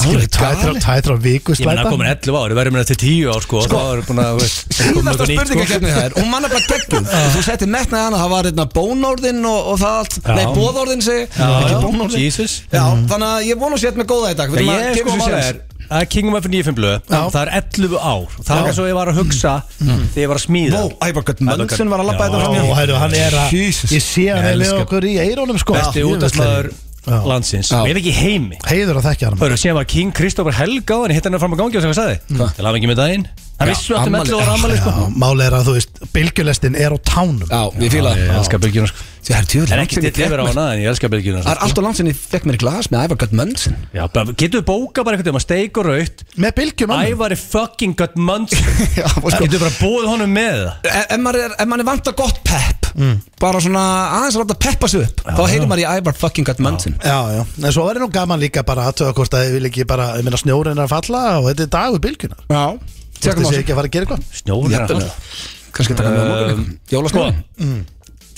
Sko 0.00 0.10
þú 0.10 0.72
veist. 0.74 0.84
Tætra 0.84 1.16
viku 1.24 1.56
Ég 1.56 1.66
menna 1.68 1.84
að 1.84 1.94
komin 1.94 2.10
11 2.10 2.38
ár, 2.40 2.52
við 2.52 2.60
verðum 2.60 2.76
með 2.76 2.84
þetta 2.84 2.98
til 3.00 3.14
10 3.14 3.30
ár 3.34 3.46
sko. 3.46 3.62
Er 3.80 4.04
koma 4.10 4.26
Síðasta 4.40 5.14
sko. 5.14 5.30
spurningakefni 5.30 5.94
það 5.94 6.04
er 6.04 6.18
Hún 6.18 6.30
manna 6.34 6.50
bara 6.52 6.66
geggjum 6.68 7.08
Þú 7.36 7.44
settir 7.46 7.72
metnaði 7.72 8.04
hana 8.08 8.20
Það 8.20 8.34
var 8.34 8.50
hérna 8.50 8.68
bónorðin 8.76 9.42
og, 9.50 9.72
og 9.72 9.80
það 9.80 9.98
allt. 10.02 10.20
Nei, 10.30 10.44
bóðorðin 10.58 11.04
segi 11.06 11.26
Ekki 11.30 11.80
bónorðin. 11.86 12.54
Þannig 12.70 13.26
að 13.30 13.48
ég 13.48 13.60
vonu 13.64 13.76
að 13.76 13.84
setja 13.86 14.00
mig 14.00 14.10
góða 14.10 14.32
í 14.34 14.38
dag. 14.40 14.56
Ég 14.60 15.02
sko 15.02 15.18
séns. 15.20 15.50
er 15.50 15.66
að 15.90 16.04
Kingdom 16.12 16.36
of 16.38 16.44
95 16.46 16.76
blöð. 16.78 16.98
Það 17.10 17.38
er 17.40 17.50
11 17.58 17.96
ár. 17.98 18.36
Og 18.38 18.46
Það 18.46 18.68
er 18.68 18.76
svo 18.76 18.84
ég 18.86 18.94
var 18.98 19.10
að 19.10 19.18
hugsa 19.18 19.54
Þegar 19.80 20.20
ég 20.22 20.30
var 20.30 20.38
að 20.38 20.44
smíða. 20.44 20.82
Vó, 20.84 20.92
Ævargött 21.08 21.42
Mönnsson 21.48 21.90
var 21.90 22.04
að 22.04 22.10
labba 22.12 22.28
Já. 22.28 22.30
þetta 22.30 22.42
fram 22.44 22.54
Ó, 22.60 22.76
hæru, 22.78 22.94
hann 23.00 23.16
er 23.18 23.38
að 23.40 23.56
Jesus. 23.56 23.90
Ég 23.90 24.04
sé 24.06 24.28
hann 24.30 24.44
er 24.44 24.54
með 24.54 24.68
elska- 24.68 24.84
okkur 24.86 25.08
í 25.10 25.16
eirónum 25.24 25.58
sko. 25.58 25.74
Besti 25.74 26.04
Já, 26.04 26.06
útastmaður 26.12 26.70
Já. 27.06 27.20
landsins. 27.24 27.70
Já. 27.72 27.80
Er 27.88 27.96
ekki 27.96 28.12
heimi. 28.12 28.58
Heiður 28.68 29.00
að 29.00 29.06
þekkja 29.08 29.30
hann 29.30 29.38
Hörru, 29.40 29.56
síðan 29.60 29.78
var 29.80 29.86
King 29.88 30.12
Kristoffer 30.16 30.56
Helga 30.58 30.98
og 30.98 31.06
hann 31.06 31.14
hitt 31.16 31.24
hann 31.24 31.38
fram 31.40 31.56
að 31.56 31.62
gangi 31.62 31.78
og 31.80 31.86
sem 31.86 31.94
hann 31.94 32.00
sagði 32.00 32.18
Til 32.58 32.66
hafa 32.68 32.76
ekki 32.76 32.90
með 32.90 33.00
daginn 33.00 33.24
Það 33.60 33.70
vissu 33.74 33.92
áttum 33.96 34.14
afmæli- 34.16 34.32
11 34.32 34.40
ára 34.40 34.52
ammali 34.56 34.76
sko. 34.80 34.90
Já, 34.90 35.08
Máli 35.20 35.44
er 35.44 35.52
að 35.58 35.66
þú 35.68 35.72
veist, 35.76 35.98
bylgjulestin 36.14 36.76
er 36.80 36.90
á 36.96 36.98
tánum. 37.04 37.44
Já, 37.44 37.62
ég 37.76 37.90
fíla 37.92 38.12
Ég 38.16 38.30
elska 38.40 38.58
bylgjuna 38.62 38.88
sko. 38.88 39.04
Það 39.20 39.72
er 39.76 39.80
ekki 39.84 39.96
still 40.00 40.24
yfir 40.24 40.40
á 40.40 40.44
hana 40.48 40.62
en 40.72 40.78
ég 40.80 40.88
elska 40.88 41.08
bylgjuna 41.12 41.42
Það 41.44 41.52
er 41.52 41.58
alltaf 41.66 41.84
langt 41.84 41.96
sem 42.00 42.06
ég 42.08 42.16
fekk 42.16 42.44
mér 42.48 42.56
í 42.56 42.60
glas 42.62 42.86
með 42.90 43.02
Ævar 43.04 43.18
Gött 43.20 43.34
Mönnsen 43.36 43.74
Já, 43.92 44.04
getur 44.08 44.58
við 44.62 44.66
bóka 44.70 45.04
bara 45.04 45.12
einhvern 45.18 45.28
veginn 45.28 45.40
að 45.40 45.44
steik 45.44 45.76
og 45.76 45.84
raut 45.90 46.22
Með 46.40 46.54
bylgjum 46.56 46.90
annað. 46.94 47.10
Ævar 47.12 47.30
er 47.36 47.40
fucking 47.42 47.94
gut 48.00 48.14
munch 48.16 48.54
Já, 49.00 49.04
og 49.20 49.28
sko- 49.28 49.44
Getur 49.44 49.58
við 49.60 49.64
bara 49.66 49.76
búið 49.76 50.06
honum 50.08 50.32
með 50.32 50.56
það? 50.64 50.72
Ef 51.04 51.20
maður 51.20 51.40
er, 51.44 51.52
er 51.60 51.66
vantar 51.90 52.16
gott 52.16 52.38
pepp 52.48 52.88
Bara 53.40 53.58
svona 53.60 53.84
aðeins 54.16 54.36
að 54.36 54.42
láta 54.46 54.56
peppa 54.64 54.86
sig 54.88 55.04
upp 55.04 55.20
Þá 55.28 55.42
heyrir 55.52 55.68
maður 55.68 55.84
í 55.84 55.88
Ævar 56.00 56.16
fucking 56.16 56.48
Gött 56.48 56.62
Mönnsen 56.64 56.96
Já, 57.04 57.20
já, 57.36 57.42
en 57.60 57.72
svo 57.76 57.84
verður 57.86 58.06
nú 58.06 58.10
gaman 58.16 58.40
líka 58.40 58.64
bara 58.64 58.88
að 58.88 58.94
aðtöða 58.94 59.12
hvort 59.20 59.34
að 59.36 59.44
að 63.20 63.40
þetta 63.40 63.52
sig 63.52 63.62
ekki 63.62 63.74
að 63.74 63.80
fara 63.80 63.90
að 63.90 63.96
gera 63.96 64.06
eitthvað. 64.06 64.28
Snjóður 64.40 64.76
er 64.76 64.84
alltaf 64.86 65.48
Kannski 65.70 65.96
taka 65.96 66.10
með 66.10 66.20
á 66.20 66.30
morgun 66.30 66.68
Jólaskóla. 66.90 67.32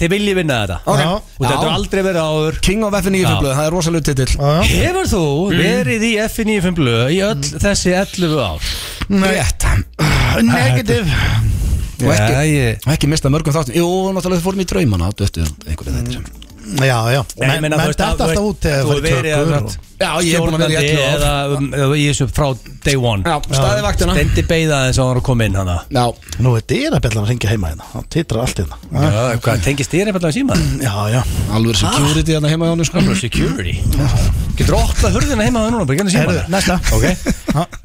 Þið 0.03 0.11
viljið 0.11 0.37
vinna 0.41 0.57
þetta? 0.63 0.77
Ok. 0.89 1.01
Já. 1.03 1.11
Og 1.13 1.45
þetta 1.47 1.63
er 1.63 1.73
aldrei 1.77 2.01
verið 2.03 2.27
áður. 2.27 2.57
King 2.67 2.87
of 2.87 2.95
F9 2.99 3.21
Já. 3.23 3.33
blöð, 3.39 3.53
það 3.55 3.67
er 3.69 3.75
rosalega 3.77 4.07
titill. 4.09 4.33
Já, 4.33 4.49
já. 4.51 4.63
Hefur 4.83 5.11
þú 5.13 5.25
verið 5.53 6.07
í 6.09 6.13
F95 6.25 6.77
blöð 6.81 7.03
í 7.13 7.21
öll 7.29 7.51
þessi 7.63 7.95
11 8.01 8.35
ár? 8.43 8.71
Rétt. 9.23 9.69
Negativ 10.49 11.13
Og 12.03 12.91
ekki, 12.97 13.07
mista 13.11 13.31
mörgum 13.31 13.55
þáttum. 13.55 13.77
Jú, 13.79 13.89
náttúrulega 14.17 14.41
þið 14.41 14.49
fórum 14.49 14.65
í 14.65 14.71
draumana 14.73 15.13
Þú 15.13 15.29
eftir 15.29 15.53
einhverju 15.69 16.01
þetta 16.01 16.52
Já, 16.73 16.99
já, 17.13 17.23
Nei, 17.39 17.49
ég 17.57 17.61
menn 17.61 17.73
að- 17.77 17.83
alltaf 17.93 18.37
út 18.41 18.61
þegar 18.65 18.85
þú 18.87 18.93
það 18.93 19.03
verið 19.07 19.33
að- 19.33 19.49
tökur 19.49 19.57
og- 19.63 19.91
Já, 20.03 20.09
ég 20.27 20.35
er 20.35 20.41
búin 20.43 20.55
að 20.57 20.63
vera 20.63 20.71
í 20.73 20.89
Stjórnandi 20.89 20.93
11 20.93 21.03
ár. 21.03 21.19
eða 21.23 21.57
um, 21.57 21.67
eða 21.79 21.95
í 21.95 22.05
þessu 22.11 22.27
frá 22.35 22.47
day 22.83 22.97
one. 22.97 23.23
Já, 23.23 23.37
staði 23.55 23.83
vaktina 23.85 24.15
Stendi 24.17 24.43
beigða 24.49 24.79
þess 24.89 24.99
að 24.99 25.03
hann 25.03 25.11
var 25.13 25.21
að 25.21 25.27
koma 25.29 25.45
inn 25.47 25.55
hana 25.61 25.77
Já, 25.95 26.05
Nú 26.43 26.55
er 26.59 26.65
dyrabjallan 26.73 27.23
að 27.23 27.29
ringja 27.31 27.51
heima 27.53 27.69
hérna. 27.71 27.85
Það 27.93 28.09
titrar 28.17 28.41
allt 28.43 28.63
hérna. 28.63 28.77
Já, 28.93 29.37
hvað, 29.45 29.63
tengist 29.63 29.95
að 29.95 30.33
síma? 30.35 30.57
Já, 30.83 30.95
já. 31.13 31.21
Alveg 31.55 31.77
security 31.77 32.33
hérna 32.35 32.49
heima 32.51 32.67
hjá 32.67 32.73
henni 32.75 32.85
sko. 32.89 33.05
Security? 33.23 33.77
Getur 34.59 34.75
opnað 34.81 35.15
hurðina 35.21 35.47
heima 35.47 35.63
það 35.63 35.71
núna, 35.77 35.87
bara 35.87 35.99
genið 35.99 36.17
síma 36.17 36.49
næsta. 36.51 36.81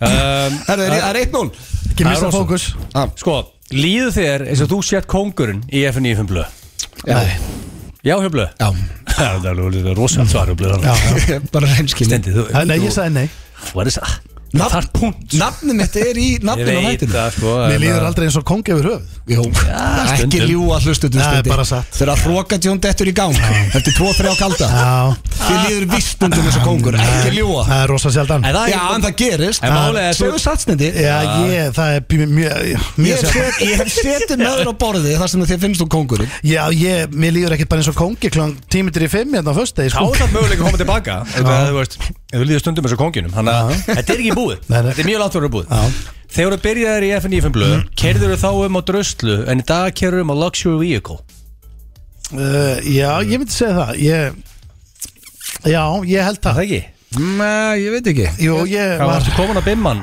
Um, 0.01 0.57
Herðu, 0.67 0.83
er- 0.87 1.01
það 1.01 1.09
er 1.13 1.21
1-0 1.25 1.51
Ekki 1.91 2.03
rosa. 2.07 2.31
fókus. 2.33 2.65
Sko, 3.21 3.37
líðu 3.73 4.09
þér 4.17 4.47
eins 4.49 4.61
og 4.65 4.69
þú 4.73 4.83
sett 4.83 5.07
kóngurinn 5.07 5.63
í 5.69 5.85
FN95 5.85 6.27
blöð 6.33 6.47
Já, 8.07 8.15
Já, 8.15 8.21
hjá 8.23 8.29
blöð 8.31 8.49
já. 8.55 8.69
Það 9.17 9.45
er 9.51 9.61
alveg 9.65 9.91
rosalega 9.97 10.31
svar 10.31 10.51
hjá 10.51 10.55
blöð 10.59 10.87
Já, 10.87 10.95
já. 11.33 11.39
Bara 11.53 11.69
reynskil 11.75 12.07
Nei, 12.71 12.79
ég 12.85 12.93
sagði 12.95 13.13
nei. 13.17 13.27
That? 13.73 13.97
Nafn- 13.97 14.05
Það 14.07 14.36
er 14.81 14.87
punkt. 14.95 15.33
Nafnið 15.37 15.75
mitt 15.81 15.95
er 15.99 16.17
í 16.17 16.27
nafninu 16.43 16.79
á 16.79 16.81
hættinu 16.87 17.13
það, 17.13 17.31
sko 17.35 17.55
Mér 17.67 17.81
líður 17.83 18.05
aldrei 18.07 18.27
eins 18.27 18.37
og 18.39 18.45
kongi 18.47 18.71
yfir 18.73 18.87
höfuð. 18.91 19.15
Jú, 19.27 19.43
ekki 19.43 20.17
stundum. 20.21 20.47
ljúa 20.47 20.77
er 21.37 21.49
bara 21.49 21.65
satt. 21.67 21.89
Þegar 21.97 22.11
að 22.13 22.21
hróka 22.23 22.59
Jón 22.67 22.79
dettur 22.79 23.09
í 23.11 23.13
gang 23.15 23.35
Eftir 23.75 23.93
2-3 23.97 24.35
kalda. 24.39 24.69
Já, 24.71 25.15
Þið 25.37 25.57
líður 25.67 25.85
vistundum 25.93 26.47
eins 26.47 26.57
og 26.57 26.63
kongur. 26.67 26.95
Ekki 26.97 27.33
ljúa 27.35 27.65
það 27.67 27.83
er 27.83 27.91
rosa 27.91 28.11
sjaldan. 28.15 28.47
Já, 28.47 28.81
en 28.95 29.05
það 29.05 29.15
gerist. 29.21 29.63
Er 29.63 29.75
þú- 30.17 30.39
satsnindi. 30.41 30.91
Já, 30.95 31.17
ég, 31.51 31.71
það 31.75 31.97
er 31.97 32.01
mjög, 32.07 32.31
mjög, 32.37 32.55
Ég 32.67 32.87
mjög 33.03 33.19
hef 33.77 33.93
setið 33.93 34.37
með 34.41 34.61
þér 34.61 34.71
á 34.71 34.75
borði 34.79 35.17
þar 35.19 35.31
sem 35.33 35.45
þér 35.51 35.61
finnst 35.65 35.81
þú 35.83 35.87
kongurinn. 35.91 36.31
Já, 36.47 36.63
ég, 36.71 37.11
mér 37.11 37.35
líður 37.35 37.57
ekkert 37.57 37.69
bara 37.73 37.83
eins 37.83 37.91
og 37.91 37.97
kongi 37.99 38.31
klán 38.33 38.55
tímitur 38.71 39.05
í 39.07 39.11
fimm 39.11 39.35
hérna 39.35 39.51
á 39.51 39.55
föstudegi 39.57 39.91
Þá 39.93 39.99
sko. 39.99 40.13
það 40.17 40.33
möguleika 40.37 40.61
að 40.61 40.65
koma 40.67 40.81
tilbaka 40.81 41.15
Ef 42.27 42.41
þú 42.41 42.45
líður 42.49 42.59
stundum 42.63 42.83
eins 42.87 42.93
og 42.97 42.99
konginum 42.99 43.31
Þannig 43.31 43.53
að 43.55 43.69
þetta 43.87 44.13
er 44.13 44.21
ekki 44.23 44.33
búið. 44.35 44.57
Nei, 44.71 44.77
nei. 44.81 44.89
Þetta 44.91 45.03
er 45.03 45.07
mjög 45.11 45.21
langt 45.23 45.35
fyrir 45.37 45.51
búið. 45.53 45.69
Já. 45.71 46.13
Þegar 46.37 46.53
þú 46.53 46.59
byrjaðir 46.65 47.05
í 47.07 47.11
FN95 47.21 47.53
blöð 47.55 47.73
Mhm. 47.77 47.85
Kerður 48.01 48.33
þú 48.33 48.37
þá 48.41 48.49
um 48.67 48.75
á 48.77 48.81
dröslu 48.89 49.35
En 49.53 49.61
í 49.63 49.65
dag 49.69 49.95
kerður 49.95 50.25
um 50.25 50.33
á 50.33 50.35
luxury 50.43 50.77
vehicle? 50.81 51.17
Uh, 52.35 52.75
Já, 52.83 53.11
ég 53.23 53.39
myndi 53.39 53.55
segja 53.55 53.77
það. 53.77 53.91
Ég, 54.03 54.35
Já, 55.71 55.83
ég 56.11 56.27
held 56.27 56.41
Það. 56.43 56.57
það 56.57 56.63
ekki? 56.65 56.81
Nei, 57.17 57.79
ég 57.85 57.93
veit 57.95 58.07
ekki. 58.11 58.25
Jú, 58.43 58.57
ég 58.67 58.91
Hvað 58.99 59.07
var 59.07 59.13
varstu 59.15 59.35
komin 59.39 59.61
að 59.61 59.67
bimman? 59.71 60.01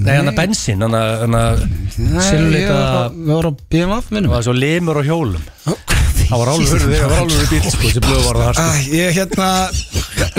Nei, 0.00 0.14
hann 0.16 0.30
að 0.32 0.38
bensin 0.40 0.80
Hann 0.84 0.96
að, 0.96 1.10
hann 1.26 1.36
að 1.36 1.60
Silvleita 2.24 2.78
Við 3.12 3.30
vorum 3.34 3.52
á 3.52 3.60
BMF 3.74 4.08
minnum. 4.16 4.32
Það 4.32 4.38
var 4.38 4.46
svo 4.48 4.54
limur 4.56 5.00
á 5.00 5.02
hjólum 5.04 5.44
Það 6.30 6.38
var 6.40 6.50
álur 6.54 6.84
Það 6.84 7.10
var 7.10 7.20
álur 7.24 7.40
í 7.40 7.48
bíl 7.50 7.60
sko 7.66 7.82
Þessi 7.90 8.02
blöð 8.04 8.22
var 8.26 8.38
það 8.40 8.60
Æ, 8.60 8.68
sko 8.70 8.94
Ég 9.00 9.16
hérna 9.18 9.48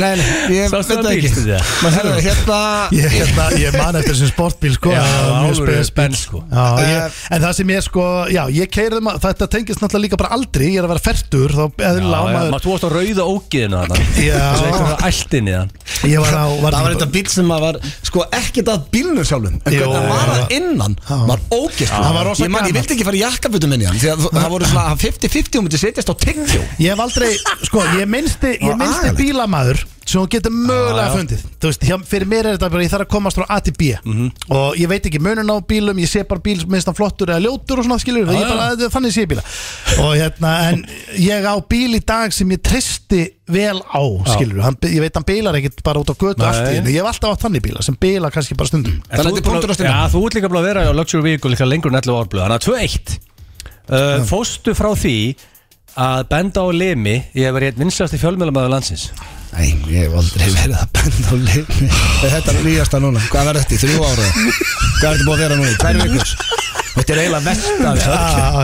Nei, 0.02 0.12
nei, 0.18 0.28
ég 0.56 0.70
Sástu 0.72 0.96
veit 0.96 1.02
það 1.02 1.06
það 1.06 1.12
ekki 1.12 1.30
bíl, 1.32 1.42
Stefán? 1.42 1.96
Herðu, 1.96 2.14
hérna 2.26 2.60
Ég, 2.96 3.08
hérna, 3.16 3.46
ég 3.60 3.76
man 3.78 3.98
eftir 4.00 4.14
þessum 4.16 4.30
sportbíl 4.32 4.74
sko 4.78 4.94
Já, 4.94 5.02
það 5.02 5.28
var 5.28 5.42
mjög 5.42 5.52
álur 5.52 5.72
spes 5.72 5.92
bíl. 5.92 5.96
benn 6.00 6.16
sko 6.18 6.42
Já, 6.52 6.66
ég, 6.86 7.18
en 7.36 7.44
það 7.46 7.56
sem 7.60 7.74
ég 7.76 7.86
sko, 7.86 8.06
já, 8.32 8.42
ég 8.56 8.72
keirði 8.72 9.02
maður, 9.06 9.22
þetta 9.26 9.48
tengist 9.56 9.84
náttúrulega 9.84 10.06
líka 10.08 10.20
bara 10.22 10.32
aldrei, 10.38 10.68
ég 10.72 10.80
er 10.82 10.88
að 10.88 10.94
vera 10.94 11.04
fertur, 11.06 11.56
þá 11.58 11.64
eðlilega 11.92 12.22
á 12.22 12.24
já, 12.24 12.34
maður, 12.36 12.52
maður, 12.56 12.66
þú 12.66 12.74
varst 12.76 12.88
á 12.88 12.90
rauða 12.96 13.28
ógiðinu 13.36 13.82
þarna 13.82 14.00
Já. 14.22 14.40
Þessi 14.42 14.66
eitthvað 14.72 15.06
æltinni 15.12 15.56
þann 15.58 15.72
ég 16.12 16.24
var 16.24 16.34
á, 16.38 16.46
var 16.62 16.78
Það 16.78 16.86
var 16.88 16.96
þetta 16.96 17.10
bíl 17.18 17.26
sem 17.36 17.52
að 17.56 17.66
var 17.68 17.80
Sko 18.12 18.26
ekkert 18.42 18.72
að 18.72 18.86
bílnum 18.96 19.26
sjálfum 19.28 19.58
En 19.62 19.76
Jú. 19.76 19.82
hvernig 19.82 19.98
það 19.98 20.08
var 20.12 20.32
að 20.36 20.56
innan 20.58 20.96
Var 21.32 21.44
ógist 21.56 21.92
Hann 21.94 22.16
var 22.16 22.26
rosa 22.32 22.46
Ég, 22.46 22.52
man, 22.54 22.66
ég 22.66 22.72
gamall. 22.72 22.80
vildi 22.80 22.96
ekki 22.96 23.08
fara 23.08 23.20
í 23.20 23.22
jakkabutum 23.22 23.74
minni 23.76 23.88
hann 23.90 24.00
Því 24.02 24.10
að 24.14 24.26
það 24.38 24.48
voru 24.56 24.70
svona 24.72 24.96
50-50 25.02 25.60
og 25.62 25.68
myndi 25.82 25.96
setjast 25.96 26.12
á 26.12 26.16
tyggjó 26.22 26.62
Ég 26.82 26.92
hef 26.94 27.00
aldrei, 27.02 27.32
sko, 27.66 27.82
ég 27.98 28.08
minnsti, 28.10 28.54
ég 28.62 28.78
minnsti 28.78 29.12
bílamæður 29.18 29.82
sem 30.12 30.18
þú 30.20 30.28
getur 30.34 30.52
mögulega 30.52 31.04
já. 31.08 31.12
fundið. 31.16 31.42
Þú 31.62 31.70
veist, 31.70 31.84
hjá, 31.88 31.96
fyrir 32.10 32.28
mér 32.28 32.48
er 32.50 32.56
þetta 32.58 32.70
bara, 32.74 32.84
ég 32.84 32.90
þarf 32.92 33.06
að 33.06 33.12
komast 33.14 33.38
frá 33.38 33.46
A 33.54 33.58
til 33.64 33.74
B. 33.78 33.92
Mhm. 34.04 34.32
og 34.52 34.76
ég 34.82 34.90
veit 34.92 35.06
ekki 35.08 35.22
munun 35.24 35.48
á 35.54 35.56
bílum, 35.64 36.00
ég 36.02 36.10
sé 36.10 36.24
bara 36.28 36.42
bíl 36.42 36.66
minnst 36.68 36.90
hann 36.90 36.98
flottur 36.98 37.30
eða 37.32 37.40
ljótur 37.46 37.80
og 37.80 37.86
svona, 37.86 38.00
skilur 38.02 38.26
Já, 38.26 38.34
ég 38.34 38.42
já. 38.42 38.50
bara, 38.50 38.66
þetta 38.76 38.90
þannig 38.98 39.14
sé 39.16 39.22
ég 39.24 39.30
bíla. 39.32 39.44
Og 40.02 40.12
hérna, 40.18 40.52
en 40.72 40.86
ég 41.22 41.46
á 41.48 41.56
bíl 41.64 41.96
í 41.96 42.02
dag 42.04 42.34
sem 42.34 42.50
ég 42.52 42.62
tristi 42.66 43.22
vel 43.48 43.80
á 43.88 44.02
skilur, 44.34 44.60
hann, 44.66 44.76
ég 44.90 45.00
veit 45.06 45.16
hann 45.16 45.24
bílar 45.30 45.56
ekkit 45.62 45.80
bara 45.86 46.02
út 46.02 46.12
á 46.12 46.16
götu 46.18 46.44
Nei. 46.44 46.76
henni, 46.76 46.92
ég 46.98 47.00
hef 47.06 47.14
alltaf 47.14 47.38
átt 47.38 47.46
þannig 47.48 47.62
bíla 47.70 47.82
sem 47.86 47.96
bíla 47.96 48.32
kannski 48.34 48.58
bara 48.58 48.68
stundum. 48.68 49.00
Þannig 49.08 49.32
þú 49.32 49.38
þetta 49.38 49.46
er 49.46 49.48
punktur 49.52 49.70
á 49.70 49.72
að- 49.72 49.80
stundum. 49.80 49.96
Já, 49.96 50.12
þú 50.12 50.26
ert 50.26 50.34
líka 50.36 50.50
búin 50.52 50.60
að 50.60 50.68
vera 50.74 50.82
á 50.90 50.92
Luxury 50.98 51.24
Vehicle 51.24 51.52
líka 51.56 51.70
lengur 51.70 51.94
en 51.94 52.02
11 52.02 52.20
árblöð. 52.20 52.42
Þannig 52.42 52.60
að 52.60 52.66
2-1 52.68 53.20
uh, 53.92 54.26
Fóstu 54.28 54.74
frá 54.76 54.92
því 54.98 55.16
að 56.00 56.24
benda 56.32 56.62
á 56.64 56.68
limi. 56.72 57.16
Ég 57.36 57.48
hef 57.50 57.56
verið 57.58 57.72
einn 57.74 57.82
vinslasti 57.86 58.18
fjölmjölamæður 58.22 58.72
landsins. 58.76 59.10
Nei, 59.52 59.74
ég 59.92 60.06
hef 60.08 60.14
aldrei 60.16 60.48
verið 60.56 60.78
að 60.80 60.92
benda 60.96 61.28
á 61.28 61.36
leikni 61.44 61.88
Þetta 62.22 62.52
er 62.54 62.60
nýjasta 62.64 63.00
núna? 63.04 63.20
Hvað 63.28 63.50
verður 63.50 63.66
þetta 63.66 63.76
í 63.76 63.80
þrjú 63.82 64.06
ára? 64.08 64.28
Hvað 64.32 65.10
er 65.10 65.18
þetta 65.18 65.26
búið 65.28 65.34
að 65.36 65.42
vera 65.44 65.58
núna 65.60 65.72
í 65.72 65.80
tvær 65.82 66.00
vikur? 66.00 66.32
Þetta 66.92 67.12
er 67.12 67.20
eiginlega 67.20 67.44
vest 67.50 67.68
af 67.68 68.00
þessu 68.00 68.12
Já, 68.12 68.16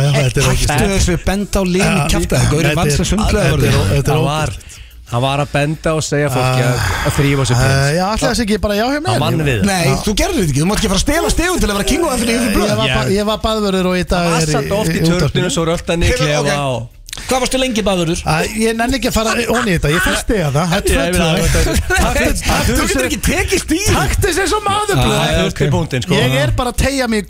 já, 0.06 0.12
þetta 0.16 0.40
er 0.40 0.48
ekki 0.54 0.70
Hættu 0.72 0.88
þessu 0.94 1.18
benda 1.28 1.60
á 1.60 1.64
leikni 1.68 2.00
Já. 2.00 2.08
kjafta 2.14 2.40
Það 2.40 2.48
er 2.48 2.64
Þetta 2.68 2.80
vann 2.80 2.88
er- 2.88 2.96
sem 2.96 3.10
sundlega 3.12 3.52
ógeð. 3.58 3.76
var, 5.28 5.40
að 5.44 5.52
benda 5.54 5.94
og 5.96 6.04
segja 6.04 6.30
fólki 6.32 6.64
að, 6.68 6.82
að 7.08 7.14
þrýfa 7.20 7.44
sér 7.48 7.56
Uh, 7.56 7.64
prins 7.64 7.96
já, 7.98 8.04
alltaf 8.08 8.28
þess 8.32 8.44
ekki 8.44 8.58
bara 8.64 8.76
já 8.80 8.86
hjá 8.92 9.00
mér. 9.04 9.16
Við. 9.48 9.62
Það. 9.62 9.70
Nei, 9.72 9.88
þú 10.04 10.16
gerður 10.20 10.40
þetta 10.40 10.52
ekki, 10.52 10.62
þú 10.64 10.68
mátt 10.72 10.80
ekki 10.82 10.92
fara 10.92 11.00
að 11.00 11.06
stela 11.08 11.32
stegum 11.36 11.60
til 11.64 11.68
að 11.72 11.76
vera 11.78 11.88
king 11.92 12.04
og 12.08 12.12
eftir 12.18 12.32
yfir 12.36 12.48
Ég 12.48 12.56
blöð. 12.56 13.12
Ég 13.16 13.28
var 13.32 13.40
baðvörður 13.44 13.92
og 13.92 13.96
í 13.96 14.04
dag 14.04 14.28
Það 14.28 14.28
er 14.28 14.32
var 14.36 14.56
satt 14.56 14.72
oft 14.80 14.92
í 14.92 15.04
útvarpinu. 15.08 15.52
Hvað 17.28 17.44
varstu 17.44 17.60
lengi 17.62 17.84
baðurur? 17.86 18.22
Ég 18.58 18.78
nenni 18.78 19.00
ekki 19.00 19.10
að 19.12 19.18
fara 19.18 19.34
onni 19.54 19.74
í 19.74 19.78
þetta, 19.78 19.92
ég 19.94 20.06
fyrst 20.06 20.30
þig 20.32 20.44
að 20.48 20.58
það 20.58 20.76
Ég 20.78 21.16
Þetta 22.18 22.60
Þú 22.68 22.76
getur 22.82 23.08
ekki 23.08 23.20
tekið 23.26 23.62
stíl. 23.64 23.82
Taktis 23.88 24.40
eins 24.44 24.54
og 24.56 24.64
maður 24.66 24.98
Það 24.98 25.04
blöð 25.08 25.42
upp 25.48 25.62
í 25.62 25.70
punktin 25.74 26.06
sko. 26.06 26.18
Ég 26.18 26.36
er 26.42 26.54
bara 26.58 26.74
að 26.74 26.80
tegja 26.84 27.08
mig 27.12 27.24
í 27.24 27.28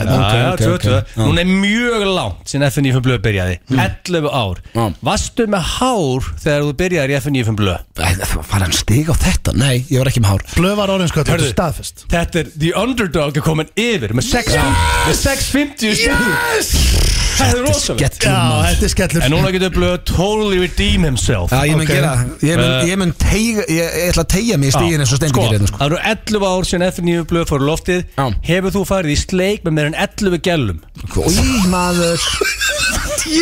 hérna. 0.00 0.18
Já. 0.60 1.00
Hún 1.20 1.40
er 1.40 1.50
mjög 1.50 2.04
langt 2.06 2.50
sinni 2.50 2.68
FNF 2.70 3.00
blöð 3.04 3.20
byrjaði 3.26 3.58
11 3.74 4.28
ár. 4.30 4.62
Já. 4.74 4.84
Varstu 5.10 5.46
með 5.50 5.68
hár 5.76 6.30
þegar 6.44 6.66
þú 6.66 6.74
byrjaði 6.82 7.16
í 7.16 7.20
FNF 7.20 7.52
blöð? 7.60 7.78
Var 8.00 8.64
hann 8.64 8.76
stig 8.76 9.10
á 9.10 9.14
þetta? 9.14 9.54
Nei, 9.58 9.84
ég 9.90 10.02
var 10.02 10.10
ekki 10.12 10.24
með 10.24 10.34
hár. 10.34 10.46
Blöð 10.56 10.76
var 10.80 10.94
orðinskvöld, 10.96 11.30
þetta 11.30 11.46
er 11.48 11.54
staðfest. 11.54 12.06
Þetta 12.10 12.42
er 12.42 12.52
The 12.56 12.74
Underdog 12.80 13.40
er 13.40 13.46
komin 13.46 13.72
yfir 13.78 14.14
með 14.16 14.30
650 14.30 15.08
með 15.08 15.18
650 15.24 15.96
stíl 16.00 17.09
Það 17.40 17.54
er 17.56 17.62
rosalega 17.64 18.08
Já, 18.20 18.38
þetta 18.68 18.84
er 18.86 18.92
skellur. 18.92 19.22
En 19.24 19.32
núna 19.32 19.50
getur 19.54 19.72
blöð 19.74 19.94
totally 20.10 20.58
redeem 20.60 21.04
himself. 21.08 21.50
Já, 21.54 21.62
ég 21.70 21.78
mun 21.80 21.86
gera 21.88 22.12
Ég 22.44 22.56
mun, 22.60 22.66
Eh. 22.70 22.84
ég 22.90 22.98
mun 23.00 23.12
teiga 23.18 23.64
Ég, 23.64 23.80
ég 23.80 24.10
ætla 24.12 24.24
að 24.26 24.30
tegja 24.34 24.58
mig 24.60 24.68
í 24.70 24.74
stígin 24.76 25.00
eins 25.04 25.12
og 25.14 25.20
stendur 25.20 25.34
sko, 25.34 25.46
gerir 25.46 25.58
hérna 25.58 25.70
sko. 25.72 25.78
Það 25.80 25.86
eru 25.90 25.98
11 26.12 26.46
ár 26.50 26.68
sem 26.70 26.84
FNF 26.90 27.26
blöð 27.32 27.48
fór 27.50 27.64
í 27.64 27.68
loftið. 27.70 28.04
Já. 28.18 28.26
Hefur 28.50 28.70
þú 28.76 28.82
farið 28.92 29.14
í 29.14 29.18
sleik 29.24 29.64
með 29.64 29.72
meir 29.78 29.90
en 29.90 29.98
11 30.06 30.38
gælum? 30.44 30.78
Í 31.16 31.48
maður. 31.72 32.20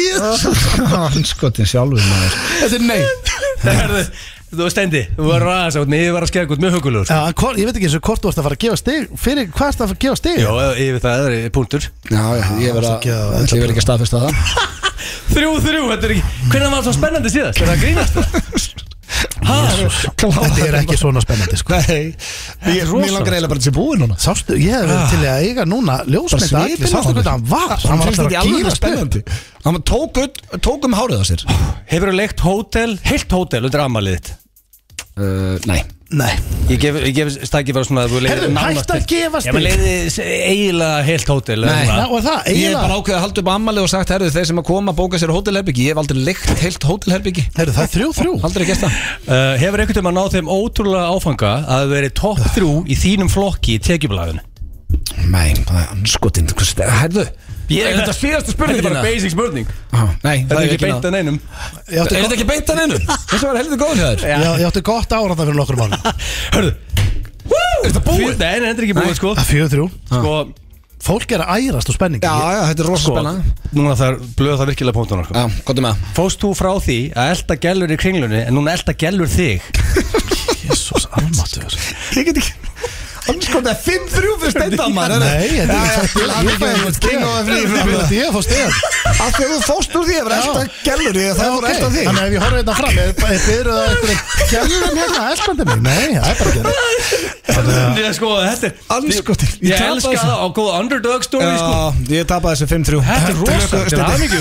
Hanskotin 0.94 1.66
sjálfur 1.72 2.02
maður. 2.02 2.34
Þetta 2.62 2.78
er 2.78 2.84
nei. 2.88 3.02
Það 3.62 3.82
er 3.82 3.94
það 3.94 4.10
Þú 4.48 4.62
veist 4.64 4.74
Steindi, 4.78 5.02
þú 5.18 5.26
var 5.28 5.42
ræðast 5.44 5.76
átt 5.76 5.90
með 5.92 6.02
yfir 6.06 6.24
að 6.24 6.30
skegja 6.30 6.48
út 6.54 6.62
mjög 6.62 6.76
hugulur 6.78 7.04
Já, 7.10 7.18
en 7.28 7.34
hvor- 7.36 7.58
ég 7.60 7.68
veit 7.68 7.76
ekki 7.76 7.88
eins 7.90 7.96
og 7.98 8.04
hvort 8.08 8.22
þú 8.22 8.30
varst 8.30 8.40
að 8.40 8.46
fara 8.48 8.56
að 8.56 8.62
gefa 8.64 8.78
stig 8.80 9.10
Fyrir 9.20 9.50
hvað 9.52 9.68
erst 9.68 9.82
að 9.82 9.90
fara 9.90 9.98
að 9.98 10.02
gefa 10.06 10.16
stig? 10.22 10.38
Jó, 10.40 10.52
yfir 10.72 11.02
það 11.04 11.28
er 11.28 11.50
punktur 11.58 11.82
Já, 12.08 12.24
já, 12.38 12.46
ég 12.64 12.78
verð 12.78 12.88
að 12.88 13.08
Ég 13.08 13.60
verð 13.60 13.74
ekki 13.74 13.82
að 13.82 13.86
staðfesta 13.88 14.22
það 14.24 14.32
Þrjú, 15.34 15.50
þrjú, 15.68 15.82
þetta 15.92 16.08
er 16.08 16.14
ekki 16.16 16.24
Hvernig 16.48 16.72
var 16.72 16.78
það 16.78 16.86
svo 16.88 16.94
spennandi 16.96 17.32
síðast? 17.36 17.60
Er 17.60 17.68
það 17.68 17.76
að 17.76 17.82
grínast 17.84 18.16
það? 18.16 18.28
Þetta 19.38 20.64
er 20.66 20.76
ekki 20.80 20.98
svona 20.98 21.22
spennandi 21.22 21.58
sko. 21.60 21.76
Nei, 21.88 22.14
ég, 22.74 22.90
mér 22.90 23.12
langar 23.14 23.36
eiginlega 23.36 23.52
bara 23.52 23.64
til 23.64 23.74
búið 23.76 24.02
núna. 24.02 24.18
Sástu, 24.22 24.56
ég 24.58 24.74
hef 24.74 24.88
verið 24.88 25.12
til 25.12 25.20
í 25.20 25.28
að 25.30 25.44
eiga 25.48 25.66
núna 25.68 25.98
ljósmynda 26.08 26.50
Bara 26.54 26.64
allir, 26.64 26.90
sástu 26.94 27.14
hvernig 27.14 27.30
hann 27.32 27.46
var? 27.52 27.76
Hann 27.84 28.02
var 28.02 28.10
alltaf 28.12 28.26
að 28.26 28.38
alveg 28.42 28.58
gýra 28.58 28.74
spennandi. 28.78 29.22
Hann 29.66 29.82
tók 30.64 30.88
um 30.88 30.98
hárið 30.98 31.22
á 31.22 31.24
sér. 31.30 31.46
Hefur 31.92 32.12
þú 32.12 32.18
leikt 32.18 32.42
hótel, 32.46 32.98
heilt 33.08 33.38
hótel 33.38 33.68
undir 33.70 33.84
amalið 33.84 34.18
þitt? 34.18 34.34
uh, 35.18 35.56
Nei 35.68 35.82
Nei, 36.08 36.30
Ég 36.70 36.78
gef, 36.80 36.96
ég 37.04 37.12
gef 37.12 37.28
stakki 37.44 37.74
fyrir 37.76 37.84
svona 37.84 38.06
að 38.06 38.12
þú 38.14 38.20
leiðir 38.24 38.30
Heyrðu, 38.32 38.52
nánast 38.54 38.78
hættu 38.80 38.94
að 38.94 39.02
gefa 39.10 39.40
stig. 39.44 39.58
leiði 39.60 39.90
eiginlega 40.48 41.02
heilt 41.04 41.28
hótel 41.28 41.66
Nei. 41.66 41.82
Já, 41.84 42.04
og 42.08 42.22
það, 42.24 42.38
Ég 42.38 42.38
hef 42.38 42.48
eiginlega? 42.54 42.80
bara 42.80 42.96
ákveðið 42.96 43.16
að 43.18 43.24
halda 43.26 43.42
upp 43.42 43.50
ammali 43.52 43.82
og 43.82 43.90
sagt 43.92 44.12
Herðu, 44.14 44.30
þeir 44.32 44.48
sem 44.48 44.60
að 44.62 44.66
koma 44.70 44.94
að 44.94 44.98
bóka 45.02 45.20
sér 45.20 45.32
hótelherbyggi 45.36 45.84
Ég 45.84 45.92
hef 45.92 46.00
aldrei 46.00 46.22
leikt 46.30 46.62
heilt 46.64 46.86
hótelherbyggi 46.88 47.44
Heyrðu, 47.58 47.74
það 47.76 47.84
er 47.84 47.92
þrjú 47.92 48.08
þrjú. 48.22 48.32
Aldrei 48.48 48.66
gæst 48.70 48.86
það. 48.86 48.96
Uh, 49.28 49.52
hefur 49.60 49.84
einhvern 49.84 50.00
veginn 50.00 50.08
að 50.08 50.16
ná 50.16 50.32
þeim 50.38 50.52
ótrúlega 50.56 51.12
áfanga 51.12 51.52
að 51.58 51.84
það 51.84 51.92
veri 51.92 52.10
topp 52.22 52.42
þrjú 52.56 52.72
í 52.88 52.98
þínum 53.04 53.32
flokki 53.36 53.76
í 53.76 53.82
tekjublaðinu? 53.84 54.44
Nei, 55.28 55.52
það 55.68 55.82
er 55.82 55.92
anskotin 55.92 56.48
Herðu, 56.48 57.28
Ég- 57.68 57.84
er 57.88 57.98
þetta 58.00 58.14
síðasta 58.16 58.48
Þetta 58.48 58.54
spurningina? 58.56 58.88
er 58.88 58.94
bara 58.94 59.02
basic 59.04 59.30
spurning. 59.34 59.66
Ah, 59.92 60.06
Nei, 60.24 60.36
Þetta 60.44 60.54
það 60.54 60.58
er 60.58 60.64
ekki 60.64 60.76
ekki 60.78 60.86
beint 60.86 61.04
að 61.08 61.12
neinum. 61.16 61.40
Ég 61.88 61.98
átti 62.02 62.14
Er 62.16 62.22
þetta 62.24 62.36
ekki 62.38 62.48
beint 62.48 62.68
að 62.72 62.78
neinu? 62.80 62.96
Þessi 63.28 63.44
var 63.48 63.56
heldur 63.60 63.78
góður 63.82 63.98
hér 64.04 64.18
ég- 64.24 64.66
átti 64.68 64.82
gott 64.88 65.12
ára 65.12 65.34
það 65.36 65.44
fyrir 65.50 65.58
nokkur 65.58 65.76
mánu 65.82 65.98
Hörðu. 66.56 66.72
Er 67.48 67.90
þetta 67.90 68.02
búið? 68.08 68.32
Nei, 68.38 68.56
þetta 68.64 68.72
er 68.72 68.86
ekki 68.88 68.96
búið 68.98 69.14
sko. 69.20 69.34
Það 69.36 69.44
er 69.44 69.50
fjögur 69.52 69.70
þrjú. 69.74 69.86
Sko, 70.08 70.32
Fólk 70.98 71.30
er 71.30 71.44
að 71.44 71.60
ærast 71.62 71.88
og 71.88 71.94
spenning 71.94 72.24
Já, 72.24 72.32
já, 72.34 72.62
þetta 72.72 72.82
er 72.82 72.88
rosa 72.90 73.04
sko 73.04 73.12
spenna 73.14 73.32
Núna 73.78 73.92
það 73.94 74.08
er 74.08 74.16
blöða 74.40 74.56
það 74.58 74.70
virkilega 74.72 74.96
punktunar 74.96 75.28
sko. 75.28 75.34
Já, 75.38 75.44
gott 75.68 75.78
um 75.78 75.86
að 75.92 76.00
Fóst 76.16 76.42
þú 76.42 76.48
frá 76.58 76.72
því 76.82 76.96
að 77.14 77.30
elda 77.36 77.54
gellur 77.62 77.94
í 77.94 77.98
kringlunni 78.02 78.40
en 78.48 78.56
núna 78.58 78.74
elda 78.74 78.92
gellur 78.98 79.30
það 83.28 83.68
er 83.68 83.76
5-3 83.84 84.32
fyrir 84.40 84.52
steindamar 84.54 85.10
Nei, 85.20 85.48
þetta 85.58 85.76
er 85.78 85.84
ekki 86.08 86.22
king 87.04 87.22
of 87.26 87.32
free 87.48 87.64
Ég 88.18 88.28
fá 88.32 88.40
stegar 88.46 88.72
Af 89.18 89.30
því 89.34 89.42
að 89.44 89.50
þú 89.52 89.58
fóst 89.66 89.92
úr 89.98 90.04
því 90.08 90.16
að 90.18 90.24
vera 90.28 90.36
Já. 90.38 90.42
elda 90.48 90.62
gellur 90.84 91.16
það 91.38 91.48
voru 91.54 91.66
elda 91.68 91.88
þig. 91.92 92.04
Þannig 92.08 92.22
að 92.22 92.26
ef 92.28 92.32
ég 92.32 92.40
horfði 92.44 92.60
þetta 92.60 92.74
fram 92.78 92.92
Ég 92.98 93.02
byrðu 93.18 93.72
það 93.74 93.84
eitthvað 93.88 94.18
Gjallum 94.52 94.94
hérna, 94.98 95.20
elskandi 95.32 95.62
mig 95.68 95.78
Nei, 95.88 96.08
það 96.14 96.28
er 96.28 96.36
bara 96.38 96.48
ekki 96.48 96.62
það 96.64 96.76
Ég 97.98 98.12
sko, 98.16 98.28
þetta 98.44 98.66
er 98.68 98.72
Anskotin 98.98 99.50
Ég 99.68 99.74
elska 99.88 100.16
það 100.22 100.38
á 100.38 100.46
góð 100.58 100.70
underdog 100.78 101.20
story 101.26 101.54
sko. 101.58 101.68
Já, 101.68 102.14
ég 102.14 102.22
tapaði 102.30 102.54
þessu 102.54 102.66
5-3 102.70 103.02
Þetta 103.08 103.28
er 103.28 103.36
rosa 103.42 103.76
Þetta 103.88 103.98
er 103.98 104.04
aðmikið 104.08 104.38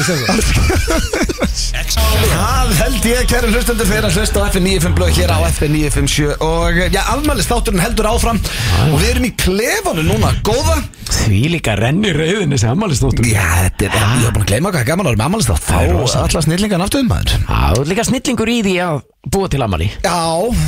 Það 1.58 2.72
held 2.78 3.06
ég, 3.08 3.22
kæri 3.30 3.50
hlustendur, 3.52 3.88
fyrir 3.90 4.06
að 4.08 4.18
hlusta 4.20 4.44
á 4.44 4.48
FN95 4.52 4.94
blöð 4.98 5.12
hér 5.18 5.32
á 5.34 5.40
FN957 5.50 6.44
og 6.46 6.78
já, 6.94 7.02
afmælist 7.14 7.50
þátturinn 7.52 7.82
heldur 7.82 8.10
áfram 8.12 8.40
og 8.86 9.00
við 9.02 9.10
erum 9.12 9.26
í 9.28 9.34
klefanum 9.42 10.08
núna, 10.08 10.32
góða. 10.46 10.78
Því 11.08 11.40
líka 11.54 11.76
renni 11.80 12.12
rauðin 12.16 12.52
þessi 12.52 12.68
ammælistóttur 12.68 13.28
Já, 13.30 13.44
þetta 13.64 13.86
er, 13.88 13.94
ég 13.96 14.26
hef 14.26 14.34
búin 14.36 14.44
að 14.44 14.50
gleyma 14.52 14.72
hvað 14.76 14.88
gaman 14.90 15.08
með 15.08 15.24
afmælist 15.24 15.52
þá 15.64 15.76
er 15.80 15.94
alla 16.24 16.42
snillingan 16.44 16.84
aftur 16.84 17.04
um 17.04 17.12
maður. 17.12 17.36
Er 17.48 17.92
líka 17.92 18.06
snillingur 18.08 18.52
í 18.52 18.58
því 18.66 18.74
að 18.84 19.00
búa 19.32 19.50
til 19.52 19.62
ammæli 19.64 19.88
Já, 20.04 20.18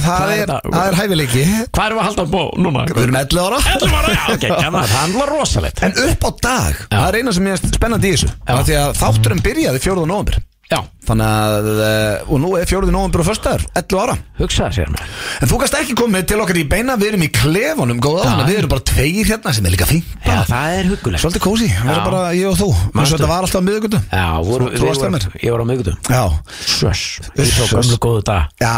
það 0.05 0.33
er 0.35 0.53
það 0.53 0.79
er 0.85 0.97
hæfileiki. 0.99 1.45
Hvað 1.75 1.85
erum 1.85 1.99
við 1.99 2.03
að 2.03 2.07
halda 2.09 2.25
á 2.25 2.33
bó 2.33 2.41
núna? 2.59 2.85
Við 2.89 3.03
erum 3.03 3.19
11 3.19 3.41
ára. 3.45 3.61
11 3.75 3.97
ára, 3.99 4.13
já, 4.15 4.21
ok, 4.35 4.47
já, 4.63 4.69
það 4.77 4.95
handlar 4.95 5.33
rosalegt. 5.35 5.83
En 5.83 5.97
upp 6.07 6.23
á 6.23 6.31
dag, 6.47 6.83
það 6.87 7.07
er 7.09 7.19
eina 7.19 7.35
sem 7.35 7.51
ég 7.51 7.59
er 7.59 7.75
spennandi 7.79 8.13
í 8.13 8.15
þessu. 8.15 8.31
Því 8.47 8.79
að 8.79 8.95
þátturinn 9.03 9.43
byrjaði 9.43 9.83
4. 9.89 10.07
november 10.07 10.39
Já, 10.69 10.83
Þannig 11.09 11.25
að, 11.25 11.67
eh, 11.81 12.25
og 12.29 12.37
nú 12.43 12.49
er 12.59 12.67
4. 12.69 12.91
november 12.93 13.23
og 13.23 13.25
föstaður, 13.25 13.63
11 13.73 13.97
ára. 14.03 14.13
Hugsaði 14.37 14.75
sér 14.75 14.89
mér 14.93 15.01
En 15.41 15.49
þú 15.49 15.57
kannst 15.63 15.77
ekki 15.79 15.95
komið 15.97 16.27
til 16.29 16.37
okkar 16.43 16.59
í 16.61 16.65
beina, 16.69 16.93
við 17.01 17.07
erum 17.15 17.23
í 17.25 17.29
klefanum, 17.33 17.97
góða 18.03 18.27
að 18.29 18.43
Við 18.51 18.57
erum 18.59 18.69
bara 18.75 18.83
tveir 18.85 19.25
hérna 19.31 19.53
sem 19.57 19.65
er 19.65 19.73
líka 19.73 19.87
fínt 19.89 20.05
Já, 20.27 20.43
það 20.45 20.75
er 20.77 20.89
huggulegt. 20.91 21.23
Svolítið 21.23 21.41
kósi, 21.47 21.69
við 21.73 21.89
erum 21.89 21.97
Já. 21.97 22.05
bara 22.05 22.21
ég 22.37 22.51
og 22.51 22.57
þú. 22.59 22.67
Manstu? 22.93 23.15
og 23.15 23.17
þetta 23.17 23.31
var 23.31 23.47
alltaf 23.47 23.57
á 23.57 23.65
miðugutu 23.65 24.01
Já, 24.13 24.27
voru, 24.45 24.67
Þú 24.69 24.77
við 24.77 24.85
varst 24.85 25.01
hjá 25.01 25.09
vorum- 25.09 25.17
mér. 25.17 25.25
ég 25.41 25.51
var 25.55 25.59
á 25.59 25.69
miðgutum 25.71 25.97
Já, 26.13 26.23
Söss, 26.69 27.03
ég 27.33 27.49
tók 27.57 27.69
gamlu 27.73 27.89
uss. 27.89 27.97
góðu 28.05 28.23
dag 28.29 28.43
já, 28.61 28.75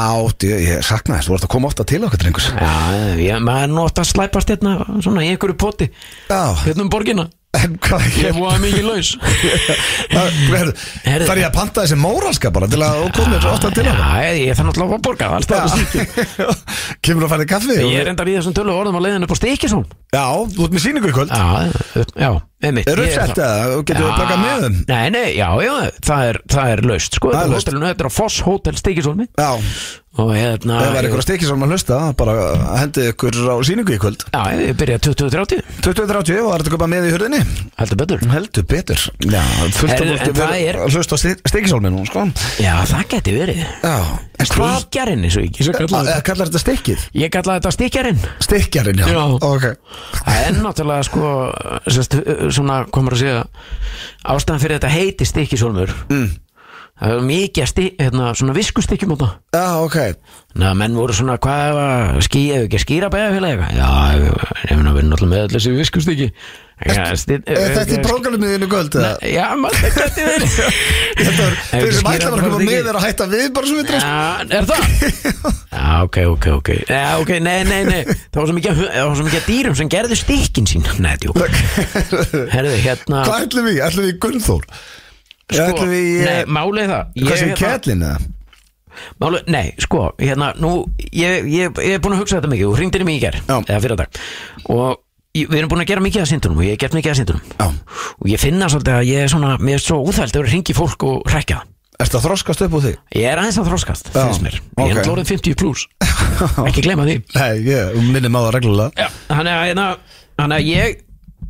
ég, 0.47 0.59
ég 0.71 0.83
sakna 0.87 1.17
þess, 1.19 1.27
þú 1.27 1.35
varst 1.35 1.43
að 1.49 1.53
koma 1.57 1.67
ofta 1.67 1.83
til 1.91 2.01
okkar 2.07 2.23
drengus 2.23 2.47
Já, 2.55 2.71
ég, 3.19 3.43
maður 3.43 3.63
er 3.67 3.67
nú 3.75 3.83
oft 3.83 3.99
að 3.99 4.07
slæpast 4.15 4.47
hérna 4.55 4.79
svona 5.03 5.27
í 5.27 5.35
einhverju 5.35 5.57
poti. 5.59 5.91
Já, 6.31 6.55
hérna 6.63 6.87
um 6.87 6.89
borgina 6.89 7.27
en 7.59 7.73
hvað 7.83 8.05
Ég 8.15 8.29
er 8.29 8.35
búið 8.37 8.61
mikið 8.63 8.85
laus. 8.87 9.09
Þarf 10.11 11.41
ég 11.41 11.47
að 11.47 11.55
panta 11.55 11.83
þessi 11.83 11.97
móralska 11.99 12.51
bara 12.53 12.69
til 12.71 12.79
að 12.85 12.99
þú 13.01 13.09
komir 13.17 13.47
ofta 13.51 13.71
til 13.75 13.85
okkar 13.91 14.23
Já, 14.23 14.31
ég 14.39 14.55
þarf 14.55 14.69
náttúrulega 14.69 14.99
að 14.99 15.03
borga 15.07 15.25
alls 15.35 15.49
það 15.51 16.60
Kemur 17.01 17.25
að 17.27 17.33
fara 17.35 17.43
í 17.47 17.49
kaffi 17.51 17.77
Ég 17.79 17.99
er 18.03 18.11
enda 18.13 18.25
við 18.27 18.39
þessum 18.41 18.55
tölu 18.57 18.75
orðum 18.75 18.99
að 18.99 19.05
leiðinu 19.07 19.27
upp 19.29 19.35
á 19.35 19.39
Stikisón 19.41 19.85
Já, 20.11 20.25
þú 20.51 20.65
ert 20.67 20.73
með 20.75 20.83
síningu 20.83 21.07
í 21.07 21.13
kvöld. 21.15 21.29
Já, 21.31 22.01
já, 22.19 22.31
einmitt. 22.67 22.89
Er 22.91 22.99
Ég 22.99 23.13
uppsett 23.15 23.37
það- 23.39 23.75
getur 23.87 24.03
við 24.03 24.09
Já, 24.11 24.17
plakað 24.19 24.41
með 24.43 24.57
þeim? 24.65 24.75
Nei, 24.91 25.09
nei, 25.15 25.27
já, 25.37 25.47
já, 25.63 25.75
það 26.03 26.23
er, 26.27 26.39
það 26.51 26.71
er 26.73 26.81
laust 26.89 27.15
Sko, 27.15 27.31
Það 27.31 27.43
er 27.45 27.53
laust. 27.53 27.67
hótelinu, 27.71 27.87
þetta 27.93 28.03
er 28.03 28.09
á 28.11 28.17
Foss 28.19 28.39
Hotel 28.43 28.75
Stikisóni 28.75 29.27
Já, 29.39 29.51
Og 30.19 30.27
hérna 30.35 30.75
ef 30.83 30.89
það 30.91 30.97
er 30.99 31.05
eitthvað 31.07 31.21
stekki 31.23 31.47
sem 31.47 31.61
að 31.63 31.69
hlusta 31.71 31.97
bara 32.19 32.33
hendi 32.81 33.05
ykkur 33.13 33.31
á 33.47 33.55
síningu 33.63 33.93
í 33.95 33.99
kvöld. 34.03 34.25
Já, 34.35 34.41
ég 34.59 34.75
byrjaði 34.75 35.05
2030 35.07 35.61
2030 35.87 36.41
og 36.43 36.49
það 36.51 36.55
er 36.57 36.59
þetta 36.65 36.67
að 36.67 36.75
köpa 36.75 36.89
með 36.91 37.07
í 37.07 37.13
hurðinni? 37.15 37.39
Heldur 37.79 37.99
betur. 38.01 38.25
Heldur 38.33 38.65
betur. 38.67 39.05
Já, 39.23 39.39
fullt 39.71 39.93
af 39.95 40.01
Herðu, 40.01 40.17
fólki 40.19 40.27
en 40.27 40.35
það 40.35 40.51
verið 40.51 40.67
er- 40.67 40.79
að 40.83 40.97
hlusta 40.97 41.15
á 41.15 41.19
stekisólmi 41.47 41.93
nú, 41.95 42.03
sko. 42.11 42.25
Já, 42.59 42.73
það 42.91 43.07
geti 43.15 43.37
verið. 43.39 43.63
Já, 43.87 43.95
en 44.41 45.23
ég 45.23 45.31
svo 45.31 45.71
kallaði 45.71 45.95
Eða 46.01 46.11
þetta 46.11 46.23
kallar 46.27 46.51
þetta 46.61 46.77
stekkið? 46.77 47.05
Ég 47.17 47.31
kallaði 47.33 47.61
þetta 47.61 47.73
stikjarinn 47.75 48.21
Stekjarinn, 48.41 49.01
já, 49.01 49.07
Já. 49.09 49.23
ok 49.41 49.65
Það 50.21 50.45
er 50.45 50.59
náttúrulega 50.61 51.07
sko 51.07 51.31
sest, 51.89 52.17
Svona 52.53 52.83
komur 52.93 53.15
að 53.17 53.23
segja 53.23 53.43
Ástæðan 54.31 54.61
fyrir 54.63 54.77
þetta 54.79 54.93
heiti 54.93 55.27
stikkisólmur 55.27 55.93
mm. 56.09 56.29
Það 57.01 57.15
er 57.15 57.23
mikið 57.25 57.63
að 57.63 57.69
sti, 57.71 57.83
hérna, 57.97 58.25
svona 58.37 58.53
viskustykkjum 58.53 59.13
á 59.17 59.21
það 59.21 59.31
Já, 59.57 59.67
ok 59.81 59.95
Þannig 60.51 60.67
að 60.67 60.75
menn 60.81 60.97
voru 60.99 61.13
svona, 61.15 61.37
hvað 61.41 61.61
ef 61.65 61.77
að 61.81 62.19
ský, 62.27 62.41
ef 62.51 62.65
ekki 62.67 62.77
að 62.77 62.83
skýra 62.83 63.07
beðafélag 63.13 63.53
eitthvað? 63.55 63.71
Já, 63.79 63.87
ég 64.67 64.75
finn 64.75 64.89
að 64.91 64.97
vinna 64.99 65.15
alltaf 65.15 65.29
með 65.31 65.41
allir 65.45 65.55
þessi 65.55 65.71
viskustykki. 65.77 66.27
Er 66.81 66.97
þetta 67.71 67.93
í 67.95 67.99
prógramið 68.03 68.51
þínu 68.55 68.67
kvöld? 68.73 68.97
eða? 68.99 69.11
Já, 69.31 69.47
maður, 69.61 69.77
það 69.81 69.95
geti 70.01 70.21
verið. 70.27 70.51
Þetta 71.21 71.45
er, 71.45 71.55
Ef 71.61 71.71
þeir 71.71 71.79
ekki 71.79 71.95
sem 71.95 72.03
skýra 72.03 72.15
ætla 72.17 72.31
að 72.35 72.43
koma 72.43 72.59
með 72.67 72.89
er 72.91 72.99
að 72.99 73.05
hætta 73.07 73.25
við 73.31 73.47
bara 73.55 73.71
svo 73.71 73.85
drast 73.87 74.03
Já, 74.03 74.19
er 74.59 74.65
það? 74.67 74.81
Já, 75.77 75.87
ok, 76.03 76.17
ok, 76.33 76.45
ok. 76.57 76.69
Já, 76.91 77.05
ok, 77.23 77.31
nei, 77.47 77.59
nei, 77.69 77.81
nei. 77.87 78.01
Það 78.11 78.39
var 78.41 78.51
svo 78.51 78.57
mikið, 78.59 78.81
var 78.91 79.15
af 79.23 79.45
dýrum 79.47 79.77
sem 79.79 79.91
gerðu 79.95 80.19
stykkin 80.19 80.67
sín. 80.67 80.83
Nei, 80.99 81.15
Sko, 85.51 85.87
við 85.89 86.05
í 86.05 86.13
nei, 86.25 86.37
málið 86.47 86.85
er 86.85 86.93
það. 86.93 87.11
Hvað 87.17 87.33
Ég, 87.33 87.41
sem 87.41 87.53
kettlin 87.59 88.05
eða? 88.07 88.29
Málu, 89.21 89.39
nei, 89.47 89.71
sko, 89.81 90.01
hérna, 90.19 90.51
nú, 90.59 90.71
ég, 91.15 91.47
ég, 91.47 91.71
ég 91.79 91.95
er 91.95 92.01
búin 92.03 92.15
að 92.17 92.23
hugsa 92.25 92.37
þetta 92.39 92.51
mikið, 92.51 92.67
þú 92.67 92.77
hringdir 92.79 93.03
í 93.03 93.07
mig 93.07 93.17
í 93.17 93.23
ger, 93.23 93.37
Já. 93.39 93.55
eða 93.61 93.79
fyrir 93.85 93.99
dag, 94.01 94.19
og 94.67 94.99
ég, 95.37 95.47
við 95.47 95.59
erum 95.61 95.71
búin 95.71 95.83
að 95.83 95.91
gera 95.93 96.03
mikið 96.03 96.23
að 96.25 96.31
syndunum 96.33 96.59
og 96.59 96.65
ég 96.67 96.75
hef 96.75 96.81
gert 96.83 96.97
mikið 96.97 97.13
að 97.13 97.19
syndunum 97.21 97.53
Já 97.55 97.67
og 98.21 98.29
ég 98.29 98.41
finna 98.41 98.67
svolítið 98.71 98.97
að 98.97 99.07
ég 99.09 99.23
er 99.25 99.31
svona, 99.31 99.51
mér 99.63 99.77
er 99.79 99.83
svo 99.83 99.99
úþælt 100.03 100.35
að 100.35 100.41
vera 100.41 100.49
að 100.49 100.53
hringi 100.55 100.75
fólk 100.77 101.05
og 101.07 101.31
hrekja 101.31 101.61
það. 101.61 101.69
Ertu 102.01 102.17
að 102.17 102.25
þroskast 102.25 102.63
upp 102.65 102.75
úr 102.77 102.83
því? 102.83 102.91
Ég 103.15 103.27
er 103.29 103.39
aðeins 103.41 103.59
að 103.61 103.69
þróskast, 103.69 104.11
finnst 104.15 104.43
mér, 104.43 104.57
ég 104.81 104.91
er 104.91 104.99
okay. 105.05 105.25
50 105.31 105.57
pluss, 105.61 105.87
ekki 106.67 106.83
gleyma 106.85 107.05
því. 107.07 107.17
Nei, 107.37 107.49
ég 107.69 107.97
minnum 108.11 108.37
á 108.37 108.41
það 108.41 108.51
reglulega 108.57 109.05
Já. 109.05 109.09
Þannig 109.29 109.53
að, 109.53 109.65
hérna, 109.69 109.87
þannig 110.41 110.57
að 110.57 110.69
ég 110.71 111.01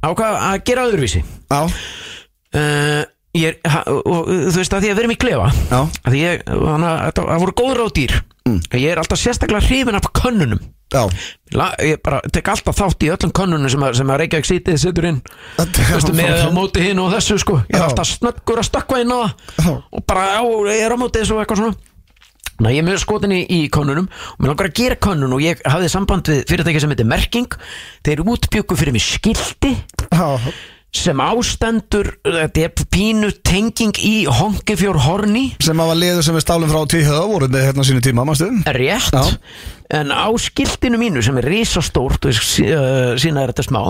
ákvað 0.01 0.39
að 0.49 0.57
gera 0.69 0.87
öðruvísi. 0.91 1.23
Já, 1.51 1.61
Uh, 2.51 3.05
ég 3.37 3.61
ha, 3.71 3.83
og, 3.87 4.27
þú 4.27 4.57
veist 4.57 4.75
að 4.75 4.83
því 4.83 4.91
að 4.91 4.97
við 4.97 5.03
erum 5.03 5.15
í 5.15 5.21
klefa. 5.21 5.47
Já. 5.71 5.79
að 5.81 6.11
því 6.11 6.21
ég, 6.25 6.45
þannig 6.51 6.91
að 6.91 7.17
það 7.21 7.41
voru 7.45 7.57
góð 7.61 7.73
ráðdýr 7.79 8.15
mm. 8.47 8.61
ég 8.77 8.87
er 8.91 9.01
alltaf 9.01 9.21
sérstaklega 9.21 9.65
hrifin 9.65 9.99
af 9.99 10.07
könnunum. 10.17 10.61
Já. 10.91 11.05
La, 11.55 11.69
ég 11.79 12.01
bara 12.03 12.19
tek 12.35 12.49
alltaf 12.51 12.75
þátt 12.75 13.05
í 13.05 13.11
öllum 13.13 13.31
könnunum 13.35 13.71
sem 13.71 13.83
að, 13.85 13.93
sem 14.01 14.09
að 14.11 14.19
Reykjavík 14.23 14.49
sítið 14.49 14.81
setur 14.81 15.07
inn. 15.07 15.21
Þetta- 15.55 15.85
Veistu, 15.91 16.15
með 16.17 16.41
á 16.43 16.51
móti 16.51 16.83
hinn 16.83 16.99
og 16.99 17.13
þessu 17.15 17.37
sko. 17.39 17.61
Ég 17.69 17.77
er 17.77 17.85
Já. 17.85 17.87
alltaf 17.87 18.09
snöggur 18.09 18.59
að 18.59 18.67
stökkva 18.67 18.99
inn 19.03 19.15
á 19.15 19.19
það. 19.23 19.31
Já. 19.55 19.71
og 19.87 20.03
bara 20.05 20.25
á, 20.35 20.43
ég 20.67 20.83
er 20.83 20.91
á 20.91 20.97
móti 20.99 21.21
þessu 21.21 21.37
og 21.37 21.45
eitthvað 21.45 21.63
svona. 21.63 21.75
Næ, 22.61 22.69
ég 22.75 22.83
er 22.83 22.85
mjög 22.85 22.99
skotin 23.01 23.31
í, 23.33 23.39
í 23.49 23.69
könnunum. 23.73 24.09
Og 24.35 24.43
mér 24.43 24.51
langar 24.51 24.67
að 24.69 24.75
gera 24.77 24.99
könnun 25.01 25.33
og 25.33 25.41
ég 25.41 25.63
hafði 25.65 25.87
samband 25.89 26.27
við 26.29 26.43
fyrirtæki 26.51 26.83
sem 26.83 26.91
heitir 26.93 27.07
Merking. 27.09 27.55
Þeir 28.05 28.21
útbjöku 28.21 28.77
fyrir 28.77 28.93
mig 28.93 29.01
skilti. 29.01 29.71
Já, 30.11 30.37
sem 30.91 31.21
ástendur 31.23 32.09
þetta 32.25 32.65
er 32.67 32.87
pínu 32.91 33.29
tenging 33.47 33.95
í 34.03 34.25
Honkefjór 34.27 34.99
Horni. 35.05 35.45
Sem 35.63 35.79
hafa 35.79 35.95
liður 35.97 36.25
sem 36.27 36.35
við 36.35 36.43
stálum 36.43 36.71
frá 36.71 36.81
tíhöða 36.91 37.27
voru 37.29 37.47
með 37.51 37.67
hérna 37.69 37.85
sínu 37.87 38.03
tíma, 38.03 38.25
rétt. 38.67 39.15
Já. 39.15 39.23
en 39.91 40.11
á 40.11 40.27
skiltinu 40.39 40.99
mínu 40.99 41.23
sem 41.23 41.37
er 41.39 41.47
risastórt 41.51 42.27
og 42.27 42.35
sína 42.39 43.43
er 43.43 43.51
þetta 43.51 43.67
smá 43.67 43.81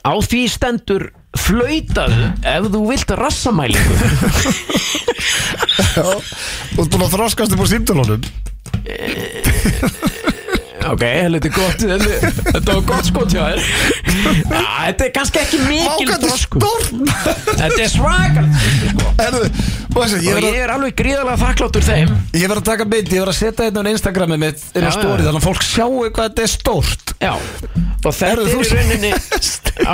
á 0.00 0.12
því 0.24 0.42
stendur 0.50 1.10
flautaðu 1.38 2.30
ef 2.42 2.70
þú 2.72 2.80
vilt 2.88 3.10
rassamælingu. 3.20 3.94
Já, 5.96 6.06
þú 6.74 6.82
ert 6.82 6.92
búin 6.92 7.04
að 7.06 7.14
þroskast 7.14 7.54
upp 7.54 7.62
á 7.62 7.66
símtölunum 7.70 8.22
Ok, 10.88 11.02
helviti 11.04 11.50
gott 11.52 11.82
helviti- 11.84 12.30
Þetta 12.50 12.74
var 12.76 12.84
gott 12.88 13.04
skot 13.10 13.34
hjá 13.34 13.42
þér. 13.50 13.60
Já, 14.50 14.62
þetta 14.86 15.04
er 15.04 15.12
kannski 15.14 15.38
ekki 15.42 15.58
mikil 15.66 16.08
Ákvæmt 16.08 16.24
er 16.24 16.38
stórt. 16.40 16.88
Þetta 17.60 17.80
er 17.84 17.90
svakal 17.92 18.46
ég 20.24 20.34
Og 20.34 20.44
ég 20.46 20.60
er 20.64 20.72
alveg 20.72 20.94
gríðarlega 20.96 21.38
þakkláttur 21.42 21.84
þeim. 21.84 22.14
Ég 22.32 22.46
verð 22.48 22.62
að 22.62 22.68
taka 22.70 22.86
mynd, 22.88 23.12
ég 23.12 23.20
verð 23.24 23.34
að 23.34 23.38
setja 23.40 23.66
þetta 23.66 23.84
á 23.84 23.90
Instagramið 23.92 24.38
mitt 24.40 24.64
inn 24.74 24.86
á 24.86 24.90
já. 24.90 25.26
þannig 25.28 25.40
að 25.40 25.48
fólk 25.48 25.62
sjáu 25.66 26.00
hvað 26.08 26.28
þetta 26.30 26.42
er 26.46 26.52
stórt. 26.54 27.14
Já. 27.20 27.32
Og 28.00 28.12
þetta 28.16 28.32
er 28.32 28.48
í 28.48 28.64
rauninni 28.72 29.12
Já, 29.80 29.92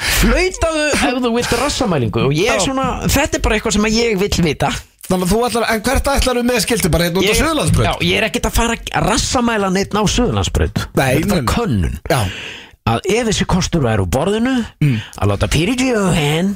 Flautaðu 0.00 0.84
ef 0.96 1.02
þú 1.20 1.30
vilt 1.34 1.50
rassamælingu 1.60 2.22
Og 2.24 2.32
ég 2.36 2.48
er 2.54 2.62
svona, 2.64 2.86
þetta 3.04 3.36
er 3.36 3.42
bara 3.44 3.58
eitthvað 3.58 3.76
sem 3.76 3.88
ég 3.92 4.16
vill 4.20 4.44
vita 4.46 4.70
Þannig 5.10 5.26
að 5.26 5.32
þú 5.34 5.38
ætlar, 5.48 5.64
en 5.74 5.80
hvert 5.86 6.08
ætlar 6.14 6.38
þú 6.38 6.42
með 6.46 6.58
skilti? 6.64 6.90
Bara 6.94 7.08
hérna 7.08 7.18
út 7.18 7.26
á 7.26 7.30
Ég- 7.30 7.38
Já, 7.84 7.92
ég 8.06 8.16
er 8.20 8.26
ekkert 8.28 8.46
að 8.46 8.56
fara 8.60 8.76
að 8.78 9.06
rassamæla 9.10 9.70
neitt 9.74 9.94
á 9.98 10.02
Suðurlandsbraut. 10.06 10.84
Nei, 10.94 11.16
Þetta 11.18 11.36
er 11.40 11.48
könnun. 11.50 11.96
Já, 12.10 12.20
Að 12.90 13.00
ef 13.12 13.26
þessi 13.28 13.44
kostur 13.46 13.82
væri 13.84 14.00
úr 14.02 14.08
borðinu 14.10 14.54
Að 15.20 15.28
láta 15.28 15.46
Piri 15.52 15.74
Johan 15.76 16.54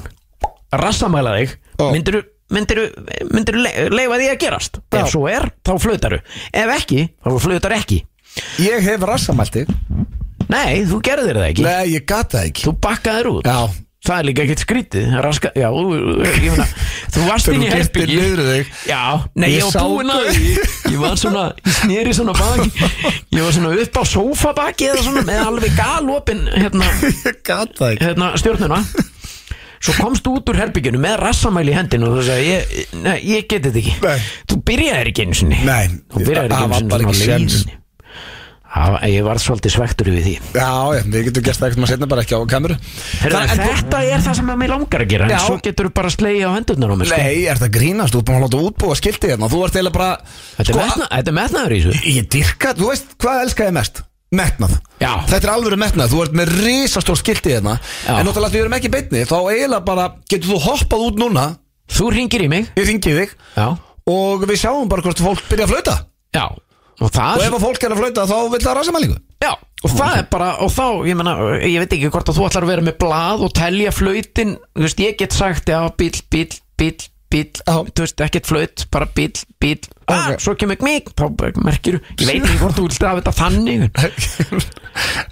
Rassamæla 0.72 1.34
þig 1.38 1.52
Ó. 1.78 1.90
Myndirðu 1.92 2.22
myndirðu, 2.54 2.86
myndirðu 3.34 3.60
le 3.64 3.72
leifa 3.92 4.16
því 4.20 4.26
að 4.32 4.38
gerast? 4.42 4.78
Já. 4.92 5.00
Ef 5.02 5.10
svo 5.12 5.26
er, 5.30 5.46
þá 5.66 5.72
flautaru 5.82 6.18
Ef 6.54 6.72
ekki, 6.78 7.04
þá 7.24 7.38
flautar 7.44 7.74
ekki. 7.76 8.00
Ég 8.62 8.82
hef 8.86 9.00
rassamælti 9.10 9.66
Nei, 10.48 10.84
þú 10.86 10.98
gerðir 11.06 11.38
það 11.40 11.46
ekki. 11.50 11.62
Nei, 11.64 11.86
ég 11.94 12.04
gat 12.06 12.34
það 12.34 12.48
ekki. 12.50 12.64
Þú 12.68 12.72
bakkaðir 12.84 13.28
út. 13.30 13.46
Já, 13.48 13.70
Það 14.04 14.18
er 14.18 14.26
líka 14.28 14.44
ekkert 14.44 14.62
skrítið 14.64 15.14
Raska, 15.24 15.50
Já, 15.56 15.68
ég 15.72 16.50
meina 16.52 16.66
Þú 17.14 17.22
varst 17.28 17.48
inn 17.54 17.64
í 17.64 17.70
herbyggi. 17.72 18.18
Já, 18.90 19.00
nei, 19.32 19.48
Ég 19.54 19.62
ég 19.62 19.70
var 19.70 19.88
búinn 19.88 20.12
að 20.12 20.28
Ég 20.92 20.98
var 21.00 21.16
svona, 21.20 21.44
ég 21.64 21.78
sneri 21.78 22.12
svona 22.16 22.34
baki. 22.36 22.68
Ég 23.32 23.40
var 23.40 23.56
svona 23.56 23.72
upp 23.84 23.96
á 23.96 24.04
sófabaki 24.12 24.90
eða 24.92 25.06
svona 25.06 25.24
með 25.26 25.40
alveg 25.48 25.76
galopin 25.78 26.44
hérna, 26.52 26.90
hérna 28.04 28.30
stjórnuna 28.40 28.82
Svo 29.84 29.92
komst 29.98 30.24
þú 30.24 30.38
út 30.38 30.48
úr 30.48 30.60
herbygginu 30.62 31.00
með 31.00 31.18
rassamæli 31.20 31.74
í 31.74 31.76
hendinu 31.76 32.08
og 32.08 32.14
þú 32.16 32.26
sagði, 32.30 32.52
ég, 32.54 32.92
nei, 33.04 33.18
ég 33.28 33.48
geti 33.50 33.68
þetta 33.68 33.80
ekki. 33.82 33.96
Nei. 34.00 34.28
Þú 34.48 34.60
byrjaðir 34.70 35.10
ekki 35.10 35.26
einu 35.26 35.36
sinni. 35.36 35.58
Nei, 35.60 35.82
Þú 36.14 36.22
byrjaðir 36.22 36.54
það 36.54 36.70
var 36.72 36.86
bara 36.94 37.08
ekki 37.10 37.18
svona 37.20 37.82
á 38.74 38.82
séns. 38.84 39.00
leiðinni 39.00 39.00
Það- 39.04 39.14
Ég 39.14 39.22
var 39.24 39.36
svolítið 39.38 39.70
svektur 39.74 40.06
yfir 40.10 40.24
því. 40.24 40.34
Já, 40.54 40.70
já, 40.94 41.02
við 41.06 41.24
getum 41.28 41.42
gert 41.44 41.58
það 41.60 41.66
ekkert 41.68 41.78
maður 41.84 41.92
setna 41.94 42.06
bara 42.08 42.22
ekki 42.24 42.34
á 42.34 42.40
kameru. 42.50 42.76
Herra, 43.20 43.38
Það- 43.38 43.50
en 43.50 43.58
Þetta 43.64 43.98
er 44.10 44.20
það 44.24 44.34
sem 44.34 44.46
að 44.50 44.58
mér 44.58 44.68
langar 44.74 45.00
að 45.00 45.08
gera 45.08 45.24
En 45.24 45.30
Já. 45.30 45.38
svo 45.38 45.58
getur 45.62 45.86
þú 45.86 45.92
bara 45.94 46.08
slegið 46.10 46.44
á 46.44 46.50
hendurnar 46.56 46.90
á 46.90 46.96
mér 46.98 47.06
sko. 47.06 47.16
Nei, 47.16 47.46
er 47.46 47.56
það 47.56 47.70
grínast, 47.70 48.12
þú 48.14 48.18
ert 48.18 48.26
búin 48.26 48.38
að 48.38 48.44
láta 48.44 48.58
útbúa 48.64 48.96
skilti 48.98 49.26
hérna. 49.30 49.48
Þú 49.48 49.64
ert 49.64 49.74
eiginlega 49.74 49.92
bara 49.92 50.18
Þetta 50.58 50.60
er 50.60 50.74
sko, 50.74 50.78
metna- 50.84 51.08
er 51.10 51.32
metnaður 51.32 51.72
í 51.72 51.80
þessu. 51.84 51.92
Ég 51.94 52.14
ég 52.18 52.28
dyrka, 52.28 52.74
þú 52.74 52.84
veist 52.90 53.06
hvað 53.18 53.42
elska 53.44 53.64
ég 53.64 53.72
mest? 53.72 54.02
Metnað. 54.34 54.80
Já. 55.00 55.12
Þetta 55.28 55.44
er 55.44 55.52
alveg 55.54 55.78
metnað, 55.78 56.08
þú 56.10 56.22
ert 56.24 56.32
með 56.34 56.48
risastór 56.64 57.16
skilti 57.16 57.50
hérna. 57.54 57.78
Já. 58.08 58.18
En 58.18 58.26
náttúrulega 58.26 58.50
við 58.50 58.60
erum 58.64 58.72
ekki 58.74 58.88
í 58.88 58.90
beinni 58.90 59.24
Þá 59.24 59.38
eiginlega 59.54 59.84
bara, 59.84 60.08
getur 60.28 60.48
þú 60.50 60.58
hoppað 60.60 61.04
út 61.06 61.16
núna? 61.22 61.56
Þú 61.88 62.10
ringir 62.10 62.42
í 62.42 62.48
mig. 62.48 62.66
Ég 62.76 62.86
ringi 62.86 63.12
þig. 63.14 63.30
Já, 63.56 63.78
Og 64.06 64.40
við 64.42 64.58
sjáum 64.58 64.88
bara 64.88 65.02
hvort 65.02 65.16
fólk 65.20 65.42
byrja 65.48 65.64
að 65.66 65.70
flauta. 65.70 66.06
Já 66.34 66.48
Og 67.02 67.10
Og 67.10 67.42
ef 67.42 67.56
að 67.56 67.64
fólk 67.64 67.86
er 67.86 67.94
að 67.94 68.02
flauta 68.02 68.26
þá 68.30 68.36
vil 68.52 68.60
það 68.62 68.76
rasamælingu 68.78 69.16
Já, 69.44 69.50
og 69.84 69.90
það 69.92 70.18
er 70.20 70.28
bara, 70.30 70.50
og 70.64 70.70
þá, 70.72 70.84
ég 71.08 71.18
meina, 71.18 71.32
ég 71.60 71.82
veit 71.82 71.96
ekki 71.96 72.10
hvort 72.14 72.30
að 72.30 72.38
þú 72.38 72.46
ætlar 72.46 72.64
að 72.64 72.70
vera 72.72 72.84
með 72.86 72.94
blað 73.02 73.42
og 73.44 73.50
telja 73.58 73.90
flautin, 73.92 74.54
þú 74.72 74.86
veist, 74.86 75.02
ég 75.04 75.18
get 75.20 75.36
sagt, 75.36 75.68
já, 75.68 75.80
bíl, 76.00 76.14
bíl, 76.32 76.46
bíl, 76.80 76.94
bíl, 77.34 77.50
þú 77.66 78.06
veist, 78.06 78.24
ekkert 78.24 78.48
flaut, 78.48 78.86
bara 78.94 79.10
bíl, 79.18 79.34
bíl, 79.60 79.76
ah, 80.08 80.34
svo 80.42 80.54
kemur 80.58 80.76
mig, 80.84 81.08
þá 81.16 81.24
merkir 81.64 82.00
ég 82.20 82.26
veit 82.28 82.42
ekki 82.44 82.58
hvort 82.60 82.76
þú 82.78 82.86
vilt 82.88 83.04
hafa 83.06 83.20
þetta 83.22 83.34
þannig, 83.40 83.88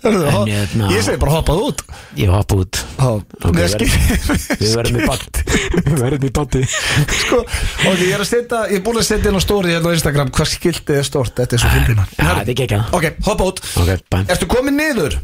En 0.02 0.16
hérna- 0.48 0.88
Ég 0.90 1.02
segi 1.06 1.18
bara 1.22 1.36
hoppað 1.36 1.60
út. 1.68 1.82
Ég 2.18 2.30
hoppa 2.32 2.56
út, 2.58 2.80
Ó, 2.98 3.20
Ok, 3.22 3.52
með 3.54 3.60
verð- 3.62 3.74
skil- 3.76 4.58
við 4.58 4.72
verðum 4.74 4.98
í 4.98 5.06
band, 5.06 5.38
við 5.86 6.00
verðum 6.02 6.26
í 6.26 6.30
bandi. 6.34 6.62
Sko, 6.66 7.38
ok, 7.44 8.00
ég 8.02 8.14
er 8.16 8.24
að 8.24 8.30
setja 8.32 8.62
Ég 8.72 8.80
er 8.80 8.82
búin 8.86 8.98
að 8.98 9.06
setja 9.06 9.30
inn 9.30 9.38
á 9.38 9.42
stóri 9.44 9.70
hérna 9.70 9.92
á 9.92 9.94
Instagram 9.94 10.32
Hvað 10.34 10.50
skiltið 10.56 10.98
er 10.98 11.06
stórt, 11.06 11.34
þetta 11.38 11.54
er 11.58 11.62
svo 11.62 11.70
er 11.70 12.42
ekki 12.42 12.66
ekki 12.66 12.80
það. 12.80 12.90
Ok, 12.98 13.06
hoppa 13.28 13.44
út. 13.52 13.62
Ok, 13.84 13.90
bæ. 14.10 14.18
Ertu 14.34 14.48
komin 14.50 14.76
niður? 14.80 15.18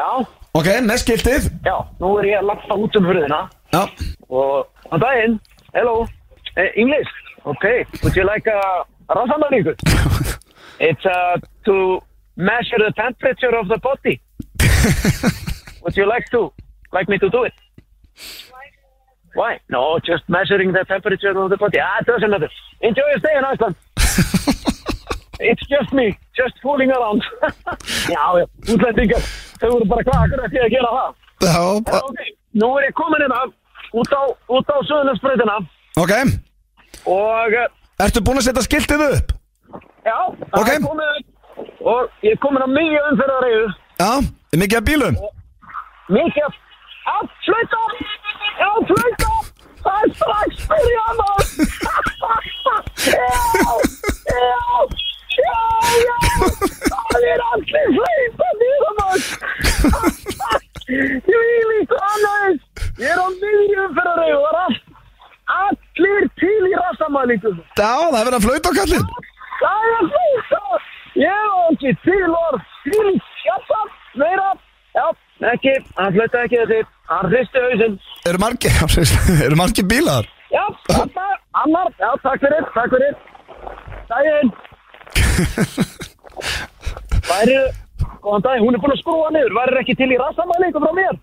Já, 0.00 0.08
Ok, 0.56 0.66
með 0.82 0.98
skiltið. 1.04 1.44
Já, 1.62 1.76
nú 2.00 2.08
er 2.18 2.24
ég 2.32 2.40
að 2.40 2.48
lappa 2.48 2.74
út 2.74 2.96
um 2.98 3.04
hurðina. 3.06 3.42
Já, 3.70 3.84
og 4.30 4.66
á 4.90 4.96
daginn, 4.98 5.36
hello, 5.76 6.08
eh, 6.56 6.72
English, 6.80 7.12
okay, 7.46 7.84
would 8.02 8.16
you 8.16 8.24
like 8.24 8.46
a 8.46 8.84
rasamalingu? 9.08 9.74
It's 10.80 11.04
uh, 11.04 11.36
to 11.66 12.00
measure 12.36 12.78
the 12.78 12.90
temperature 12.96 13.54
of 13.54 13.68
the 13.68 13.76
body. 13.78 14.22
would 15.82 15.94
you 15.94 16.06
like 16.08 16.24
to, 16.30 16.52
like 16.90 17.06
me 17.06 17.18
to 17.18 17.28
do 17.28 17.44
it? 17.44 17.52
Why? 19.34 19.60
No, 19.68 19.98
just 20.02 20.24
measuring 20.28 20.72
the 20.72 20.84
temperature 20.88 21.36
of 21.38 21.50
the 21.50 21.58
body. 21.58 21.78
Ah, 21.80 21.98
it 22.00 22.06
doesn't 22.06 22.30
matter. 22.30 22.48
Enjoy 22.80 23.02
your 23.10 23.18
stay 23.18 23.36
in 23.36 23.44
Iceland. 23.44 23.76
It's 25.42 25.66
just 25.68 25.90
me, 25.94 26.18
just 26.36 26.54
fooling 26.62 26.90
around. 26.90 27.22
já, 28.08 28.24
já, 28.38 28.44
útlendingar, 28.74 29.22
þau 29.60 29.70
voru 29.72 29.86
bara 29.88 30.02
hvað, 30.04 30.26
hvernig 30.28 30.44
ætti 30.48 30.58
ég 30.58 30.64
að 30.66 30.74
gera 30.74 30.90
það? 30.96 31.14
já 31.40 31.52
Já, 31.54 31.62
ba- 31.86 32.00
ok, 32.08 32.20
nú 32.60 32.68
er 32.76 32.84
ég 32.84 32.92
komin 32.98 33.22
hérna 33.24 33.38
út 33.96 34.12
á, 34.12 34.22
út 34.52 34.68
á 34.68 34.76
Suðurlandsbreytina 34.84 35.56
Ok, 35.96 36.12
og 37.06 37.52
eh, 37.52 37.68
ertu 38.04 38.20
búin 38.24 38.38
að 38.40 38.46
setja 38.48 38.62
skiltið 38.66 39.00
upp? 39.08 39.28
já, 40.04 40.18
það 40.52 40.60
Ok. 40.60 40.68
er 40.68 40.80
komin 40.86 41.12
og 41.80 42.00
ég 42.24 42.32
er 42.34 42.40
komin 42.42 42.64
á 42.64 42.68
mikið 42.68 43.02
umferðareiðu. 43.12 43.68
Já, 44.00 44.10
er 44.52 44.58
mikið 44.62 44.78
að 44.80 44.86
bílum? 44.90 45.14
mikið 46.10 46.44
að 46.46 46.54
já, 47.06 47.16
flauta! 47.46 47.80
Já, 48.60 48.70
flauta! 48.90 49.30
Það 49.80 49.96
er 50.04 50.10
strax 50.12 50.52
byrjað 50.68 51.12
maður 51.20 51.46
já, 53.08 53.24
já 54.28 54.44
já, 55.40 55.60
já 56.04 56.16
það 56.90 57.22
er 57.30 57.40
allir 57.50 57.86
flauta 57.96 58.48
nýra 58.60 58.90
maður 58.98 59.22
ég 60.90 61.24
vil 61.30 61.64
líka 61.70 61.96
annars 62.10 62.60
ég 63.00 63.08
er 63.08 63.18
á 63.20 63.28
mikið 63.40 63.80
umferðareiðu 63.86 64.40
og 64.40 64.52
það 64.58 64.68
er 64.68 64.76
allt 65.60 65.82
allir 66.00 66.28
til 66.40 66.68
í 66.68 66.72
rassamælingu 66.78 67.52
Já, 67.76 67.92
það 68.10 68.20
er 68.20 68.26
verið 68.28 68.38
að 68.38 68.46
flauta 68.46 68.72
á 68.72 68.78
kallinn 68.78 69.06
Það 69.60 69.86
er 69.90 70.04
flauta! 70.14 70.80
Ég 71.20 71.48
á 71.52 71.58
ekki 71.68 71.90
til 72.04 72.28
orð, 72.32 72.60
til 72.86 73.08
hjálpa, 73.42 73.80
meira, 74.22 74.52
já, 74.96 75.06
ekki, 75.50 75.72
hann 75.98 76.14
flauta 76.14 76.44
ekki 76.46 76.60
þessi, 76.62 76.78
hann 77.10 77.26
hristi 77.28 77.64
hausinn. 77.64 77.96
Eru 78.30 78.40
margir, 78.40 78.78
eru 79.48 79.58
margir 79.60 79.88
bílar? 79.90 80.30
Já, 80.54 80.62
þetta, 80.94 81.26
annar, 81.64 81.92
já, 82.00 82.08
takk 82.24 82.46
fyrir, 82.46 82.70
takk 82.78 82.94
fyrir. 82.94 83.14
Dægin. 84.14 84.54
Væri, 87.28 87.58
góðan 88.24 88.46
dag, 88.46 88.64
hún 88.64 88.78
er 88.78 88.86
búin 88.86 88.96
að 88.96 89.02
skrúa 89.02 89.28
niður, 89.34 89.58
væri 89.60 89.82
ekki 89.82 89.98
til 90.00 90.10
í 90.14 90.22
rassamælingu 90.24 90.86
frá 90.86 90.96
mér? 91.02 91.20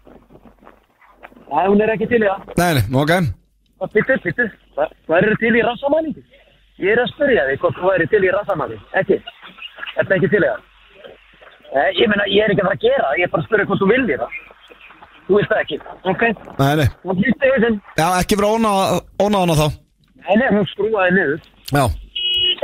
Nei, 1.47 1.65
hún 1.65 1.81
er 1.81 1.95
ekki 1.95 2.11
til 2.11 2.21
í 2.21 2.27
það. 2.27 2.55
Nei, 2.59 2.71
nei, 2.77 2.87
ok 3.01 3.17
Pittu, 3.77 4.15
pittu, 4.23 4.45
væri 5.07 5.35
til 5.37 5.53
í 5.53 5.61
rassamælingu? 5.61 6.21
Ég 6.81 6.91
er 6.95 7.01
að 7.03 7.11
spyrja 7.13 7.43
þig 7.49 7.59
hvort 7.61 7.77
þú 7.77 7.89
væri 7.91 8.07
til 8.09 8.23
í 8.25 8.31
rassamælingu, 8.33 8.85
ekki? 9.01 9.17
Þetta 9.93 10.07
er 10.09 10.17
ekki 10.17 10.29
til 10.33 10.41
í 10.41 10.47
það? 10.49 10.63
Eh, 11.67 11.89
ég 11.99 12.09
meina, 12.09 12.25
ég 12.31 12.43
er 12.47 12.53
ekki 12.53 12.63
að 12.63 12.69
fara 12.69 12.77
að 12.79 12.85
gera 12.87 13.05
það, 13.05 13.17
ég 13.21 13.27
er 13.27 13.31
bara 13.35 13.43
að 13.43 13.47
spyrja 13.49 13.67
hvort 13.69 13.81
þú 13.83 13.89
viljið 13.91 14.21
það. 14.23 14.37
Þú 15.27 15.35
veist 15.37 15.51
það 15.51 15.61
ekki, 15.63 15.77
ok? 16.13 16.23
Nei, 16.57 16.73
nei, 16.79 16.87
Hún 17.03 17.17
hlýtti 17.21 17.51
hausinn. 17.51 17.79
já, 17.99 18.07
ekki 18.21 18.37
verið 18.39 18.49
ónáðan 19.21 19.53
á 19.53 19.55
þá 19.61 19.67
Nei, 20.27 20.35
nei, 20.41 20.47
hún 20.57 20.65
skrúaði 20.73 21.11
niður. 21.17 21.41
Já, 21.71 21.83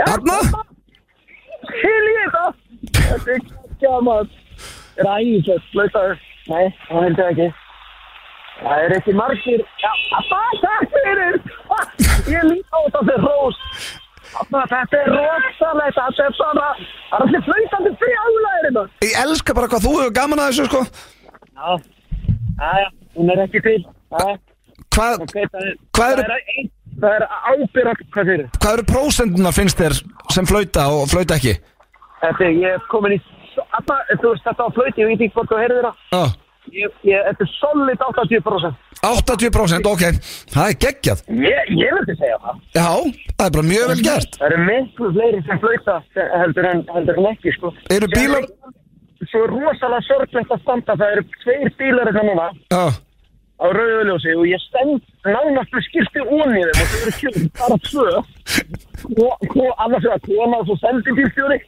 Þarna? 0.03 0.37
Til 1.69 2.05
í 2.09 2.13
þetta! 2.17 2.45
Þetta 2.97 3.35
er 3.35 3.43
gaman. 3.83 4.31
Er 4.97 5.05
það 5.07 5.19
ægislega, 5.21 5.61
flötaður? 5.73 6.17
Nei, 6.49 6.65
það 8.61 8.83
er 8.85 8.95
ekki 8.97 9.13
margir. 9.17 9.63
Takk 9.81 10.93
fyrir! 10.93 11.37
Ég 12.33 12.43
líka 12.49 12.73
á 12.73 12.79
þetta 12.85 13.01
fyrir 13.09 13.25
rós. 13.27 13.59
Þetta 14.33 14.97
er 14.97 15.09
rosalegt, 15.13 15.97
þetta 15.99 16.23
er 16.27 16.35
svona, 16.37 16.69
það 17.09 17.17
er 17.17 17.25
allir 17.27 17.43
flöytandi 17.47 17.91
frjálæðir 18.01 18.63
þetta. 18.69 18.85
ég 19.05 19.17
elska 19.23 19.53
bara 19.57 19.67
hvað 19.69 19.83
þú 19.85 19.91
hefur 19.99 20.15
gaman 20.17 20.41
að 20.41 20.47
þessu, 20.49 20.65
sko 20.71 20.81
Já, 21.53 21.69
já, 22.81 22.87
hún 23.17 23.29
er 23.33 23.43
ekki 23.45 23.61
til. 23.67 23.77
Já, 23.83 24.31
Hvað, 24.93 25.21
er, 25.41 25.77
Hvað 25.97 26.11
eru- 26.13 26.25
það 26.29 27.13
er, 27.13 27.23
er 27.23 27.23
ábyrrað, 27.51 28.01
hvað 28.13 28.27
fyrir? 28.31 28.49
hvað 28.57 28.73
eru 28.77 28.83
prósenduna 28.89 29.51
finnst 29.53 29.77
þér 29.81 29.95
sem 30.33 30.45
flauta 30.49 30.87
og 30.93 31.07
flauta 31.13 31.37
ekki? 31.37 31.53
Þetta 32.23 32.43
er, 32.47 32.53
ég 32.63 32.75
er 32.77 32.83
komin 32.91 33.15
í, 33.17 33.19
þetta 33.53 34.53
á 34.65 34.67
flöyti, 34.73 35.01
ég 35.01 35.09
veit 35.13 35.21
ekki 35.21 35.33
hvort 35.37 35.49
þú 35.53 35.61
heyrðir 35.61 35.87
það. 35.89 36.35
Ég, 36.71 36.91
ég, 37.03 37.19
þetta 37.27 37.43
er 37.43 37.49
solid 37.59 37.99
80%. 38.07 38.75
80% 39.03 39.87
ok, 39.89 40.03
það 40.53 40.69
er 40.69 40.75
geggjað 40.79 41.23
Ég, 41.43 41.71
ég 41.75 41.89
myndi 41.97 42.13
segja 42.15 42.37
það. 42.39 42.59
Já, 42.77 42.85
það 43.35 43.45
er 43.47 43.53
bara 43.57 43.65
mjög 43.67 43.89
vel 43.91 44.03
gert 44.05 44.37
Það 44.39 44.45
eru 44.47 44.59
miklu 44.69 45.09
fleiri 45.17 45.41
sem 45.47 45.59
flauta 45.59 45.95
heldur 46.39 46.67
en, 46.69 46.83
heldur 46.95 47.19
en 47.19 47.27
ekki, 47.33 47.51
sko. 47.57 47.73
Eru 47.91 48.07
bílar- 48.13 48.47
Svo 49.31 49.41
er 49.45 49.51
rosalega 49.55 50.03
sorglegt 50.07 50.51
að 50.51 50.61
standa. 50.63 50.95
Það 50.99 51.11
eru 51.17 51.23
tveir 51.43 51.69
bílar 51.79 52.09
þetta 52.11 52.23
núna 52.29 52.47
Já, 52.71 52.83
á 53.63 53.65
rauðuljósi 53.77 54.33
og 54.39 54.47
ég 54.49 54.63
stend 54.67 55.03
nánast 55.27 55.71
með 55.75 55.85
skilti 55.89 56.23
ón 56.23 56.55
í 56.55 56.63
þeim 56.63 56.81
og 56.83 56.87
það 56.91 57.03
eru 57.03 57.13
kjörn 57.19 57.45
bara 57.59 57.77
tvö. 57.87 58.07
Og, 59.23 59.31
og 59.63 59.83
annars 59.83 60.07
er 60.07 60.15
það 60.15 60.25
kona 60.27 60.59
og 60.59 60.67
svo 60.67 60.75
sendi 60.83 61.15
bílstjóri. 61.19 61.59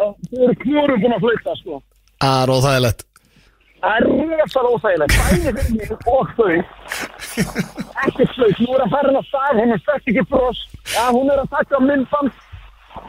Og 0.00 0.12
Þau 0.30 0.42
eru 0.46 0.54
kjórum 0.62 1.00
búin 1.02 1.14
að 1.16 1.24
flauta, 1.26 1.56
sko. 1.62 1.80
það 2.22 2.42
er 2.44 2.52
óþægilegt 2.54 3.06
Það 3.80 3.96
er 3.96 4.04
rosalega 4.04 4.70
óþægilegt, 4.74 5.14
bæði 5.16 5.52
fyrir 5.56 5.70
mig 5.76 5.90
og 6.12 6.32
þau. 6.36 6.56
Ekki 8.04 8.26
slaut, 8.34 8.58
nú 8.60 8.74
er 8.76 8.82
að 8.84 8.92
fara 8.94 9.08
hennar 9.10 9.26
stað, 9.28 9.60
hún 9.60 9.74
er 9.76 9.80
stökk 9.84 10.10
ekki 10.12 10.24
bros. 10.30 10.58
Já, 10.92 11.04
hún 11.16 11.30
er 11.32 11.40
að 11.42 11.48
taka 11.54 11.80
myndband. 11.86 12.32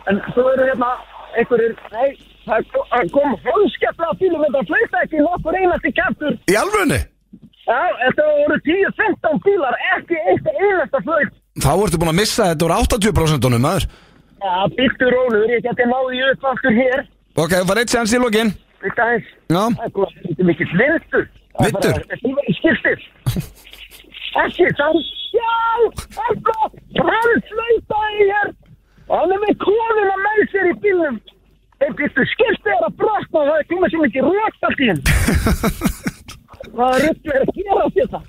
En 0.09 0.21
svo 0.31 0.45
eru 0.53 0.67
hérna 0.69 0.91
einhverjir, 1.37 1.73
nei, 1.91 2.09
það 2.45 2.55
er 2.61 2.65
ko- 2.71 2.85
það 2.93 3.11
kom 3.17 3.35
holskepla 3.47 4.11
á 4.11 4.13
bílum, 4.21 4.45
þetta 4.47 4.63
flauta 4.71 5.03
ekki 5.05 5.23
nokkur 5.25 5.59
einasti 5.59 5.91
kæftur. 5.99 6.33
Í 6.47 6.55
alvörunni? 6.61 7.01
Já, 7.67 7.79
þetta 8.03 8.29
voru 8.39 8.57
10-15 8.69 9.43
bílar, 9.45 9.75
ekki 9.97 10.15
eitt 10.31 10.49
einasta 10.55 11.03
flaut. 11.05 11.31
Þá 11.61 11.71
ertu 11.83 11.99
búin 11.99 12.13
að 12.13 12.19
missa 12.21 12.47
þetta 12.53 12.65
úr 12.69 12.75
80% 12.79 13.59
maður 13.59 13.87
Já, 14.41 14.53
býttu 14.73 15.05
róluður, 15.13 15.51
ég 15.53 15.61
geti 15.67 15.85
náði 15.85 16.21
upp 16.31 16.45
aftur 16.49 16.73
hér. 16.73 17.03
Ok, 17.37 17.51
það 17.59 17.67
var 17.69 17.77
eitt 17.83 17.91
séans 17.93 18.13
í 18.15 18.17
lokin 18.23 18.49
Aðeins. 18.81 19.27
Já, 19.51 19.61
Það 19.61 19.83
er 19.85 19.91
þetta 19.91 20.41
er 20.41 20.47
mikill 20.49 20.71
vindur. 20.81 21.25
Það 21.57 21.65
er 21.91 22.55
skiltir. 22.57 23.03
Ekki, 24.41 24.67
það 24.79 24.95
er, 24.95 25.09
já, 25.35 25.55
þetta, 26.15 26.55
hann 27.01 27.41
flöytaði 27.51 28.27
hér. 28.31 28.51
Og 29.11 29.13
hann 29.19 29.33
er 29.35 29.41
með 29.43 29.57
konuna 29.65 30.15
með 30.23 30.41
sér 30.53 30.69
í 30.71 30.73
bílnum. 30.85 31.17
Þeir 31.81 31.95
býttu 31.99 32.25
skiltið 32.31 32.71
er 32.77 32.85
að 32.87 32.95
brotna 33.01 33.39
það 33.49 33.55
er 33.59 33.65
komið 33.71 33.93
svo 33.95 34.01
mikið 34.05 34.27
rótt 34.29 34.67
allt 34.69 34.81
í 34.85 34.89
henn. 34.91 35.01
Það 36.71 36.91
er 36.95 37.05
rugglega 37.07 37.41
að 37.41 37.53
gera 37.57 37.87
þetta. 37.97 38.19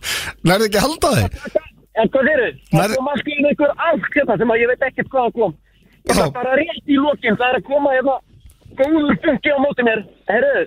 lærði 0.48 0.68
ekki 0.68 0.80
að 0.80 0.86
halda 0.88 1.10
þig 1.16 1.60
En 2.02 2.08
hvað 2.08 2.28
er? 2.32 2.40
Nær- 2.72 2.88
Það 2.88 2.94
kom 2.96 3.08
allt 3.12 3.26
í 3.28 3.34
einu 3.36 3.48
einhver 3.52 3.72
allt 3.86 4.06
hérna 4.16 4.36
sem 4.40 4.52
að 4.54 4.60
ég 4.62 4.70
veit 4.72 4.84
ekkert 4.88 5.10
hvaðan 5.12 5.34
kom. 5.36 5.52
Ég 6.08 6.16
Já. 6.16 6.22
var 6.22 6.30
bara 6.38 6.54
rétt 6.58 6.88
í 6.88 6.96
lokin, 6.98 7.36
það 7.38 7.48
er 7.52 7.58
að 7.60 7.66
koma 7.68 7.92
hérna 7.92 8.14
góður 8.80 9.18
bunki 9.24 9.52
á 9.52 9.58
móti 9.64 9.86
mér. 9.88 10.00
Herru, 10.30 10.62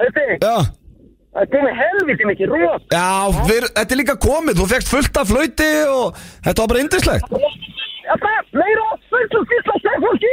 þetta 0.00 0.26
Já, 0.42 0.56
Það 1.34 1.42
er 1.42 1.48
komið 1.50 1.78
helviti 1.82 2.26
mikið 2.30 2.52
rót. 2.54 2.84
já 2.94 3.08
við, 3.48 3.64
þetta 3.74 3.94
er 3.94 3.98
líka 3.98 4.14
komið 4.22 4.58
Þú 4.60 4.66
fegst 4.70 4.90
fullt 4.92 5.16
af 5.18 5.30
flöyti 5.32 5.70
og 5.90 6.20
þetta 6.46 6.62
var 6.62 6.68
bara 6.70 6.82
indislegt 6.84 7.26
það 8.04 8.30
er 8.30 8.44
meira 8.60 8.84
fullt 9.10 9.34
og 9.40 9.46
fyrst 9.50 9.70
að 9.72 9.78
segja 9.82 10.00
fólki. 10.04 10.32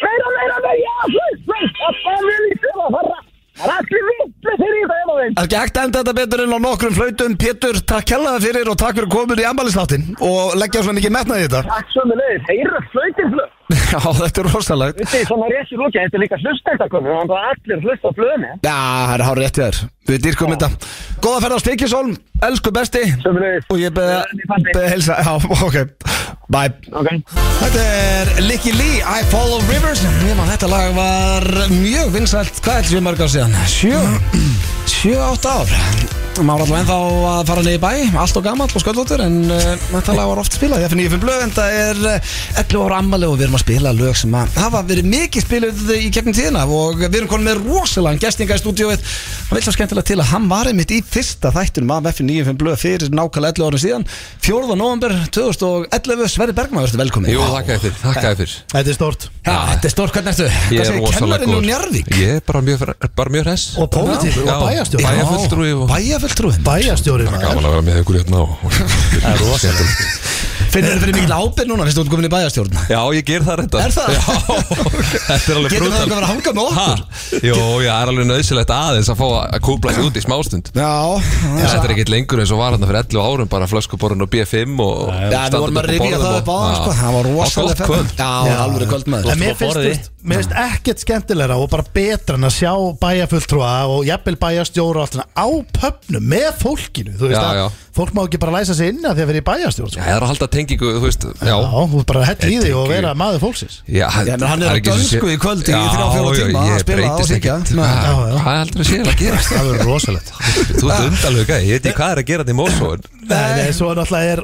Meira, 0.00 0.28
meira, 0.36 0.56
meira, 0.64 0.72
já, 0.80 0.94
fullt, 1.12 1.42
fullt. 1.50 1.80
Það 2.04 2.14
er 2.14 2.24
vel 2.30 2.46
í 2.48 2.54
sér 2.62 2.78
að 2.84 2.94
fara. 2.96 3.18
Það 3.60 3.70
er 3.70 3.76
allir 3.76 4.04
vitlega 4.08 4.56
fyrir 4.60 4.78
í 4.80 4.88
það. 4.88 5.00
Það 5.10 5.20
er 5.20 5.44
ekki 5.44 5.58
hægt 5.60 5.78
að 5.78 5.86
enda 5.86 6.00
þetta 6.00 6.14
betur 6.16 6.42
en 6.44 6.54
á 6.56 6.58
nokkrum 6.64 6.94
flautum. 6.96 7.36
Pétur, 7.40 7.80
takk 7.92 8.08
kellaði 8.08 8.42
fyrir 8.46 8.70
og 8.72 8.78
takk 8.80 8.96
fyrir 8.98 9.10
komin 9.12 9.42
í 9.42 9.46
ambalisnáttin 9.48 10.06
og 10.24 10.56
leggja 10.60 10.84
svona 10.86 10.98
mikið 11.00 11.14
metnað 11.16 11.42
í 11.42 11.46
þetta. 11.46 11.62
Takk 11.68 11.92
svo 11.94 12.04
með 12.08 12.22
leiðis, 12.22 12.46
heyra 12.48 12.82
flöytin 12.94 13.32
flöð. 13.34 13.56
Já, 13.90 14.00
þetta 14.00 14.42
er 14.42 14.48
rosalegt. 14.50 15.00
Vitið, 15.04 15.26
svona 15.28 15.50
rétt 15.52 15.70
í 15.70 15.78
lóki, 15.78 15.98
þetta 16.00 16.18
er 16.18 16.24
líka 16.24 16.38
hlustendakonu, 16.40 17.12
þannig 17.18 17.36
að 17.36 17.48
allir 17.50 17.84
hlusta 17.84 18.10
á 18.10 18.12
flöðinni. 18.16 18.50
Já, 18.66 18.74
það 18.74 19.14
er 19.14 19.24
hár 19.28 19.40
rétt 19.44 19.60
í 19.60 19.64
þér. 19.66 19.80
Við 20.10 20.24
dýrkum 20.26 20.54
þetta. 20.56 20.70
Góða 21.22 21.42
ferð 21.44 21.54
á 21.54 21.60
Stikisólm, 21.62 22.16
elsku 22.48 22.72
besti. 22.74 23.04
Leiðis. 23.26 23.68
Og 23.70 23.78
ég 23.78 23.94
beði 23.94 24.48
beði 24.72 24.88
heilsa. 24.94 25.20
Já, 25.22 25.36
ok, 25.68 25.78
bye 26.50 26.70
Ok. 26.92 27.10
Þetta 27.60 27.84
er 27.84 28.32
Licky 28.46 28.72
Lee, 28.76 29.02
I 29.04 29.26
Follow 29.32 29.62
Rivers 29.70 30.02
man, 30.36 30.48
þetta 30.50 30.70
lag 30.70 30.94
var 30.96 31.46
mjög 31.74 32.14
vinsælt 32.16 32.62
Hvað 32.64 32.82
er 32.82 32.90
þetta 32.90 33.04
mörg 33.06 33.22
ár 33.26 33.32
síðan? 33.36 33.56
Sjö, 33.70 34.02
sjö, 34.88 35.16
átt 35.30 35.48
ár 35.50 36.29
Maður 36.40 36.62
alltaf 36.64 36.78
ennþá 36.80 36.96
að 37.30 37.40
fara 37.50 37.62
niður 37.66 37.76
í 37.76 37.80
bæ. 37.82 37.90
Allt 38.20 38.38
og 38.40 38.44
gamall 38.46 38.68
og 38.70 38.82
sköldlóttur 38.82 39.20
En 39.24 39.34
uh, 39.52 39.64
þetta 39.90 40.14
lag 40.16 40.28
var 40.30 40.40
oft 40.42 40.54
spilað 40.56 40.82
Ég 40.84 40.92
finn 40.92 41.02
ég 41.04 41.10
finn 41.12 41.22
blöð 41.22 41.42
En 41.44 41.52
það 41.56 41.76
er 41.80 42.00
uh, 42.00 42.32
11 42.62 42.84
ára 42.86 42.98
ammali 43.02 43.28
Og 43.28 43.34
við 43.36 43.46
erum 43.46 43.58
að 43.58 43.64
spila 43.64 43.92
lög 43.96 44.16
sem 44.20 44.36
að 44.40 44.56
hafa 44.60 44.82
verið 44.88 45.08
mikið 45.12 45.44
spiluð 45.46 45.82
í 45.96 46.08
gegnum 46.16 46.36
tíðina 46.36 46.64
Og 46.70 47.02
við 47.02 47.18
erum 47.20 47.30
konum 47.32 47.48
með 47.50 47.60
rosalega 47.66 48.22
gestinga 48.24 48.56
í 48.56 48.62
stúdíóið. 48.62 49.04
Það 49.50 49.58
vil 49.58 49.64
svo 49.66 49.74
skemmtilega 49.76 50.08
til 50.10 50.18
að 50.22 50.30
hann 50.30 50.48
var 50.50 50.70
einmitt 50.70 50.94
í 50.94 51.00
fyrsta 51.04 51.50
þættunum 51.54 51.92
af 51.96 52.08
F95 52.14 52.58
blöð 52.60 52.78
fyrir 52.80 53.10
nákvæmlega 53.14 53.58
11 53.60 53.66
árum 53.70 53.82
síðan 53.82 54.06
4. 54.46 54.76
november 54.78 55.14
2011 55.34 56.30
Sverri 56.30 56.54
Bergman, 56.56 56.84
verður 56.86 57.02
velkomin. 57.02 57.32
Jú, 57.34 57.42
þakka 57.50 57.74
þér 57.74 57.82
fyrir, 57.84 57.98
þakka 58.04 58.32
fyrir. 58.40 58.54
Þetta 58.70 58.92
er 58.94 58.98
stort 59.00 59.26
Já, 59.40 59.56
þetta 59.72 59.88
er 59.88 59.94
stórt, 59.94 60.12
hvernig 60.14 60.30
ertu? 60.36 60.46
Ég 60.76 60.84
er 60.84 60.98
rosalega 61.00 61.60
Njarvík? 61.64 62.10
Ég 62.20 62.34
er 62.38 62.42
bara 62.46 62.60
mjög, 62.64 62.84
bara 63.18 63.32
mjög 63.34 63.46
hress. 63.48 63.64
Og 63.80 63.88
pólitíkur 63.90 64.44
Já. 64.46 64.52
og 64.54 64.66
bæjarstjóri. 64.68 65.04
Bæjar- 65.04 65.16
Bæjarfulltrúi 65.20 65.70
og- 65.74 65.88
Bæjarfulltrúi 65.90 66.29
Bæjarstjóri 66.64 67.26
Það 67.28 67.36
er 67.36 67.44
gaman 67.46 67.66
að 67.66 67.74
vera 67.74 67.86
með 67.88 68.00
ykkur 68.02 68.20
hérna 68.20 68.38
og 68.44 68.50
Það 68.70 69.30
er 69.34 69.42
rosalega 69.44 69.84
Finnir 70.70 70.92
þið 70.94 71.00
fyrir 71.02 71.16
mikil 71.18 71.34
ábyrð 71.34 71.70
núna, 71.70 71.86
finnst 71.88 71.98
þú 71.98 72.04
komin 72.12 72.26
í 72.28 72.30
bæjarstjórn? 72.30 72.76
Já, 72.90 73.00
ég 73.16 73.24
ger 73.26 73.42
það 73.46 73.56
reynda 73.60 73.80
Er 73.82 73.94
það? 73.94 74.10
Já, 74.14 74.20
þetta 75.30 75.50
er 75.50 75.58
alveg 75.58 75.72
Getur 75.74 75.90
það 75.90 75.90
brútal 75.90 75.98
eitthvað 75.98 76.04
að 76.04 76.14
vera 76.14 76.20
að 76.20 76.30
hanga 76.30 76.52
með 76.54 76.64
okkur? 76.70 77.00
Jó, 77.50 77.56
já, 77.82 77.90
það 77.90 78.02
er 78.04 78.12
alveg 78.12 78.28
nöðsilegt 78.30 78.72
aðeins 78.76 79.10
að 79.10 79.18
fá 79.20 79.26
að 79.40 79.56
kúpla 79.66 79.94
sig 79.96 80.06
út 80.06 80.20
í 80.20 80.22
smástund. 80.24 80.70
Já, 80.76 80.92
Þetta 81.60 81.82
er 81.88 81.94
ekkert 81.96 82.12
lengur 82.14 82.42
eins 82.44 82.54
og 82.54 82.60
var 82.62 82.76
hérna 82.76 82.90
fyrir 82.90 83.00
11 83.02 83.26
árum 83.26 83.50
bara 83.50 83.68
flöskuborun 83.70 84.24
og 84.26 84.30
B5 84.30 84.84
og 84.86 85.10
Já, 85.10 85.42
við 85.50 85.58
vorum 85.58 85.80
að 85.82 85.90
rifja 85.90 86.22
það 86.22 86.38
upp 86.38 86.50
á 86.50 86.58
það, 86.60 86.78
sko. 86.78 86.94
Það 87.00 87.16
var 87.18 87.30
rosalega 87.30 87.90
kvöld. 87.90 88.14
Já, 88.20 88.54
alveg 88.64 88.94
kvöld 88.94 89.04
En 89.10 89.42
mér 89.42 89.58
finnst, 89.58 90.52
ekkert 90.52 91.00
skemmtilegra 91.00 91.56
og 91.56 91.70
bara 91.72 91.86
betra 91.96 92.36
en 92.36 92.44
að 92.44 92.52
sjá 92.58 92.72
bæjarfulltrúa 93.00 93.70
og 93.88 94.02
jafnvel 94.04 94.36
bæjarstjóra 94.42 95.00
og 95.00 95.06
allt 95.06 95.16
svona 95.16 95.28
á 95.32 95.46
pöpnum 95.80 96.26
með 96.28 96.50
fólkinu. 96.60 97.14
Þú 97.16 97.30
veist 97.30 97.38
Já, 97.40 97.46
að 97.46 97.60
já. 97.62 97.64
fólk 97.96 98.12
má 98.16 98.20
ekki 98.26 98.40
bara 98.42 98.58
læsa 98.58 98.76
sig 98.76 98.92
inn 98.92 99.00
að 99.00 99.16
því 99.16 99.24
að 99.24 99.30
vera 99.32 99.40
í 99.40 99.46
bæjarstjórn 99.48 99.88
Já, 99.88 99.94
sko. 99.96 100.04
það 100.04 100.12
er 100.18 100.26
að 100.26 100.32
halda 100.34 100.50
tengingu, 100.60 100.92
þú 100.96 101.02
veist 101.04 101.26
Já, 101.40 101.54
þú 101.90 102.02
bara 102.10 102.24
hett 102.28 102.46
í 102.46 102.56
því 102.60 102.72
og 102.78 102.88
vera 102.90 103.14
maður 103.18 103.42
fólksins. 103.44 103.80
Já, 103.88 104.06
hann 104.12 104.28
er 104.30 104.44
á 104.44 104.94
sé- 105.00 105.20
í 105.20 105.38
kvöld 105.40 105.64
í 105.64 105.72
Já, 105.72 105.80
þrjá, 105.90 106.06
fjóra 106.14 106.30
já, 106.30 106.46
tíma 106.46 106.60
að 106.70 106.80
spila. 106.84 107.00
Nei. 107.80 107.88
Hvað 108.40 108.58
heldur 108.60 108.84
að 108.84 108.90
sé 108.90 109.00
að 109.00 109.16
gera? 109.20 109.38
Það 109.50 109.70
verður 109.70 109.88
rosalegt. 109.90 110.28
Þú 110.80 110.90
ert 110.90 111.06
undalega 111.08 111.48
gæði, 111.50 111.64
ég 111.70 111.78
veit 111.78 111.86
ekki 111.90 111.98
hvað 112.00 112.12
er 112.14 112.20
að 112.22 112.28
gera 112.30 112.44
þetta 112.44 112.54
í 112.54 112.60
Mósóin 112.60 113.08
Nei, 113.30 113.50
nei, 113.54 113.70
svo 113.76 113.90
náttúrulega 113.94 114.32
er 114.34 114.40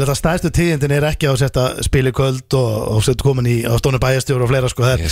er 0.00 0.12
stæðstu 0.16 0.50
tíðindin 0.54 0.94
er 0.96 1.04
ekki 1.10 1.28
á 1.28 1.32
að 1.34 1.40
setja 1.42 1.64
spil 1.84 2.06
í 2.08 2.12
kvöld 2.16 2.56
og, 2.56 2.70
og 2.94 3.02
setja 3.04 3.24
komin 3.26 3.48
í 3.50 3.56
á 3.68 3.74
stónu 3.80 4.00
bæjarstjóra 4.00 4.46
og 4.46 4.52
fleira 4.52 4.70
sko 4.72 4.86
það 4.86 4.94
er, 4.94 5.00
er 5.04 5.10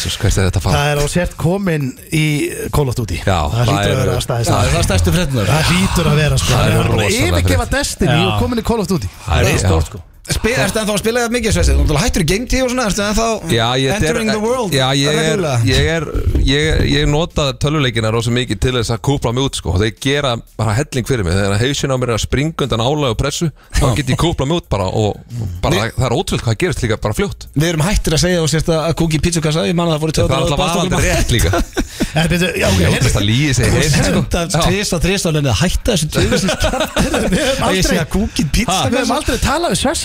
þetta 0.48 0.62
er 0.94 1.02
á 1.02 1.06
sért 1.12 1.34
komin 1.40 1.90
í 2.14 2.24
kólastúti. 2.72 3.18
Það 3.26 3.52
það 3.52 3.64
hlýtur 3.68 3.82
að 3.82 3.92
er- 3.92 4.00
vera 4.06 4.22
stæðstu 4.24 4.52
það 5.48 5.62
hlýtur 5.72 6.06
að 6.09 6.16
vera 6.22 6.36
sko 9.88 10.00
Það 10.29 10.51
er 10.51 10.59
Það 10.59 10.64
er 10.64 10.68
Það 10.68 10.68
er 10.68 10.68
sko 10.68 10.68
Erstu 10.68 10.81
ennþá 10.83 10.95
að 10.95 11.01
spila 11.01 11.20
þetta 11.22 11.35
mikið, 11.35 11.53
Svessi? 11.57 11.72
Þú 11.89 11.97
hættur 12.03 12.22
í 12.22 12.26
Game 12.29 12.47
Tea 12.49 12.62
og 12.64 12.70
svona, 12.72 12.85
ertu 12.89 13.03
ennþá 13.05 13.26
Já, 13.55 13.66
ég, 13.81 13.89
entering 13.97 14.29
er, 14.29 14.35
the 14.35 14.43
world 14.43 14.72
já, 14.76 14.87
ég, 14.99 15.09
er, 15.09 15.41
ég, 15.64 15.83
er, 15.95 16.05
ég, 16.45 16.62
ég 16.93 17.07
nota 17.09 17.45
töluleikina 17.62 18.11
rosa 18.12 18.31
mikið 18.35 18.59
til 18.64 18.74
þess 18.76 18.91
að 18.93 19.01
kúpla 19.09 19.31
mig 19.33 19.43
út 19.49 19.55
sko. 19.59 19.70
þeir 19.81 19.95
gera 20.05 20.33
bara 20.59 20.72
helling 20.76 21.07
fyrir 21.09 21.24
mig. 21.24 21.33
Þegar 21.39 21.62
hausin 21.62 21.95
á 21.95 21.97
mér 21.97 22.09
er 22.12 22.16
að 22.18 22.24
springa 22.26 22.62
undan 22.66 22.85
álega 22.85 23.12
og 23.14 23.18
pressu 23.20 23.47
þá 23.79 23.87
get 23.97 24.09
ég 24.12 24.18
kúpla 24.20 24.45
mig 24.49 24.57
út 24.61 24.68
bara 24.72 24.87
og 24.89 25.11
bara, 25.64 25.89
það 25.97 26.07
er 26.09 26.16
ótrúlega 26.18 26.45
hvað 26.49 26.61
gerist 26.64 26.83
líka 26.85 27.01
bara 27.01 27.16
fljótt. 27.16 27.41
Við 27.57 27.68
erum 27.72 27.85
hættir 27.87 28.12
að 28.18 28.22
segja 28.26 28.39
og 28.45 28.49
sérst 28.53 28.68
að 28.74 28.95
kúki 29.01 29.18
pizzukassa 29.22 29.66
Ég 29.68 29.76
man 29.76 29.89
að 29.89 29.93
það 29.97 30.03
fór 30.03 30.11
í 30.11 30.14
það 30.18 30.29
er 30.99 31.05
rétt 31.09 31.31
líka. 31.33 31.51
Trist 34.68 34.93
og 34.97 35.01
trist 35.03 35.24
og 35.29 35.33
nefnir 35.37 35.53
að 35.53 35.61
hætta 35.62 35.91
þessu 35.95 36.07
tjóðisins 36.14 36.57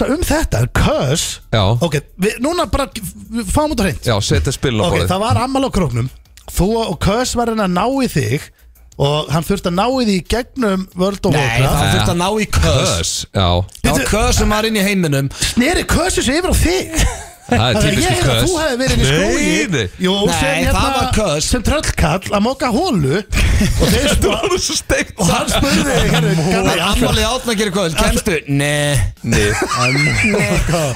um 0.14 0.24
þetta 0.28 0.64
Cuz 0.78 1.24
Já. 1.54 1.64
Ok, 1.84 2.00
við, 2.22 2.40
núna 2.44 2.66
bara 2.72 2.88
við 2.94 3.48
fáum 3.54 3.74
út 3.76 3.82
á 3.82 3.86
hreint. 3.88 4.04
Já, 4.08 4.16
setja 4.24 4.54
spilin 4.56 4.82
á 4.82 4.88
Ok, 4.88 4.98
borðið. 5.00 5.08
það 5.14 5.24
var 5.26 5.40
ammal 5.44 5.64
á 5.68 5.72
króknum. 5.76 6.10
Þú 6.54 6.68
og 6.88 7.00
Cuz 7.04 7.34
var 7.40 7.52
henni 7.54 7.66
að 7.66 7.74
ná 7.78 7.86
í 8.04 8.10
þig 8.12 8.50
Og 9.02 9.30
hann 9.34 9.42
þurfti 9.48 9.72
að 9.72 9.78
ná 9.80 9.86
í 9.90 10.04
því 10.06 10.16
í 10.20 10.24
gegnum 10.30 10.82
World 11.02 11.26
of 11.26 11.34
Nei, 11.34 11.42
það 11.42 11.64
Warcraft 11.64 11.94
þurft 11.96 12.12
að 12.12 12.20
ná 12.20 12.28
í 12.30 12.46
kös 12.54 12.92
Kös, 12.94 13.14
já. 13.34 13.48
Það 13.82 13.96
var 13.98 14.04
kös 14.12 14.38
sem 14.38 14.54
var 14.54 14.68
inn 14.70 14.78
í 14.78 14.84
heiminum. 14.86 15.30
Sneri 15.50 15.86
Cuz 15.90 16.20
þessu 16.20 16.36
yfir 16.38 16.54
á 16.54 16.56
þig 16.62 17.08
Það 17.44 17.64
er 17.68 17.80
típiski 17.84 18.04
ég 18.04 18.14
held 18.14 18.24
að 18.24 18.38
kös. 18.40 18.44
þú 18.44 18.60
hefði 18.64 18.78
verið 18.84 19.02
í 19.04 19.08
skói 19.08 19.34
Nei, 19.34 19.68
nei 19.74 19.88
Jú, 20.06 20.14
Nei, 20.24 20.36
sem, 20.40 20.54
hérna, 20.64 20.74
það 20.80 20.94
var 20.98 21.10
kös. 21.18 21.48
sem 21.54 21.64
tröllkall 21.68 22.30
að 22.38 22.44
móka 22.46 22.70
hólu 22.74 23.18
Og 23.20 23.88
þeir 23.92 24.04
Það 24.04 24.14
sko 24.14 24.32
var 24.34 24.54
svo 24.64 24.76
steikt 24.80 25.20
Og 25.20 25.28
hann 25.34 25.52
spurði 25.52 25.98
hérna, 25.98 26.32
Það 26.48 26.70
er 26.74 26.82
ammálið 26.88 27.28
átnækir 27.30 27.70
í 27.70 27.74
kvöld 27.76 27.98
Kemstu? 28.00 28.38
Nei. 28.48 28.96
Nei. 29.24 29.52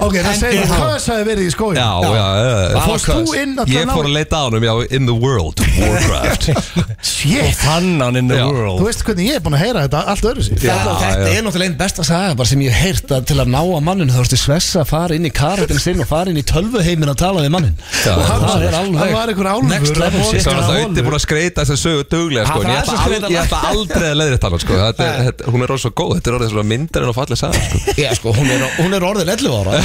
Ok, 0.02 0.16
það 0.24 0.34
segir 0.40 0.64
að 0.64 0.74
kös 0.82 1.08
hefði 1.12 1.28
verið 1.32 1.44
í 1.44 1.52
skói 1.54 1.74
Já, 1.78 1.90
já, 2.04 2.12
já. 2.16 2.24
Það 2.48 2.78
var 2.78 2.88
Fórst 2.88 3.12
þú 3.12 3.36
inn 3.42 3.54
að 3.62 3.74
Ég 3.76 3.92
fór 3.92 4.08
að 4.10 4.16
leita 4.18 4.40
á 4.40 4.44
honum, 4.48 4.66
já, 4.68 4.74
in 4.98 5.08
the 5.10 5.16
world 5.18 5.62
Warcraft. 5.78 6.48
Shit. 7.08 7.56
Fann 7.62 8.02
hann 8.02 8.18
in 8.20 8.32
the 8.32 8.38
Já. 8.40 8.46
Þú 8.48 8.56
world 8.58 8.84
veist 8.88 9.04
hvernig 9.06 9.28
ég 9.30 9.38
er 9.40 9.44
búin 9.46 9.58
að 9.58 9.64
heyra 9.66 9.84
þetta 9.86 10.02
allt 10.14 10.26
öðru 10.32 10.46
sér. 10.48 10.60
Þetta 10.64 11.12
er 11.32 11.46
náttúrulega 11.46 11.70
einn 11.72 11.78
besta 11.80 12.06
saga 12.08 12.36
bara 12.40 12.50
sem 12.50 12.62
ég 12.66 12.74
hef 12.74 12.86
heyrt 12.88 13.14
að 13.18 13.28
til 13.32 13.38
að 13.44 13.52
ná 13.54 13.60
að 13.62 13.84
manninu 13.88 14.14
þá 14.16 14.20
ertu 14.24 14.40
svessa 14.42 14.82
að 14.84 14.92
fara 14.92 15.18
inn 15.18 15.28
í 15.28 15.32
karættin 15.34 15.82
sinn 15.82 16.02
og 16.04 16.10
fara 16.10 16.32
inn 16.34 16.37
í 16.38 16.44
tölvuheimin 16.48 17.12
að 17.12 17.18
tala 17.22 17.44
við 17.46 17.52
mannin 17.54 17.76
og 17.78 17.84
það 18.04 18.66
er 18.68 18.76
Hann 18.78 18.88
alveg 18.98 19.14
var 19.18 19.32
einhver 19.32 19.50
álfur 19.52 19.70
next 19.72 19.92
að 19.94 20.02
level 20.04 20.20
moka 20.22 20.32
shit. 20.32 20.44
Svo 20.44 20.52
er 20.52 20.58
alltaf 20.58 20.68
holu. 20.68 20.82
auðvitað 20.88 21.06
búin 21.08 21.18
að 21.18 21.24
skreita 21.26 21.58
þess 21.64 21.74
að 21.76 21.80
sögu 21.84 22.04
duglega 22.12 22.46
sko, 22.48 22.60
en 22.62 22.68
ég 22.68 22.74
það 22.88 23.26
ætla, 23.42 23.60
aldrei 23.72 24.08
að 24.08 24.18
leiðri 24.22 24.40
tala 24.44 24.58
sko. 24.64 24.74
er- 24.78 25.46
Hún 25.48 25.62
er 25.64 25.70
orðið 25.74 25.84
svo 25.86 25.92
góð, 25.98 26.12
þetta 26.18 26.28
er 26.28 26.36
orðið 26.38 26.52
svo 26.54 26.64
myndarinn 26.68 27.12
og 27.12 27.16
fallið 27.18 27.38
saga 27.42 27.62
sko. 27.64 27.78
Já 28.04 28.10
sko, 28.18 28.34
hún 28.38 28.48
er, 28.52 28.60
hún 28.78 28.92
er 28.98 29.02
orðin 29.08 29.32
11 29.34 29.58
ára. 29.58 29.72
Er 29.78 29.84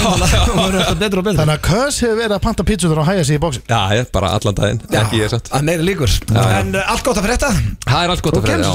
Þannig 1.43 1.55
að 1.57 1.63
kös 1.67 2.01
hefur 2.03 2.17
verið 2.23 2.37
að 2.37 2.43
panta 2.47 2.63
pítsuður 2.69 2.99
og 3.03 3.07
hæja 3.09 3.25
sig 3.27 3.39
í 3.39 3.43
bóksin 3.43 3.63
Já, 3.69 3.81
ég, 3.97 4.11
bara 4.15 4.33
allan 4.37 4.57
daginn, 4.59 4.81
ekki 5.03 5.23
ég 5.23 5.29
satt. 5.33 5.51
En 6.33 6.75
uh, 6.77 6.91
allt 6.93 7.05
gott 7.07 7.19
að 7.21 7.27
frétta. 7.29 7.51
Það 7.87 8.05
er 8.07 8.13
allt 8.15 8.23
gott 8.27 8.37
að 8.39 8.49
hérna. 8.53 8.71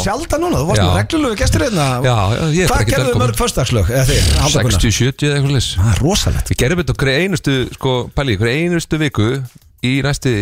Gunnar? 4.67 4.81
60-70 4.87 5.27
eða 5.27 5.37
eitthvað 5.37 5.55
leys 5.57 5.69
Það 5.77 5.91
er 5.93 6.01
rosalegt. 6.03 6.51
Við 6.51 6.59
gerum 6.61 6.81
þetta 6.81 6.95
okkur 6.95 7.11
einustu, 7.13 7.55
sko, 7.75 7.95
pæli, 8.15 8.37
okkur 8.37 8.51
einustu 8.51 8.99
viku 9.01 9.27
í 9.85 9.97
næsti 10.05 10.35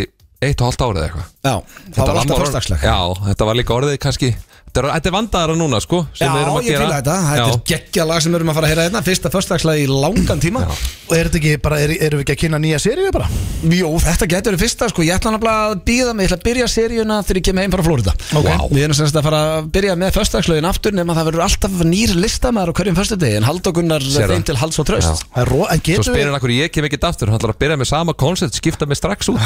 eitt 0.45 0.61
og 0.61 0.69
hálft 0.69 0.83
árið 0.85 1.05
eitthvað? 1.07 1.31
Já, 1.45 1.55
það 1.95 2.01
var 2.09 2.19
alltaf 2.21 2.43
föstudagslög 2.43 2.85
Já, 2.85 2.97
þetta 3.29 3.47
var 3.49 3.59
líka 3.59 3.75
orðið 3.77 3.97
kannski 4.03 4.31
Þetta 4.75 4.91
er, 4.91 5.07
er 5.07 5.13
vandaðara 5.15 5.55
núna, 5.55 5.79
sko 5.79 6.01
sem 6.11 6.27
Já, 6.27 6.33
við 6.33 6.41
erum 6.41 6.57
að 6.59 6.65
ég 6.67 6.81
fýla 6.81 6.97
þetta, 6.99 7.13
þetta 7.29 7.43
Já. 7.45 7.53
er 7.55 7.61
geggja 7.71 8.05
lag 8.09 8.23
sem 8.23 8.33
við 8.33 8.39
erum 8.41 8.51
að 8.51 8.57
fara 8.57 8.67
að 8.67 8.73
heyra 8.73 8.85
hérna. 8.89 9.01
Fyrsta 9.05 9.31
föstudagslag 9.31 9.79
í 9.79 9.85
langan 9.87 10.41
tíma. 10.43 10.63
Og 11.05 11.13
er 11.15 11.29
þetta 11.29 11.39
ekki 11.39 11.53
bara, 11.63 11.77
er, 11.79 11.93
erum 11.95 12.19
við 12.19 12.25
ekki 12.25 12.35
að 12.35 12.41
kynna 12.43 12.59
nýja 12.59 12.79
seríu 12.83 13.11
bara? 13.15 13.29
Jú, 13.71 13.91
þetta 14.03 14.27
getur 14.33 14.51
verið 14.51 14.63
fyrsta, 14.65 14.89
sko, 14.91 15.05
ég 15.05 15.15
ætla 15.15 15.31
nefnilega 15.31 15.69
að 15.69 15.75
býða 15.87 16.11
mig, 16.11 16.25
ég 16.25 16.31
ætla 16.31 16.39
að 16.41 16.47
byrja 16.49 16.67
seríuna 16.75 17.19
þegar 17.23 17.39
ég 17.39 17.45
kem 17.47 17.61
heim 17.61 17.71
frá 17.75 17.83
Flórida 17.85 18.13
Ok. 18.35 18.49
Vá. 18.49 18.57
Við 18.73 18.83
erum 18.83 18.97
semst 18.97 19.15
að 19.15 19.25
fara 19.29 19.41
að 19.55 19.69
byrja 19.75 19.95
með 20.01 20.09
föstudagslögin 20.17 20.67
aftur 20.69 20.97
nema 20.97 21.15
það 21.15 21.29
verður 21.29 21.45
alltaf 21.45 21.71
nýr 21.85 22.15
listamæður 22.19 22.73
á 22.73 22.77
hverjum 22.79 22.97
föstudegi 22.99 23.39
en 23.39 23.47
Halldókunnar 23.47 24.05
Sér 24.05 24.25
það. 24.25 24.33
þeim 24.35 24.45
til 24.49 24.57
hals 24.61 24.81
og 24.81 24.87
tröst 24.89 25.23
Það 25.35 25.41
er 25.43 25.51
ró, 25.53 25.61
en 25.69 25.79
Svo 25.85 26.05
spyrir 26.09 26.29
hann 26.29 26.37
okkur 26.39 26.53
ég 26.55 26.73
kem 26.73 26.87
ekki 26.89 26.99
aftur. 27.05 27.29
Hann 27.31 27.39
ætlar 27.39 27.53
að 27.53 27.61
byrja 27.61 27.77
með 27.79 27.89
sama 27.91 28.15
koncept, 28.17 28.57
skipta 28.57 28.87
mig 28.89 28.97
strax 28.99 29.29
út. 29.31 29.39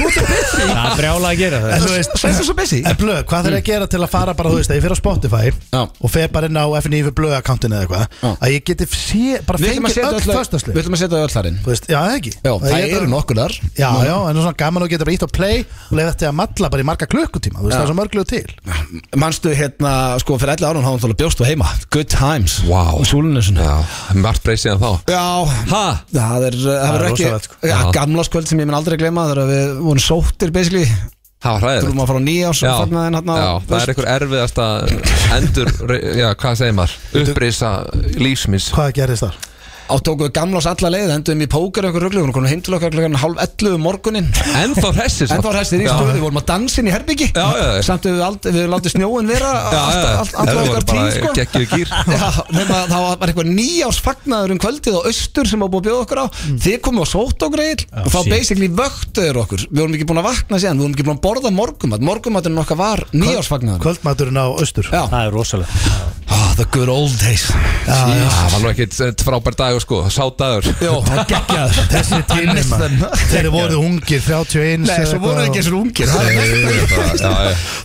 Það 0.00 0.78
er 0.80 0.96
brjála 0.98 1.30
að 1.30 1.40
gera 1.40 1.60
það. 1.64 1.70
Hvað 3.28 3.46
þarf 3.46 3.54
ég 3.54 3.60
að 3.60 3.66
gera 3.66 3.88
til 3.90 4.00
að 4.00 4.10
fara 4.12 4.34
bara, 4.40 4.50
þú 4.54 4.58
veist, 4.60 4.72
að 4.72 4.78
ég 4.80 4.84
fyrir 4.86 4.96
á 4.96 5.00
Spotify 5.00 5.44
Já. 5.52 5.82
og 6.00 6.10
fer 6.14 6.28
bara 6.34 6.48
inn 6.50 6.58
á 6.60 6.66
FNÍF 6.80 7.10
blöð 7.16 7.36
akkantinu 7.38 7.76
eða 7.76 7.84
Já. 7.84 8.08
eitthvað 8.10 8.40
að 8.40 8.54
ég 8.54 8.64
geti 8.70 8.86
sé, 8.90 9.40
bara 9.46 9.60
Við 9.60 9.70
ætlum 9.70 9.86
að 9.86 9.90
fengið 9.90 9.94
setja 9.94 10.10
öll 10.10 10.20
öll- 10.20 10.38
föstaslið 10.40 10.74
við 10.74 10.82
ætlum 10.84 10.96
að 10.96 11.02
setja 11.04 11.20
öll 11.24 11.34
þar 11.34 11.48
inn 11.50 11.58
Þú 11.64 11.70
veist, 11.74 11.88
já, 11.90 11.98
það 12.00 12.16
ekki 12.20 12.32
Já, 12.40 12.50
Að 12.50 12.66
það 12.70 12.80
ég- 12.80 12.94
eru 13.00 13.10
nokkur 13.14 13.40
þar 13.40 13.54
Já, 13.76 13.90
já, 14.08 14.14
en 14.16 14.24
það 14.24 14.40
er 14.40 14.40
svona 14.40 14.56
gaman 14.64 14.82
og 14.86 14.90
getur 14.94 15.04
bara 15.10 15.14
ítt 15.16 15.26
á 15.26 15.30
play 15.30 15.56
og 15.60 15.94
leiða 16.00 16.12
þetta 16.14 16.30
að 16.30 16.36
malla 16.40 16.70
bara 16.74 16.82
í 16.82 16.88
marga 16.90 17.06
klukkutíma 17.10 17.58
Þú 17.60 17.66
veist, 17.68 17.74
Já. 17.74 17.80
það 17.80 17.84
er 17.84 17.90
svo 17.90 17.98
mörgluð 18.00 18.26
til 18.30 18.48
Manstu 19.20 19.54
hérna, 19.54 19.92
sko, 20.22 20.38
fyrir 20.40 20.54
11 20.56 20.68
árum 20.70 20.84
þá 20.86 20.90
hann 21.04 21.16
bjóstu 21.20 21.44
heima 21.48 21.68
Good 21.90 22.08
times 22.12 22.60
Vá. 22.68 22.82
Og 22.96 23.04
Súlunusun 23.08 23.58
Já, 23.60 23.76
margt 24.14 24.42
breyst 24.46 24.66
síðan 24.66 24.80
þá 24.80 24.90
Já, 25.10 25.24
Ha? 25.70 25.84
það 26.14 26.46
er, 26.50 26.58
það 26.60 26.80
er 26.80 27.00
er 27.00 27.06
ekki 27.10 27.24
rosalegt, 27.26 27.48
sko. 27.50 27.54
Já, 27.66 27.76
Já. 27.76 27.92
gamláskvöld 27.96 28.48
sem 28.48 28.60
ég 28.62 28.66
mun 28.70 28.78
aldrei 28.80 28.96
gleyma 29.00 29.26
þegar 29.30 29.50
við 29.50 29.74
vorum 29.84 30.04
sóttir 30.04 30.52
basically 30.54 30.86
Það 31.40 31.52
var 31.54 31.60
Þú 31.60 31.66
hræðilegt. 31.66 31.86
Erum 31.88 32.00
að 32.04 32.10
fara 32.10 32.20
á 32.20 32.24
nýjás 32.26 32.58
Já, 32.60 32.70
og 32.70 32.80
fagnaðin 32.82 33.16
hérna 33.16 33.36
já, 33.40 33.50
það 33.70 33.76
er 33.80 33.92
einhver 33.92 34.08
erfiðasta 34.14 34.66
endur, 35.38 35.70
já, 36.20 36.26
hvað 36.42 36.58
segir 36.60 36.74
maður? 36.76 36.96
Upprýsa 37.22 37.70
lífsmins 38.20 38.66
Hvað 38.76 38.90
gerðist 39.00 39.24
þar? 39.24 39.38
Áttókuðu 39.90 40.30
gamlás 40.36 40.66
alla 40.70 40.90
leið, 40.94 41.10
endum 41.16 41.40
í 41.44 41.48
póker 41.50 41.86
einhver 41.88 42.04
ruglu, 42.06 42.22
hún 42.24 42.34
kom 42.34 42.46
heim 42.48 42.60
til 42.64 42.76
okkar 42.76 42.92
klokkan 42.94 43.16
halv 43.20 43.40
11 43.42 43.74
um 43.76 43.82
morgunin 43.84 44.28
En 44.60 44.74
þá 44.76 44.88
hressir 44.96 45.30
En 45.34 45.42
þá 45.42 45.50
hræstir 45.54 45.82
í 45.82 45.88
stöðu, 45.88 46.14
við 46.14 46.24
vorum 46.24 46.40
að 46.40 46.46
dansa 46.50 46.80
inn 46.82 46.90
í 46.90 46.94
herbyggi 46.94 47.28
Já, 47.34 47.46
já, 47.58 47.66
já. 47.76 47.82
Samt 47.86 48.06
við, 48.08 48.20
aldrei, 48.26 48.52
við 48.54 48.68
látið 48.74 48.94
snjóin 48.94 49.30
vera 49.30 49.50
Já, 49.50 49.56
já, 49.70 49.74
já. 49.74 49.82
allt, 49.90 50.06
allt, 50.20 50.30
Það 50.30 50.40
allt 50.40 50.54
var 50.54 50.64
okkar 50.70 50.86
tíð 50.90 51.10
sko. 51.16 51.32
geggjuð 51.40 51.66
gír. 51.74 51.88
Já, 52.20 52.28
nema 52.54 52.78
það 52.90 53.04
var 53.06 53.30
eitthvað 53.32 53.50
nýjárs 53.56 54.00
fagnaður 54.04 54.54
um 54.54 54.60
kvöldið 54.62 54.98
á 54.98 55.00
austur 55.10 55.50
sem 55.50 55.64
var 55.64 55.70
búið 55.72 55.80
að 55.80 55.86
bjóða 55.90 56.04
okkur 56.06 56.20
á. 56.20 56.26
Þið 56.64 56.78
komum 56.86 57.04
og 57.04 57.10
sótt 57.10 57.44
okkur 57.48 57.62
eil 57.64 57.80
og 58.04 58.10
þá 58.14 58.20
basically 58.30 58.70
vöktuður 58.80 59.42
okkur. 59.44 59.66
Við 59.70 59.82
vorum 59.82 59.96
ekki 59.98 60.08
búin 60.10 60.22
að 60.22 60.28
vakna 60.30 60.60
síðan, 60.62 60.78
við 60.80 60.86
vorum 60.86 60.96
ekki 60.96 61.08
búin 61.10 61.18
að 61.18 61.24
borða 61.26 61.50
morgumat 61.54 62.06
Morgumaturinn 62.10 62.62
okkar 62.64 62.80
var 62.80 63.04
nýjársfagnaður 63.14 63.82
the 66.60 66.66
good 66.76 66.90
old 66.92 67.12
days. 67.20 67.46
Það 67.86 68.52
var 68.52 68.60
nú 68.60 68.68
ekkit 68.70 69.22
frábær 69.24 69.54
dagur 69.56 69.80
sko, 69.82 70.00
sá 70.12 70.26
dagur 70.36 70.66
Jó, 70.82 70.92
það 71.06 71.20
geggjaður. 71.30 71.78
Þessi 71.94 72.18
them. 72.70 72.96
Þeir 73.30 73.48
voru 73.54 73.78
ungir, 73.80 74.20
31 74.26 74.84
Nei, 74.84 75.06
svo 75.08 75.20
voru 75.22 75.44
ekki 75.46 75.62
eins 75.62 75.70
og 75.70 75.78
ungir. 75.80 76.12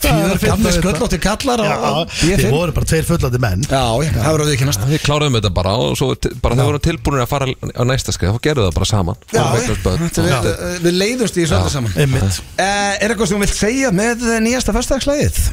Gamli 0.03 0.41
þetta. 0.41 0.73
sköllótti 0.79 1.19
kallar 1.23 1.63
og 1.65 2.11
þeir 2.19 2.43
B5 2.43 2.51
voru 2.53 2.75
bara 2.75 2.89
tveir 2.91 3.07
fullandi 3.07 3.41
menn. 3.45 3.65
Já, 3.69 3.83
það 4.19 4.29
voru 4.35 4.49
við 4.49 4.57
ekki 4.57 4.69
næst 4.69 4.85
Við 4.91 5.03
kláruðum 5.05 5.39
þetta 5.39 5.53
bara 5.55 5.75
og 5.79 5.95
svo 5.99 6.11
bara 6.11 6.57
þegar 6.57 6.59
við 6.59 6.69
vorum 6.71 6.85
tilbúinir 6.89 7.25
að 7.25 7.31
fara 7.31 7.49
á 7.49 7.83
næsta 7.87 8.15
skrið 8.15 8.35
þá 8.35 8.43
gerðu 8.49 8.67
það 8.67 8.77
bara 8.81 8.91
saman. 8.91 9.25
Já. 9.31 9.43
Þetta 9.65 10.55
Við, 10.83 10.91
leiðumst 10.99 11.39
í 11.39 11.47
öllu 11.47 11.73
saman. 11.73 11.95
Eh, 11.95 13.03
Er 13.05 13.11
eitthvað 13.11 13.31
sem 13.31 13.37
þú 13.37 13.43
vilt 13.45 13.57
segja 13.57 13.91
með 13.95 14.27
eh, 14.29 14.39
nýjasta 14.43 14.75
fyrstagslægið? 14.75 15.43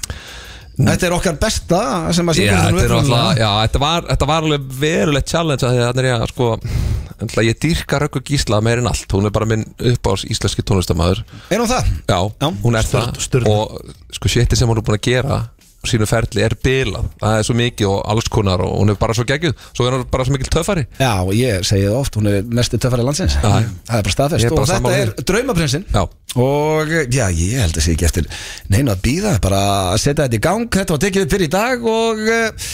Þetta 0.79 1.07
er 1.07 1.13
okkar 1.19 1.37
besta 1.43 1.81
sem 2.17 2.31
að 2.33 2.39
syngja 2.39 2.61
þetta 2.65 2.85
er 2.87 2.95
alltaf, 2.97 3.33
já, 3.39 3.49
þetta 3.67 3.81
var, 3.83 4.07
þetta 4.09 4.29
var 4.31 4.47
alveg 4.47 4.69
verulegt 4.81 5.29
challenge 5.35 5.67
að 5.69 5.81
þannig 5.83 6.09
er 6.09 6.15
að 6.17 6.31
sko 6.33 7.43
ég 7.45 7.59
dýrka 7.63 8.01
Röggu 8.03 8.23
Gísla 8.27 8.59
meir 8.65 8.81
en 8.83 8.89
allt 8.91 9.13
hún 9.15 9.29
er 9.29 9.35
bara 9.37 9.47
minn 9.47 9.67
uppáðs 9.79 10.25
íslenski 10.33 10.65
tónlistamæður 10.67 11.21
Er 11.53 11.61
hún 11.63 11.69
það? 11.71 11.91
Já, 12.09 12.19
Já. 12.41 12.49
hún 12.65 12.79
er 12.81 12.89
Sturlu- 12.89 13.13
það 13.13 13.21
sturlu. 13.27 13.53
og 13.53 14.17
sko 14.17 14.33
shiti 14.33 14.57
sem 14.59 14.69
hún 14.73 14.81
er 14.81 14.87
búin 14.89 14.99
að 14.99 15.05
gera 15.11 15.39
sínu 15.89 16.07
ferli 16.09 16.45
er 16.45 16.55
bilað. 16.63 17.09
Það 17.21 17.39
er 17.39 17.47
svo 17.49 17.57
mikið 17.59 17.89
og 17.91 17.99
alls 18.13 18.31
konar 18.33 18.63
og 18.65 18.75
hún 18.81 18.93
er 18.93 18.99
bara 19.01 19.17
svo 19.17 19.27
geggjuð. 19.29 19.55
Svo 19.77 19.87
er 19.89 19.97
hún 19.97 20.07
bara 20.13 20.27
svo 20.27 20.37
mikil 20.37 20.51
töffari. 20.53 20.87
Já, 21.01 21.13
ég 21.37 21.67
segi 21.67 21.87
það 21.89 21.99
oft, 21.99 22.19
hún 22.19 22.31
er 22.31 22.49
mesti 22.61 22.81
töffari 22.83 23.07
landsins. 23.07 23.37
Já. 23.39 23.61
Það 23.89 23.99
er 23.99 24.07
bara 24.09 24.17
staðfest. 24.17 24.51
Og 24.53 24.73
þetta 24.73 24.97
er 24.99 25.15
draumaprinsinn 25.33 25.87
Og 26.41 26.89
já, 27.13 27.27
ég 27.29 27.61
held 27.61 27.77
að 27.77 27.85
sé 27.85 27.93
ekki 27.93 28.07
eftir 28.09 28.29
neina 28.73 28.95
að 28.95 29.03
býða 29.05 29.35
Bara 29.45 29.61
að 29.93 30.01
setja 30.01 30.25
þetta 30.25 30.39
í 30.39 30.45
gang. 30.49 30.69
Þetta 30.73 30.97
var 30.97 31.05
tekið 31.05 31.31
fyrir 31.35 31.51
í 31.51 31.53
dag 31.53 31.89
Og 31.93 32.27
eh, 32.33 32.69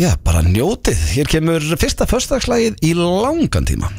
já, 0.00 0.12
bara 0.24 0.44
njótið. 0.46 1.08
Hér 1.18 1.32
kemur 1.36 1.72
fyrsta 1.76 2.08
fyrstagslægið 2.08 2.80
í 2.88 2.94
langan 2.96 3.68
tíma 3.68 3.92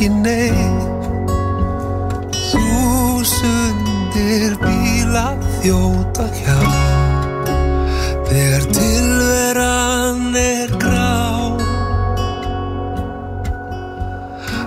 ekki 0.00 0.08
neitt 0.08 0.88
Þúsundir 2.50 4.54
bíla 4.62 5.26
þjóta 5.60 6.24
hjá. 6.38 6.56
Þegar 8.30 8.64
tilveran 8.72 10.38
er 10.40 10.72
grá. 10.80 11.52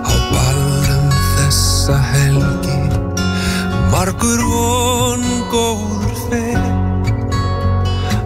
Á 0.06 0.12
ballum 0.30 1.10
þessa 1.34 1.98
helgi 2.12 2.78
Margur 3.90 4.46
von 4.52 5.26
góður 5.50 6.14
fer. 6.30 6.62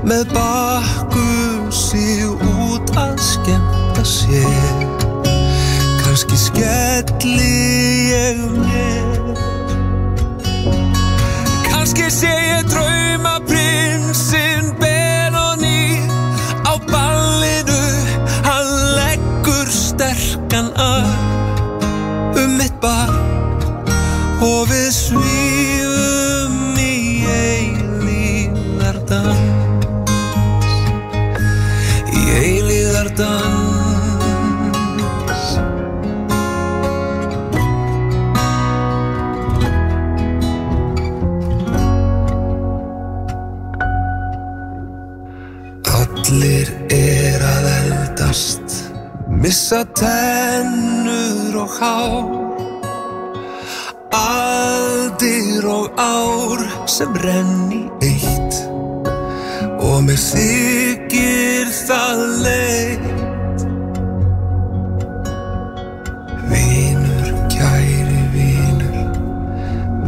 Með 0.04 0.28
bakkum 0.36 1.72
sig 1.72 2.28
út 2.28 2.92
að 3.00 3.16
skemmta 3.32 4.04
sér 4.04 4.97
kannski 6.18 6.36
skelli 6.36 8.10
ég 8.10 8.36
mér 8.50 9.06
kannski 11.70 12.10
sé 12.10 12.26
ég 12.26 12.64
drauma 12.66 13.38
prinsinn 13.46 14.47
Missa 49.68 49.84
tennur 49.84 51.56
og 51.60 51.68
hár 51.80 52.28
Aldir 54.16 55.66
og 55.68 55.90
ár 56.00 56.62
sem 56.86 57.12
renni 57.12 57.82
eitt. 58.00 58.62
Og 59.76 60.00
mér 60.06 60.16
þykir 60.16 61.68
það 61.82 62.22
leitt. 62.46 63.60
Vinur, 66.48 67.28
kæri 67.52 68.24
vinur 68.32 68.96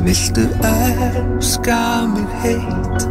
Viltu 0.08 0.48
elska 0.72 1.82
mig 2.14 2.32
heitt? 2.46 3.08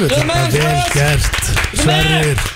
vel 0.08 0.80
gert 0.94 1.52
Sverrir. 1.80 2.48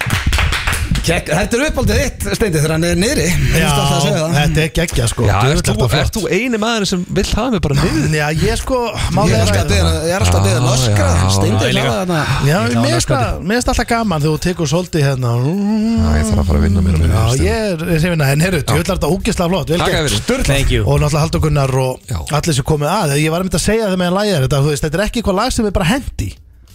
Þetta 1.04 1.58
er 1.58 1.62
uppáldið 1.66 1.98
þitt, 2.00 2.22
Steindi, 2.38 2.60
þegar 2.62 2.72
hann 2.78 2.84
er 2.88 2.94
niðri. 2.96 3.24
Ég 3.28 3.60
Já, 3.60 3.72
það. 3.76 4.36
þetta 4.38 4.60
er 4.62 4.70
geggja 4.78 5.08
sko. 5.10 5.26
Já, 5.28 5.34
ert 5.52 5.66
þú, 5.68 5.88
ert 5.98 6.14
þú 6.16 6.22
eini 6.32 6.60
maður 6.62 6.86
sem 6.88 7.02
vill 7.18 7.24
hafa 7.28 7.50
mig 7.52 7.60
bara 7.66 7.74
niður? 7.76 8.06
Já, 8.16 8.24
ég 8.40 8.60
sko 8.62 8.78
Ég 8.88 9.34
er 9.34 9.34
er 9.34 9.42
alltaf 9.44 9.58
að 9.60 9.74
er 9.74 10.46
beða 10.48 10.62
Já, 10.62 10.70
öskra. 10.78 11.08
já, 11.12 11.26
Steindi 11.36 11.68
er 11.68 11.90
þarna. 11.90 12.20
Já, 12.48 12.56
mér 12.72 12.94
finnst 12.94 13.10
það- 13.12 13.36
alltaf 13.74 13.88
gaman 13.92 14.24
þegar 14.24 14.38
þú 14.38 14.40
tekur 14.46 14.70
svolítið 14.72 15.04
hérna. 15.04 15.32
Já, 15.44 16.08
ég 16.16 16.24
þarf 16.30 16.40
að 16.40 16.48
fara 16.48 16.58
að 16.58 16.64
vinna 16.64 16.80
mér 16.86 16.96
Já, 17.04 17.24
ég 17.44 17.52
er 17.52 17.84
er 17.84 18.00
hrifin 18.00 18.24
að 18.24 18.30
henn, 18.32 18.40
herru, 18.46 18.62
ég 18.64 18.80
vil 18.80 18.88
þetta 18.88 19.12
ógislega 19.12 19.48
flott 19.52 19.68
vel 19.74 19.78
gert. 19.84 20.26
you. 20.72 20.84
Og 20.88 21.00
náttúrulega 21.04 21.20
Haldur 21.20 21.40
Gunnar 21.44 21.76
og 21.84 22.00
allir 22.32 22.54
sem 22.56 22.64
komið 22.64 22.88
að 22.88 23.18
Ég 23.20 23.28
var 23.30 23.40
að 23.40 23.50
mynda 23.50 23.60
að 23.60 23.66
segja 23.68 23.92
þeim 23.92 24.00
með 24.00 24.08
að 24.08 24.16
læða 24.22 24.40
þetta 24.48 24.62
þú 24.64 24.72
veist, 24.72 24.82
Þetta 24.88 24.98
er 24.98 25.04
ekki 25.04 25.20
eitthvað 25.20 25.36
lag 25.42 25.52
sem 25.52 25.66
er 25.68 25.70
bara 25.76 25.84
hendi 25.92 26.30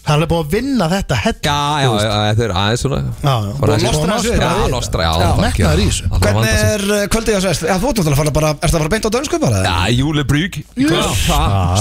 Hann 0.08 0.24
er 0.24 0.30
búin 0.32 0.45
að 0.45 0.54
vinna 0.56 0.86
þetta 0.89 1.18
hendi 1.24 1.50
Já, 1.50 1.58
já, 1.84 1.89
já, 2.02 2.14
þetta 2.30 2.43
er 2.45 2.54
aðeins 2.62 2.84
svona. 2.86 3.00
Já, 3.20 3.34
já. 3.45 3.52
Bara 3.60 3.74
Og 3.74 3.80
þessi- 3.80 3.89
nostra 3.89 4.16
þessu. 4.16 4.32
Já, 4.39 4.68
nostra, 4.74 5.04
já 5.04 5.12
það 5.20 5.41
metnaður 5.43 5.82
í 5.84 5.88
þessu. 5.89 6.08
það 6.10 6.24
Hvernig 6.26 6.64
er 6.70 6.86
uh, 6.89 7.04
kvöldið 7.14 7.38
svæst? 7.45 7.66
Já, 7.70 7.76
þú 7.76 7.89
ert 7.89 8.00
náttúrulega 8.00 8.16
að 8.16 8.22
fara 8.24 8.34
bara 8.39 8.54
Ertu 8.56 8.70
að 8.70 8.80
fara 8.80 8.93
beint 8.95 9.06
á 9.06 9.12
dönsku 9.18 9.39
bara? 9.43 9.62
Já, 9.68 9.78
júlebrygg 10.00 10.58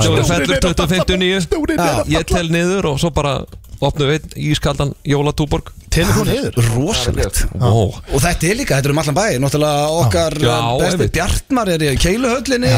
Stjóri 0.02 0.26
fellur 0.28 0.60
2059 0.66 1.40
Stjórinn 1.46 1.82
Ég 2.12 2.28
tel 2.28 2.46
niður 2.52 2.92
og 2.92 3.00
svo 3.02 3.10
bara 3.14 3.38
opnum 3.78 4.10
við 4.10 4.18
einn 4.18 4.48
ískaldan 4.52 4.92
jólatúborg 5.06 5.70
Telefón 5.98 6.30
yfir 6.34 6.70
Rosalegt. 6.74 7.42
Ó, 7.58 7.90
Og 8.14 8.22
þetta 8.22 8.50
er 8.52 8.60
líka, 8.62 8.78
þetta 8.78 8.90
er 8.92 8.96
um 8.96 9.02
allan 9.04 9.18
bæ 9.18 9.26
Náttúrulega 9.42 9.90
okkar 10.04 10.38
Já, 10.42 10.54
um, 10.62 10.78
besti. 10.84 11.10
Bjartmar 11.18 11.74
er 11.74 11.88
í 11.90 11.96
keiluhöllinni 12.00 12.72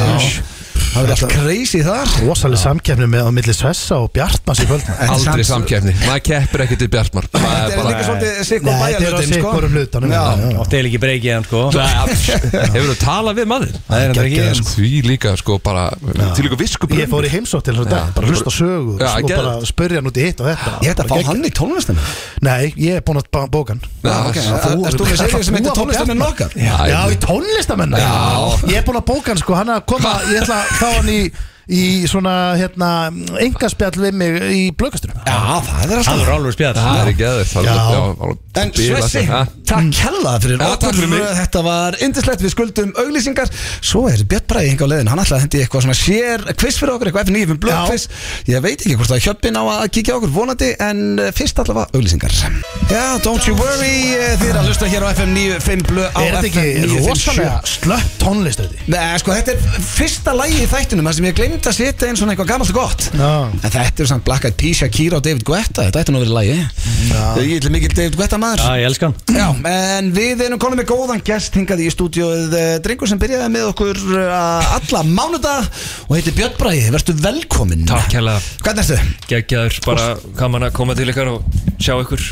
Það 0.91 1.05
er 1.07 1.11
allt 1.15 1.31
crazy 1.31 1.81
þar. 1.87 2.09
Rosalega 2.27 2.59
samkeppni 2.65 3.07
með 3.07 3.23
á 3.23 3.31
milli 3.31 3.53
Svessa 3.55 4.01
og 4.03 4.09
Bjartmanns 4.11 4.59
í 4.59 4.65
kvöld 4.67 4.83
Þetta 4.89 5.15
aldrei 5.15 5.45
samkeppni. 5.47 5.93
Maður 6.03 6.23
keppir 6.27 6.63
ekki 6.65 6.79
til 6.81 6.89
Bjartmar. 6.91 7.29
Þetta 7.31 7.77
er 7.77 7.85
líka 7.87 8.01
svolítið 8.09 8.41
sikkur 8.49 8.67
Nei, 8.67 8.81
þetta 8.81 8.89
er 8.89 9.05
bæjarlutin 9.05 9.29
sko. 9.31 9.37
sikkurum 9.37 9.77
hlutanum 9.77 10.15
já. 10.17 10.23
Oft 10.65 10.75
er 10.81 10.89
ekki 10.91 11.01
breykið 11.05 11.37
hann 11.37 11.47
sko. 11.47 11.61
Hefur 12.75 12.89
þú 12.91 12.97
talað 13.05 13.39
við 13.39 13.47
maður? 13.53 13.71
Það 13.87 14.03
er 14.03 14.11
þetta 14.17 14.25
ekki. 14.27 14.67
Því 14.73 14.91
líka 15.07 15.35
sko 15.39 15.61
bara 15.63 15.85
Til 16.35 16.47
líka 16.49 16.59
visku 16.65 16.91
Ég 16.99 17.13
fór 17.15 17.29
í 17.29 17.33
heimsótt 17.37 17.69
til 17.71 17.77
þess 17.79 17.87
að 17.87 17.95
dag, 17.95 18.11
bara 18.19 18.33
hlusta 18.35 18.51
á 18.51 18.55
sögu 18.59 18.97
Já, 18.99 19.13
og 19.15 19.31
bara 19.31 19.55
spurja 19.71 20.03
hann 20.03 20.11
út 20.11 20.19
í 20.19 20.27
hitt 20.27 20.43
og 20.43 20.51
þetta. 20.51 20.75
Ég 20.83 20.91
ætti 20.97 21.07
að 21.07 21.15
fá 21.15 21.31
hann 21.31 21.47
í 21.47 21.55
tónlistinu 21.55 22.03
Nei, 22.51 22.75
ég 22.83 22.99
búin 23.11 23.21
að 23.21 23.29
bá- 23.35 23.47
bóka 23.51 23.75
hann. 23.75 23.83
Já, 24.07 24.17
ok. 24.31 24.39
þú- 24.65 25.05
með 25.11 25.21
serið 25.21 25.45
sem 25.51 25.55
heitir 25.59 25.77
tónlistamenn 25.79 26.27
okkar? 26.31 26.51
Já, 26.57 27.01
í 27.11 27.17
tónlistamenn 27.27 27.95
Ég 28.71 28.77
er 28.81 28.85
búin 28.87 29.01
að 29.03 29.07
bóka 29.13 29.33
hann 29.35 29.41
sko, 29.43 29.55
hann 29.59 29.69
er 29.69 29.81
að 29.83 29.87
koma 29.91 30.15
Ég 30.31 30.43
ætla 30.45 30.61
að 30.63 30.77
fá 30.81 30.89
hann 30.97 31.09
í 31.11 31.21
í 31.71 31.83
svona 32.11 32.35
hérna 32.59 32.91
engaspjall 33.41 33.95
við 34.01 34.17
mig 34.21 34.39
í 34.51 34.63
blökastunum 34.75 35.21
Já, 35.23 35.61
það 35.67 35.81
er 35.81 35.91
Það 35.91 35.99
alltaf 36.01 36.23
er 36.27 36.33
alveg 36.35 36.57
spjall. 36.57 36.75
Það 36.81 37.01
er 37.01 37.11
ekki 37.13 37.27
aðeins 37.31 37.53
Já. 37.61 38.37
En 38.61 38.73
Svessi, 38.75 39.21
takk 39.69 39.99
hella 40.03 40.33
fyrir 40.43 40.59
mig. 40.59 41.23
Þetta 41.39 41.61
var 41.63 41.95
indislegt, 42.03 42.43
við 42.43 42.51
skuldum 42.51 42.91
auglýsingar. 42.99 43.47
Svo 43.79 44.09
er 44.11 44.25
Björn 44.27 44.47
Bræði 44.51 44.73
hinga 44.73 44.85
á 44.87 44.91
leiðin 44.91 45.11
Hann 45.13 45.23
ætlaði 45.23 45.37
að 45.39 45.45
hendi 45.45 45.61
eitthvað 45.63 45.85
svona 45.87 45.99
sér 45.99 46.39
quiz 46.59 46.79
fyrir 46.81 46.93
okkur 46.97 47.11
Eitthvað 47.11 47.31
F9 47.31 47.59
blöð 47.63 47.77
Já. 47.77 47.83
quiz 47.87 48.05
Ég 48.51 48.65
veit 48.65 48.81
ekki 48.83 48.97
hvort 48.99 49.11
það 49.13 49.19
er 49.21 49.25
hjöppin 49.29 49.59
á 49.61 49.63
að 49.71 49.85
kíkja 49.95 50.17
okkur 50.19 50.33
vonandi 50.35 50.71
En 50.83 50.99
eh, 51.23 51.31
fyrst 51.37 51.63
allavega 51.63 51.87
auglýsingar. 51.95 52.33
Já, 52.91 53.05
don't 53.23 53.47
you 53.47 53.55
worry 53.59 53.95
eh, 54.17 54.35
Þið 54.41 54.49
er 54.51 54.59
að 54.61 54.69
hlusta 54.71 54.91
hér 54.91 55.07
á 55.07 55.09
FM 55.15 55.31
95 55.39 55.87
blöð 55.91 56.09
á 56.11 56.21
Er 56.21 56.35
þetta 56.35 56.43
FM 56.43 56.51
ekki 56.51 56.65
957 56.91 57.11
rosalega 57.11 57.57
slött 57.71 58.11
tónlist 58.21 58.61
glemt 61.61 61.75
að 61.75 61.77
setja 61.77 62.09
einn 62.09 62.17
svona 62.17 62.33
eitthvað 62.33 62.49
gamalt 62.55 62.71
og 62.73 62.77
gott. 62.79 63.07
Já. 63.13 63.33
En 63.53 63.73
þetta 63.75 64.03
er 64.03 64.09
samt 64.09 64.25
Black 64.25 64.47
Eyed 64.49 64.57
Peas, 64.57 64.81
Shakira 64.81 65.19
og 65.19 65.25
David 65.27 65.45
Guetta. 65.45 65.85
Þetta 65.85 66.01
ætti 66.01 66.15
nú 66.15 66.21
að 66.21 66.25
vera 66.25 66.37
lægi 66.39 66.91
Ég 67.51 67.65
er 67.67 67.73
mikil 67.73 67.93
David 67.93 68.17
Guetta 68.17 68.39
maður. 68.41 68.63
Já, 68.65 68.81
ég 68.81 68.89
elska 68.89 69.11
hann. 69.11 69.17
Já, 69.37 69.47
en 69.69 70.11
við 70.17 70.45
erum 70.47 70.61
konum 70.63 70.81
með 70.81 70.89
góðan 70.91 71.23
gest 71.25 71.57
hingað 71.57 71.83
í 71.85 71.89
stúdíóið 71.93 72.57
eh, 72.57 72.73
Drengur 72.85 73.11
sem 73.11 73.21
byrjaði 73.21 73.51
með 73.53 73.69
okkur 73.73 74.01
uh, 74.17 74.73
alla 74.79 75.03
mánudag 75.05 75.69
og 76.09 76.17
heitir 76.17 76.37
Björn 76.37 76.57
Bræði, 76.61 76.87
verðstu 76.95 77.17
velkomin 77.21 77.85
Takk 77.89 78.17
hérlega, 78.17 78.41
Hvernig 78.65 78.93
ertu? 78.95 79.17
geggjaður, 79.31 79.81
bara 79.85 80.07
gaman 80.39 80.69
að 80.69 80.75
koma 80.77 80.97
til 80.99 81.09
ykkar 81.13 81.33
og 81.35 81.61
sjá 81.81 81.95
ykkur. 82.03 82.25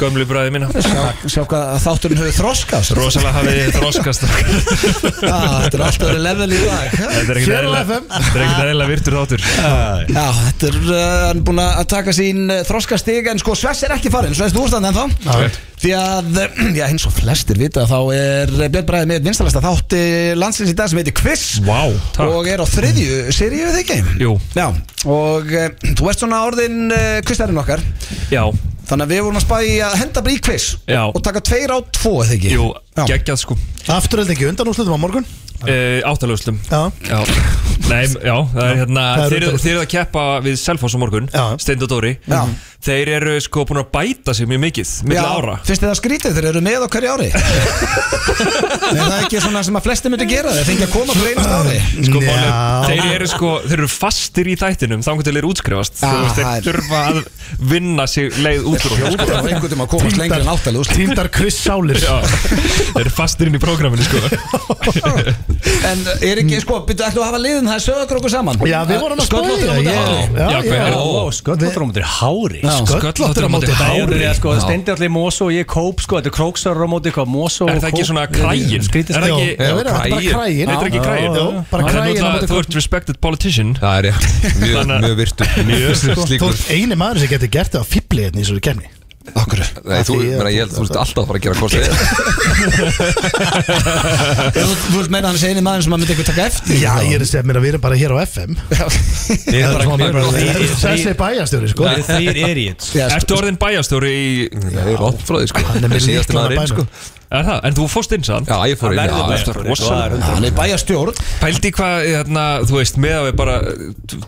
Gömlu 0.00 0.26
bræði 0.28 0.54
mína. 0.54 0.70
Sjá, 0.74 1.02
sjá 1.30 1.42
hvað 1.48 1.76
þátturinn 1.84 2.22
hefur 2.22 2.36
þroskast. 2.40 2.94
Rosalega 2.98 3.34
hafið 3.36 3.60
þið 3.60 3.76
þroskast 3.78 4.26
Já, 4.26 5.36
þetta 5.62 5.78
er 5.78 5.84
alltaf 5.86 6.06
verið 6.08 6.24
level 6.26 6.50
í 6.50 6.60
dag. 6.64 6.96
Þetta 6.96 7.36
er 7.36 7.42
ekkert 7.42 8.59
Þetta 8.60 8.68
er 8.68 8.74
eðlilega 8.74 8.92
virtur 8.92 9.14
þáttur. 9.16 9.42
Já, 10.12 10.24
þetta 10.36 10.66
er 10.68 10.74
uh, 10.76 10.96
hann 11.30 11.38
er 11.38 11.44
búin 11.48 11.60
að 11.64 11.78
taka 11.88 12.12
sín 12.12 12.42
uh, 12.52 12.58
þroskastig 12.68 13.30
en 13.32 13.38
sko 13.40 13.54
Svess 13.56 13.86
er 13.86 13.94
ekki 13.94 14.10
farin, 14.12 14.34
Svess, 14.36 14.52
þú 14.52 14.66
ert 14.66 14.74
þannig 14.74 14.90
ennþá. 14.90 15.04
Já. 15.24 15.54
Því 15.80 15.92
að, 15.96 16.40
já, 16.76 16.82
eins 16.90 17.06
og 17.08 17.14
flestir 17.16 17.56
vita 17.56 17.86
þá 17.88 17.96
er 18.12 18.52
Björn 18.58 18.88
Bræði 18.90 19.08
með 19.14 19.30
vinstalasta 19.30 19.62
þátti 19.64 20.02
landsins 20.36 20.74
í 20.74 20.76
dag 20.76 20.92
sem 20.92 21.00
heitir 21.00 21.16
Quiz. 21.16 21.46
Vá, 21.64 21.78
takk. 22.12 22.34
Og 22.36 22.50
er 22.52 22.60
á 22.60 22.66
þriðju 22.68 23.16
seríu 23.32 23.70
þegar 23.70 23.80
ekki? 23.80 24.20
Jú, 24.26 24.34
Já, 24.58 24.66
og 25.08 25.56
uh, 25.56 25.88
þú 25.96 26.12
ert 26.12 26.20
svona 26.26 26.42
orðin 26.50 26.82
uh, 26.92 27.16
quizarinn 27.24 27.64
okkar. 27.64 27.80
Já, 28.28 28.44
Þannig 28.90 29.06
að 29.06 29.12
við 29.14 29.20
vorum 29.22 29.38
að 29.38 29.44
spæði 29.44 29.74
að 29.86 29.92
henda 30.00 30.22
bara 30.26 30.34
í 30.34 30.38
quiz 30.42 30.64
Já. 30.90 31.02
Og 31.06 31.20
taka 31.22 31.42
tveir 31.46 31.70
á 31.70 31.78
tvo, 31.94 32.16
eða 32.24 32.34
ekki? 32.34 32.56
Jú, 32.56 32.64
Já. 32.98 33.04
geggjað 33.14 33.42
sko. 33.44 33.56
Afturöld 33.94 34.32
ekki 34.34 34.48
undan 34.50 34.72
úrslutum 34.72 34.98
á 34.98 35.00
morgun? 35.00 35.28
Uh, 35.62 36.00
Áttalöfslum 36.10 36.58
Já, 36.66 36.88
Já, 37.06 37.20
nei, 37.88 38.02
já, 38.12 38.34
það 38.52 38.64
er 38.66 38.76
hérna 38.82 39.04
Það 39.16 39.24
er 39.24 39.30
Þeir 39.30 39.46
eru 39.48 39.58
þeir 39.62 39.72
eru 39.76 39.82
að 39.84 39.90
keppa 39.94 40.24
við 40.44 40.58
Selfoss 40.60 40.94
á 40.94 40.98
morgun 41.00 41.30
Já. 41.32 41.44
Steind 41.62 41.82
og 41.86 41.90
Dóri 41.94 42.12
Já. 42.28 42.42
Þeir 42.80 43.10
eru 43.18 43.34
sko 43.44 43.64
búin 43.68 43.80
að 43.82 43.90
bæta 43.92 44.32
sig 44.36 44.48
mjög 44.48 44.60
mikið 44.66 44.92
Milli 45.10 45.20
ára 45.20 45.56
Finnst 45.68 45.82
þið 45.82 45.90
það 45.90 45.98
skrítið 46.00 46.36
þeir 46.38 46.46
eru 46.50 46.62
með 46.64 46.84
á 46.84 46.88
hverju 46.94 47.10
ári? 47.12 47.28
er 48.90 49.00
það 49.00 49.16
ekki 49.24 49.40
svona 49.44 49.62
sem 49.66 49.76
að 49.76 49.84
flesti 49.84 50.12
myndi 50.12 50.26
gera 50.30 50.54
Þeir 50.56 50.68
fengi 50.70 50.86
að 50.86 50.94
koma 50.94 51.16
fyrir 51.18 51.34
einast 51.36 51.52
ári 51.58 52.06
Sko, 52.08 52.22
Já. 52.24 52.30
málið- 52.30 52.86
þeir 52.90 53.10
eru 53.18 53.28
sko, 53.34 53.50
þeir 53.66 53.76
eru 53.82 53.90
fastir 53.92 54.48
í 54.48 54.56
þættinum 54.60 55.04
Þannig 55.04 55.28
til 55.28 55.34
þeir 55.36 55.48
útskrifast 55.50 56.00
Já, 56.00 56.08
Þú 56.10 56.22
veist, 56.24 56.40
það 56.40 56.50
er- 56.50 56.64
Þeir 56.64 56.78
þurfa 56.80 57.02
að 57.10 57.20
vinna 57.74 58.06
sig 58.08 58.30
leið 58.40 58.66
út 58.70 58.86
úr 58.88 58.94
honum, 58.96 59.10
Út 59.10 59.20
sko. 59.20 59.36
af 59.40 59.50
einhvern 59.50 59.72
tíma 59.74 59.84
að 59.84 59.92
komast 59.92 60.20
lengri 60.20 60.40
en 60.40 60.50
áttalega 60.54 60.80
úrslit. 60.84 60.96
Týndar 61.00 61.28
Chris 61.36 61.60
Sálir 61.60 62.00
Já, 62.00 62.16
Þeir 62.94 63.02
eru 63.04 63.12
fastir 63.14 63.50
inn 63.50 63.58
í 63.58 63.62
prógraminu 63.62 64.06
sko 64.06 64.18
En 65.90 66.02
er 66.24 66.40
ekki, 66.42 66.60
sko, 66.64 66.80
byrju 66.88 67.04
ætlum 67.06 67.20
við 67.20 67.24
að 67.24 67.28
hafa 67.28 67.40
liðin 67.44 67.69
Það 67.70 67.76
er 67.78 67.84
okkur 68.18 68.32
saman. 68.32 68.60
Já, 68.66 68.78
við 68.88 69.02
vorum 69.04 69.20
að 69.20 69.28
er 70.74 70.96
Ó, 70.98 71.30
sköllóttur 71.34 71.82
á 71.82 71.86
móti 71.86 72.02
hári? 72.02 72.60
Sköllóttir 72.90 73.46
á 73.46 73.50
móti 73.50 73.74
Hári. 73.78 74.20
Sko, 74.36 74.54
allir 74.96 75.12
Moso 75.14 75.48
og 75.48 75.54
ég 75.54 75.68
kóp 75.70 76.02
sko, 76.02 76.18
þetta 76.18 76.32
er 76.32 76.36
króksar 76.36 76.80
á 76.82 76.86
móti 76.90 77.14
hvað 77.14 77.30
Moso 77.30 77.68
Er 77.70 77.80
það 77.80 77.90
ekki 77.92 78.06
svona 78.10 78.26
krægin? 78.30 78.82
Er 78.82 79.16
það 79.16 79.28
ekki 79.30 79.50
er 79.70 80.30
krægin. 80.34 80.70
Þetta 80.70 80.78
er 80.80 80.90
ekki 80.90 81.02
krægin 81.06 81.34
Bara 81.70 81.90
krægin 81.90 82.24
á 82.26 82.30
móti 82.34 82.50
Þú 82.50 82.62
ert 82.64 82.78
respected 82.80 83.20
politician. 83.22 83.74
Það 83.80 83.98
er 83.98 84.08
rétt, 84.10 84.56
mjög, 84.64 84.94
Mjög 85.70 86.00
Þú 86.06 86.26
slíkur 86.26 86.56
ert 86.56 86.72
eini 86.74 86.98
maður 86.98 87.24
sem 87.24 87.34
getur 87.36 87.54
gert 87.58 87.76
það 87.76 87.86
á 87.86 87.90
hérna 88.30 88.42
í 88.42 88.48
kemni 88.64 88.99
Okkur? 89.30 89.60
Nei, 89.84 90.00
þú, 90.08 90.14
ég- 90.24 90.38
meina, 90.40 90.50
ég 90.50 90.62
held, 90.64 90.72
þú 90.74 90.82
ert 90.86 90.96
alltaf 90.96 91.20
að 91.20 91.28
fara 91.28 91.38
að 91.38 91.44
gera 91.44 91.56
hvort 91.60 91.74
þið 91.76 91.84
Þú 94.56 94.62
þú 94.80 94.94
vilt 94.96 95.12
meina 95.12 95.28
hann 95.30 95.38
sé 95.40 95.50
eini 95.52 95.62
maður 95.64 95.84
sem 95.86 95.94
að 95.94 96.00
myndi 96.02 96.14
eitthvað 96.14 96.30
taka 96.32 96.46
eftir 96.48 96.80
Já, 96.80 96.92
ég 97.04 97.14
er 97.18 97.24
að 97.26 97.30
segja 97.30 97.44
mér 97.50 97.60
að 97.60 97.64
við 97.66 97.72
erum 97.74 97.84
bara 97.84 97.98
hér 98.00 98.14
á 98.16 98.18
FM 98.24 98.52
Við 99.50 99.60
erum 99.60 99.76
bara- 99.76 99.86
við 99.86 100.06
erum 100.08 100.16
bara 100.16 100.32
þrír- 100.34 100.74
Þessi 100.80 101.12
bæjastjóri, 101.20 101.68
sko. 101.74 101.82
Erum 101.92 102.08
þrýr 102.10 102.36
idiots. 102.54 102.86
Ertu 103.06 103.32
orðin 103.38 103.60
bæjastjóri 103.60 104.10
í 104.10 104.18
ég 104.48 104.80
er 104.80 104.98
langt 105.04 105.22
frá 105.28 105.36
því, 105.42 105.46
sko. 105.52 105.64
Hann 105.70 105.84
er 105.84 105.90
með 105.94 106.06
Síðasti 106.08 106.32
líklan 106.32 106.40
maður 106.40 106.50
að 106.50 106.60
inn, 106.64 106.70
sko. 106.74 106.84
bænum 106.88 107.19
Er 107.30 107.44
það? 107.46 107.60
En 107.68 107.74
þú 107.78 107.84
fórst 107.86 108.10
inn 108.16 108.24
sann? 108.26 108.42
Já, 108.48 108.56
ég 108.66 108.74
fór 108.80 108.90
inn 108.90 108.98
verður 108.98 109.20
já, 109.22 109.30
eftir- 109.36 109.54
sko, 109.78 109.86
það 109.86 110.02
er 110.02 110.10
Hann 110.26 110.42
er 110.48 110.54
bæjastjórn 110.56 111.14
Pældi 111.40 111.70
hvað, 111.76 111.94
hérna, 112.10 112.44
þú 112.66 112.74
veist, 112.80 112.96
með 112.98 113.14
að 113.20 113.24
við 113.28 113.34
bara 113.38 113.54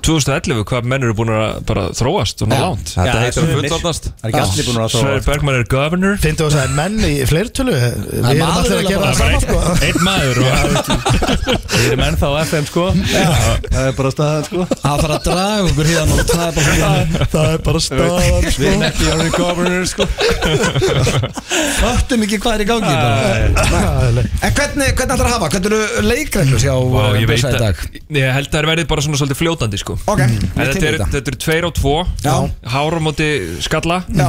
2011, 0.07 0.63
hvað 0.71 0.83
menn 0.93 1.03
eru 1.09 1.15
búin 1.19 1.33
að 1.35 1.67
bara 1.67 1.83
þróast 1.99 2.39
og 2.45 2.49
ná 2.53 2.57
langt 2.63 2.87
Þetta 2.95 3.19
heitir 3.19 3.27
að 3.27 3.35
sumir. 3.43 3.67
fullorðnast. 3.67 4.05
Það 4.07 4.23
er 4.23 4.31
ekki 4.31 4.39
allir 4.45 4.63
búin 4.69 4.79
að 4.79 4.87
Sverri 4.95 5.19
þróa 5.19 5.27
Bergman 5.33 5.59
er 5.59 5.67
governor. 5.73 6.15
Finnstu 6.23 6.43
þú 6.43 6.47
að 6.47 6.55
það 6.55 6.63
er 6.63 6.73
menn 6.79 6.99
í 7.03 7.27
fleirtölu? 7.27 7.75
Við 7.75 8.23
erum 8.23 8.47
allir 8.47 8.79
að 8.79 8.87
gera 8.87 9.03
það 9.03 9.19
saman, 9.19 9.43
sko. 9.43 9.59
Einn 9.83 9.99
maður 10.07 10.39
og 10.39 10.47
Við 11.73 11.87
erum 11.91 12.03
ennþá 12.07 12.29
FM 12.47 12.67
sko. 12.71 12.85
Það 13.03 13.83
er 13.83 13.91
bara 13.99 14.11
staðan 14.15 14.47
sko. 14.47 14.63
Það 14.79 14.95
þarf 15.03 15.15
að 15.19 15.27
draga 15.27 15.67
okkur 15.73 15.87
hérna 15.91 16.15
og 16.15 16.23
það 17.35 17.47
er 17.51 17.59
bara 17.67 17.83
Það 22.93 23.23
Við 23.33 23.59
ekki 23.63 23.73
bara. 23.73 24.25
En 24.43 24.55
hvernig, 24.57 24.89
hvernig 24.99 25.15
ætlar 25.17 25.29
að 25.29 25.35
hafa? 25.37 25.49
Hvernig 25.53 25.73
eru 25.73 26.07
leikreglur 26.07 26.61
Vá, 26.63 27.03
uh, 27.03 27.17
ég 27.21 27.29
Bjössa 27.31 27.51
í 27.53 27.61
dag? 27.63 27.83
Ég 28.13 28.33
held 28.37 28.49
að 28.49 28.53
það 28.53 28.61
er 28.63 28.69
verið 28.73 28.89
bara 28.93 29.05
svona 29.07 29.19
svolítið 29.21 29.39
fljótandi 29.41 29.81
sko 29.81 29.97
Ok, 30.13 30.23
við 30.23 30.47
þetta 30.57 30.83
er, 30.91 30.97
þetta 30.99 31.09
þetta 31.17 31.33
er 31.33 31.39
tveir 31.45 31.67
á 31.67 31.71
tvo 31.79 31.95
Já. 32.27 32.35
Hár 32.75 32.97
á 32.99 33.01
móti 33.03 33.29
skalla 33.65 33.99
Já. 34.13 34.29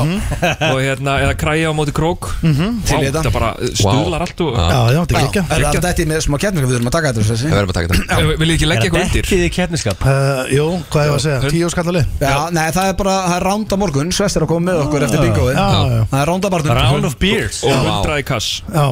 Og 0.69 0.79
hérna, 0.83 1.15
eða 1.27 1.35
kræja 1.43 1.71
á 1.71 1.73
móti 1.75 1.93
krók 1.95 2.29
þetta. 2.43 3.01
þetta 3.09 3.33
bara 3.35 3.51
stuðlar 3.73 4.25
allt 4.27 4.43
og 4.45 4.51
Já. 4.57 4.79
Þetta 5.03 5.19
er 5.19 5.27
ekki 5.27 5.43
Er 5.43 5.65
það 5.67 5.79
þetta 5.87 6.03
í 6.03 6.07
með 6.13 6.23
smá 6.27 6.37
keppningu 6.43 6.69
við 6.71 6.79
erum 6.79 6.89
að 6.91 6.95
taka 6.97 7.13
þetta? 7.13 7.37
Það 7.43 7.57
verður 7.57 7.71
bara 7.73 7.73
að 7.73 7.79
taka 7.79 7.87
þetta 7.93 8.01
Eh, 8.13 8.31
Viljið 8.43 8.55
ekki 8.57 8.67
leggja 8.69 8.87
eitthvað 8.87 9.05
undir? 9.07 9.27
Dekkið 9.27 9.45
í 9.47 9.51
keppniskap 9.59 10.07
Uh, 10.13 10.43
jú, 10.51 10.65
hvað 10.91 11.07
er 11.07 11.11
að 11.13 11.21
segja? 11.23 11.51
Tíu 11.53 11.69
skallali? 11.71 12.01
Já, 12.21 12.33
nei, 12.53 12.65
það 12.75 12.89
er 12.91 12.95
bara, 12.99 13.13
það 13.27 13.35
er 13.39 13.45
ránda 13.47 13.77
morgun 13.79 14.11
Svest 14.13 14.37
er 14.37 14.45
að 14.45 14.51
koma 14.51 14.65
með 14.71 14.81
okkur 14.83 15.05
eftir 15.07 15.21
bingoið 15.23 15.55
Já, 15.55 15.63
já, 15.63 15.93
já. 15.93 16.03
Það 16.11 16.19
er 16.23 16.29
ránda 16.31 16.51
barnum 16.53 16.77
Round 16.77 17.07
of 17.09 17.15
beers 17.21 17.61
Og 17.63 17.77
hundraði 17.87 18.25
kass 18.27 18.49
Já, 18.73 18.85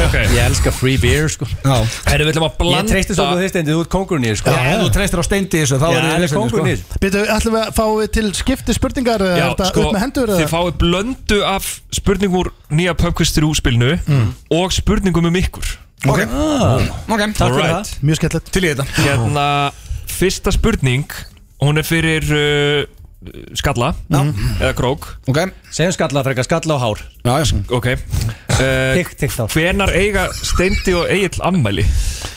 Ok. 0.00 0.14
Ég 0.34 0.40
elska 0.44 0.72
free 0.74 0.98
beer 1.00 1.28
sko. 1.32 1.46
Já, 1.64 1.76
að 1.80 2.20
Ég 2.20 2.56
blanda 2.58 2.82
treysti 2.90 3.16
svo 3.16 3.26
hvað 3.26 3.42
þið 3.42 3.52
steindi, 3.52 3.74
þú 3.74 3.84
ert 3.84 3.92
kongurinn 3.94 4.26
í 4.26 4.30
þessu, 4.30 4.42
sko. 4.44 4.54
Ef 4.60 4.80
þú 4.82 4.88
treystir 4.96 5.20
á 5.20 5.24
steindi 5.26 5.62
þessu 5.62 5.78
þá 5.80 5.86
Já, 5.86 5.96
er 5.96 6.06
hann 6.06 6.24
ég 6.24 6.34
kongurinn 6.36 6.70
í 6.70 6.74
þessu 6.76 7.00
Býtu, 7.04 7.24
ætlum 7.36 7.56
við 7.56 7.62
að 7.64 7.74
fá 7.80 7.84
við 8.00 8.10
til 8.16 8.26
skipti 8.40 8.76
spurningar 8.76 9.24
eða 9.26 9.40
Já, 9.40 9.48
sko, 9.70 9.84
upp 9.86 9.94
með 9.96 10.04
hendur 10.04 10.34
þið 10.36 10.50
fáið 10.54 10.72
blöndu 10.84 11.40
af 11.46 11.70
spurningum 12.00 12.40
úr 12.42 12.52
nýja 12.70 12.96
pubquiz 12.98 13.34
3 13.36 13.54
spilnu 13.60 13.92
og 14.60 14.74
spurningum 14.74 15.30
um 15.30 15.40
ykkur. 15.40 15.72
Ok, 16.08 16.22
ok, 16.24 17.24
Takk 17.36 17.52
fyrir 17.52 17.74
það. 17.74 17.90
Mjög 18.08 18.20
skemmtilegt. 18.22 18.52
Til 18.54 18.62
í 18.64 18.70
þetta. 18.72 18.86
Hérna, 19.04 19.46
fyrsta 20.08 20.52
spurning 20.54 21.12
hún 21.60 21.80
er 21.80 21.84
fyrir 21.84 22.24
skalla 23.58 23.90
eða 24.08 24.72
krók 24.78 25.04
Ok, 25.28 25.38
Segjum 25.70 25.92
skalla 25.92 26.22
frekar, 26.24 26.46
skalla 26.46 26.76
og 26.78 26.80
hár 26.80 27.02
já, 27.20 27.34
já 27.44 27.58
ok 27.68 27.88
uh, 27.92 27.98
Tikk, 28.96 29.10
tikk 29.20 29.34
þá 29.34 29.42
hvenar 29.52 29.92
eiga 29.92 30.22
Steindi 30.32 30.94
og 30.96 31.10
Egil 31.12 31.42
ammæli 31.44 31.84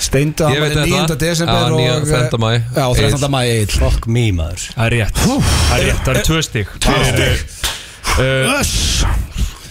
Steindu 0.03 0.49
Ég 0.51 0.59
veit 0.59 0.75
ámæli 0.75 0.91
9. 0.91 0.99
þetta. 1.05 1.17
desember 1.21 1.77
Já, 1.79 1.93
og 1.95 2.07
13. 2.11 2.39
maí. 2.43 2.59
Já, 2.75 2.85
13. 2.99 3.31
mæ 3.31 3.41
Egil 3.47 3.77
Fuck 3.79 4.07
me 4.11 4.25
maður 4.35 4.65
það 4.73 4.85
er 4.89 4.95
rétt 4.97 5.21
það 5.23 5.77
er 5.77 5.85
rétt, 5.87 6.03
það 6.03 6.15
er 6.15 6.27
tvö 6.27 6.41
stig 6.49 6.73
fyrir 6.83 7.45
uh, 8.19 8.55
Öss 8.59 8.75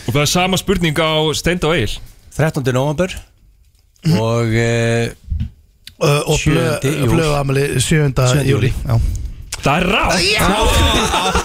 og 0.03 0.15
það 0.17 0.23
er 0.25 0.33
sama 0.33 0.57
spurning 0.61 0.97
á 0.97 1.13
Steindi 1.37 1.69
og 1.69 1.77
Egil 1.77 1.99
13. 2.39 2.73
november 2.73 3.19
Og 4.17 4.49
uh, 4.57 5.11
Uh, 6.03 6.19
og 6.27 6.35
Sjöundi 6.35 6.91
júl. 6.99 7.13
blöðu 7.13 7.35
amali 7.39 7.61
7. 7.79 7.79
Sjöundi 7.79 8.25
júli 8.27 8.51
júli. 8.51 8.71
Já. 8.89 8.97
Það 9.63 9.77
er 9.77 9.87
rátt 9.93 10.17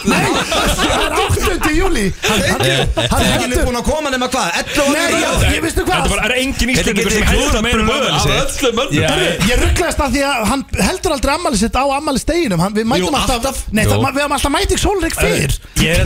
Nei, 0.08 0.28
það 0.50 1.06
er 1.06 1.12
8. 1.58 1.74
júli 1.78 2.06
Hann 2.28 2.62
er 2.68 3.40
heldur 3.42 3.64
búin 3.68 3.80
að 3.80 3.86
koma 3.88 4.12
nema 4.14 4.28
hvað 4.32 4.48
11 4.62 4.82
og 4.84 4.90
Nei, 4.94 5.08
já, 5.18 5.30
ég 5.54 5.62
þetta 5.68 5.84
hvað 5.88 6.10
bara 6.14 6.24
er 6.28 6.34
engin 6.42 6.70
íslendingur 6.74 7.12
Þetta 7.18 7.28
sem 7.28 7.34
heldur 7.38 7.62
meira 7.68 7.80
um 7.80 7.88
klúðrað 7.88 8.08
ammæli 8.08 8.22
sitt 8.24 8.62
öllum 8.62 8.76
mönnum 8.82 9.04
Herru, 9.08 9.30
Ég 9.48 9.56
rugglaðist 9.64 10.02
að 10.04 10.10
því 10.18 10.22
að 10.28 10.34
hann 10.52 10.62
heldur 10.88 11.12
aldrei 11.18 11.34
ammali 11.38 11.58
sitt 11.62 11.76
á 11.78 11.84
ammali 11.98 12.20
steginum 12.22 12.60
Við 12.78 12.86
mætum 12.92 13.16
alltaf. 13.18 13.58
Nei, 13.72 13.84
við 13.88 14.22
hefum 14.22 14.38
alltaf 14.38 14.52
mætið 14.54 14.80
sólreik 14.84 15.16
fyrr 15.18 15.54
er 15.88 16.06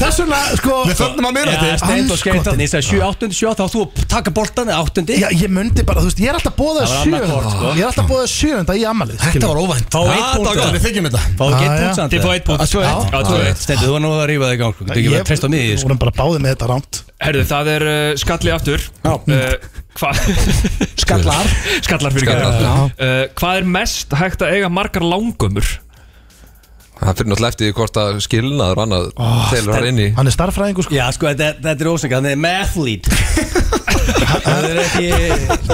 Þess 0.00 0.16
vegna, 0.22 0.38
sko 0.56 0.74
Við 0.88 0.96
á 1.28 1.30
mér 1.36 1.44
Já, 1.50 1.54
þetta 1.60 1.76
steind 1.82 2.08
og 2.08 2.16
Andskotinn. 2.16 2.44
Þannig 2.46 2.72
að 2.72 2.84
7, 2.88 3.04
8, 3.04 3.28
7 3.36 3.52
Þá 3.60 3.64
þú 3.74 3.80
að 3.84 3.88
taka 4.14 4.30
boltan 4.32 4.68
8 4.72 5.04
Já, 5.20 5.28
ég 5.36 5.50
myndi 5.52 5.82
bara, 5.84 6.00
þú 6.00 6.08
veist, 6.08 6.22
ég 6.24 6.28
er 6.30 6.38
alltaf 6.38 6.54
bóðað 6.56 6.84
Það 6.88 6.88
var 6.88 7.04
sjö 7.04 7.12
annað 7.12 7.28
hvort, 7.34 7.50
sko. 7.52 7.66
Ég 7.76 7.82
er 7.84 7.88
alltaf 7.90 8.06
það 14.38 14.50
Já, 14.50 14.54
já. 14.54 14.54
Að. 14.54 14.54
Já, 14.54 14.54
þú 14.54 14.54
rífa 14.54 14.54
þig 14.54 14.54
í 14.54 14.60
gang 14.60 14.74
sko. 14.74 14.84
Þú 14.84 14.88
getur 14.88 15.00
ekki 15.00 15.10
verið 15.10 15.20
að 15.20 15.28
treysta 15.30 15.46
á 15.46 15.50
mig 15.50 15.60
í 15.60 15.68
þessu, 15.70 15.80
sko. 15.80 15.88
vorum 15.90 16.00
bara 16.04 16.14
báðið 16.20 16.40
með 16.44 16.54
þetta 16.54 16.68
rámt 16.70 17.00
Herðu, 17.20 17.44
það 17.50 17.70
er 17.74 17.84
uh, 17.90 18.14
skalli 18.22 18.52
aftur 18.54 18.80
uh, 19.04 19.54
Hvað? 20.00 20.14
Skallar 21.02 21.50
Skallar 21.86 22.14
fyrir 22.14 22.24
Skallar. 22.24 22.58
gæra 22.60 22.74
uh, 22.86 23.24
Hvað 23.40 23.60
er 23.60 23.70
mest 23.76 24.14
hægt 24.20 24.44
að 24.46 24.54
eiga 24.56 24.70
margar 24.72 25.04
langömmur? 25.04 25.68
Það 27.00 27.16
fyrir 27.16 27.30
náttúrulega 27.32 27.52
eftir 27.54 27.64
því 27.70 27.74
hvort 27.78 27.98
að 28.00 28.18
skilnaður 28.26 28.76
og 28.76 28.82
annað 28.84 29.04
telur 29.50 29.74
hann 29.76 29.86
inn 29.90 30.00
í 30.04 30.08
Hann 30.18 30.28
er 30.28 30.34
starffræðingur, 30.34 30.84
sko. 30.86 30.94
Já, 30.98 31.06
sko, 31.16 31.30
þetta, 31.30 31.46
þetta 31.64 31.84
er 31.86 31.90
ósækja 31.94 32.18
Þannig 32.20 32.34
er 32.34 32.40
mathlete. 32.44 33.08
Það 34.40 34.66
er 34.68 34.78
ekki 34.82 35.06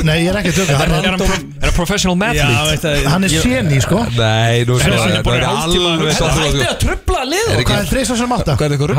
Nei, 0.06 0.16
ég 0.22 0.28
er 0.30 0.38
ekki 0.40 0.52
að 0.52 0.58
tjóka 0.60 0.76
Er, 0.76 0.78
hann, 0.80 0.92
er, 0.96 1.08
hann, 1.10 1.18
pro, 1.20 1.36
er 1.36 1.66
hann 1.66 1.74
professional 1.76 2.16
mathlete? 2.20 2.78
það 2.84 3.08
hann 3.12 3.26
er 3.26 3.34
séni, 3.34 3.80
sko. 3.84 3.98
Nei, 4.16 4.62
nú 4.68 4.76
Er 4.76 4.84
svo 4.84 4.92
það 4.92 5.02
Það 5.02 5.16
ekki 5.16 5.26
bara 5.26 5.36
er 5.36 5.46
hálftíma 5.50 5.88
að 5.88 5.92
alveg 5.96 6.46
Ætti 6.46 6.68
að 6.70 6.78
trubla 6.84 7.24
lið 7.32 7.48
ekki- 7.56 7.66
Hvað 7.72 7.82
er 7.82 8.08
svo 8.10 8.18
sem 8.22 8.36
átta? 8.38 8.56
Hvað 8.56 8.66
er 8.66 8.72
eitthvað 8.76 8.90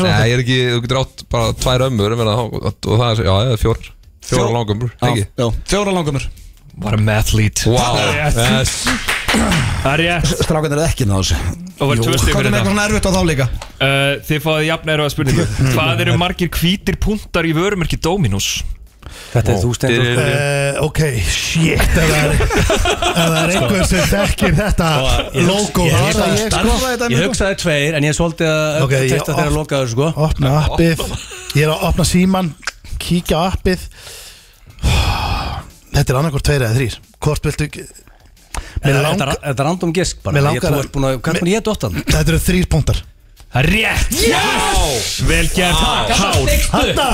svo 0.00 0.10
Nei, 0.10 0.28
ég 0.28 0.34
er 0.36 0.44
ekki, 0.44 0.58
þú 0.74 0.82
getur 0.84 1.00
átt 1.00 1.24
bara 1.32 1.54
tvær 1.64 1.86
ömmur 1.88 2.14
ég 2.14 2.20
meina, 2.20 2.36
og 2.36 2.48
og 2.68 3.00
það 3.00 3.08
er, 3.10 3.24
já, 3.24 3.32
það 3.32 3.54
er 3.56 3.62
fjór 3.64 3.78
Fjóra 4.30 4.50
langömmur, 5.96 6.28
Var 6.80 6.96
að 6.96 7.02
mathlete 7.06 7.70
Wow, 7.70 7.98
yes. 8.16 8.74
Það 9.30 9.92
er 9.92 10.00
rétt. 10.02 10.30
Strákan 10.42 10.72
er 10.74 10.80
ekki 10.88 11.06
náðu 11.06 11.36
Og 11.80 11.88
var 11.92 12.00
tvö 12.02 12.16
stig 12.18 12.34
Hvað 12.34 12.40
er 12.40 12.48
fyrir 12.48 12.50
með 12.50 12.58
eitthvað 12.60 12.82
erfitt 12.88 13.06
á 13.06 13.12
þá 13.14 13.20
líka? 13.28 13.46
uh, 13.80 14.12
Þið 14.26 14.42
fáið 14.46 14.66
jafn 14.66 14.92
erfa 14.96 15.08
spurningu. 15.14 15.46
Hvað 15.76 16.02
eru 16.04 16.16
margir 16.20 16.50
hvítir 16.56 16.98
puntar 17.00 17.48
í 17.48 17.54
vörumerki 17.56 17.98
Dominus? 18.02 18.50
Þetta 19.30 19.52
er 19.54 19.58
þú 19.62 19.70
stendur. 19.74 20.08
Uh, 20.20 20.80
ok, 20.86 20.98
shit 21.32 21.80
það 21.94 22.12
er, 22.18 22.34
er 23.40 23.52
einhver 23.54 23.86
sem 23.88 24.04
þekkir 24.10 24.54
þetta 24.58 24.88
logo 25.46 25.86
ég- 25.86 25.94
ég- 25.94 26.20
er 26.20 26.36
ég 26.36 26.54
sko. 26.54 27.08
Ég 27.10 27.24
hugsaði 27.24 27.56
tveir 27.62 27.96
En 27.98 28.06
ég 28.06 28.14
svolítið 28.18 28.50
að 28.52 28.84
Ok, 28.84 28.94
ég 29.00 29.14
Þetta 29.14 29.36
þeirra 29.38 29.54
lokaður 29.56 29.92
sko. 29.94 30.10
opna 30.26 30.52
appið. 30.68 31.02
Ég 31.56 31.64
er 31.64 31.72
að 31.74 31.86
opna 31.90 32.06
síman 32.06 32.52
Kíkja 33.00 33.40
á 33.40 33.42
appið 33.54 33.86
Þetta 35.94 36.12
er 36.14 36.18
annarkvort 36.20 36.46
tveir 36.46 36.64
eða 36.66 36.76
þrýr 36.78 36.98
Hvort 37.20 37.48
viltu 37.50 37.68
Þetta 38.80 39.26
er- 39.26 39.38
er 39.50 39.54
random 39.64 39.92
gisk 39.94 40.22
bara. 40.24 40.40
Ég- 40.40 40.64
ert 40.64 40.92
búin 40.92 41.06
að, 41.06 41.20
hvað 41.20 41.34
er 41.34 41.40
búin 41.40 41.50
að 41.50 41.56
geta 41.56 41.70
óttan? 41.74 42.04
Þetta 42.04 42.28
eru 42.28 42.38
þrýr 42.38 42.68
punktar. 42.70 43.02
Það 43.50 43.64
er 43.64 43.68
rétt! 43.74 44.12
Já 44.30 45.26
Vel 45.26 45.48
gert. 45.50 45.74
Hár. 45.74 46.50
Hanna! 46.70 47.08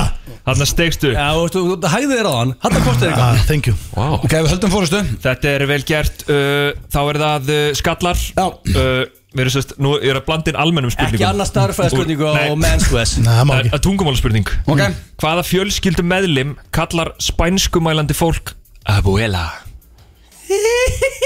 Þarna 0.47 0.66
stegstu 0.69 1.12
Já, 1.15 1.28
þú 1.51 1.62
hægði 1.81 2.19
þér 2.19 2.28
á 2.28 2.35
hann. 2.36 2.53
Hanna 2.62 2.81
kostið 2.85 3.09
eitthvað 3.09 3.31
ah, 3.32 3.44
Thank 3.48 3.66
you. 3.70 3.77
Wow. 3.97 4.19
Ok, 4.20 4.35
við 4.36 4.51
höldum 4.53 4.74
fórustu 4.74 5.01
Þetta 5.24 5.55
er 5.55 5.65
vel 5.66 5.81
gert. 5.89 6.27
Uh, 6.28 6.77
Þá 6.93 6.98
er 7.03 7.20
það 7.24 7.48
uh, 7.57 7.62
skallar. 7.81 8.20
Já. 8.36 8.47
uh, 8.53 9.07
Við 9.36 9.43
erum 9.44 9.53
sérst, 9.53 9.73
nú 9.82 9.94
er 10.01 10.16
að 10.16 10.24
blanda 10.28 10.53
inn 10.53 10.61
almennum 10.61 10.93
spurningum. 10.93 11.19
Ekki 11.19 11.27
annars 11.28 11.51
starfæða 11.53 11.90
spurningu 11.93 12.28
Nei. 12.32 12.47
á 12.48 12.55
men's 12.57 12.86
Nei, 13.20 13.32
það 13.32 13.43
má 13.44 13.53
Það 13.53 13.59
ekki. 13.65 13.73
er 13.77 13.82
tungumálaspurning 13.85 14.53
Ok. 14.73 14.85
Hvaða 15.20 15.43
fjölskyldu 15.44 16.05
meðlim 16.09 16.55
kallar 16.73 17.11
spænskumælandi 17.20 18.16
fólk 18.16 18.55
Abuela. 18.87 19.45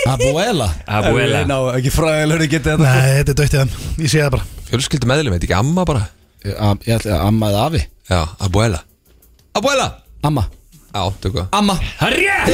Abuela? 0.08 0.68
Abuela. 0.88 1.42
Ná, 1.44 1.56
ekki 1.76 1.92
fræðilegur 1.92 2.48
getið 2.48 2.70
þetta. 2.72 2.86
Nei, 2.86 3.10
þetta 3.18 3.34
er 3.34 3.38
dögt 3.40 3.56
í 3.56 3.60
hann 3.60 3.74
Ég 4.00 4.12
sé 4.12 4.22
það 4.22 4.30
bara. 4.36 4.46
Fjölskyldu 4.70 5.10
meðlum, 5.10 5.34
veit 5.36 5.44
ekki 5.44 5.56
amma 5.58 5.84
bara. 5.88 6.06
Ég 6.40 6.56
ætla 6.96 7.18
að 7.18 7.26
amma 7.26 7.50
eða 7.50 7.66
afi. 7.68 7.82
Já, 8.10 8.20
abuela. 8.46 8.80
Abuela! 9.60 9.90
Amma. 10.24 10.46
Já, 10.90 11.02
tökka 11.22 11.44
Amma. 11.54 11.76
Er 12.02 12.16
rétt 12.16 12.48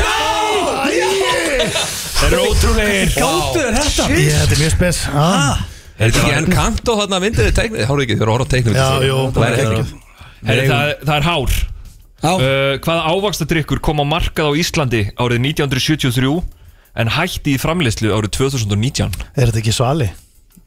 Það 2.17 2.27
eru 2.33 2.43
ótrúlegir. 2.51 3.15
Gáttu 3.15 3.61
þér 3.63 3.75
þetta? 3.77 4.05
Ég, 4.17 4.37
þetta 4.41 4.57
er 4.57 4.61
mjög 4.63 4.75
spes. 4.75 5.01
Ah. 5.13 5.63
Er 5.97 6.11
þetta 6.11 6.23
ekki 6.23 6.37
enn 6.41 6.51
kant 6.53 6.91
og 6.93 7.01
þarna 7.03 7.21
myndið 7.23 7.49
þið 7.49 7.57
teiknið? 7.61 7.87
Háru 7.91 8.05
ekki, 8.05 8.17
þið 8.17 8.25
eru 8.25 8.33
að 8.33 8.37
horfa 8.37 8.47
á 8.49 8.53
teiknið. 8.57 8.79
Já, 8.81 8.89
jú, 9.07 9.19
bara 9.37 9.47
Það 9.47 9.57
er 9.57 9.67
ekki 9.67 10.05
Heri, 10.47 10.67
það, 10.71 10.93
það 11.03 11.17
er 11.17 11.27
hár. 11.27 11.57
Já 11.57 11.76
uh, 12.25 12.79
Hvaða 12.81 13.03
ávaxtadrykkur 13.13 13.83
kom 13.85 14.01
á 14.01 14.05
markað 14.09 14.49
á 14.49 14.53
Íslandi 14.57 15.03
árið 15.21 15.43
1973 15.53 16.33
en 16.97 17.13
hætti 17.13 17.57
í 17.57 17.61
framleiðslu 17.61 18.15
árið 18.17 18.33
2019 18.39 19.13
Er 19.37 19.51
þetta 19.51 19.61
ekki 19.61 19.75
svali? 19.77 20.09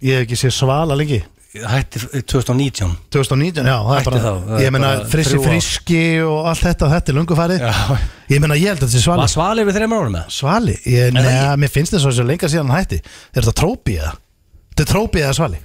Ég 0.06 0.22
hef 0.22 0.28
ekki 0.28 0.38
séð 0.44 0.56
svala 0.62 0.98
lengi 1.00 1.24
Hætti 1.50 1.98
2019 2.30 2.92
2019, 3.10 3.66
já, 3.66 3.74
það 3.82 3.96
er 3.96 3.98
Hætti 3.98 4.10
bara 4.12 4.20
þá, 4.22 4.34
það 4.46 4.52
er 4.54 4.62
Ég 4.62 4.74
meina 4.76 4.90
bara 4.94 5.08
frissi 5.10 5.32
þrjú 5.34 5.40
ár. 5.42 5.48
friski 5.50 6.02
og 6.22 6.50
allt 6.52 6.62
þetta 6.68 6.90
Þetta 6.94 7.10
er 7.10 7.18
lungu 7.18 7.38
farið 7.40 7.64
Já. 7.66 7.72
Ég 8.30 8.44
meina 8.44 8.58
ég 8.60 8.70
held 8.70 8.78
að 8.78 8.84
þetta 8.86 8.94
sé 8.94 9.02
svali 9.02 9.24
Var 9.24 9.32
svalið 9.34 9.66
við 9.72 9.80
þreymar 9.80 10.04
árum 10.04 10.14
með? 10.14 10.28
Svali? 10.36 10.76
Ég, 10.86 11.10
neða, 11.18 11.56
mér 11.64 11.74
finnst 11.74 11.96
þess 11.96 12.06
að 12.06 12.14
þessu 12.14 12.28
lenga 12.30 12.52
síðan 12.54 12.70
hann 12.70 12.84
hætti 12.84 13.02
Er 13.02 13.42
þetta 13.42 13.56
trópi 13.64 13.98
eða? 13.98 14.14
Þetta 14.76 14.86
er 14.86 14.92
trópi 14.94 15.24
eða 15.26 15.34
svali? 15.40 15.62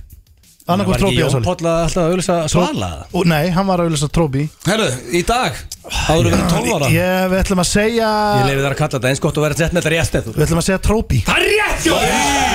Annarkvæmt 0.64 0.88
Var 0.88 0.96
ekki 0.96 1.04
trópi 1.04 1.20
eða 1.20 1.26
Jón 1.26 1.34
svali? 1.36 1.44
Póll 1.50 1.68
að 1.68 1.80
alltaf 1.84 2.00
að 2.00 2.14
auðvisa 2.14 2.40
svala? 2.54 2.90
Ó, 3.12 3.18
Nei, 3.28 3.44
hann 3.52 3.68
var 3.68 3.84
að 3.84 3.90
auðvitað 3.92 4.14
trópi 4.16 4.46
Herru, 4.64 4.88
í 5.12 5.20
dag 5.28 5.60
Áður 5.84 6.30
við 6.32 6.42
12 6.48 6.70
ára. 6.78 6.86
Ég, 6.94 7.24
við 7.28 7.40
ætlum 7.42 7.60
að 7.60 7.66
segja 7.68 8.08
Ég 8.38 8.46
leiði 8.48 8.62
þar 8.64 8.72
að 8.74 8.78
kalla 8.78 8.92
þetta 8.94 9.10
eins 9.10 9.20
gott 9.20 9.36
að 9.36 9.44
vera 9.44 9.56
sett 9.58 9.74
með 9.74 9.82
þetta 9.84 9.92
rétt 9.92 10.14
eftir 10.20 10.36
Við 10.38 10.44
ætlum 10.46 10.60
að 10.60 10.64
segja 10.64 10.78
trópi. 10.86 11.18
Það 11.26 11.36
er 11.36 11.44
rétt, 11.50 11.84
jó 11.84 11.96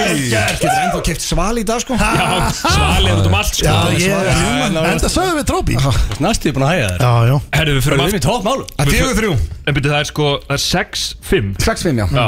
Getur 0.10 0.72
ennþá 0.74 1.02
keft 1.06 1.22
sval 1.26 1.60
í 1.60 1.64
dag 1.70 1.84
sko. 1.84 1.98
Já, 2.00 2.50
svalið 2.58 3.20
út 3.20 3.28
um 3.30 3.36
allt 3.38 3.60
sko. 3.60 3.68
Já, 3.68 3.76
ég, 4.00 4.80
enda 4.80 5.12
sögum 5.14 5.38
við 5.38 5.46
trópi. 5.52 5.78
Næstu 6.24 6.54
búin 6.56 6.66
að 6.66 6.72
hæga 6.74 6.88
þér. 6.90 7.04
Já, 7.04 7.12
já. 7.30 7.36
Herru, 7.60 7.76
við 7.76 7.84
Það 7.84 7.86
fyrir 7.86 8.00
er 8.00 8.06
aftur. 8.06 8.16
við 8.16 8.26
tótt 8.26 8.48
málum. 8.48 8.72
Það 8.80 8.86
er 8.86 8.96
fjögur 8.96 9.20
þrjú. 9.20 9.34
En 9.70 9.78
byrju, 9.78 9.92
það 9.92 10.00
er 10.00 10.10
sko, 10.10 10.30
það 10.48 10.56
er 10.56 10.64
6-5 10.66 11.52
6-5 11.68 12.02
já. 12.18 12.28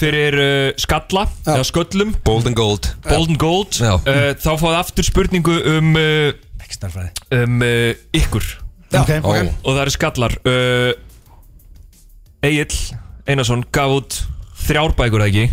Fyrir 0.00 0.38
uh, 0.40 0.70
skalla, 0.80 1.26
eða 1.44 1.66
sköllum. 1.68 2.14
Bold 2.24 2.48
and 2.48 2.56
gold. 2.56 2.88
Golden 3.10 3.40
Gold. 3.40 3.82
Uh, 3.84 4.32
Þá 4.40 4.50
fáið 4.62 4.78
aftur 4.80 5.10
spurningu 5.10 5.58
um, 5.74 5.92
uh, 6.00 6.32
Starfræði. 6.70 7.10
um 7.42 7.62
ykkur 8.16 8.46
Já, 8.90 9.00
Ok. 9.04 9.10
ok. 9.22 9.50
Og 9.64 9.74
það 9.76 9.82
eru 9.84 9.94
skallar. 9.94 10.36
Uh, 10.44 10.92
Egil 12.42 12.78
Einarsson 13.30 13.64
gaf 13.74 13.92
út 14.00 14.16
þrjár 14.66 14.94
bækur 14.98 15.22
eða 15.24 15.30
ekki? 15.30 15.50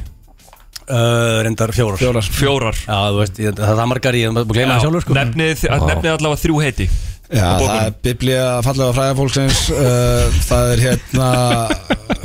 Uh, 0.87 1.41
Reyndar 1.43 1.73
fjórar. 1.75 1.99
Fjórar. 1.99 2.23
Fjórar. 2.31 2.77
Já, 2.87 2.97
þú 3.11 3.19
veist, 3.19 3.39
ég, 3.43 3.57
það 3.59 3.81
er 3.83 3.89
margar 3.91 4.15
í 4.15 4.21
Ég 4.23 4.31
maður 4.31 4.53
gleyma 4.55 4.77
það 4.77 4.85
sjálfur 4.85 5.03
sko. 5.03 5.15
Nefnið, 5.17 5.63
nefnið 5.83 6.11
allavega 6.13 6.41
þrjú 6.45 6.61
heiti 6.63 6.87
Já, 7.27 7.47
það 7.59 7.73
er 7.81 7.95
biblía 8.07 8.43
fallega 8.63 8.93
fræða 8.95 9.15
fólksins 9.19 9.57
uh, 9.75 10.37
Það 10.47 10.69
er 10.71 10.83
hérna 10.85 11.25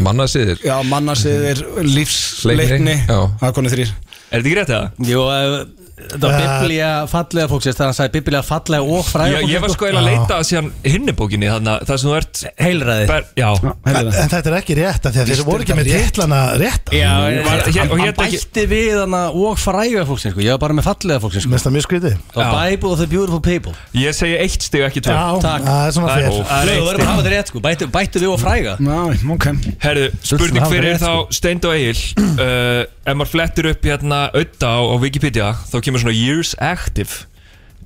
Mannasiðir. 0.06 0.60
Já, 0.62 0.76
mannasiðir, 0.86 1.64
lífsleikni. 1.82 2.68
Leikni, 2.70 2.94
já. 3.02 3.18
Það 3.40 3.48
er 3.48 3.56
konið 3.59 3.74
þrýr 3.74 3.90
Er 4.32 4.40
þetta 4.40 4.48
ekki 4.48 4.59
rétt 4.59 4.72
eða? 4.72 4.90
Jú, 5.12 5.22
uh, 5.28 5.62
þetta 6.02 6.26
var 6.26 6.40
biblía 6.42 6.86
fallega 7.06 7.48
fólksins 7.52 7.76
Þegar 7.76 7.90
hann 7.90 7.96
sagði 7.98 8.12
biblía 8.16 8.40
fallega 8.42 8.82
og 8.96 9.04
fræða 9.06 9.42
Ég, 9.42 9.50
ég 9.52 9.60
var 9.62 9.70
sko 9.74 9.86
eiginlega 9.86 10.02
að 10.02 10.09
leita 10.09 10.38
að 10.40 10.46
síðan 10.48 10.70
hinnibókinni 10.88 11.50
Þannig 11.52 11.72
að 11.76 11.84
það 11.90 12.00
sem 12.02 12.09
þú 12.10 12.14
ert 12.16 12.40
Heilræði. 12.64 13.04
ber, 13.12 13.26
Já, 13.38 13.48
En 13.92 14.32
þetta 14.32 14.50
er 14.50 14.56
ekki 14.59 14.76
rétt 14.80 15.06
af 15.06 15.12
Því 15.14 15.22
að 15.22 15.30
þeir 15.32 15.44
voru 15.46 15.66
ekki 15.66 15.76
með 15.78 15.90
titlana 15.92 16.40
rétt. 16.62 16.90
Já, 16.96 17.12
Var- 17.12 17.36
hér- 17.42 17.78
hann 17.82 17.92
og 17.92 17.98
hann 17.98 18.06
hérna 18.06 18.26
ekki- 18.26 18.40
bætti 18.42 18.64
við 18.72 18.96
hana 19.02 19.22
og 19.30 19.59
fræga 19.60 20.04
fólksins 20.09 20.32
sko. 20.34 20.42
Ég 20.42 20.56
var 20.56 20.60
bara 20.64 20.76
með 20.78 20.86
fallega 20.88 21.20
fólksins 21.22 21.44
sko. 21.46 21.52
Mest 21.52 21.66
það 21.68 21.74
mjög 21.76 21.86
skrítið. 21.86 22.16
The. 22.32 22.48
Bible 22.56 22.90
of 22.92 22.98
the 23.02 23.06
beautiful 23.12 23.40
people. 23.44 23.74
Ég 23.94 24.16
segi 24.16 24.36
eitt 24.40 24.62
stig 24.66 24.80
ekki 24.88 25.02
tvö. 25.04 25.12
Já, 25.14 25.40
takk. 25.44 25.66
það 25.68 25.86
er 25.86 25.92
svona 25.96 26.16
fyrir 26.16 26.26
er 26.32 26.72
Þú 26.72 26.86
verður 26.88 27.04
að 27.04 27.10
hafa 27.12 27.22
þetta 27.22 27.34
rétt 27.36 27.52
sko. 27.52 27.60
bættu, 27.68 27.90
bættu 27.92 28.22
við 28.22 28.32
og 28.32 28.40
fræga. 28.40 28.76
Já, 28.80 29.30
ok. 29.36 29.46
Herðu, 29.84 30.09
spurning 30.22 30.66
fyrir 30.72 30.96
þá 30.98 31.10
sko. 31.12 31.26
Steind 31.38 31.64
og 31.68 31.76
Egil. 31.76 32.02
Uh, 32.42 32.84
Ef 33.02 33.16
maður 33.18 33.30
flettir 33.32 33.66
upp 33.68 33.82
hérna 33.82 34.21
auða 34.30 34.70
á, 34.70 34.78
á 34.92 34.94
Wikipedia 35.02 35.48
Þá 35.70 35.76
kemur 35.84 36.00
svona 36.04 36.14
years 36.16 36.50
active. 36.62 37.12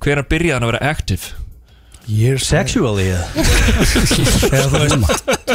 Hver 0.03 0.17
að 0.21 0.29
byrja 0.31 0.51
hann 0.57 0.65
að 0.67 0.71
vera 0.75 0.85
active? 0.93 1.23
Years 2.07 2.45
Sexually 2.47 3.09
eða? 3.11 3.25
Þú 3.35 4.79
veist. 4.79 4.95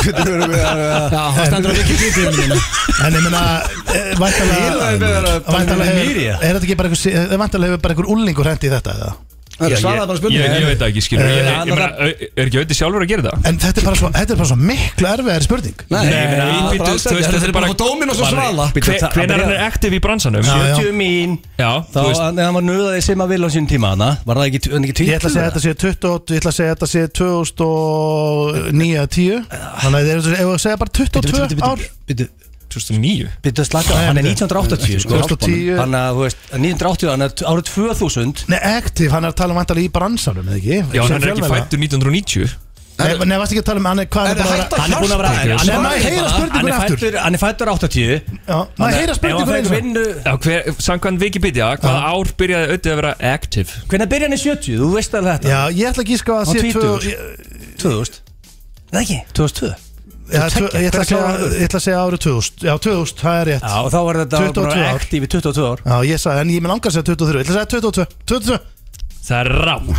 Já, 0.02 1.22
það 1.32 1.46
stendur 1.48 1.72
á 1.72 1.74
Wikipedia 1.78 2.28
minni 2.36 2.58
En 3.06 3.14
ég 3.16 3.22
meina 3.24 3.40
eh, 3.88 4.12
hefur 4.20 5.40
Er 6.36 6.52
þetta 6.58 6.66
ekki 6.66 6.76
bara 6.82 6.90
einhver 6.92 7.32
Væntalega 7.40 7.72
hefur 7.72 7.80
bara 7.86 7.96
einhver 7.96 8.10
úlingur 8.12 8.44
hendi 8.52 8.68
í 8.68 8.72
þetta 8.74 8.92
eða 8.98 9.08
Það 9.52 9.76
svaraði 9.78 10.06
bara 10.08 10.12
Ég, 10.12 10.18
spurning 10.18 10.42
ég 10.42 10.48
veit 10.70 10.82
ekki, 10.86 11.00
skilur. 11.04 11.22
Eh, 11.22 11.26
ég, 11.32 11.36
ég, 11.42 11.46
ég, 11.52 11.56
meina, 11.76 11.88
Er 12.32 12.44
ekki 12.48 12.56
auðvitað 12.58 12.78
sjálfur 12.78 13.02
að 13.04 13.10
gera 13.12 13.22
það? 13.26 13.36
En 13.50 13.56
þetta 13.62 13.78
er 13.78 13.84
bara 13.86 13.98
svo, 14.00 14.08
þetta 14.16 14.32
er 14.32 14.38
bara 14.40 14.50
svo 14.50 14.58
miklu 14.62 15.06
erfiðari 15.12 15.44
spurning. 15.46 15.78
Nei, 15.92 16.04
er 16.08 16.12
þú 16.32 16.36
Þetta 16.72 17.12
þetta 17.12 17.46
er 17.48 17.52
bara 17.58 17.68
dómin 17.82 18.08
og 18.08 18.16
svo 18.18 18.26
svala. 18.32 18.64
Hve- 18.72 18.80
Hvenær 19.12 19.38
hann 19.44 19.52
er 19.52 19.60
active 19.66 19.92
í 19.92 20.00
bransanum? 20.02 20.40
Já, 20.42 20.56
já. 20.72 20.76
70 20.80 20.96
mín. 20.96 21.36
Já, 21.60 21.70
Þá 21.92 22.00
þú 22.00 22.06
veist. 22.08 22.22
hann 22.22 22.54
var 22.58 22.64
nuðaði 22.66 23.00
sem 23.06 23.18
að 23.22 23.28
vilja 23.36 23.46
á 23.46 23.48
sínum 23.54 23.68
tíma 23.70 23.88
hana 23.92 24.08
Var 24.26 24.34
það 24.40 24.46
ekki, 24.48 24.58
hann 24.72 24.84
ekki 24.88 25.04
Ég 25.06 25.14
ætla 25.20 25.28
að 25.28 25.34
segja 25.36 25.46
að 25.46 25.50
þetta 25.52 25.62
sé 25.62 25.70
20 25.82 26.32
Ég 26.32 26.38
ætla 26.42 26.52
að 26.52 26.58
segja 26.58 26.72
að 26.72 26.76
þetta 26.76 26.88
sé 26.92 27.00
2009-10 27.20 29.38
Þannig 29.82 29.98
að 29.98 30.06
eru 30.12 30.20
að 30.52 30.62
segja 30.62 30.78
bara 30.82 30.92
22 30.98 31.62
ár 31.62 31.78
2009 32.72 33.30
Býttu 33.44 33.62
að 33.64 33.68
slaka 33.70 34.00
hann 34.08 34.20
er 34.22 34.28
1980 34.32 35.04
sko. 35.04 35.20
2010. 35.22 35.78
Hann 35.78 35.96
að, 35.98 36.10
þú 36.18 36.26
veist, 36.26 36.42
1980, 36.56 37.12
hann 37.12 37.26
er 37.28 37.46
árið 37.52 37.70
2000 37.70 38.44
Nei, 38.52 38.58
active, 38.72 39.12
hann 39.14 39.24
er 39.28 39.32
að 39.34 39.38
tala 39.42 39.54
um 39.56 39.62
vantarlega 39.62 39.90
í 39.90 39.94
bransanum, 39.94 40.50
eða 40.52 40.60
ekki? 40.60 40.82
Já, 40.96 41.02
hann 41.06 41.22
er 41.22 41.34
ekki 41.36 41.50
fættur 41.52 41.82
1990 41.86 42.60
Nei, 43.02 43.14
nei, 43.24 43.36
varst 43.40 43.54
ekki 43.54 43.62
að 43.62 43.68
tala 43.70 43.80
um, 43.80 43.86
hann 43.88 44.02
er 44.02 44.08
hvað 44.12 44.30
Er 44.30 44.40
Hann 44.42 44.92
er 44.92 45.00
búin 45.00 45.14
að 45.14 45.22
vera 45.22 45.78
maður 45.82 46.02
heyra 46.04 46.26
spurningun 46.28 46.68
er 46.68 46.74
aftur. 46.76 47.16
Hann 47.24 47.36
er 47.38 47.40
fættur 47.40 47.70
80 47.72 48.10
Já, 48.12 48.58
maður 48.78 48.98
heyra 48.98 49.16
spurningun 49.16 49.94
hver, 50.44 50.68
samkvæmt 50.86 51.24
Wikipedia, 51.24 51.70
hvaða 51.82 52.02
ár 52.12 52.32
byrjaði 52.42 52.68
auðvitað 52.68 52.92
að 52.94 53.00
vera 53.00 53.14
active? 53.32 53.80
Hvernig 53.88 54.12
byrja 54.12 54.28
hann 54.28 54.36
í 54.36 54.42
70? 54.44 54.76
Þú 54.82 54.90
veist 54.92 55.16
alveg 55.18 55.40
þetta. 55.40 55.54
Já, 55.54 55.60
ég 55.80 55.90
ætla 55.92 56.04
að 56.04 56.12
gíska 56.12 56.36
að 56.36 56.52
sé 56.52 56.64
tvítugur. 56.66 57.08
tvö- 57.08 57.72
2000 57.86 58.20
Það 58.92 59.00
ekki. 59.06 59.18
2002 59.40 59.72
Já, 60.32 60.42
Ég 60.82 60.88
ætla 60.88 61.02
að 61.02 61.08
segja- 61.08 61.68
að 61.68 61.84
segja 61.84 61.98
árið 62.02 62.20
2000 62.24 62.66
Já, 62.66 62.74
2000, 62.86 63.18
það 63.22 63.40
er 63.42 63.46
rétt. 63.52 63.66
Já, 63.68 63.78
og 63.82 63.90
þá 63.92 63.98
var 64.08 64.14
þetta 64.22 64.38
22 64.42 64.64
bara 64.64 64.76
í 65.12 65.32
22 65.34 65.66
ár. 65.68 65.82
Já, 65.84 65.96
ég 66.12 66.22
sagði, 66.22 66.40
en 66.40 66.52
ég 66.54 66.62
með 66.64 66.72
langar 66.72 66.88
að 66.90 66.96
segja 66.96 67.08
23 67.12 67.38
Ég 67.38 67.44
ætla 67.44 67.52
að 67.52 67.58
segja 67.58 67.72
22 67.80 68.06
22 68.32 68.58
Það 69.22 69.38
er 69.38 69.50
rátt 69.62 69.90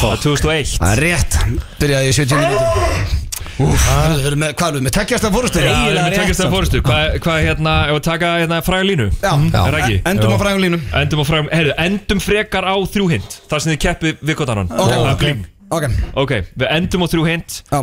Það 0.00 0.12
er 0.12 0.20
2001 0.22 0.78
Það 0.78 0.92
er 0.92 1.02
rétt. 1.06 1.34
Byrjaði 1.82 2.08
í 2.08 2.16
70 2.16 2.38
mínútur. 2.40 3.20
Við 3.62 4.26
erum 4.26 4.40
með, 4.42 4.52
hvað 4.56 4.68
erum 4.68 4.78
við 4.78 4.84
með? 4.86 4.94
Tekjast 4.96 5.26
af 5.28 5.34
fórustu 5.36 5.60
Já, 5.60 5.66
Eiginlega 5.68 5.92
erum 5.92 6.06
rétt 6.08 6.18
tekjast 6.22 6.40
að 6.40 6.46
samt, 6.46 6.54
fórustu 6.56 6.80
Hvað 6.86 7.18
hva, 7.26 7.34
hérna, 7.44 7.74
ef 7.90 7.96
við 7.98 8.04
taka 8.06 8.30
hérna 8.40 8.60
fræga 8.64 8.86
línu? 8.88 9.06
Já, 9.20 9.32
Er 9.32 9.76
það 9.76 10.08
endum 10.12 10.32
á 10.32 10.38
frægum 10.40 10.62
línum. 10.64 10.86
Endum 11.02 11.20
á 11.22 11.24
frægum, 11.28 11.50
heyrðu, 11.52 11.74
endum 11.84 12.22
frekar 12.24 12.64
á 12.64 12.74
þrjú 12.94 13.08
hint. 13.12 13.36
Þar 13.50 13.64
sem 13.64 13.72
þið 13.74 13.80
keppið 13.84 14.24
við 14.30 14.38
gott 14.40 14.54
annan. 14.54 14.72
Ok, 14.72 14.92
Það 14.92 15.84
er 15.84 15.92
ok. 16.16 16.32
við 16.56 16.66
endum 16.78 17.04
á 17.04 17.06
þrjú 17.12 17.26
hint. 17.28 17.58
Já. 17.72 17.78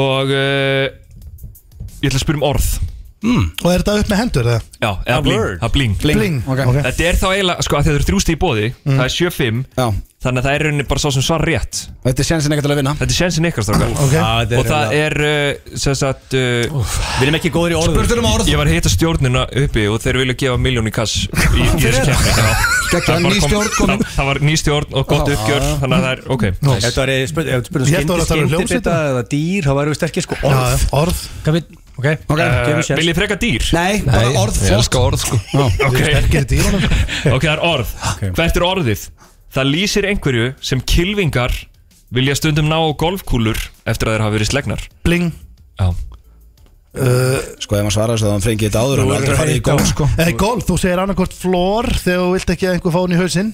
Og 0.00 0.32
uh, 0.32 0.88
Ég 2.00 2.08
ætla 2.10 2.18
að 2.20 2.24
spyrja 2.24 2.40
um 2.40 2.48
orð. 2.50 2.68
Og 3.20 3.66
er 3.68 3.82
þetta 3.82 3.94
upp 4.00 4.08
með 4.08 4.20
hendur, 4.22 4.46
eða? 4.48 4.60
Já, 4.80 4.90
eða 5.04 5.24
bling, 5.26 5.40
það 5.60 5.66
er 5.66 5.72
bling. 5.74 5.96
Bling, 6.00 6.20
Bling, 6.20 6.38
ok. 6.48 6.60
Ok. 6.70 6.78
Þetta 6.86 7.08
er 7.10 7.18
þá 7.20 7.26
eiginlega, 7.34 7.64
sko, 7.66 7.76
að 7.76 7.88
þetta 7.88 7.98
eru 8.00 8.06
þrjústi 8.08 8.32
í 8.32 8.38
bóði 8.40 8.68
Það 8.86 9.02
er 9.04 9.12
7-5 9.16 9.58
Já, 9.76 9.86
Þannig 10.20 10.42
að 10.42 10.44
það 10.44 10.54
er 10.58 10.62
rauninni 10.66 10.84
bara 10.84 11.00
svo 11.00 11.10
sem 11.14 11.22
svar 11.24 11.40
rétt. 11.48 11.78
Þetta 12.04 12.20
er 12.20 12.26
sjansin 12.28 12.52
ekkert 12.52 12.66
til 12.66 12.72
að 12.74 12.78
vinna. 12.82 12.92
Þetta 12.98 13.14
er 13.14 13.16
sjensin 13.16 13.46
ykkar 13.48 13.64
strákar. 13.64 13.92
Ok. 14.04 14.10
Já, 14.12 14.24
þetta 14.42 14.52
er 14.52 14.58
Og 14.60 14.66
það 14.68 14.90
er 14.98 15.14
uh, 15.24 15.76
sem 15.80 15.94
sagt 15.96 16.34
uh, 16.36 16.90
Við 17.16 17.22
erum 17.24 17.36
ekki 17.38 17.52
góður 17.54 17.72
í 17.72 17.78
orðum. 17.78 18.18
Um 18.20 18.50
Ég 18.50 18.58
var 18.60 18.68
að 18.68 18.76
hita 18.76 18.92
stjórnina 18.92 19.46
uppi 19.62 19.86
og 19.88 19.96
þeir 20.04 20.18
vilja 20.20 20.36
gefa 20.42 20.58
miljón 20.60 20.90
í 20.90 20.92
kass 20.92 21.14
í, 21.24 21.64
í 21.64 21.70
þessu 21.80 22.04
komin. 23.78 24.04
það, 24.04 24.04
það 24.18 24.28
var 24.28 24.40
ný 24.44 24.58
stjórn 24.60 24.98
og 25.00 25.08
gott 25.08 25.32
uppgjör 25.32 25.64
Þannig 25.86 25.96
að 25.96 26.04
það 26.04 26.12
er, 26.12 26.22
ok. 26.36 26.44
Það 26.60 26.84
spurning 27.30 27.96
það 27.96 28.12
var 28.12 28.20
að 28.20 28.30
tala 28.34 28.44
um 28.44 28.52
skyndibita 28.52 28.98
eða 29.14 29.24
dýr 29.32 29.70
þá 29.70 29.72
væru 29.80 29.94
við 29.94 30.00
sterkir 30.02 30.26
sko 30.26 30.38
orð. 30.50 30.84
orð. 31.00 31.22
Hvað 31.46 31.56
við, 31.56 31.72
ok, 31.96 32.10
Ok. 32.28 32.44
uh, 32.44 32.92
Vil 33.00 33.08
ég 33.08 33.16
freka 33.22 33.40
dýr? 33.40 33.70
Nei, 33.72 34.02
bara 34.04 34.34
orð 34.42 34.60
Ég 34.60 34.68
flott. 34.68 34.76
elska 34.82 35.02
orð 35.06 35.24
sko. 35.24 35.40
Ok, 35.88 35.98
Sterkir 36.02 36.48
dýrunum. 36.50 36.86
Ok, 37.30 37.46
það 37.48 37.54
er 37.54 37.64
orð. 37.70 37.96
Hvert 38.26 38.60
er 38.60 38.68
orðið? 38.68 39.08
Það 39.50 39.70
lýsir 39.74 40.06
einhverju 40.10 40.50
sem 40.62 40.80
kilvingar 40.86 41.54
vilja 42.14 42.34
stundum 42.38 42.68
ná 42.70 42.78
á 42.78 42.90
golfkúlur 42.98 43.58
eftir 43.86 44.08
að 44.10 44.14
þeir 44.16 44.24
hafa 44.24 44.34
verið 44.36 44.50
slegnar 44.52 44.84
Bling. 45.06 45.32
Já. 45.80 45.88
Sko 46.90 47.76
ef 47.78 47.84
maður 47.86 47.94
svarar 47.94 48.16
þess 48.18 48.26
að 48.26 48.32
hann 48.34 48.42
fengi 48.44 48.66
þetta 48.66 48.80
áður 48.82 49.00
Hann 49.02 49.10
er 49.12 49.18
aldrei 49.20 49.36
farið 49.38 49.58
í 49.58 49.64
gól 49.68 49.82
sko. 49.86 50.06
Eða 50.18 50.32
í 50.32 50.38
golf, 50.40 50.64
þú 50.66 50.78
segir 50.82 51.02
annarkort 51.04 51.34
flór 51.38 51.86
þegar 52.02 52.24
þú 52.24 52.30
vilt 52.34 52.50
ekki 52.54 52.66
að 52.66 52.74
einhver 52.78 52.94
fá 52.96 52.98
hún 53.04 53.14
í 53.14 53.20
hausinn. 53.20 53.52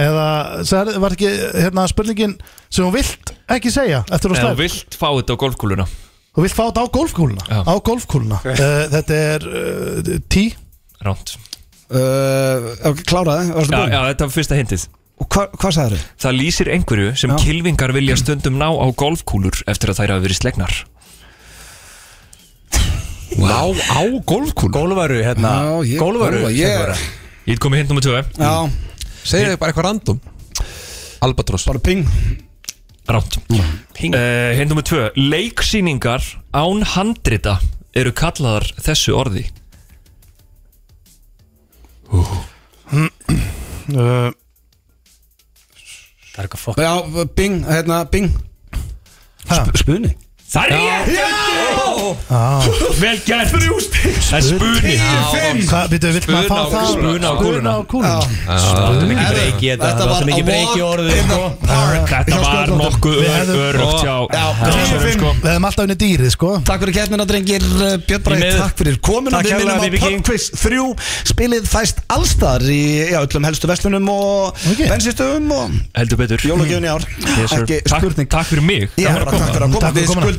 Eða 0.00 0.26
sagði- 0.70 1.00
var 1.02 1.16
ekki 1.16 1.32
hérna 1.60 1.84
spurningin 1.90 2.36
sem 2.70 2.86
þú 2.86 2.92
vilt 2.94 3.32
ekki 3.52 3.72
segja 3.74 4.00
eftir 4.08 4.30
að 4.32 4.38
Eða 4.38 4.40
þú 4.40 4.54
slæð 4.54 4.62
vilt 4.64 4.96
fá 4.96 5.08
þetta 5.18 5.36
á 5.36 5.42
golfkúluna. 5.44 5.86
Þú 6.30 6.44
vilt 6.46 6.56
fá 6.56 6.62
þetta 6.70 6.84
á 6.84 6.94
golfkúluna? 6.96 7.44
Já. 7.50 7.60
Á 7.68 7.74
golfkúluna. 7.90 8.38
Uh, 8.46 8.84
Þetta 8.94 9.20
er 9.34 9.46
uh, 9.50 10.10
tí 10.30 10.44
Ránt. 11.04 11.34
Uh, 11.90 12.70
ok, 12.86 13.00
Kláraði, 13.08 13.50
varstu 13.56 13.74
Já, 13.74 13.80
búin? 13.82 13.92
já, 13.92 14.00
þetta 14.12 14.26
var 14.28 14.34
fyrsta 14.38 14.56
hintið 14.60 14.84
Og 15.20 15.26
hva, 15.28 15.46
hvað 15.52 15.74
sagði 15.76 15.98
þau? 16.00 16.06
Það 16.24 16.36
lýsir 16.40 16.70
einhverju 16.74 17.10
sem 17.20 17.30
Já. 17.34 17.36
kilvingar 17.44 17.92
vilja 17.92 18.16
stundum 18.16 18.56
ná 18.60 18.68
á 18.72 18.86
golfkúlur 18.96 19.60
eftir 19.68 19.92
að 19.92 19.98
þær 20.00 20.14
hafa 20.14 20.24
verið 20.24 20.40
slegnar. 20.40 20.74
Ná 23.40 23.60
á 23.70 24.02
golfkúl 24.26 24.70
Gólvaru, 24.74 25.20
hérna. 25.22 25.50
Já, 25.60 25.74
ég- 25.94 26.00
Gólvaru 26.00 26.40
gólfa, 26.44 26.52
ég- 26.56 27.06
Ég 27.46 27.54
er 27.56 27.60
komið 27.62 27.76
hint 27.78 27.88
nummer 27.88 28.02
2 28.02 28.24
Já, 28.38 28.70
Segir 29.24 29.48
þið 29.52 29.58
bara 29.58 29.72
eitthvað 29.72 29.84
random. 29.84 30.20
Albatross. 31.22 31.64
Bara 31.66 31.78
ping. 31.78 32.06
Ránt 33.08 33.38
Ping. 33.94 34.14
uh, 34.14 34.54
Hint 34.56 34.68
nummer 34.70 34.82
2 34.82 35.10
Leiksýningar 35.16 36.22
án 36.54 36.82
handrita 36.84 37.58
eru 37.94 38.12
kallaðar 38.12 38.64
þessu 38.80 39.14
orði. 39.18 39.46
Uh, 43.90 44.30
Það 46.40 46.46
er 46.46 46.48
eitthvað 46.48 46.62
fokk 46.64 46.78
Já, 46.80 47.26
bing, 47.36 47.56
hérna, 47.68 47.98
bing. 48.08 48.30
Ha? 49.50 49.58
Það 50.50 50.64
er 50.66 50.70
rétt 50.74 51.06
Vel 52.98 53.18
gert. 53.22 53.52
Það 53.54 54.34
er 54.34 54.42
spuni 54.42 54.94
veitu, 55.90 56.08
vilt 56.14 56.26
maður 56.26 56.48
fá 56.50 56.56
á- 56.58 56.70
það? 56.72 56.86
spuna 56.90 57.28
á 57.30 57.34
kúluna. 57.38 57.72
Kúluna. 57.86 58.14
Láttu 58.50 59.04
mikið 59.10 59.28
breyki 59.30 59.66
þetta. 59.70 60.06
Var 60.10 60.24
mikið 60.26 60.44
breyki 60.48 60.80
the 60.80 61.14
sko. 61.22 61.42
Þetta 62.10 62.38
var 62.40 62.66
nokkuð 62.80 63.18
hjá 63.22 63.36
Já, 64.30 64.46
sko. 65.14 65.30
Við 65.38 65.50
hefum 65.52 65.66
alltaf 65.68 65.84
unni 65.86 65.96
dýrið, 66.02 66.30
sko. 66.34 66.50
Takk 66.66 66.80
fyrir 66.82 66.94
keppnina 66.98 67.24
drengir. 67.30 67.62
Björn 68.08 68.22
Bræði, 68.26 68.50
takk 68.58 68.74
fyrir 68.82 68.98
komuna. 69.06 69.42
Við 69.46 69.54
minnum 69.60 69.78
á. 69.78 69.86
Pubquiz 70.00 70.50
3 70.50 70.96
Spilið 71.30 71.68
fæst 71.70 72.02
allstar 72.10 72.60
í 72.66 72.80
öllum 73.14 73.44
helstu 73.46 73.66
vestlunum 73.70 74.08
og 74.08 74.56
Ok. 74.56 74.82
bensinstöðum 74.88 75.50
og 75.52 75.70
Heldur 75.94 76.16
betur. 76.24 76.38
jólagjöfun 76.42 76.84
í 76.84 76.90
ár. 76.90 77.02
Ekki 77.46 77.82
Takk- 77.86 78.00
spurning. 78.02 78.28
Takk 78.28 78.46
fyrir 78.50 78.62
mig 78.66 78.90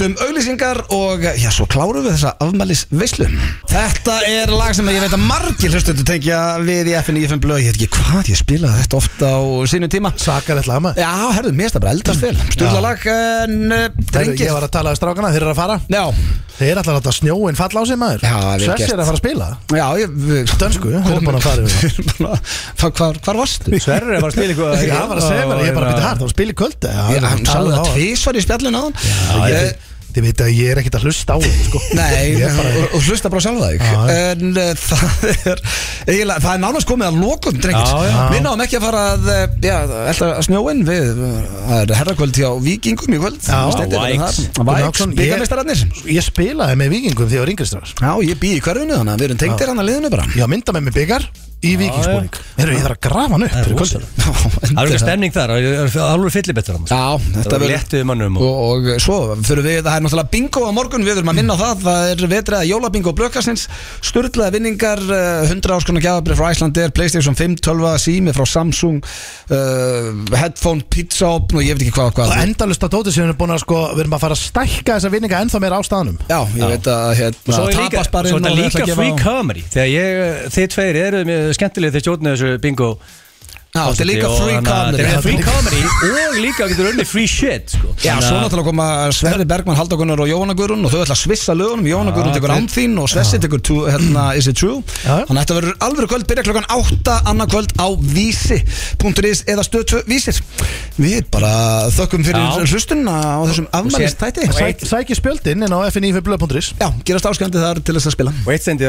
Já, 0.02 0.08
Við 0.08 0.16
skuldum 0.16 0.26
auglýsingar 0.26 0.80
og 0.96 1.22
já, 1.38 1.50
svo 1.54 1.66
klárum 1.70 2.02
við 2.06 2.16
þessa 2.16 2.32
afmælis 2.42 2.80
veislu 2.90 3.28
Þetta 3.70 4.16
er 4.26 4.50
lag 4.50 4.74
sem 4.74 4.88
ég 4.90 5.04
veit 5.04 5.14
að 5.14 5.24
margir 5.30 5.76
hlustundu 5.76 6.06
tengja 6.08 6.40
við 6.66 6.90
í 6.90 6.96
FN 6.98 7.20
95 7.20 7.44
blöð. 7.44 7.62
Ég 7.62 7.76
veit 7.76 7.84
ekki 7.86 8.00
hvað, 8.00 8.32
ég 8.32 8.40
spilaði 8.40 8.82
þetta 8.82 8.98
ofta 8.98 9.30
á 9.38 9.42
sínum 9.70 9.92
tíma. 9.94 10.14
Sakar 10.18 10.58
eitthvað 10.58 10.82
maður 10.88 11.04
Já, 11.04 11.12
herðu, 11.38 11.54
mér 11.60 11.70
er 11.70 11.76
það 11.76 11.84
bara 11.86 11.96
eldast 11.96 12.26
vel. 12.26 12.34
Sturla 12.56 12.82
lag, 12.88 13.06
en 13.14 13.76
uh, 13.78 13.84
drengir. 14.12 14.48
Ég 14.48 14.56
var 14.58 14.66
að 14.66 14.74
tala 14.80 14.96
við 14.96 15.02
strákana, 15.04 15.34
þeir 15.36 15.46
eru 15.46 15.54
að 15.54 15.62
fara. 15.62 15.78
Já, 15.92 16.04
Þeir 16.62 16.70
er 16.76 16.80
alltaf 16.82 16.92
að 16.92 16.98
láta 17.00 17.12
snjóin 17.16 17.58
falla 17.58 17.82
á 17.82 17.84
sig 17.90 17.98
maður. 17.98 18.22
Já, 18.28 18.36
vel 18.38 18.66
Svessi 18.68 18.84
gert. 18.84 18.92
er 18.94 19.00
að 19.02 19.08
fara 19.08 19.18
að 19.18 19.22
spila. 19.24 19.46
Já, 19.72 19.86
ég 19.98 20.12
við- 20.28 20.52
Dönsku, 20.62 20.92
þeir 20.92 21.16
eru 21.16 21.24
búin 21.26 21.38
að 21.40 21.46
fara 21.48 21.64
yfir. 21.66 21.96
Það. 22.22 22.52
Hvar, 22.82 22.92
hvar, 23.00 23.20
hvar 23.26 23.40
varstu? 23.42 23.80
Sverrir 23.82 24.14
er 24.14 24.22
bara 24.22 24.30
að 24.30 24.36
spila 24.36 24.52
eitthvað 24.54 24.84
Já, 24.86 25.00
var 25.10 25.18
að 25.18 25.26
segja 25.26 25.48
mér, 25.50 25.64
ég 25.66 27.26
hann 27.32 27.48
sagði 27.50 27.74
það 27.80 27.90
tvísvar 27.96 28.38
í 28.38 28.44
spjallinu 28.46 28.78
á 28.78 28.84
hann. 28.86 28.96
Ég- 29.50 29.91
Þið 30.12 30.26
veit 30.28 30.42
að 30.44 30.50
ég 30.58 30.72
er 30.74 30.80
ekkert 30.82 30.96
að 31.00 31.06
hlusta 31.08 31.36
á 31.36 31.38
þið, 31.40 31.54
sko. 31.68 31.82
Nei, 32.00 32.26
bara- 32.44 32.72
og, 32.82 32.96
og 32.98 33.06
hlusta 33.08 33.30
bara 33.32 33.44
sjálfa 33.46 33.70
þig. 33.72 33.84
Já, 33.86 34.00
já. 34.12 34.16
En 34.32 34.50
uh, 34.52 34.72
það 34.82 35.04
er 35.32 35.62
eiginlega, 36.12 36.40
það 36.44 36.52
er 36.56 36.62
nánast 36.66 36.90
komið 36.90 37.08
að 37.12 37.20
lokum, 37.22 37.60
drengir 37.64 37.92
Já, 37.92 38.10
já. 38.12 38.18
Við 38.34 38.44
náum 38.48 38.64
ekki 38.66 38.80
að 38.80 38.86
fara 38.88 39.04
að, 39.14 39.30
uh, 39.32 39.46
já, 39.64 39.78
elda 40.12 40.32
snjóin 40.48 40.84
við, 40.88 41.24
það 41.70 41.78
er 41.86 41.96
herrakvöld 42.02 42.42
hjá 42.42 42.50
Víkingum 42.66 43.16
í 43.16 43.22
kvöld. 43.22 43.40
Já. 43.48 43.60
Væks, 44.62 45.02
byggarmeistararnir 45.18 45.86
Ég 46.12 46.26
spilaði 46.26 46.76
með 46.82 46.92
vikingum 46.96 47.30
því 47.30 47.38
ég 47.40 47.44
var 47.46 47.52
yngri 47.54 47.68
stráðar 47.70 47.94
Já, 48.02 48.12
ég 48.32 48.40
bý 48.42 48.52
í 48.58 48.62
hverfinu 48.64 48.98
þannig 49.00 49.14
að 49.16 49.24
við 49.24 49.30
erum 49.30 49.40
tengdir 49.46 49.72
hann 49.72 49.82
að 49.84 49.90
liðinu 49.92 50.12
bara. 50.14 50.28
Var 50.36 50.52
mynda 50.52 50.76
með 50.78 50.86
mig 50.88 50.96
byggar 51.00 51.28
í 51.62 51.76
vikingsbúning 51.78 52.38
Herru, 52.58 52.74
ég 52.74 52.84
þarf 52.86 52.96
að 52.96 53.02
grafa 53.06 53.36
hann 53.36 53.46
upp 53.46 53.52
Það 53.52 53.60
er 53.62 54.80
eitthvað 54.82 55.02
stemning 55.02 55.34
þar 55.36 55.52
Það 55.54 55.98
er 56.02 56.08
alveg 56.08 56.34
fyllibettur 56.34 56.80
Já, 56.90 57.06
Það 57.22 57.56
er 57.58 57.66
léttuð 57.70 58.06
mannum 58.10 58.40
og 58.42 58.62
og, 58.62 58.88
og 58.96 59.02
svo 59.04 59.18
fyrir 59.46 59.64
við, 59.66 59.80
það 59.86 59.96
er 59.98 60.02
náttúrulega 60.06 60.32
bingo 60.34 60.62
á 60.66 60.72
morgun, 60.76 61.06
við 61.06 61.16
erum 61.20 61.32
að 61.32 61.38
minna 61.38 61.54
á 61.54 61.62
það, 61.62 61.84
það 61.86 62.02
er 62.12 62.18
vetriða 62.32 62.70
jólabingo 62.70 63.14
blökastins, 63.18 63.64
sturlaði 64.06 64.58
vinningar 64.58 65.02
uh, 65.06 65.46
100 65.48 65.76
áskona 65.78 66.04
gjafabrið 66.04 66.40
frá 66.40 66.48
Icelandair 66.56 66.94
Playstation 66.96 67.38
5, 67.38 67.58
12, 67.66 67.94
sími 68.06 68.32
frá 68.36 68.46
Samsung 68.50 68.98
uh, 69.02 70.10
headphone, 70.38 70.82
pizzaopn 70.92 71.60
og 71.60 71.66
ég 71.66 71.78
veit 71.78 71.86
ekki 71.88 71.96
hvað 71.98 72.08
og 72.12 72.18
Og 72.32 72.36
endalust 72.42 72.86
að 72.86 72.94
dótið 72.98 73.12
sem 73.16 73.24
við 73.24 73.30
erum 73.30 73.40
búin 73.42 73.56
að 73.56 73.64
sko 73.66 73.80
Við 73.92 74.04
erum 74.06 74.16
að 74.18 74.24
fara 74.26 74.38
að 74.38 74.44
stækka 74.46 74.98
þessa 74.98 75.12
vinninga 75.14 75.42
ennþá 75.46 75.62
meira 75.64 75.80
á 75.80 75.84
staðanum 75.86 76.18
Skemmtilega 81.52 81.98
þegar 81.98 82.06
stjórnir 82.06 82.38
þessu 82.38 82.62
bingo 82.64 82.90
Já, 83.72 83.86
þetta 83.88 84.04
er 84.04 84.08
líka 84.10 84.30
free 84.36 84.56
comedy. 84.66 84.98
Þetta 85.00 85.16
er 85.16 85.22
free 85.24 85.44
comedy. 85.48 85.82
og 86.12 86.34
líka 86.44 86.66
getur 86.68 86.90
unni 86.90 87.06
free 87.08 87.28
shit 87.32 87.72
sko. 87.72 87.94
Já, 88.04 88.18
svo 88.20 88.36
náttúrulega 88.42 88.68
koma 88.68 88.88
Sverri 89.16 89.46
Bergman, 89.48 89.78
Haldagunnar 89.80 90.20
og 90.20 90.28
Jóhanna 90.28 90.56
Guðrún 90.60 90.84
og 90.84 90.92
þau 90.92 91.06
ætla 91.06 91.16
að 91.16 91.22
svissa 91.22 91.56
lögunum, 91.56 91.88
Jóhanna 91.88 92.12
Guðrún 92.12 92.36
tekur 92.36 92.52
án 92.52 92.68
þín 92.68 93.00
og 93.00 93.08
Svessi 93.08 93.40
tekur 93.40 93.64
hérna, 93.88 94.36
Is 94.36 94.50
it 94.52 94.60
true. 94.60 94.84
Þannig 95.06 95.32
að 95.32 95.40
þetta 95.40 95.56
verður 95.56 95.78
alveg 95.88 96.10
kvöld, 96.12 96.28
byrja 96.28 96.44
klokkan 96.50 96.68
8 96.68 97.16
annað 97.32 97.48
kvöld 97.54 97.72
á 97.80 97.88
vísi.is 98.12 99.44
eða 99.48 99.64
stöð 99.64 99.88
2 99.94 100.04
vísir. 100.12 100.36
Við 101.00 101.32
bara 101.32 101.88
þökkum 101.96 102.28
fyrir 102.28 102.68
hlustunna 102.68 103.40
á 103.40 103.40
þessum 103.48 103.72
afmælist 103.72 104.20
þætti 104.20 104.52
Sæk, 104.52 104.84
Sæki 104.84 105.16
spjöldin 105.16 105.64
inn 105.64 105.72
á 105.72 105.80
fnif.blöð.is 105.88 106.74
Já, 106.76 106.92
gerast 107.08 107.32
áskjöndi 107.32 107.64
þar 107.64 107.80
til 107.80 107.96
þess 107.96 108.12
að 108.12 108.18
spila. 108.20 108.36
Og 108.44 108.52
eitt 108.52 108.68
stendi 108.68 108.84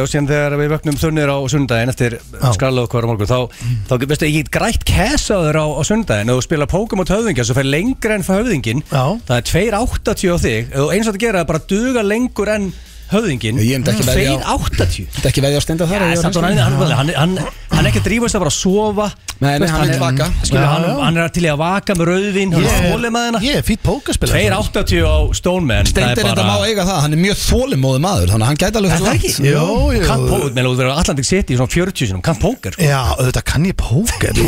vöknum 4.72 5.18
þunnir 5.22 5.56
á 5.56 5.60
á 5.60 5.60
á 5.60 5.62
á, 5.62 5.66
á 5.76 5.82
sundaginn 5.84 6.32
og 6.32 6.42
spila 6.44 6.66
Pokémon 6.66 7.08
höfðingja 7.08 7.44
svo 7.44 7.56
fer 7.56 7.66
lengra 7.68 8.16
enn 8.16 8.24
höfðingin 8.24 8.82
Já. 8.88 9.18
það 9.26 9.36
er 9.36 9.44
2.80 9.72 10.32
á 10.32 10.36
þig. 10.40 10.72
Og 10.80 10.92
eins 10.92 11.08
og 11.08 11.14
þetta 11.14 11.24
gera 11.26 11.40
er 11.40 11.48
bara 11.48 11.60
duga 11.68 12.02
lengur 12.02 12.48
enn 12.48 12.72
höfðingin 13.12 13.60
Ég 13.62 13.82
á- 14.42 14.56
2.80 14.58 15.08
Þetta 15.16 15.28
ekki 15.32 15.44
veðja 15.44 15.60
á 15.60 15.62
steinda 15.64 15.86
þar 15.90 16.02
Já, 16.02 16.08
ég 16.12 16.22
samt 16.22 16.36
hreinskilinn. 16.36 16.62
hann, 16.62 16.76
hann, 16.78 16.92
hann, 16.92 17.12
hann, 17.16 17.52
hann 17.72 17.84
er 17.86 17.90
ekki 17.92 18.02
að 18.02 18.08
drífa 18.08 18.28
sig 18.32 18.38
að 18.38 18.44
bara 18.44 18.52
að 18.52 18.58
sofa. 18.62 19.06
Nei, 19.42 19.58
nei, 19.58 19.66
hann 19.68 19.80
vill 19.82 19.94
er- 19.96 19.98
vaka. 20.02 20.26
skilur, 20.46 20.62
Já, 20.62 20.68
hann, 20.70 21.00
hann 21.02 21.16
er 21.18 21.28
til 21.34 21.42
í 21.42 21.50
að 21.50 21.58
vaka 21.58 21.94
með 21.98 22.06
rauðvin 22.12 22.52
hann 22.52 22.64
er 22.64 23.02
hennar 23.02 23.42
Ég 23.42 23.56
er 23.58 23.64
fýtt 23.66 23.82
pókaspil 23.82 24.28
2.80 24.30 25.02
á 25.02 25.16
Stoneman 25.34 25.86
Steindir 25.90 26.22
þetta 26.28 26.44
má 26.46 26.56
eiga 26.62 26.84
það, 26.86 27.00
hann 27.02 27.12
er 27.16 27.20
mjög 27.22 27.40
þólimóði 27.42 28.00
maður 28.04 28.30
Þannig 28.32 28.44
að 28.46 28.50
hann 28.52 28.60
gæti 28.62 28.78
alveg 28.78 28.92
Er 28.92 29.02
það 29.02 29.16
ekki? 29.18 29.32
Jú, 29.42 29.64
jú. 29.96 30.02
Kann 30.06 30.22
póker, 30.28 30.52
meðan 30.54 30.68
þú 30.70 30.76
verður 30.78 31.00
Atlantic 31.02 31.26
City 31.26 31.54
í 31.54 31.58
svona 31.58 31.72
40 31.74 32.06
sinum, 32.12 32.22
kann 32.22 32.38
póker 32.42 32.76
sko. 32.76 32.82
Já, 32.86 33.00
auðvitað 33.18 33.44
kann 33.50 33.66
ég 33.66 33.76
póker. 33.82 34.40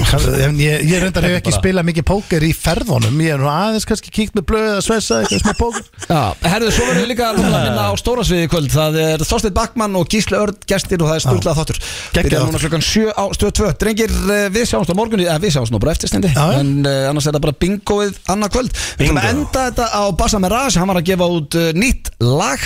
En 0.44 0.58
ég, 0.62 0.84
ég 0.86 1.02
reyndar 1.02 1.26
hef 1.26 1.36
ekki 1.40 1.54
spilað 1.56 1.88
mikið 1.90 2.06
póker 2.08 2.46
í 2.46 2.52
ferðunum. 2.54 3.18
Ég 3.24 3.34
er 3.34 3.42
nú 3.42 3.48
aðeins 3.50 3.86
kannski 3.88 4.12
kíkt 4.14 4.36
með 4.38 4.46
blöð 4.52 4.70
að 4.78 4.82
svessa 4.86 5.20
eitthvað 5.24 5.42
smá 5.42 5.54
póker. 5.58 5.84
Já, 6.06 6.22
herðu, 6.54 6.70
svo 6.76 6.86
verðum 6.88 7.02
við 7.02 7.10
líka 7.14 7.28
að 7.32 7.40
minna 7.42 7.88
á 7.90 7.92
stóra 8.00 8.24
sviði 8.26 8.48
kvöld 8.54 8.70
Það 8.74 8.98
er 9.02 9.24
Þorsteinn 9.26 9.54
Backmann 9.56 9.98
og 9.98 10.08
Gísli 10.10 10.38
Örd 10.38 10.62
gestir 10.70 11.02
og 11.02 11.10
það 11.10 11.16
er 11.18 11.22
sturlað 11.24 11.58
þáttur. 11.60 11.78
Geggjað 12.14 12.26
Byrjar 12.28 12.44
núna 12.44 12.54
þáttur. 12.54 12.64
klukkan 12.64 12.84
7 12.86 13.14
á 13.14 13.24
stöð 13.34 13.52
2 13.58 13.70
Drengir, 13.82 14.14
eh, 14.34 14.46
við 14.54 14.66
sjáumst 14.70 14.92
á 14.92 14.96
morgun 14.98 15.22
eða 15.24 15.38
við 15.42 15.54
sjáumst 15.56 15.74
nú 15.74 15.80
bara 15.82 15.94
eftirstendi. 15.94 16.30
En 16.34 16.70
uh, 16.86 17.10
annars 17.10 17.26
er 17.28 17.36
það 17.36 17.44
bara 17.46 17.56
bingoið 17.64 18.18
annað 18.34 18.52
kvöld. 18.54 18.78
Við 18.98 19.06
ætlum 19.08 19.20
að 19.22 19.28
enda 19.32 19.64
þetta 19.68 19.88
á 19.90 20.02
Bassa 20.18 20.40
Mirage 20.42 20.80
Hann 20.80 20.90
var 20.90 21.00
að 21.00 21.08
gefa 21.10 21.28
út 21.34 21.58
uh, 21.58 21.70
nýtt 21.74 22.10
lag 22.22 22.62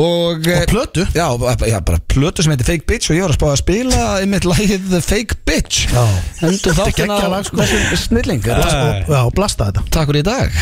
Og, 0.00 0.46
eh, 0.46 0.62
Og 0.64 0.70
plötu. 0.70 1.06
Já, 1.14 1.26
já, 1.68 1.78
bara 1.86 2.00
plötu 2.10 2.44
sem 2.44 2.54
heitir 2.54 2.68
Fake 2.68 2.86
Bitch 2.88 3.10
Og 3.10 3.18
ég 3.18 3.26
var 3.26 3.34
að 3.34 3.38
spá 3.38 3.48
að 3.52 3.60
spila 3.62 4.02
einmitt 4.20 4.48
lagið 4.48 4.98
Fake 5.04 5.40
Bitch. 5.46 5.86
Þáttina 6.40 6.88
geggjað 6.90 7.36
á 7.36 7.40
sko. 7.46 7.70
snilling. 8.06 8.44
Já, 8.46 9.22
blasta 9.34 9.70
þetta. 9.70 9.86
Takk 9.94 10.12
fyrir 10.12 10.24
í 10.24 10.28
dag 10.30 10.60